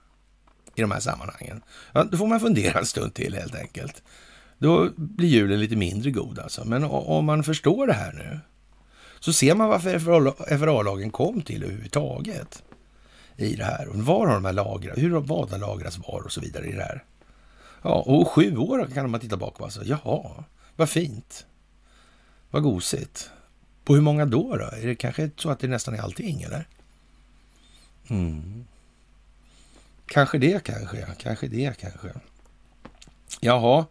i 0.74 0.80
de 0.80 0.90
här 0.90 1.00
sammanhangen, 1.00 1.62
ja, 1.92 2.04
då 2.04 2.16
får 2.16 2.26
man 2.26 2.40
fundera 2.40 2.78
en 2.78 2.86
stund 2.86 3.14
till 3.14 3.34
helt 3.34 3.54
enkelt. 3.54 4.02
Då 4.58 4.88
blir 4.96 5.28
julen 5.28 5.60
lite 5.60 5.76
mindre 5.76 6.10
god 6.10 6.38
alltså. 6.38 6.64
Men 6.64 6.84
om 6.84 7.24
man 7.24 7.44
förstår 7.44 7.86
det 7.86 7.92
här 7.92 8.12
nu, 8.12 8.40
så 9.20 9.32
ser 9.32 9.54
man 9.54 9.68
varför 9.68 9.98
FRA-lagen 10.58 11.10
kom 11.10 11.42
till 11.42 11.62
överhuvudtaget 11.62 12.62
i 13.36 13.56
det 13.56 13.64
här. 13.64 13.88
Och 13.88 13.96
var 13.96 14.26
har 14.26 14.34
de 14.34 14.44
här 14.44 14.52
lagrat? 14.52 14.98
Hur 14.98 15.10
vad 15.10 15.50
har 15.50 15.58
lagrats 15.58 15.98
var 15.98 16.22
och 16.24 16.32
så 16.32 16.40
vidare 16.40 16.66
i 16.66 16.72
det 16.72 16.82
här? 16.82 17.04
Ja, 17.82 18.02
och 18.06 18.28
sju 18.28 18.56
år 18.56 18.88
kan 18.94 19.10
man 19.10 19.20
titta 19.20 19.36
bakom 19.36 19.64
alltså. 19.64 19.84
Jaha, 19.84 20.44
vad 20.76 20.88
fint. 20.88 21.46
Vad 22.50 22.62
gosigt. 22.62 23.30
På 23.84 23.94
hur 23.94 24.02
många 24.02 24.26
då? 24.26 24.56
då? 24.56 24.64
Är 24.64 24.86
det 24.86 24.94
kanske 24.94 25.30
så 25.36 25.50
att 25.50 25.58
det 25.58 25.68
nästan 25.68 25.94
är 25.94 25.98
allting, 25.98 26.42
eller? 26.42 26.68
Mm. 28.08 28.64
Kanske 30.06 30.38
det, 30.38 30.64
kanske. 30.64 31.06
Kanske 31.18 31.48
det, 31.48 31.78
kanske. 31.78 32.08
Jaha, 33.40 33.86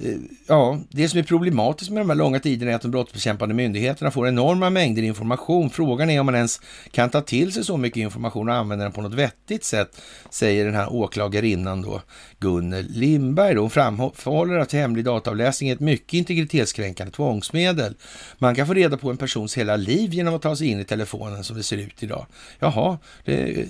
Eh, 0.00 0.16
ja, 0.46 0.78
det 0.90 1.08
som 1.08 1.18
är 1.18 1.22
problematiskt 1.22 1.90
med 1.90 2.00
de 2.00 2.10
här 2.10 2.16
långa 2.16 2.40
tiderna 2.40 2.72
är 2.72 2.74
att 2.76 2.82
de 2.82 2.90
brottsbekämpande 2.90 3.54
myndigheterna 3.54 4.10
får 4.10 4.28
enorma 4.28 4.70
mängder 4.70 5.02
information. 5.02 5.70
Frågan 5.70 6.10
är 6.10 6.20
om 6.20 6.26
man 6.26 6.34
ens 6.34 6.60
kan 6.90 7.10
ta 7.10 7.20
till 7.20 7.52
sig 7.52 7.64
så 7.64 7.76
mycket 7.76 7.96
information 7.96 8.48
och 8.48 8.54
använda 8.54 8.84
den 8.84 8.92
på 8.92 9.02
något 9.02 9.14
vettigt 9.14 9.64
sätt, 9.64 10.00
säger 10.30 10.64
den 10.64 10.74
här 10.74 10.92
åklagarinnan 10.92 11.82
då, 11.82 12.02
Gunnel 12.38 12.86
Lindberg. 12.88 13.54
Då. 13.54 13.60
Hon 13.60 13.70
framhåller 13.70 14.58
att 14.58 14.72
hemlig 14.72 15.04
dataavläsning 15.04 15.70
är 15.70 15.74
ett 15.74 15.80
mycket 15.80 16.12
integritetskränkande 16.12 17.12
tvångsmedel. 17.12 17.94
Man 18.38 18.54
kan 18.54 18.66
få 18.66 18.74
reda 18.74 18.96
på 18.96 19.10
en 19.10 19.16
persons 19.16 19.58
hela 19.58 19.76
liv 19.76 20.14
genom 20.14 20.34
att 20.34 20.42
ta 20.42 20.56
sig 20.56 20.66
in 20.66 20.80
i 20.80 20.84
telefonen 20.84 21.44
som 21.44 21.56
det 21.56 21.62
ser 21.62 21.76
ut 21.76 22.02
idag. 22.02 22.26
Jaha, 22.58 22.98
det 23.24 23.66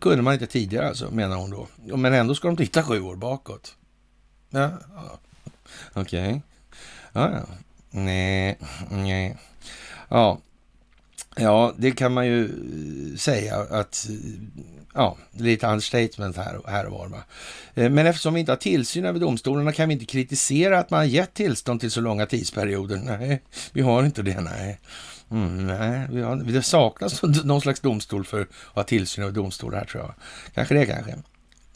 kunde 0.00 0.22
man 0.22 0.34
inte 0.34 0.46
tidigare 0.46 0.88
alltså, 0.88 1.10
menar 1.10 1.36
hon 1.36 1.50
då. 1.50 1.96
Men 1.96 2.14
ändå 2.14 2.34
ska 2.34 2.48
de 2.48 2.56
titta 2.56 2.82
sju 2.82 3.00
år 3.00 3.16
bakåt. 3.16 3.74
Ja, 4.50 4.70
Okej. 5.92 6.28
Okay. 6.28 6.40
Ja, 7.12 7.30
ja. 7.30 7.46
Nej, 7.90 8.58
nej. 8.90 9.36
Ja. 10.08 10.38
Ja, 11.36 11.74
det 11.76 11.90
kan 11.90 12.12
man 12.12 12.26
ju 12.26 12.44
eh, 12.44 13.16
säga 13.16 13.56
att, 13.56 14.08
ja, 14.94 15.16
det 15.32 15.42
är 15.42 15.44
lite 15.44 15.66
understatement 15.66 16.36
här, 16.36 16.60
här 16.66 16.86
och 16.86 16.92
var. 16.92 17.08
Va? 17.08 17.22
Eh, 17.74 17.90
men 17.90 18.06
eftersom 18.06 18.34
vi 18.34 18.40
inte 18.40 18.52
har 18.52 18.56
tillsyn 18.56 19.04
över 19.04 19.20
domstolarna 19.20 19.72
kan 19.72 19.88
vi 19.88 19.92
inte 19.92 20.06
kritisera 20.06 20.78
att 20.78 20.90
man 20.90 20.98
har 20.98 21.04
gett 21.04 21.34
tillstånd 21.34 21.80
till 21.80 21.90
så 21.90 22.00
långa 22.00 22.26
tidsperioder. 22.26 22.96
Nej, 22.96 23.42
vi 23.72 23.80
har 23.80 24.04
inte 24.04 24.22
det, 24.22 24.40
nej. 24.40 24.80
Mm, 25.30 25.66
nej, 25.66 26.06
vi 26.10 26.22
har, 26.22 26.36
det 26.36 26.62
saknas 26.62 27.22
någon 27.44 27.60
slags 27.60 27.80
domstol 27.80 28.24
för 28.24 28.40
att 28.40 28.48
ha 28.74 28.82
tillsyn 28.82 29.24
över 29.24 29.34
domstolar 29.34 29.78
här 29.78 29.84
tror 29.84 30.02
jag. 30.02 30.14
Kanske 30.54 30.74
det 30.74 30.86
kanske. 30.86 31.14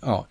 Ja, 0.01 0.27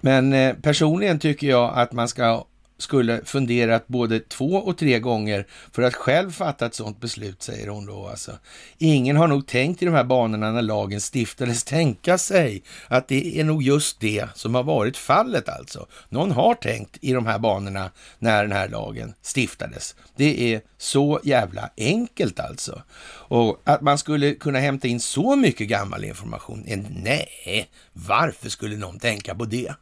men 0.00 0.32
eh, 0.32 0.54
personligen 0.54 1.18
tycker 1.18 1.46
jag 1.46 1.78
att 1.78 1.92
man 1.92 2.08
ska 2.08 2.44
skulle 2.78 3.24
funderat 3.24 3.88
både 3.88 4.20
två 4.20 4.54
och 4.54 4.78
tre 4.78 4.98
gånger 4.98 5.46
för 5.72 5.82
att 5.82 5.94
själv 5.94 6.30
fatta 6.30 6.66
ett 6.66 6.74
sådant 6.74 7.00
beslut, 7.00 7.42
säger 7.42 7.68
hon 7.68 7.86
då. 7.86 8.08
Alltså. 8.08 8.32
Ingen 8.78 9.16
har 9.16 9.28
nog 9.28 9.46
tänkt 9.46 9.82
i 9.82 9.84
de 9.84 9.94
här 9.94 10.04
banorna 10.04 10.52
när 10.52 10.62
lagen 10.62 11.00
stiftades 11.00 11.64
tänka 11.64 12.18
sig 12.18 12.62
att 12.88 13.08
det 13.08 13.40
är 13.40 13.44
nog 13.44 13.62
just 13.62 14.00
det 14.00 14.28
som 14.34 14.54
har 14.54 14.62
varit 14.62 14.96
fallet 14.96 15.48
alltså. 15.48 15.86
Någon 16.08 16.30
har 16.30 16.54
tänkt 16.54 16.98
i 17.00 17.12
de 17.12 17.26
här 17.26 17.38
banorna 17.38 17.90
när 18.18 18.42
den 18.42 18.52
här 18.52 18.68
lagen 18.68 19.14
stiftades. 19.22 19.94
Det 20.16 20.54
är 20.54 20.60
så 20.78 21.20
jävla 21.24 21.70
enkelt 21.76 22.40
alltså. 22.40 22.82
Och 23.28 23.62
att 23.64 23.80
man 23.80 23.98
skulle 23.98 24.34
kunna 24.34 24.58
hämta 24.58 24.88
in 24.88 25.00
så 25.00 25.36
mycket 25.36 25.68
gammal 25.68 26.04
information, 26.04 26.64
eh, 26.66 26.78
nej, 26.90 27.68
varför 27.92 28.48
skulle 28.48 28.76
någon 28.76 28.98
tänka 28.98 29.34
på 29.34 29.44
det? 29.44 29.74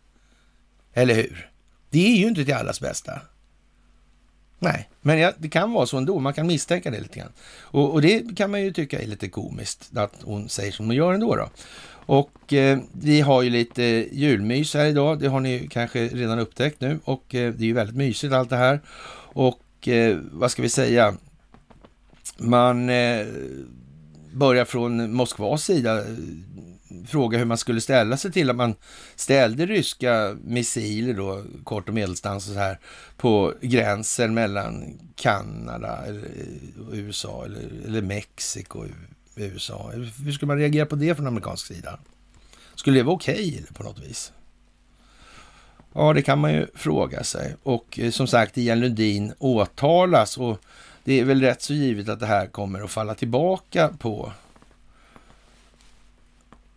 Eller 0.95 1.15
hur? 1.15 1.54
Det 1.95 2.07
är 2.07 2.17
ju 2.17 2.29
inte 2.29 2.45
till 2.45 2.55
allas 2.55 2.81
bästa. 2.81 3.21
Nej, 4.59 4.89
men 5.01 5.19
ja, 5.19 5.33
det 5.39 5.49
kan 5.49 5.73
vara 5.73 5.87
så 5.87 5.97
ändå. 5.97 6.21
Man 6.21 6.33
kan 6.33 6.47
misstänka 6.47 6.91
det 6.91 7.01
lite 7.01 7.19
grann. 7.19 7.33
Och, 7.61 7.93
och, 7.93 8.03
det 8.03 8.37
kan 8.37 8.51
man 8.51 8.63
ju 8.63 8.73
tycka 8.73 9.03
är 9.03 9.07
lite 9.07 9.29
komiskt 9.29 9.97
att 9.97 10.13
hon 10.23 10.49
säger 10.49 10.73
som 10.73 10.87
hon 10.87 10.97
gör 10.97 11.13
ändå. 11.13 11.37
Då. 11.37 11.49
Och 12.07 12.53
eh, 12.53 12.79
vi 12.93 13.21
har 13.21 13.43
ju 13.43 13.51
lite 13.51 13.83
julmys 14.13 14.75
här 14.75 14.87
idag. 14.87 15.21
Det 15.21 15.29
har 15.29 15.41
ni 15.41 15.69
kanske 15.71 16.09
redan 16.09 16.39
upptäckt 16.39 16.81
nu 16.81 17.01
och 17.05 17.35
eh, 17.35 17.53
det 17.53 17.65
är 17.65 17.67
ju 17.67 17.73
väldigt 17.73 17.97
mysigt 17.97 18.33
allt 18.33 18.51
det 18.51 18.57
här. 18.57 18.81
Och 19.33 19.89
eh, 19.89 20.19
vad 20.33 20.51
ska 20.51 20.63
vi 20.63 20.69
säga? 20.69 21.17
Man 22.39 22.91
eh, 22.91 23.27
börjar 24.33 24.65
från 24.65 25.13
Moskvas 25.13 25.65
sida 25.65 25.99
eh, 25.99 26.05
fråga 27.09 27.39
hur 27.39 27.45
man 27.45 27.59
skulle 27.59 27.81
ställa 27.81 28.17
sig 28.17 28.33
till 28.33 28.51
att 28.51 28.57
man 28.57 28.75
ställde 29.17 29.67
ryska 29.67 30.37
missiler 30.45 31.15
då, 31.15 31.43
kort 31.65 31.89
och 31.89 31.95
medelstans 31.95 32.49
och 32.49 32.55
så 32.55 32.59
här, 32.59 32.79
på 33.17 33.55
gränsen 33.61 34.35
mellan 34.35 34.99
Kanada 35.17 35.99
och 36.89 36.95
USA 36.95 37.45
eller, 37.45 37.61
eller 37.87 38.03
Mexiko 38.03 38.79
och 38.79 38.87
USA. 39.37 39.91
Hur 40.25 40.33
skulle 40.33 40.47
man 40.47 40.59
reagera 40.59 40.87
på 40.87 40.97
det 40.97 41.15
från 41.15 41.27
amerikansk 41.27 41.67
sida? 41.67 41.99
Skulle 42.75 42.99
det 42.99 43.03
vara 43.03 43.17
okej 43.17 43.49
okay, 43.49 43.75
på 43.75 43.83
något 43.83 43.99
vis? 43.99 44.33
Ja, 45.93 46.13
det 46.13 46.23
kan 46.23 46.39
man 46.39 46.53
ju 46.53 46.67
fråga 46.75 47.25
sig. 47.25 47.57
Och 47.63 47.99
eh, 47.99 48.11
som 48.11 48.27
sagt, 48.27 48.59
Ian 48.59 48.81
Lundin 48.81 49.33
åtalas 49.39 50.39
och 50.39 50.61
det 51.05 51.21
är 51.21 51.25
väl 51.25 51.41
rätt 51.41 51.63
så 51.63 51.75
givet 51.75 52.09
att 52.09 52.21
det 52.21 52.27
här 52.27 52.47
kommer 52.47 52.81
att 52.81 52.91
falla 52.91 53.15
tillbaka 53.15 53.89
på 53.99 54.33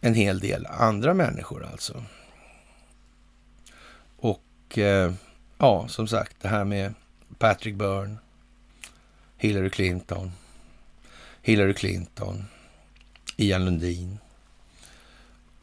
en 0.08 0.14
hel 0.14 0.40
del 0.40 0.66
andra 0.66 1.14
människor 1.14 1.66
alltså. 1.72 2.04
Och 4.18 4.78
eh, 4.78 5.14
ja, 5.58 5.88
som 5.88 6.08
sagt, 6.08 6.36
det 6.42 6.48
här 6.48 6.66
med 6.66 6.94
Patrick 7.38 7.76
Byrne, 7.76 8.16
Hillary 9.38 9.70
Clinton, 9.70 10.32
Hillary 11.42 11.74
Clinton, 11.74 12.46
Ian 13.38 13.66
Lundin. 13.66 14.18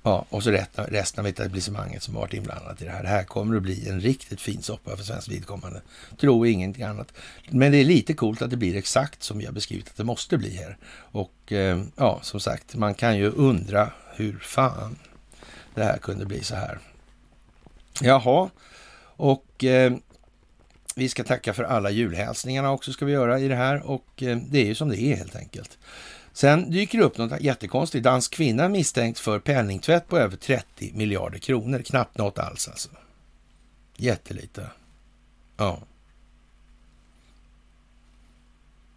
Ja, 0.02 0.26
och 0.28 0.42
så 0.42 0.50
resten 0.50 1.24
av 1.24 1.26
etablissemanget 1.26 2.02
som 2.02 2.14
varit 2.14 2.34
inblandat 2.34 2.82
i 2.82 2.84
det 2.84 2.90
här. 2.90 3.02
Det 3.02 3.08
här 3.08 3.24
kommer 3.24 3.56
att 3.56 3.62
bli 3.62 3.88
en 3.88 4.00
riktigt 4.00 4.40
fin 4.40 4.62
soppa 4.62 4.96
för 4.96 5.04
svenskt 5.04 5.28
vidkommande. 5.28 5.82
Tror 6.20 6.46
ingenting 6.46 6.84
annat. 6.84 7.12
Men 7.50 7.72
det 7.72 7.78
är 7.78 7.84
lite 7.84 8.14
coolt 8.14 8.42
att 8.42 8.50
det 8.50 8.56
blir 8.56 8.76
exakt 8.76 9.22
som 9.22 9.38
vi 9.38 9.46
har 9.46 9.52
beskrivit 9.52 9.88
att 9.88 9.96
det 9.96 10.04
måste 10.04 10.38
bli 10.38 10.56
här. 10.56 10.76
Och 10.96 11.52
eh, 11.52 11.82
ja, 11.96 12.18
som 12.22 12.40
sagt, 12.40 12.74
man 12.74 12.94
kan 12.94 13.16
ju 13.16 13.30
undra 13.30 13.92
hur 14.16 14.38
fan 14.38 14.98
det 15.74 15.84
här 15.84 15.98
kunde 15.98 16.26
bli 16.26 16.44
så 16.44 16.54
här. 16.54 16.78
Jaha, 18.00 18.50
och 19.16 19.64
eh, 19.64 19.92
vi 20.96 21.08
ska 21.08 21.24
tacka 21.24 21.52
för 21.52 21.64
alla 21.64 21.90
julhälsningarna 21.90 22.70
också 22.70 22.92
ska 22.92 23.04
vi 23.04 23.12
göra 23.12 23.40
i 23.40 23.48
det 23.48 23.56
här 23.56 23.82
och 23.82 24.22
eh, 24.22 24.36
det 24.36 24.58
är 24.58 24.66
ju 24.66 24.74
som 24.74 24.88
det 24.88 25.00
är 25.00 25.16
helt 25.16 25.36
enkelt. 25.36 25.78
Sen 26.32 26.70
dyker 26.70 26.98
det 26.98 27.04
upp 27.04 27.18
något 27.18 27.40
jättekonstigt. 27.40 28.04
Dansk 28.04 28.34
kvinna 28.34 28.68
misstänkt 28.68 29.18
för 29.18 29.38
penningtvätt 29.38 30.08
på 30.08 30.18
över 30.18 30.36
30 30.36 30.92
miljarder 30.94 31.38
kronor. 31.38 31.78
Knappt 31.78 32.18
något 32.18 32.38
alls 32.38 32.68
alltså. 32.68 32.88
Jättelite. 33.96 34.70
Ja. 35.56 35.78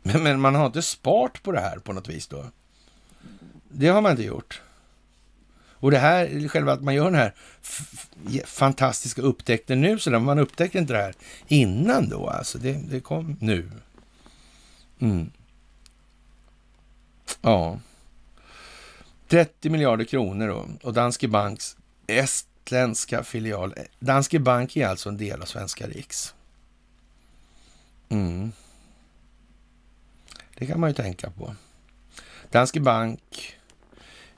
Men, 0.04 0.24
men 0.24 0.40
man 0.40 0.56
har 0.56 0.66
inte 0.66 0.82
spart 0.82 1.44
på 1.44 1.52
det 1.52 1.60
här 1.60 1.78
på 1.80 1.94
något 1.94 2.10
vis 2.10 2.28
då? 2.28 2.46
Det 3.70 3.88
har 3.88 4.02
man 4.02 4.12
inte 4.12 4.24
gjort. 4.24 4.62
Och 5.80 5.92
det 5.92 5.98
här, 5.98 6.48
själva 6.48 6.74
att 6.74 6.84
man 6.84 6.96
gör 6.96 7.06
den 7.06 7.16
här 7.16 7.34
fantastiska 8.46 9.22
upptäckten 9.22 9.82
nu, 9.82 10.00
så 10.00 10.10
där, 10.10 10.20
man 10.20 10.40
upptäckte 10.40 10.78
inte 10.78 10.94
det 10.94 11.00
här 11.00 11.14
innan 11.48 12.10
då, 12.10 12.30
alltså. 12.30 12.58
Det, 12.58 12.74
det 12.74 13.00
kom 13.00 13.38
nu. 13.40 13.70
Mm. 15.00 15.32
Ja. 17.42 17.80
30 19.28 19.70
miljarder 19.70 20.06
kronor 20.06 20.48
då. 20.48 20.68
Och 20.84 20.94
Danske 20.94 21.28
Banks 21.28 21.78
estländska 22.08 23.24
filial. 23.24 23.74
Eh, 23.78 23.84
Danske 24.00 24.40
Bank 24.40 24.78
är 24.78 24.88
alltså 24.88 25.10
en 25.10 25.18
del 25.18 25.42
av 25.42 25.46
Svenska 25.46 25.88
Riks. 25.88 26.34
Mm. 28.10 28.52
Det 30.58 30.66
kan 30.66 30.80
man 30.80 30.90
ju 30.90 30.94
tänka 30.94 31.30
på. 31.30 31.56
Danske 32.52 32.80
Bank 32.80 33.57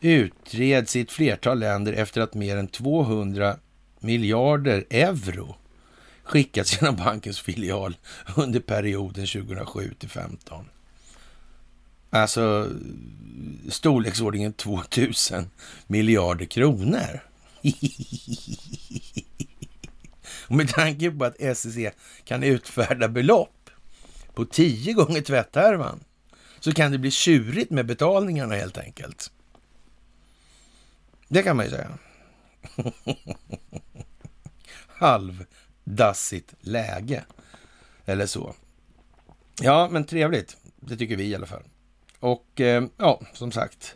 utreds 0.02 0.96
i 0.96 1.02
ett 1.02 1.12
flertal 1.12 1.60
länder 1.60 1.94
efter 1.94 2.22
att 2.22 2.34
mer 2.34 2.58
än 2.58 2.68
200 2.68 3.58
miljarder 4.00 4.86
euro 4.90 5.56
skickats 6.24 6.82
genom 6.82 6.96
bankens 6.96 7.40
filial 7.40 7.98
under 8.36 8.60
perioden 8.60 9.28
2007 9.28 9.94
till 10.00 10.10
2015. 10.10 10.66
Alltså 12.10 12.70
storleksordningen 13.70 14.54
2000 14.54 15.50
miljarder 15.88 16.46
kronor. 16.46 17.24
Och 20.48 20.56
med 20.56 20.70
tanke 20.70 21.12
på 21.12 21.26
att 21.26 21.58
SEC 21.58 21.78
kan 22.24 22.44
utfärda 22.44 23.08
belopp 23.08 23.70
på 24.34 24.46
tio 24.46 24.94
gånger 24.94 25.22
tvätthärvan 25.22 26.00
så 26.60 26.72
kan 26.72 26.92
det 26.92 26.98
bli 26.98 27.12
tjurigt 27.12 27.72
med 27.72 27.86
betalningarna 27.86 28.56
helt 28.56 28.78
enkelt. 28.78 29.32
Det 31.30 31.44
kan 31.44 31.58
man 31.58 31.66
ju 31.66 31.72
säga. 31.72 31.88
Halvdassigt 34.88 36.54
läge. 36.60 37.24
Eller 38.06 38.26
så. 38.26 38.56
Ja, 39.62 39.90
men 39.92 40.04
trevligt. 40.04 40.58
Det 40.76 40.98
tycker 40.98 41.16
vi 41.16 41.24
i 41.24 41.36
alla 41.36 41.46
fall. 41.46 41.64
Och 42.20 42.62
eh, 42.62 42.84
ja, 42.98 43.22
som 43.34 43.52
sagt, 43.52 43.96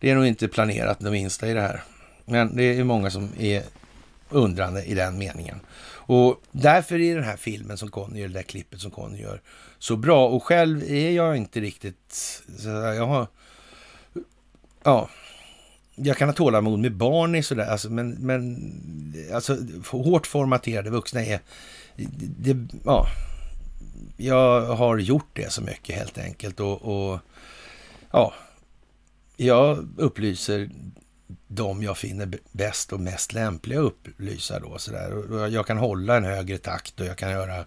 det 0.00 0.10
är 0.10 0.14
nog 0.14 0.26
inte 0.26 0.48
planerat 0.48 0.98
det 1.00 1.10
minsta 1.10 1.48
i 1.48 1.54
det 1.54 1.60
här. 1.60 1.82
Men 2.24 2.56
det 2.56 2.62
är 2.62 2.84
många 2.84 3.10
som 3.10 3.28
är 3.38 3.62
undrande 4.28 4.84
i 4.84 4.94
den 4.94 5.18
meningen. 5.18 5.60
Och 5.90 6.42
därför 6.50 7.00
är 7.00 7.14
den 7.14 7.24
här 7.24 7.36
filmen 7.36 7.78
som 7.78 7.90
Conny 7.90 8.20
gör, 8.20 8.28
det 8.28 8.34
där 8.34 8.42
klippet 8.42 8.80
som 8.80 8.90
Conny 8.90 9.22
gör, 9.22 9.42
så 9.78 9.96
bra. 9.96 10.28
Och 10.28 10.44
själv 10.44 10.82
är 10.82 11.10
jag 11.10 11.36
inte 11.36 11.60
riktigt... 11.60 12.42
Jag 12.64 13.06
har... 13.06 13.26
Ja, 14.82 15.10
jag 16.02 16.16
kan 16.16 16.28
ha 16.28 16.34
tålamod 16.34 16.78
med 16.78 16.96
barn 16.96 17.34
i 17.34 17.42
sådär, 17.42 17.66
alltså, 17.66 17.90
men, 17.90 18.10
men 18.10 18.72
alltså, 19.32 19.56
hårt 19.90 20.26
formaterade 20.26 20.90
vuxna 20.90 21.24
är... 21.24 21.40
Det, 22.38 22.56
ja, 22.84 23.06
jag 24.16 24.66
har 24.66 24.98
gjort 24.98 25.30
det 25.32 25.52
så 25.52 25.62
mycket 25.62 25.96
helt 25.96 26.18
enkelt 26.18 26.60
och, 26.60 26.82
och 26.82 27.18
ja, 28.10 28.34
jag 29.36 29.88
upplyser 29.96 30.70
de 31.48 31.82
jag 31.82 31.98
finner 31.98 32.38
bäst 32.52 32.92
och 32.92 33.00
mest 33.00 33.32
lämpliga 33.32 33.78
att 33.78 33.86
upplysa 33.86 34.60
då. 34.60 34.78
Så 34.78 34.90
där. 34.90 35.48
Jag 35.48 35.66
kan 35.66 35.78
hålla 35.78 36.16
en 36.16 36.24
högre 36.24 36.58
takt 36.58 37.00
och 37.00 37.06
jag 37.06 37.16
kan 37.16 37.30
göra 37.30 37.64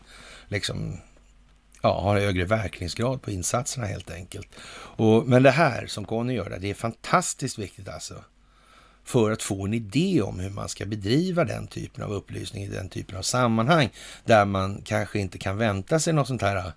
liksom 0.48 0.98
ja, 1.82 2.02
har 2.02 2.20
högre 2.20 2.46
verkningsgrad 2.46 3.22
på 3.22 3.32
insatserna 3.32 3.86
helt 3.86 4.12
enkelt. 4.12 4.48
Och, 4.74 5.28
men 5.28 5.44
det 5.44 5.52
här 5.52 5.88
som 5.88 6.06
Conny 6.06 6.34
gör, 6.34 6.58
det 6.62 6.70
är 6.70 6.74
fantastiskt 6.74 7.60
viktigt 7.60 7.90
alltså. 7.90 8.16
För 9.04 9.32
att 9.32 9.44
få 9.44 9.66
en 9.66 9.74
idé 9.74 10.22
om 10.22 10.40
hur 10.40 10.50
man 10.50 10.70
ska 10.70 10.86
bedriva 10.86 11.46
den 11.46 11.68
typen 11.68 12.04
av 12.04 12.12
upplysning 12.12 12.64
i 12.64 12.68
den 12.68 12.90
typen 12.90 13.18
av 13.18 13.22
sammanhang. 13.22 13.90
Där 14.26 14.46
man 14.46 14.82
kanske 14.86 15.20
inte 15.20 15.38
kan 15.38 15.58
vänta 15.58 16.00
sig 16.00 16.14
något 16.14 16.28
sånt 16.28 16.42
här 16.42 16.74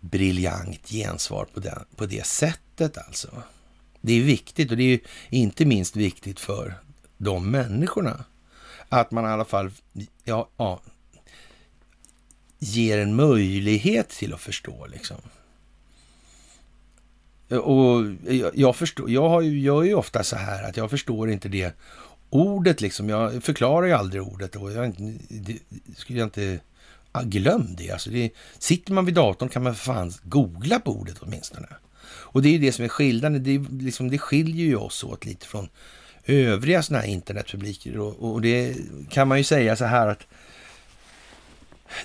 briljant 0.00 0.88
gensvar 0.88 1.46
på, 1.54 1.60
den, 1.60 1.84
på 1.96 2.06
det 2.06 2.26
sättet 2.26 2.98
alltså. 2.98 3.42
Det 4.00 4.12
är 4.12 4.22
viktigt 4.22 4.70
och 4.70 4.76
det 4.76 4.92
är 4.94 5.00
inte 5.30 5.64
minst 5.64 5.96
viktigt 5.96 6.40
för 6.40 6.74
de 7.16 7.50
människorna. 7.50 8.24
Att 8.88 9.10
man 9.10 9.24
i 9.24 9.28
alla 9.28 9.44
fall 9.44 9.70
ja, 10.24 10.48
ja, 10.56 10.80
ger 12.62 12.98
en 12.98 13.16
möjlighet 13.16 14.08
till 14.08 14.34
att 14.34 14.40
förstå. 14.40 14.86
Liksom. 14.86 15.16
Och 17.48 18.04
jag, 18.54 18.76
förstår, 18.76 19.10
jag 19.10 19.28
har 19.28 19.40
ju, 19.40 19.60
gör 19.60 19.82
ju 19.82 19.94
ofta 19.94 20.24
så 20.24 20.36
här 20.36 20.68
att 20.68 20.76
jag 20.76 20.90
förstår 20.90 21.30
inte 21.30 21.48
det 21.48 21.74
ordet 22.30 22.80
liksom. 22.80 23.08
Jag 23.08 23.44
förklarar 23.44 23.86
ju 23.86 23.92
aldrig 23.92 24.22
ordet 24.22 24.56
och 24.56 24.72
jag 24.72 24.94
det, 25.28 25.58
skulle 25.96 26.18
jag 26.18 26.26
inte... 26.26 26.60
Ah, 27.12 27.22
glöm 27.22 27.74
det. 27.76 27.90
Alltså 27.90 28.10
det. 28.10 28.30
Sitter 28.58 28.92
man 28.92 29.04
vid 29.04 29.14
datorn 29.14 29.48
kan 29.48 29.62
man 29.62 29.74
för 29.74 29.84
fan 29.84 30.12
googla 30.22 30.80
på 30.80 30.90
ordet 30.90 31.16
åtminstone. 31.20 31.68
Och 32.04 32.42
det 32.42 32.48
är 32.48 32.52
ju 32.52 32.58
det 32.58 32.72
som 32.72 32.84
är 32.84 32.88
skillnaden. 32.88 33.44
Det, 33.44 33.54
är 33.54 33.82
liksom, 33.82 34.10
det 34.10 34.18
skiljer 34.18 34.66
ju 34.66 34.76
oss 34.76 35.04
åt 35.04 35.24
lite 35.24 35.46
från 35.46 35.68
övriga 36.24 36.82
sådana 36.82 37.02
här 37.02 37.10
internetpubliker. 37.10 37.98
Och, 37.98 38.32
och 38.32 38.42
det 38.42 38.76
kan 39.10 39.28
man 39.28 39.38
ju 39.38 39.44
säga 39.44 39.76
så 39.76 39.84
här 39.84 40.06
att 40.06 40.26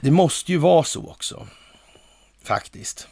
det 0.01 0.11
måste 0.11 0.51
ju 0.51 0.57
vara 0.57 0.83
så 0.83 1.09
också, 1.09 1.47
faktiskt. 2.43 3.07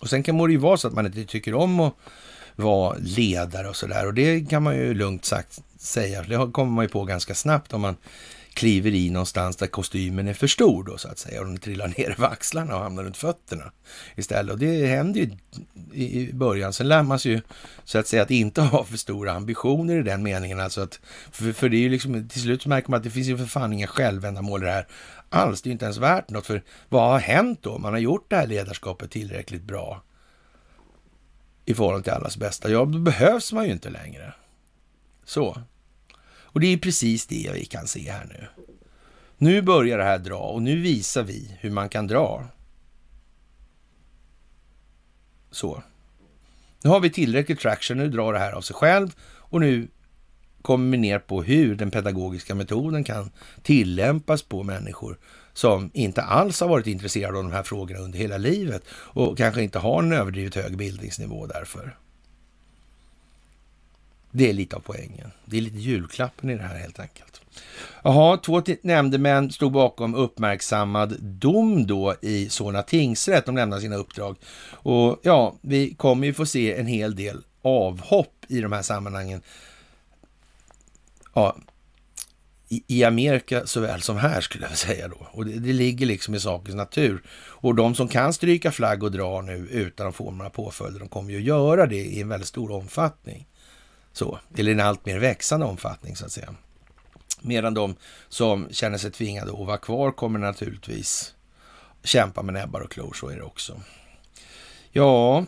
Och 0.00 0.10
sen 0.10 0.22
kan 0.22 0.38
det 0.38 0.52
ju 0.52 0.58
vara 0.58 0.76
så 0.76 0.88
att 0.88 0.94
man 0.94 1.06
inte 1.06 1.24
tycker 1.24 1.54
om 1.54 1.80
att 1.80 1.94
vara 2.56 2.96
ledare 2.98 3.68
och 3.68 3.76
sådär. 3.76 4.06
Och 4.06 4.14
det 4.14 4.50
kan 4.50 4.62
man 4.62 4.76
ju 4.76 4.94
lugnt 4.94 5.24
sagt 5.24 5.62
säga. 5.78 6.22
Det 6.22 6.52
kommer 6.52 6.72
man 6.72 6.84
ju 6.84 6.88
på 6.88 7.04
ganska 7.04 7.34
snabbt 7.34 7.72
om 7.72 7.80
man 7.80 7.96
kliver 8.54 8.94
i 8.94 9.10
någonstans 9.10 9.56
där 9.56 9.66
kostymen 9.66 10.28
är 10.28 10.34
för 10.34 10.46
stor 10.46 10.84
då 10.84 10.98
så 10.98 11.08
att 11.08 11.18
säga 11.18 11.40
och 11.40 11.46
den 11.46 11.58
trillar 11.58 11.88
ner 11.98 12.10
över 12.10 12.26
axlarna 12.26 12.76
och 12.76 12.82
hamnar 12.82 13.04
runt 13.04 13.16
fötterna 13.16 13.72
istället. 14.14 14.52
Och 14.52 14.58
det 14.58 14.86
händer 14.86 15.20
ju 15.20 15.30
i 15.92 16.32
början. 16.32 16.72
Sen 16.72 16.88
lär 16.88 17.02
man 17.02 17.18
sig 17.18 17.32
ju 17.32 17.40
så 17.84 17.98
att 17.98 18.06
säga 18.06 18.22
att 18.22 18.30
inte 18.30 18.60
ha 18.62 18.84
för 18.84 18.96
stora 18.96 19.32
ambitioner 19.32 19.98
i 19.98 20.02
den 20.02 20.22
meningen. 20.22 20.60
Alltså 20.60 20.80
att, 20.80 21.00
för, 21.32 21.52
för 21.52 21.68
det 21.68 21.76
är 21.76 21.80
ju 21.80 21.88
liksom, 21.88 22.28
till 22.28 22.42
slut 22.42 22.66
märker 22.66 22.90
man 22.90 22.98
att 22.98 23.04
det 23.04 23.10
finns 23.10 23.26
ju 23.26 23.38
för 23.38 23.46
fan 23.46 23.72
inga 23.72 23.86
självändamål 23.86 24.62
i 24.62 24.66
det 24.66 24.72
här 24.72 24.86
alls. 25.36 25.62
Det 25.62 25.66
är 25.66 25.70
ju 25.70 25.72
inte 25.72 25.84
ens 25.84 25.98
värt 25.98 26.30
något. 26.30 26.46
För 26.46 26.62
vad 26.88 27.10
har 27.10 27.18
hänt 27.18 27.62
då? 27.62 27.78
Man 27.78 27.92
har 27.92 28.00
gjort 28.00 28.30
det 28.30 28.36
här 28.36 28.46
ledarskapet 28.46 29.10
tillräckligt 29.10 29.62
bra 29.62 30.02
i 31.64 31.74
förhållande 31.74 32.04
till 32.04 32.12
allas 32.12 32.36
bästa. 32.36 32.70
Ja, 32.70 32.84
då 32.84 32.98
behövs 32.98 33.52
man 33.52 33.64
ju 33.64 33.72
inte 33.72 33.90
längre. 33.90 34.34
Så. 35.24 35.62
Och 36.38 36.60
det 36.60 36.66
är 36.66 36.76
precis 36.76 37.26
det 37.26 37.50
vi 37.54 37.64
kan 37.64 37.86
se 37.86 38.10
här 38.10 38.24
nu. 38.24 38.46
Nu 39.38 39.62
börjar 39.62 39.98
det 39.98 40.04
här 40.04 40.18
dra 40.18 40.38
och 40.38 40.62
nu 40.62 40.80
visar 40.80 41.22
vi 41.22 41.56
hur 41.60 41.70
man 41.70 41.88
kan 41.88 42.06
dra. 42.06 42.46
Så. 45.50 45.82
Nu 46.82 46.90
har 46.90 47.00
vi 47.00 47.10
tillräckligt 47.10 47.60
traction, 47.60 47.96
nu 47.96 48.08
drar 48.08 48.32
det 48.32 48.38
här 48.38 48.52
av 48.52 48.60
sig 48.60 48.76
själv 48.76 49.14
och 49.22 49.60
nu 49.60 49.88
kommer 50.66 50.90
vi 50.90 50.96
ner 50.96 51.18
på 51.18 51.42
hur 51.42 51.74
den 51.74 51.90
pedagogiska 51.90 52.54
metoden 52.54 53.04
kan 53.04 53.30
tillämpas 53.62 54.42
på 54.42 54.62
människor 54.62 55.18
som 55.52 55.90
inte 55.94 56.22
alls 56.22 56.60
har 56.60 56.68
varit 56.68 56.86
intresserade 56.86 57.38
av 57.38 57.44
de 57.44 57.52
här 57.52 57.62
frågorna 57.62 58.00
under 58.00 58.18
hela 58.18 58.38
livet 58.38 58.82
och 58.90 59.38
kanske 59.38 59.62
inte 59.62 59.78
har 59.78 60.02
en 60.02 60.12
överdrivet 60.12 60.54
hög 60.54 60.76
bildningsnivå 60.76 61.46
därför. 61.46 61.96
Det 64.30 64.50
är 64.50 64.52
lite 64.52 64.76
av 64.76 64.80
poängen. 64.80 65.30
Det 65.44 65.56
är 65.56 65.60
lite 65.60 65.78
julklappen 65.78 66.50
i 66.50 66.56
det 66.56 66.62
här 66.62 66.78
helt 66.78 67.00
enkelt. 67.00 67.40
Jaha, 68.02 68.36
två 68.36 68.62
nämndemän 68.82 69.52
stod 69.52 69.72
bakom 69.72 70.14
uppmärksammad 70.14 71.16
dom 71.20 71.86
då 71.86 72.14
i 72.22 72.48
Solna 72.48 72.82
tingsrätt. 72.82 73.46
De 73.46 73.56
lämnade 73.56 73.82
sina 73.82 73.96
uppdrag. 73.96 74.36
Och 74.70 75.20
ja, 75.22 75.54
vi 75.60 75.94
kommer 75.94 76.26
ju 76.26 76.34
få 76.34 76.46
se 76.46 76.74
en 76.74 76.86
hel 76.86 77.16
del 77.16 77.38
avhopp 77.62 78.44
i 78.48 78.60
de 78.60 78.72
här 78.72 78.82
sammanhangen. 78.82 79.42
Ja, 81.36 81.56
i, 82.68 82.82
i 82.86 83.04
Amerika 83.04 83.66
såväl 83.66 84.02
som 84.02 84.16
här 84.16 84.40
skulle 84.40 84.66
jag 84.66 84.78
säga 84.78 85.08
då. 85.08 85.26
Och 85.32 85.46
det, 85.46 85.52
det, 85.52 85.72
ligger 85.72 86.06
liksom 86.06 86.34
i 86.34 86.40
sakens 86.40 86.76
natur. 86.76 87.22
Och 87.38 87.74
de 87.74 87.94
som 87.94 88.08
kan 88.08 88.32
stryka 88.32 88.72
flagg 88.72 89.02
och 89.02 89.12
dra 89.12 89.40
nu 89.42 89.56
utan 89.56 90.06
att 90.06 90.14
få 90.14 90.30
några 90.30 90.50
påföljder, 90.50 91.00
de 91.00 91.08
kommer 91.08 91.32
ju 91.32 91.40
göra 91.40 91.86
det 91.86 91.96
i 91.96 92.20
en 92.20 92.28
väldigt 92.28 92.48
stor 92.48 92.70
omfattning. 92.70 93.46
Så, 94.12 94.38
eller 94.56 94.72
en 94.72 94.80
allt 94.80 95.06
mer 95.06 95.18
växande 95.18 95.66
omfattning 95.66 96.16
så 96.16 96.24
att 96.24 96.32
säga. 96.32 96.54
Medan 97.40 97.74
de 97.74 97.96
som 98.28 98.68
känner 98.70 98.98
sig 98.98 99.10
tvingade 99.10 99.52
att 99.52 99.66
vara 99.66 99.78
kvar 99.78 100.12
kommer 100.12 100.38
naturligtvis 100.38 101.34
kämpa 102.04 102.42
med 102.42 102.54
näbbar 102.54 102.80
och 102.80 102.90
klor, 102.90 103.12
så 103.12 103.28
är 103.28 103.36
det 103.36 103.42
också. 103.42 103.80
Ja, 104.90 105.44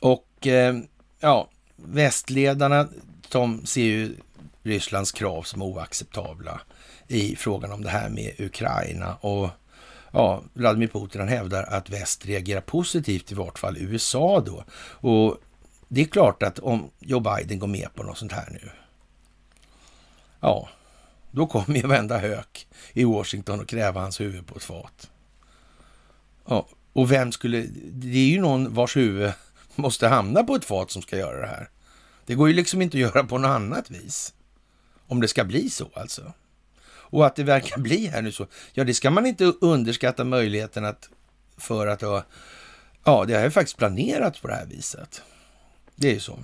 och 0.00 0.46
eh, 0.46 0.78
ja, 1.20 1.48
västledarna, 1.76 2.88
de 3.28 3.66
ser 3.66 3.82
ju 3.82 4.16
Rysslands 4.64 5.12
krav 5.12 5.42
som 5.42 5.62
oacceptabla 5.62 6.60
i 7.08 7.36
frågan 7.36 7.72
om 7.72 7.82
det 7.82 7.90
här 7.90 8.08
med 8.08 8.40
Ukraina. 8.40 9.14
Och 9.14 9.50
ja, 10.12 10.42
Vladimir 10.52 10.88
Putin 10.88 11.20
han 11.20 11.28
hävdar 11.28 11.62
att 11.62 11.90
väst 11.90 12.26
reagerar 12.26 12.60
positivt, 12.60 13.32
i 13.32 13.34
vart 13.34 13.58
fall 13.58 13.76
USA 13.76 14.40
då. 14.40 14.64
Och 15.08 15.38
det 15.88 16.00
är 16.00 16.04
klart 16.04 16.42
att 16.42 16.58
om 16.58 16.90
Joe 16.98 17.20
Biden 17.20 17.58
går 17.58 17.66
med 17.66 17.88
på 17.94 18.02
något 18.02 18.18
sånt 18.18 18.32
här 18.32 18.48
nu, 18.50 18.70
ja, 20.40 20.68
då 21.30 21.46
kommer 21.46 21.76
ju 21.76 21.86
vända 21.86 22.18
hök 22.18 22.66
i 22.92 23.04
Washington 23.04 23.60
och 23.60 23.68
kräva 23.68 24.00
hans 24.00 24.20
huvud 24.20 24.46
på 24.46 24.56
ett 24.56 24.64
fat. 24.64 25.10
Ja, 26.46 26.68
och 26.92 27.12
vem 27.12 27.32
skulle... 27.32 27.66
Det 27.92 28.18
är 28.18 28.28
ju 28.28 28.40
någon 28.40 28.74
vars 28.74 28.96
huvud 28.96 29.32
måste 29.74 30.08
hamna 30.08 30.44
på 30.44 30.54
ett 30.54 30.64
fat 30.64 30.90
som 30.90 31.02
ska 31.02 31.16
göra 31.16 31.40
det 31.40 31.46
här. 31.46 31.70
Det 32.26 32.34
går 32.34 32.48
ju 32.48 32.54
liksom 32.54 32.82
inte 32.82 32.96
att 32.96 33.00
göra 33.00 33.24
på 33.24 33.38
något 33.38 33.48
annat 33.48 33.90
vis. 33.90 34.34
Om 35.06 35.20
det 35.20 35.28
ska 35.28 35.44
bli 35.44 35.70
så 35.70 35.90
alltså. 35.94 36.32
Och 36.86 37.26
att 37.26 37.36
det 37.36 37.44
verkar 37.44 37.78
bli 37.78 38.06
här 38.06 38.22
nu 38.22 38.32
så, 38.32 38.46
ja 38.72 38.84
det 38.84 38.94
ska 38.94 39.10
man 39.10 39.26
inte 39.26 39.44
underskatta 39.44 40.24
möjligheten 40.24 40.84
att 40.84 41.08
för 41.56 41.86
att 41.86 42.00
ha, 42.00 42.24
ja 43.04 43.24
det 43.24 43.34
har 43.34 43.44
ju 43.44 43.50
faktiskt 43.50 43.78
planerats 43.78 44.40
på 44.40 44.48
det 44.48 44.54
här 44.54 44.66
viset. 44.66 45.22
Det 45.94 46.08
är 46.08 46.14
ju 46.14 46.20
så. 46.20 46.38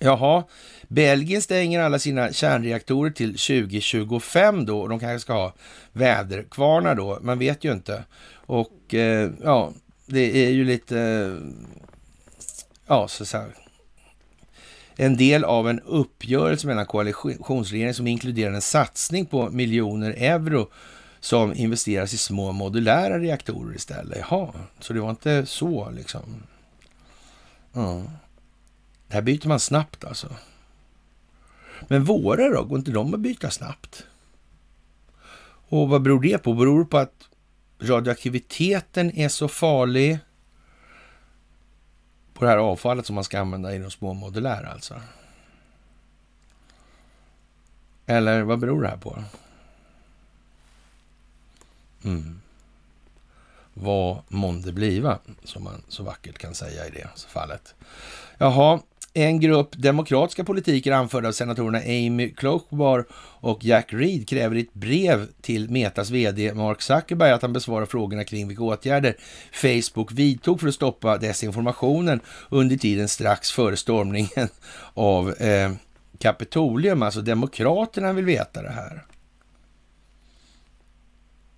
Jaha, 0.00 0.44
Belgien 0.88 1.42
stänger 1.42 1.80
alla 1.80 1.98
sina 1.98 2.32
kärnreaktorer 2.32 3.10
till 3.10 3.30
2025 3.30 4.66
då. 4.66 4.80
Och 4.80 4.88
de 4.88 5.00
kanske 5.00 5.20
ska 5.20 5.32
ha 5.32 5.54
väderkvarnar 5.92 6.94
då, 6.94 7.18
man 7.22 7.38
vet 7.38 7.64
ju 7.64 7.72
inte. 7.72 8.04
Och 8.46 8.94
eh, 8.94 9.30
ja, 9.42 9.72
det 10.06 10.46
är 10.46 10.50
ju 10.50 10.64
lite, 10.64 11.32
ja 12.86 13.08
så, 13.08 13.24
så 13.24 13.38
här, 13.38 13.65
en 14.96 15.16
del 15.16 15.44
av 15.44 15.68
en 15.68 15.80
uppgörelse 15.80 16.66
mellan 16.66 16.86
koalitionsregeringen 16.86 17.94
som 17.94 18.06
inkluderar 18.06 18.52
en 18.52 18.62
satsning 18.62 19.26
på 19.26 19.50
miljoner 19.50 20.10
euro 20.10 20.70
som 21.20 21.54
investeras 21.54 22.14
i 22.14 22.18
små 22.18 22.52
modulära 22.52 23.18
reaktorer 23.18 23.76
istället. 23.76 24.18
Jaha, 24.18 24.52
så 24.80 24.92
det 24.92 25.00
var 25.00 25.10
inte 25.10 25.46
så 25.46 25.90
liksom. 25.90 26.42
Ja. 27.72 28.02
Det 29.08 29.14
här 29.14 29.22
byter 29.22 29.48
man 29.48 29.60
snabbt 29.60 30.04
alltså. 30.04 30.28
Men 31.88 32.04
våra 32.04 32.50
då, 32.50 32.64
går 32.64 32.78
inte 32.78 32.90
de 32.90 33.14
att 33.14 33.20
byta 33.20 33.50
snabbt? 33.50 34.06
Och 35.68 35.88
vad 35.88 36.02
beror 36.02 36.22
det 36.22 36.38
på? 36.38 36.54
Beror 36.54 36.78
det 36.78 36.90
på 36.90 36.98
att 36.98 37.28
radioaktiviteten 37.80 39.18
är 39.18 39.28
så 39.28 39.48
farlig 39.48 40.18
på 42.36 42.44
det 42.44 42.50
här 42.50 42.58
avfallet 42.58 43.06
som 43.06 43.14
man 43.14 43.24
ska 43.24 43.40
använda 43.40 43.74
i 43.74 43.78
de 43.78 43.90
små 43.90 44.14
modulära 44.14 44.68
alltså? 44.68 45.00
Eller 48.06 48.42
vad 48.42 48.58
beror 48.58 48.82
det 48.82 48.88
här 48.88 48.96
på? 48.96 49.24
Mm. 52.04 52.40
Vad 53.74 54.22
månde 54.28 54.72
bliva, 54.72 55.18
som 55.44 55.64
man 55.64 55.82
så 55.88 56.02
vackert 56.02 56.38
kan 56.38 56.54
säga 56.54 56.86
i 56.86 56.90
det 56.90 57.08
fallet. 57.28 57.74
Jaha, 58.38 58.80
en 59.16 59.40
grupp 59.40 59.68
demokratiska 59.72 60.44
politiker 60.44 60.92
anförda 60.92 61.28
av 61.28 61.32
senatorerna 61.32 61.78
Amy 61.78 62.30
Klobuchar 62.30 63.04
och 63.40 63.64
Jack 63.64 63.92
Reed 63.92 64.28
kräver 64.28 64.56
i 64.56 64.60
ett 64.60 64.74
brev 64.74 65.26
till 65.42 65.70
Metas 65.70 66.10
VD 66.10 66.54
Mark 66.54 66.82
Zuckerberg 66.82 67.30
att 67.30 67.42
han 67.42 67.52
besvarar 67.52 67.86
frågorna 67.86 68.24
kring 68.24 68.48
vilka 68.48 68.62
åtgärder 68.62 69.16
Facebook 69.52 70.12
vidtog 70.12 70.60
för 70.60 70.68
att 70.68 70.74
stoppa 70.74 71.18
desinformationen 71.18 72.20
under 72.50 72.76
tiden 72.76 73.08
strax 73.08 73.50
före 73.50 73.76
stormningen 73.76 74.48
av 74.94 75.34
eh, 75.34 75.72
Kapitolium. 76.18 77.02
Alltså 77.02 77.20
Demokraterna 77.20 78.12
vill 78.12 78.24
veta 78.24 78.62
det 78.62 78.72
här. 78.72 79.04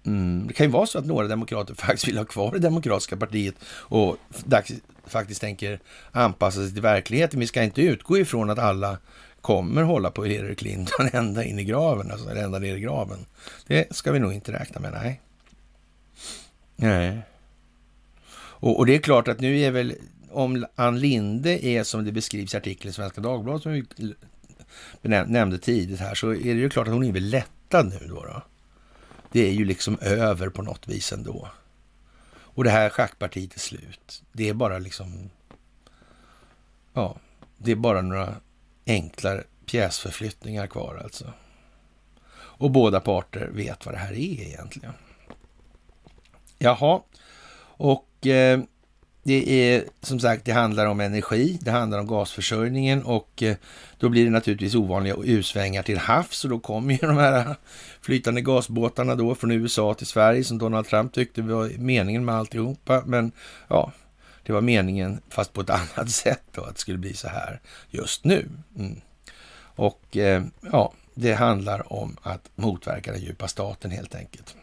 Mm. 0.09 0.47
Det 0.47 0.55
kan 0.55 0.66
ju 0.66 0.72
vara 0.72 0.86
så 0.86 0.98
att 0.98 1.06
några 1.06 1.26
demokrater 1.26 1.74
faktiskt 1.78 2.09
vill 2.09 2.18
ha 2.18 2.24
kvar 2.24 2.52
det 2.52 2.59
demokratiska 2.59 3.16
partiet 3.16 3.55
och 3.68 4.16
faktiskt 5.06 5.40
tänker 5.40 5.80
anpassa 6.12 6.60
sig 6.60 6.72
till 6.72 6.82
verkligheten. 6.82 7.40
Vi 7.40 7.47
ska 7.47 7.62
inte 7.62 7.82
utgå 7.82 8.18
ifrån 8.18 8.51
att 8.51 8.59
alla 8.59 8.98
kommer 9.40 9.82
hålla 9.82 10.10
på 10.10 10.24
Hillary 10.24 10.55
Clinton 10.55 11.09
ända 11.12 11.44
in 11.44 11.59
i 11.59 11.64
graven, 11.64 12.10
alltså 12.10 12.30
ända 12.30 12.59
ner 12.59 12.76
i 12.76 12.80
graven. 12.80 13.26
Det 13.66 13.97
ska 13.97 14.12
vi 14.12 14.18
nog 14.18 14.32
inte 14.32 14.52
räkna 14.52 14.80
med, 14.80 14.93
nej. 14.93 15.20
Nej. 16.76 17.18
Och, 18.60 18.78
och 18.78 18.86
det 18.86 18.94
är 18.94 18.98
klart 18.98 19.28
att 19.28 19.40
nu 19.40 19.60
är 19.60 19.70
väl, 19.70 19.94
om 20.30 20.66
Ann 20.74 21.01
Linde 21.01 21.66
är 21.66 21.85
som 21.85 22.05
det 22.05 22.12
beskrivs 22.12 22.55
i 22.55 22.56
artikeln 22.56 22.90
i 22.90 22.93
Svenska 22.93 23.20
Dagbladet 23.20 23.62
som 23.62 23.72
vi 23.72 23.85
nämnde 25.26 25.59
tidigt 25.59 26.01
här, 26.01 26.14
så 26.14 26.30
är 26.30 26.55
det 26.55 26.60
ju 26.60 26.70
klart 26.70 26.89
att 26.89 26.94
hon 26.94 27.05
är 27.05 27.12
väl 27.12 27.30
lättad 27.30 27.86
nu 27.86 28.06
då. 28.09 28.24
då. 28.24 28.43
Det 29.32 29.40
är 29.40 29.52
ju 29.52 29.64
liksom 29.64 29.98
över 30.00 30.48
på 30.48 30.62
något 30.62 30.88
vis 30.88 31.12
ändå. 31.12 31.48
Och 32.30 32.64
det 32.64 32.70
här 32.70 32.90
schackpartiet 32.90 33.55
är 33.55 33.60
slut. 33.60 34.22
Det 34.32 34.48
är 34.48 34.55
bara 34.55 34.78
liksom... 34.78 35.30
Ja, 36.92 37.16
det 37.56 37.72
är 37.72 37.76
bara 37.76 38.02
några 38.02 38.34
enklare 38.86 39.44
pjäsförflyttningar 39.66 40.66
kvar 40.66 41.00
alltså. 41.05 41.32
Och 42.32 42.70
båda 42.70 43.00
parter 43.00 43.48
vet 43.52 43.86
vad 43.86 43.94
det 43.94 43.98
här 43.98 44.12
är 44.12 44.40
egentligen. 44.42 44.92
Jaha, 46.59 47.02
och 47.60 48.26
eh, 48.26 48.60
det 49.22 49.50
är 49.50 49.84
som 50.02 50.20
sagt, 50.20 50.44
det 50.44 50.52
handlar 50.52 50.86
om 50.86 51.00
energi, 51.00 51.58
det 51.60 51.70
handlar 51.70 51.98
om 51.98 52.06
gasförsörjningen 52.06 53.02
och 53.02 53.42
eh, 53.42 53.56
då 53.98 54.08
blir 54.08 54.24
det 54.24 54.30
naturligtvis 54.30 54.74
ovanliga 54.74 55.14
utsvängar 55.24 55.82
till 55.82 55.98
havs 55.98 56.44
och 56.44 56.50
då 56.50 56.58
kommer 56.58 56.92
ju 56.92 56.98
de 57.08 57.16
här 57.16 57.56
flytande 58.00 58.40
gasbåtarna 58.40 59.14
då 59.14 59.34
från 59.34 59.50
USA 59.50 59.94
till 59.94 60.06
Sverige 60.06 60.44
som 60.44 60.58
Donald 60.58 60.86
Trump 60.86 61.12
tyckte 61.12 61.42
var 61.42 61.70
meningen 61.78 62.24
med 62.24 62.34
alltihopa. 62.34 63.02
Men 63.06 63.32
ja, 63.68 63.92
det 64.42 64.52
var 64.52 64.60
meningen 64.60 65.20
fast 65.28 65.52
på 65.52 65.60
ett 65.60 65.70
annat 65.96 66.10
sätt 66.10 66.42
då 66.54 66.62
att 66.62 66.74
det 66.74 66.80
skulle 66.80 66.98
bli 66.98 67.14
så 67.14 67.28
här 67.28 67.60
just 67.90 68.24
nu. 68.24 68.48
Mm. 68.78 69.00
Och 69.60 70.16
eh, 70.16 70.42
ja, 70.72 70.92
det 71.14 71.34
handlar 71.34 71.92
om 71.92 72.16
att 72.22 72.50
motverka 72.54 73.12
den 73.12 73.20
djupa 73.20 73.48
staten 73.48 73.90
helt 73.90 74.14
enkelt. 74.14 74.56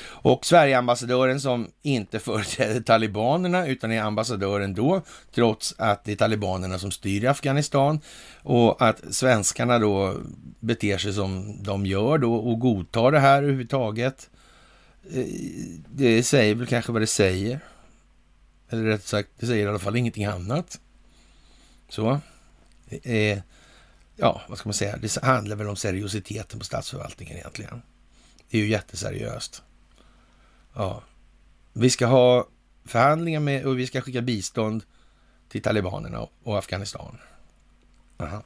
Och 0.00 0.46
Sverigeambassadören 0.46 1.40
som 1.40 1.68
inte 1.82 2.18
företräder 2.18 2.80
talibanerna 2.80 3.66
utan 3.66 3.92
är 3.92 4.02
ambassadör 4.02 4.60
ändå, 4.60 5.02
trots 5.34 5.74
att 5.78 6.04
det 6.04 6.12
är 6.12 6.16
talibanerna 6.16 6.78
som 6.78 6.90
styr 6.90 7.24
i 7.24 7.26
Afghanistan 7.26 8.00
och 8.42 8.82
att 8.82 9.14
svenskarna 9.14 9.78
då 9.78 10.14
beter 10.60 10.98
sig 10.98 11.12
som 11.12 11.62
de 11.62 11.86
gör 11.86 12.18
då 12.18 12.34
och 12.34 12.58
godtar 12.58 13.12
det 13.12 13.20
här 13.20 13.42
överhuvudtaget. 13.42 14.30
Eh, 15.12 15.24
det 15.88 16.22
säger 16.22 16.54
väl 16.54 16.66
kanske 16.66 16.92
vad 16.92 17.02
det 17.02 17.06
säger. 17.06 17.60
Eller 18.70 18.82
rätt 18.82 19.06
sagt, 19.06 19.28
det 19.38 19.46
säger 19.46 19.66
i 19.66 19.68
alla 19.68 19.78
fall 19.78 19.96
ingenting 19.96 20.24
annat. 20.24 20.80
Så. 21.88 22.20
Är, 23.02 23.42
ja, 24.16 24.42
vad 24.48 24.58
ska 24.58 24.68
man 24.68 24.74
säga? 24.74 24.96
Det 24.96 25.22
handlar 25.22 25.56
väl 25.56 25.68
om 25.68 25.76
seriositeten 25.76 26.58
på 26.58 26.64
statsförvaltningen 26.64 27.36
egentligen. 27.36 27.82
Det 28.50 28.58
är 28.58 28.62
ju 28.62 28.68
jätteseriöst. 28.68 29.62
Ja. 30.78 31.02
Vi 31.72 31.90
ska 31.90 32.06
ha 32.06 32.48
förhandlingar 32.84 33.40
med 33.40 33.66
och 33.66 33.78
vi 33.78 33.86
ska 33.86 34.00
skicka 34.00 34.22
bistånd 34.22 34.84
till 35.48 35.62
talibanerna 35.62 36.26
och 36.42 36.58
Afghanistan. 36.58 37.18
Aha. 38.18 38.42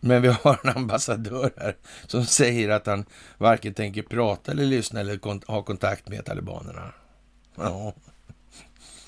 Men 0.00 0.22
vi 0.22 0.28
har 0.28 0.60
en 0.64 0.76
ambassadör 0.76 1.52
här 1.56 1.76
som 2.06 2.26
säger 2.26 2.68
att 2.68 2.86
han 2.86 3.04
varken 3.38 3.74
tänker 3.74 4.02
prata 4.02 4.52
eller 4.52 4.64
lyssna 4.64 5.00
eller 5.00 5.18
kont 5.18 5.44
ha 5.44 5.62
kontakt 5.62 6.08
med 6.08 6.24
talibanerna. 6.24 6.92
Ja. 7.54 7.94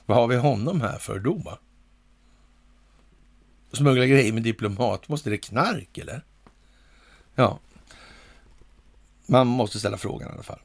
Vad 0.06 0.18
har 0.18 0.26
vi 0.26 0.36
honom 0.36 0.80
här 0.80 0.98
för 0.98 1.18
då? 1.18 1.59
Smuggla 3.72 4.06
grejer 4.06 4.32
med 4.32 4.43
diplomat. 4.43 5.09
Måste 5.09 5.30
det 5.30 5.38
knark 5.38 5.98
eller? 5.98 6.24
Ja. 7.34 7.59
Man 9.26 9.47
måste 9.47 9.78
ställa 9.78 9.97
frågan 9.97 10.28
i 10.28 10.32
alla 10.32 10.43
fall. 10.43 10.60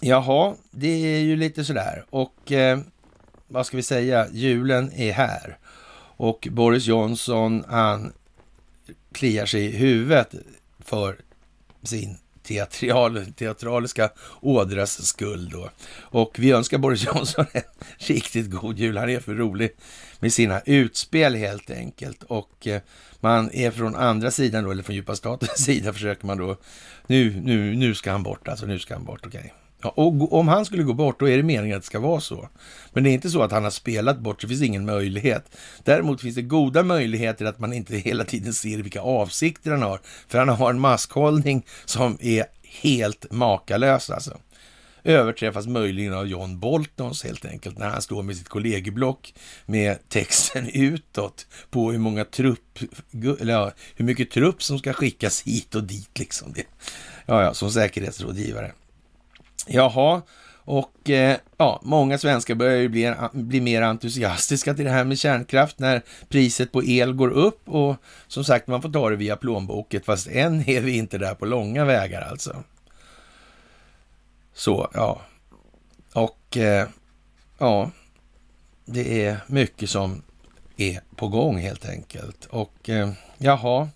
Jaha, 0.00 0.54
det 0.70 1.16
är 1.16 1.20
ju 1.20 1.36
lite 1.36 1.64
sådär. 1.64 2.04
Och 2.10 2.52
eh, 2.52 2.78
vad 3.48 3.66
ska 3.66 3.76
vi 3.76 3.82
säga? 3.82 4.26
Julen 4.32 4.92
är 4.92 5.12
här. 5.12 5.58
Och 6.18 6.48
Boris 6.50 6.86
Johnson, 6.86 7.64
han 7.68 8.12
kliar 9.12 9.46
sig 9.46 9.64
i 9.64 9.70
huvudet 9.70 10.34
för 10.78 11.16
sin 11.82 12.18
teatral, 12.42 13.26
teatraliska 13.32 14.10
ådras 14.40 15.06
skull 15.06 15.48
då. 15.48 15.70
Och 15.98 16.36
vi 16.38 16.52
önskar 16.52 16.78
Boris 16.78 17.04
Johnson 17.06 17.46
en 17.52 17.62
riktigt 17.96 18.50
god 18.50 18.78
jul. 18.78 18.96
Han 18.96 19.10
är 19.10 19.20
för 19.20 19.34
rolig 19.34 19.70
med 20.18 20.32
sina 20.32 20.60
utspel 20.60 21.34
helt 21.34 21.70
enkelt. 21.70 22.22
Och 22.22 22.66
eh, 22.66 22.80
man 23.20 23.50
är 23.52 23.70
från 23.70 23.96
andra 23.96 24.30
sidan 24.30 24.64
då, 24.64 24.70
eller 24.70 24.82
från 24.82 24.96
djupa 24.96 25.16
statens 25.16 25.58
sida 25.64 25.92
försöker 25.92 26.26
man 26.26 26.38
då, 26.38 26.56
nu, 27.06 27.40
nu, 27.40 27.76
nu 27.76 27.94
ska 27.94 28.12
han 28.12 28.22
bort, 28.22 28.48
alltså 28.48 28.66
nu 28.66 28.78
ska 28.78 28.94
han 28.94 29.04
bort, 29.04 29.26
okej. 29.26 29.38
Okay. 29.38 29.65
Ja, 29.86 29.92
och 29.96 30.32
om 30.32 30.48
han 30.48 30.64
skulle 30.64 30.82
gå 30.82 30.94
bort, 30.94 31.20
då 31.20 31.28
är 31.28 31.36
det 31.36 31.42
meningen 31.42 31.76
att 31.76 31.82
det 31.82 31.86
ska 31.86 32.00
vara 32.00 32.20
så. 32.20 32.48
Men 32.92 33.04
det 33.04 33.10
är 33.10 33.12
inte 33.12 33.30
så 33.30 33.42
att 33.42 33.52
han 33.52 33.64
har 33.64 33.70
spelat 33.70 34.18
bort, 34.18 34.40
så 34.40 34.46
det 34.46 34.48
finns 34.48 34.62
ingen 34.62 34.86
möjlighet. 34.86 35.56
Däremot 35.84 36.20
finns 36.20 36.34
det 36.34 36.42
goda 36.42 36.82
möjligheter 36.82 37.44
att 37.44 37.58
man 37.58 37.72
inte 37.72 37.96
hela 38.04 38.24
tiden 38.24 38.54
ser 38.54 38.82
vilka 38.82 39.00
avsikter 39.00 39.70
han 39.70 39.82
har. 39.82 40.00
För 40.28 40.38
han 40.38 40.48
har 40.48 40.70
en 40.70 40.80
maskhållning 40.80 41.66
som 41.84 42.18
är 42.20 42.44
helt 42.62 43.32
makalös 43.32 44.10
alltså. 44.10 44.38
överträffas 45.04 45.66
möjligen 45.66 46.14
av 46.14 46.26
John 46.26 46.60
Boltons 46.60 47.24
helt 47.24 47.44
enkelt, 47.44 47.78
när 47.78 47.88
han 47.88 48.02
står 48.02 48.22
med 48.22 48.36
sitt 48.36 48.48
kollegieblock 48.48 49.34
med 49.66 50.08
texten 50.08 50.68
utåt 50.72 51.46
på 51.70 51.92
hur 51.92 51.98
många 51.98 52.24
trupp, 52.24 52.78
eller 53.40 53.52
ja, 53.52 53.72
hur 53.96 54.04
mycket 54.04 54.30
trupp 54.30 54.62
som 54.62 54.78
ska 54.78 54.92
skickas 54.92 55.42
hit 55.42 55.74
och 55.74 55.84
dit 55.84 56.18
liksom. 56.18 56.52
Det, 56.52 56.64
ja, 57.26 57.42
ja, 57.42 57.54
som 57.54 57.70
säkerhetsrådgivare. 57.70 58.72
Jaha, 59.66 60.22
och 60.66 61.10
eh, 61.10 61.36
ja, 61.56 61.80
många 61.82 62.18
svenskar 62.18 62.54
börjar 62.54 62.76
ju 62.76 62.88
bli, 62.88 63.14
bli 63.32 63.60
mer 63.60 63.82
entusiastiska 63.82 64.74
till 64.74 64.84
det 64.84 64.90
här 64.90 65.04
med 65.04 65.18
kärnkraft 65.18 65.78
när 65.78 66.02
priset 66.28 66.72
på 66.72 66.84
el 66.84 67.12
går 67.12 67.30
upp 67.30 67.68
och 67.68 67.96
som 68.26 68.44
sagt, 68.44 68.66
man 68.66 68.82
får 68.82 68.88
ta 68.88 69.10
det 69.10 69.16
via 69.16 69.36
plånboken, 69.36 70.02
fast 70.04 70.28
än 70.28 70.68
är 70.68 70.80
vi 70.80 70.96
inte 70.96 71.18
där 71.18 71.34
på 71.34 71.46
långa 71.46 71.84
vägar 71.84 72.22
alltså. 72.22 72.62
Så, 74.54 74.90
ja. 74.94 75.20
Och 76.12 76.56
eh, 76.56 76.88
ja, 77.58 77.90
det 78.84 79.24
är 79.24 79.38
mycket 79.46 79.90
som 79.90 80.22
är 80.76 81.00
på 81.16 81.28
gång 81.28 81.58
helt 81.58 81.88
enkelt. 81.88 82.44
Och 82.44 82.88
eh, 82.88 83.10
jaha, 83.38 83.88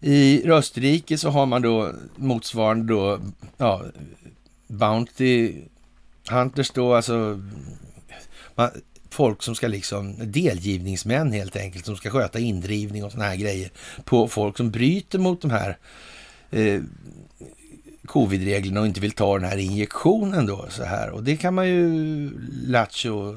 i 0.00 0.50
Österrike 0.50 1.18
så 1.18 1.30
har 1.30 1.46
man 1.46 1.62
då 1.62 1.92
motsvarande 2.16 2.94
då, 2.94 3.20
ja, 3.56 3.82
Bounty 4.66 5.54
Hunters 6.30 6.70
då, 6.70 6.94
alltså 6.94 7.42
man, 8.54 8.70
folk 9.10 9.42
som 9.42 9.54
ska 9.54 9.68
liksom, 9.68 10.32
delgivningsmän 10.32 11.32
helt 11.32 11.56
enkelt, 11.56 11.86
som 11.86 11.96
ska 11.96 12.10
sköta 12.10 12.38
indrivning 12.38 13.04
och 13.04 13.12
sådana 13.12 13.28
här 13.28 13.36
grejer 13.36 13.70
på 14.04 14.28
folk 14.28 14.56
som 14.56 14.70
bryter 14.70 15.18
mot 15.18 15.42
de 15.42 15.50
här 15.50 15.78
eh, 16.50 16.80
covid-reglerna 18.06 18.80
och 18.80 18.86
inte 18.86 19.00
vill 19.00 19.12
ta 19.12 19.38
den 19.38 19.48
här 19.48 19.56
injektionen 19.56 20.46
då 20.46 20.66
så 20.70 20.84
här. 20.84 21.10
Och 21.10 21.22
det 21.22 21.36
kan 21.36 21.54
man 21.54 21.68
ju 21.68 22.30
lattjo 22.66 23.36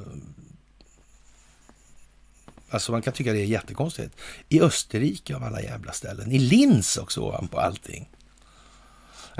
Alltså 2.70 2.92
man 2.92 3.02
kan 3.02 3.12
tycka 3.12 3.32
det 3.32 3.40
är 3.40 3.46
jättekonstigt. 3.46 4.16
I 4.48 4.60
Österrike 4.60 5.36
av 5.36 5.44
alla 5.44 5.62
jävla 5.62 5.92
ställen. 5.92 6.32
I 6.32 6.38
Linz 6.38 6.96
också 6.96 7.20
ovanpå 7.20 7.58
allting. 7.58 8.08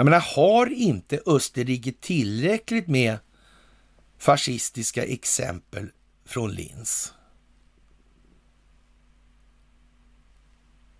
Jag 0.00 0.04
menar, 0.04 0.20
har 0.36 0.66
inte 0.66 1.20
Österrike 1.26 1.92
tillräckligt 1.92 2.88
med 2.88 3.18
fascistiska 4.18 5.04
exempel 5.04 5.90
från 6.24 6.52
Linz? 6.52 7.14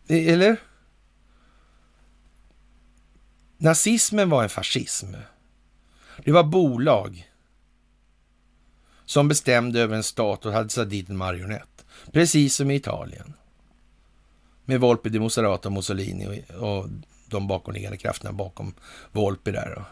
E, 0.09 0.31
eller? 0.33 0.57
Nazismen 3.59 4.31
var 4.31 4.43
en 4.43 4.49
fascism. 4.49 5.15
Det 6.25 6.33
var 6.33 6.45
bolag 6.45 7.31
som 9.05 9.29
bestämde 9.29 9.81
över 9.81 9.97
en 9.97 10.03
stat 10.03 10.47
och 10.47 10.53
hade 10.53 10.69
satt 10.69 10.91
dit 10.91 11.09
en 11.09 11.17
marionett. 11.17 11.85
Precis 12.13 12.55
som 12.55 12.71
i 12.71 12.75
Italien. 12.75 13.33
Med 14.65 14.81
Volpe 14.81 15.09
di 15.09 15.21
Mussolata 15.21 15.69
och 15.69 15.73
Mussolini 15.73 16.45
och, 16.49 16.79
och 16.79 16.89
de 17.31 17.47
bakomliggande 17.47 17.97
krafterna 17.97 18.33
bakom 18.33 18.75
Volpi 19.13 19.53
där. 19.53 19.75
Då. 19.77 19.85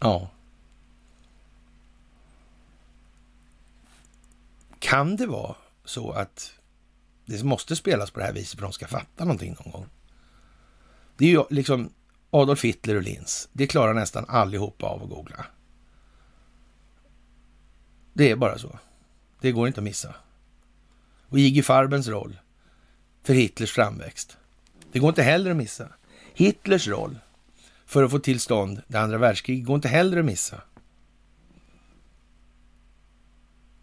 Ja. 0.00 0.30
Kan 4.78 5.16
det 5.16 5.26
vara 5.26 5.56
så 5.84 6.12
att 6.12 6.52
det 7.26 7.44
måste 7.44 7.76
spelas 7.76 8.10
på 8.10 8.20
det 8.20 8.26
här 8.26 8.32
viset 8.32 8.58
för 8.58 8.66
att 8.66 8.72
de 8.72 8.74
ska 8.74 8.86
fatta 8.86 9.24
någonting 9.24 9.56
någon 9.64 9.72
gång? 9.72 9.86
Det 11.16 11.24
är 11.24 11.30
ju 11.30 11.44
liksom 11.50 11.90
Adolf 12.30 12.64
Hitler 12.64 12.94
och 12.94 13.02
Linz. 13.02 13.48
Det 13.52 13.66
klarar 13.66 13.94
nästan 13.94 14.24
allihopa 14.28 14.86
av 14.86 15.02
att 15.02 15.08
googla. 15.08 15.46
Det 18.12 18.30
är 18.30 18.36
bara 18.36 18.58
så. 18.58 18.78
Det 19.40 19.52
går 19.52 19.66
inte 19.66 19.80
att 19.80 19.84
missa. 19.84 20.14
Och 21.28 21.38
Iggy 21.38 21.62
Farbens 21.62 22.08
roll 22.08 22.38
för 23.22 23.34
Hitlers 23.34 23.72
framväxt. 23.72 24.36
Det 24.94 25.00
går 25.00 25.08
inte 25.08 25.22
heller 25.22 25.50
att 25.50 25.56
missa. 25.56 25.88
Hitlers 26.34 26.88
roll 26.88 27.18
för 27.86 28.02
att 28.02 28.10
få 28.10 28.18
till 28.18 28.40
stånd 28.40 28.82
det 28.86 28.98
andra 28.98 29.18
världskriget 29.18 29.66
går 29.66 29.76
inte 29.76 29.88
heller 29.88 30.18
att 30.18 30.24
missa. 30.24 30.60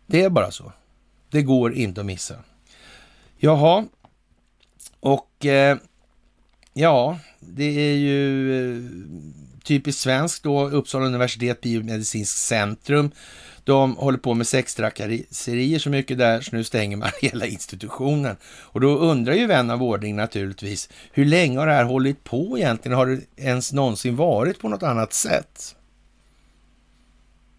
Det 0.08 0.22
är 0.24 0.30
bara 0.30 0.52
så. 0.52 0.74
Det 1.30 1.42
går 1.42 1.74
inte 1.74 2.02
att 2.02 2.06
missa. 2.06 2.36
Jaha, 3.38 3.86
och 5.00 5.46
eh, 5.46 5.78
ja, 6.74 7.20
det 7.40 7.92
är 7.92 7.96
ju 7.96 8.54
eh, 8.54 8.92
typiskt 9.64 10.02
svenskt 10.02 10.44
då. 10.44 10.70
Uppsala 10.70 11.06
universitet 11.06 11.62
biomedicinskt 11.62 12.38
centrum 12.38 13.12
de 13.72 13.96
håller 13.96 14.18
på 14.18 14.34
med 14.34 14.48
sextrakasserier 14.48 15.80
så 15.80 15.90
mycket 15.90 16.18
där 16.18 16.42
så 16.42 16.56
nu 16.56 16.64
stänger 16.64 16.98
man 16.98 17.10
hela 17.22 17.46
institutionen. 17.46 18.38
Och 18.46 18.82
då 18.82 18.98
undrar 18.98 19.34
ju 19.34 19.48
vän 19.48 19.70
av 19.70 19.84
ordning 19.84 20.16
naturligtvis, 20.16 20.90
hur 21.12 21.26
länge 21.26 21.60
har 21.60 21.68
det 21.68 21.74
här 21.74 21.84
hållit 21.84 22.24
på 22.24 22.58
egentligen? 22.58 22.98
Har 22.98 23.08
det 23.08 23.22
ens 23.36 23.74
någonsin 23.74 24.16
varit 24.16 24.60
på 24.60 24.70
något 24.70 24.84
annat 24.84 25.14
sätt? 25.14 25.76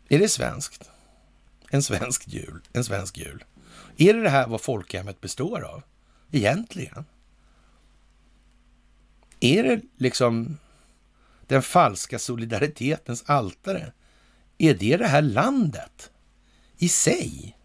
Är 0.09 0.19
det 0.19 0.29
svenskt? 0.29 0.91
En 1.71 1.83
svensk 1.83 2.29
jul? 2.29 2.61
En 2.73 2.85
svensk 2.85 3.19
jul? 3.19 3.45
Är 3.97 4.15
det 4.15 4.23
det 4.23 4.31
här 4.31 4.47
vad 4.47 4.61
folkhemmet 4.61 5.21
består 5.21 5.65
av? 5.65 5.83
Egentligen? 6.31 7.05
Är 9.41 9.63
det 9.63 9.81
liksom 9.97 10.59
den 11.47 11.63
falska 11.63 12.19
solidaritetens 12.19 13.25
altare? 13.27 13.93
Är 14.63 14.75
det 14.75 14.97
det 14.97 15.07
här 15.07 15.23
landet 15.23 16.11
i 16.77 16.89
sig? 16.89 17.59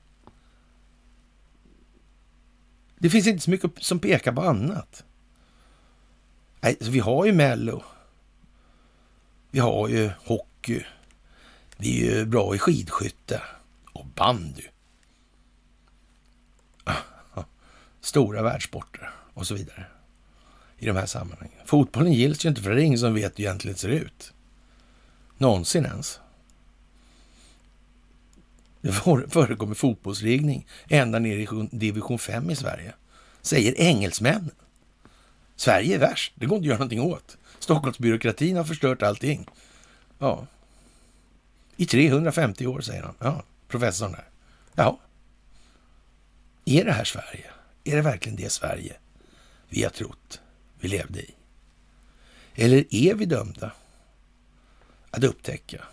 Det 2.98 3.10
finns 3.10 3.28
inte 3.28 3.44
så 3.44 3.52
mycket 3.52 3.72
som 3.84 4.00
pekar 4.00 4.32
på 4.32 4.42
annat. 4.42 5.04
Nej, 6.62 6.78
vi 6.82 7.00
har 7.00 7.26
ju 7.26 7.34
Mello. 7.34 7.84
Vi 9.52 9.60
har 9.60 9.88
ju 9.88 10.12
hockey. 10.26 10.84
Vi 11.78 12.08
är 12.08 12.16
ju 12.16 12.26
bra 12.26 12.56
i 12.56 12.60
skidskytte 12.60 13.42
och 13.94 14.06
bandy. 14.06 14.68
Stora 18.02 18.42
världssporter 18.42 19.12
och 19.34 19.48
så 19.48 19.56
vidare 19.56 19.86
i 20.78 20.86
de 20.86 20.96
här 20.96 21.06
sammanhangen. 21.06 21.66
Fotbollen 21.66 22.14
gills 22.14 22.46
ju 22.46 22.50
inte 22.50 22.62
för 22.62 22.70
det 22.70 22.82
är 22.82 22.86
ingen 22.86 23.00
som 23.00 23.14
vet 23.14 23.32
hur 23.32 23.36
det 23.36 23.42
egentligen 23.42 23.78
ser 23.78 23.90
ut. 23.90 24.34
Någonsin 25.38 25.86
ens. 25.86 26.20
Det 28.88 29.30
förekommer 29.30 29.76
fotbollsliggning 29.76 30.68
ända 30.90 31.20
ner 31.20 31.38
i 31.38 31.68
division 31.72 32.20
5 32.20 32.50
i 32.50 32.56
Sverige, 32.56 32.94
säger 33.42 33.80
engelsmännen. 33.80 34.52
Sverige 35.56 35.96
är 35.96 36.00
värst, 36.00 36.34
det 36.36 36.46
går 36.46 36.56
inte 36.56 36.66
att 36.66 36.68
göra 36.68 36.78
någonting 36.78 37.02
åt. 37.02 37.38
Stockholmsbyråkratin 37.60 38.58
har 38.58 38.64
förstört 38.64 39.02
allting. 39.02 39.48
Ja. 40.20 40.48
I 41.78 41.86
350 41.86 42.68
år, 42.68 42.82
säger 42.82 43.04
han. 43.04 43.16
Ja, 43.20 43.44
professorn 43.68 44.12
där. 44.12 44.26
Ja. 44.76 45.00
Är 46.66 46.86
det 46.86 46.92
här 46.92 47.04
Sverige? 47.04 47.46
Är 47.84 47.96
det 47.96 48.02
verkligen 48.02 48.36
det 48.36 48.50
Sverige 48.50 48.96
vi 49.70 49.84
har 49.84 49.90
trott 49.90 50.42
vi 50.80 50.88
levde 50.88 51.22
i? 51.22 51.34
Eller 52.56 52.86
är 52.90 53.14
vi 53.14 53.26
dömda 53.26 53.72
att 55.12 55.24
upptäcka 55.24 55.84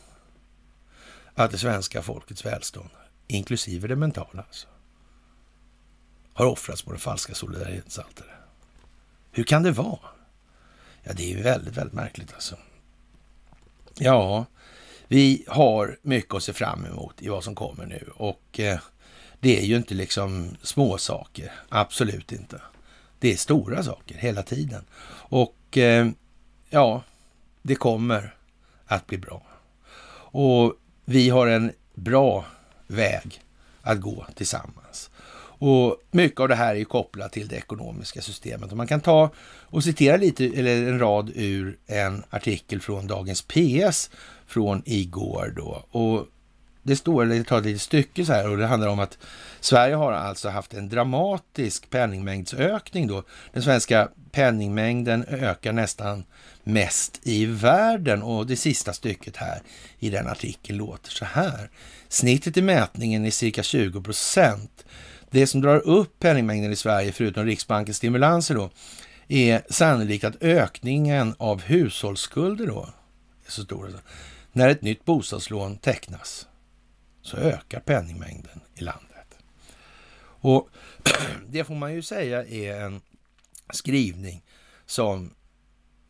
att 1.35 1.51
det 1.51 1.59
svenska 1.59 2.03
folkets 2.03 2.47
välstånd, 2.47 2.91
inklusive 3.27 3.89
det 3.89 3.97
mentala, 3.97 4.43
alltså, 4.43 4.67
har 6.35 6.47
offrats 6.47 6.83
på 6.83 6.91
den 6.91 7.01
falska 7.01 7.35
solidaritetsaltaret. 7.35 8.31
Hur 9.33 9.45
kan 9.45 9.63
det 9.63 9.71
vara? 9.71 9.99
Ja, 11.03 11.13
det 11.13 11.23
är 11.23 11.37
ju 11.37 11.43
väldigt, 11.43 11.77
väldigt 11.77 11.95
märkligt 11.95 12.35
alltså. 12.35 12.57
Ja, 13.99 14.47
vi 15.09 15.45
har 15.49 15.99
mycket 16.03 16.35
att 16.35 16.43
se 16.43 16.53
fram 16.53 16.87
emot 16.87 17.23
i 17.23 17.29
vad 17.29 17.45
som 17.45 17.55
kommer 17.55 17.87
nu 17.87 18.11
och 18.15 18.61
eh, 18.61 18.79
det 19.41 19.59
är 19.59 19.65
ju 19.65 19.77
inte 19.77 19.95
liksom 19.95 20.57
små 20.63 20.99
saker, 20.99 21.53
absolut 21.69 22.33
inte. 22.33 22.61
Det 23.19 23.33
är 23.33 23.37
stora 23.37 23.83
saker 23.83 24.15
hela 24.15 24.43
tiden 24.43 24.85
och 25.11 25.79
eh, 25.79 26.09
ja, 26.71 27.03
det 27.63 27.75
kommer 27.75 28.37
att 28.87 29.07
bli 29.07 29.19
bra. 29.19 29.43
Och 30.37 30.75
vi 31.05 31.31
har 31.31 31.47
en 31.47 31.73
bra 31.95 32.45
väg 32.87 33.41
att 33.83 34.01
gå 34.01 34.27
tillsammans. 34.35 35.11
Och 35.59 35.97
mycket 36.11 36.41
av 36.41 36.49
det 36.49 36.55
här 36.55 36.75
är 36.75 36.85
kopplat 36.85 37.33
till 37.33 37.49
det 37.49 37.57
ekonomiska 37.57 38.23
systemet. 38.23 38.71
Och 38.71 38.77
man 38.77 38.87
kan 38.87 39.01
ta 39.01 39.31
och 39.47 39.85
citera 39.85 40.17
lite, 40.17 40.45
eller 40.45 40.89
en 40.89 40.99
rad 40.99 41.33
ur 41.35 41.79
en 41.87 42.25
artikel 42.31 42.81
från 42.81 43.07
dagens 43.07 43.43
PS 43.43 44.11
från 44.47 44.83
igår 44.87 45.53
då. 45.57 45.85
Och 45.91 46.27
det 46.85 46.97
står, 46.97 47.23
eller 47.23 47.43
tar 47.43 47.59
ett 47.59 47.65
litet 47.65 47.83
stycke 47.83 48.25
så 48.25 48.33
här 48.33 48.51
och 48.51 48.57
det 48.57 48.67
handlar 48.67 48.89
om 48.89 49.01
att 49.01 49.19
Sverige 49.61 49.95
har 49.95 50.13
alltså 50.13 50.49
haft 50.49 50.75
en 50.75 50.89
dramatisk 50.89 51.91
penningmängdsökning 51.91 53.07
då. 53.07 53.23
Den 53.53 53.63
svenska 53.63 54.09
penningmängden 54.33 55.25
ökar 55.29 55.73
nästan 55.73 56.25
mest 56.65 57.21
i 57.23 57.47
världen 57.47 58.23
och 58.23 58.47
det 58.47 58.57
sista 58.57 58.93
stycket 58.93 59.37
här 59.37 59.63
i 59.99 60.11
den 60.11 60.27
artikeln 60.27 60.79
låter 60.79 61.11
så 61.11 61.25
här. 61.25 61.71
Snittet 62.09 62.57
i 62.57 62.63
mätningen 62.63 63.25
är 63.25 63.31
cirka 63.31 63.63
20 63.63 64.03
procent. 64.03 64.85
Det 65.31 65.47
som 65.47 65.61
drar 65.61 65.87
upp 65.87 66.19
penningmängden 66.19 66.73
i 66.73 66.77
Sverige, 66.77 67.13
förutom 67.13 67.45
Riksbankens 67.45 67.97
stimulanser 67.97 68.55
då, 68.55 68.71
är 69.29 69.63
sannolikt 69.71 70.25
att 70.25 70.43
ökningen 70.43 71.35
av 71.39 71.63
hushållsskulder 71.63 72.67
då 72.67 72.89
är 73.47 73.51
så 73.51 73.63
stor. 73.63 73.91
När 74.53 74.69
ett 74.69 74.83
nytt 74.83 75.05
bostadslån 75.05 75.77
tecknas 75.77 76.47
så 77.25 77.37
ökar 77.37 77.81
penningmängden 77.81 78.61
i 78.75 78.81
landet. 78.81 79.39
Och 80.19 80.69
det 81.49 81.65
får 81.65 81.75
man 81.75 81.95
ju 81.95 82.03
säga 82.03 82.47
är 82.47 82.81
en 82.81 83.01
skrivning 83.73 84.43
som 84.87 85.35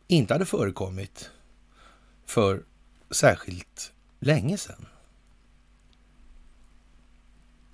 inte 0.07 0.33
hade 0.33 0.45
förekommit 0.45 1.31
för 2.25 2.63
särskilt 3.11 3.91
länge 4.19 4.57
sedan. 4.57 4.85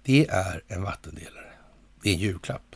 Det 0.03 0.27
är 0.27 0.63
en 0.67 0.83
vattendelare. 0.83 1.53
Det 2.03 2.09
är 2.09 2.13
en 2.13 2.19
julklapp 2.19 2.70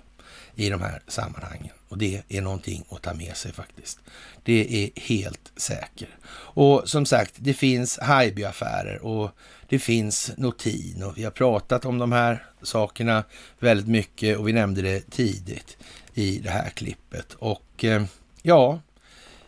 i 0.55 0.69
de 0.69 0.81
här 0.81 1.01
sammanhangen. 1.07 1.73
Och 1.89 1.97
det 1.97 2.21
är 2.27 2.41
någonting 2.41 2.85
att 2.89 3.01
ta 3.01 3.13
med 3.13 3.37
sig 3.37 3.53
faktiskt. 3.53 3.99
Det 4.43 4.83
är 4.83 5.01
helt 5.01 5.51
säkert. 5.55 6.09
Och 6.27 6.89
som 6.89 7.05
sagt, 7.05 7.33
det 7.37 7.53
finns 7.53 7.99
Haijby-affärer 7.99 9.05
och 9.05 9.31
det 9.69 9.79
finns 9.79 10.31
Notin 10.37 11.03
och 11.03 11.17
vi 11.17 11.23
har 11.23 11.31
pratat 11.31 11.85
om 11.85 11.97
de 11.97 12.11
här 12.11 12.45
sakerna 12.61 13.23
väldigt 13.59 13.87
mycket 13.87 14.37
och 14.37 14.47
vi 14.47 14.53
nämnde 14.53 14.81
det 14.81 15.11
tidigt 15.11 15.77
i 16.13 16.39
det 16.39 16.49
här 16.49 16.69
klippet. 16.69 17.33
Och 17.33 17.83
eh, 17.83 18.03
ja, 18.41 18.79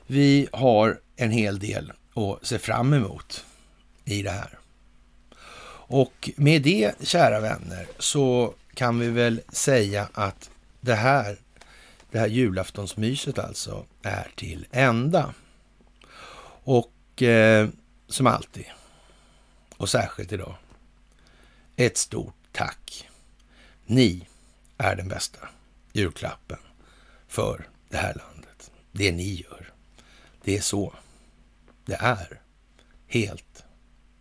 vi 0.07 0.47
har 0.51 0.99
en 1.15 1.31
hel 1.31 1.59
del 1.59 1.91
att 2.13 2.47
se 2.47 2.59
fram 2.59 2.93
emot 2.93 3.45
i 4.05 4.21
det 4.21 4.31
här. 4.31 4.59
Och 5.89 6.29
med 6.35 6.61
det, 6.61 6.91
kära 7.01 7.39
vänner, 7.39 7.87
så 7.99 8.53
kan 8.73 8.99
vi 8.99 9.09
väl 9.09 9.41
säga 9.49 10.07
att 10.13 10.49
det 10.81 10.95
här, 10.95 11.37
det 12.11 12.19
här 12.19 12.27
julaftonsmyset 12.27 13.39
alltså, 13.39 13.85
är 14.01 14.31
till 14.35 14.67
ända. 14.71 15.33
Och 16.63 17.21
eh, 17.21 17.69
som 18.07 18.27
alltid, 18.27 18.65
och 19.77 19.89
särskilt 19.89 20.31
idag, 20.31 20.55
ett 21.75 21.97
stort 21.97 22.35
tack. 22.51 23.09
Ni 23.85 24.27
är 24.77 24.95
den 24.95 25.07
bästa 25.07 25.39
julklappen 25.93 26.59
för 27.27 27.67
det 27.89 27.97
här 27.97 28.15
landet. 28.15 28.71
Det 28.91 29.11
ni 29.11 29.33
gör. 29.33 29.73
Det 30.43 30.57
är 30.57 30.61
så 30.61 30.93
det 31.85 31.97
är. 31.99 32.41
Helt 33.07 33.63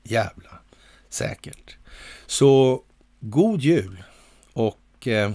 jävla 0.03 0.59
säkert. 1.09 1.77
Så 2.27 2.83
god 3.21 3.61
jul 3.61 4.05
och 4.53 5.09
eh, 5.09 5.33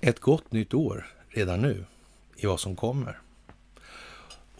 ett 0.00 0.20
gott 0.20 0.52
nytt 0.52 0.74
år 0.74 1.06
redan 1.28 1.60
nu 1.60 1.84
i 2.36 2.46
vad 2.46 2.60
som 2.60 2.76
kommer. 2.76 3.18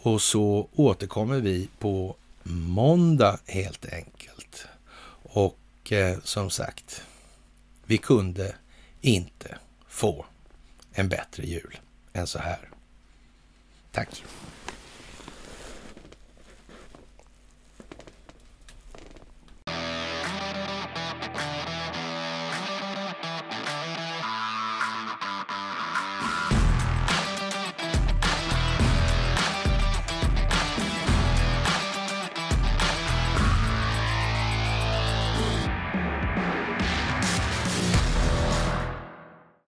Och 0.01 0.21
så 0.21 0.69
återkommer 0.75 1.39
vi 1.39 1.69
på 1.79 2.15
måndag 2.43 3.39
helt 3.45 3.93
enkelt. 3.93 4.67
Och 5.23 5.91
eh, 5.91 6.19
som 6.23 6.49
sagt, 6.49 7.03
vi 7.85 7.97
kunde 7.97 8.55
inte 9.01 9.57
få 9.87 10.25
en 10.91 11.09
bättre 11.09 11.43
jul 11.43 11.79
än 12.13 12.27
så 12.27 12.39
här. 12.39 12.69
Tack! 13.91 14.23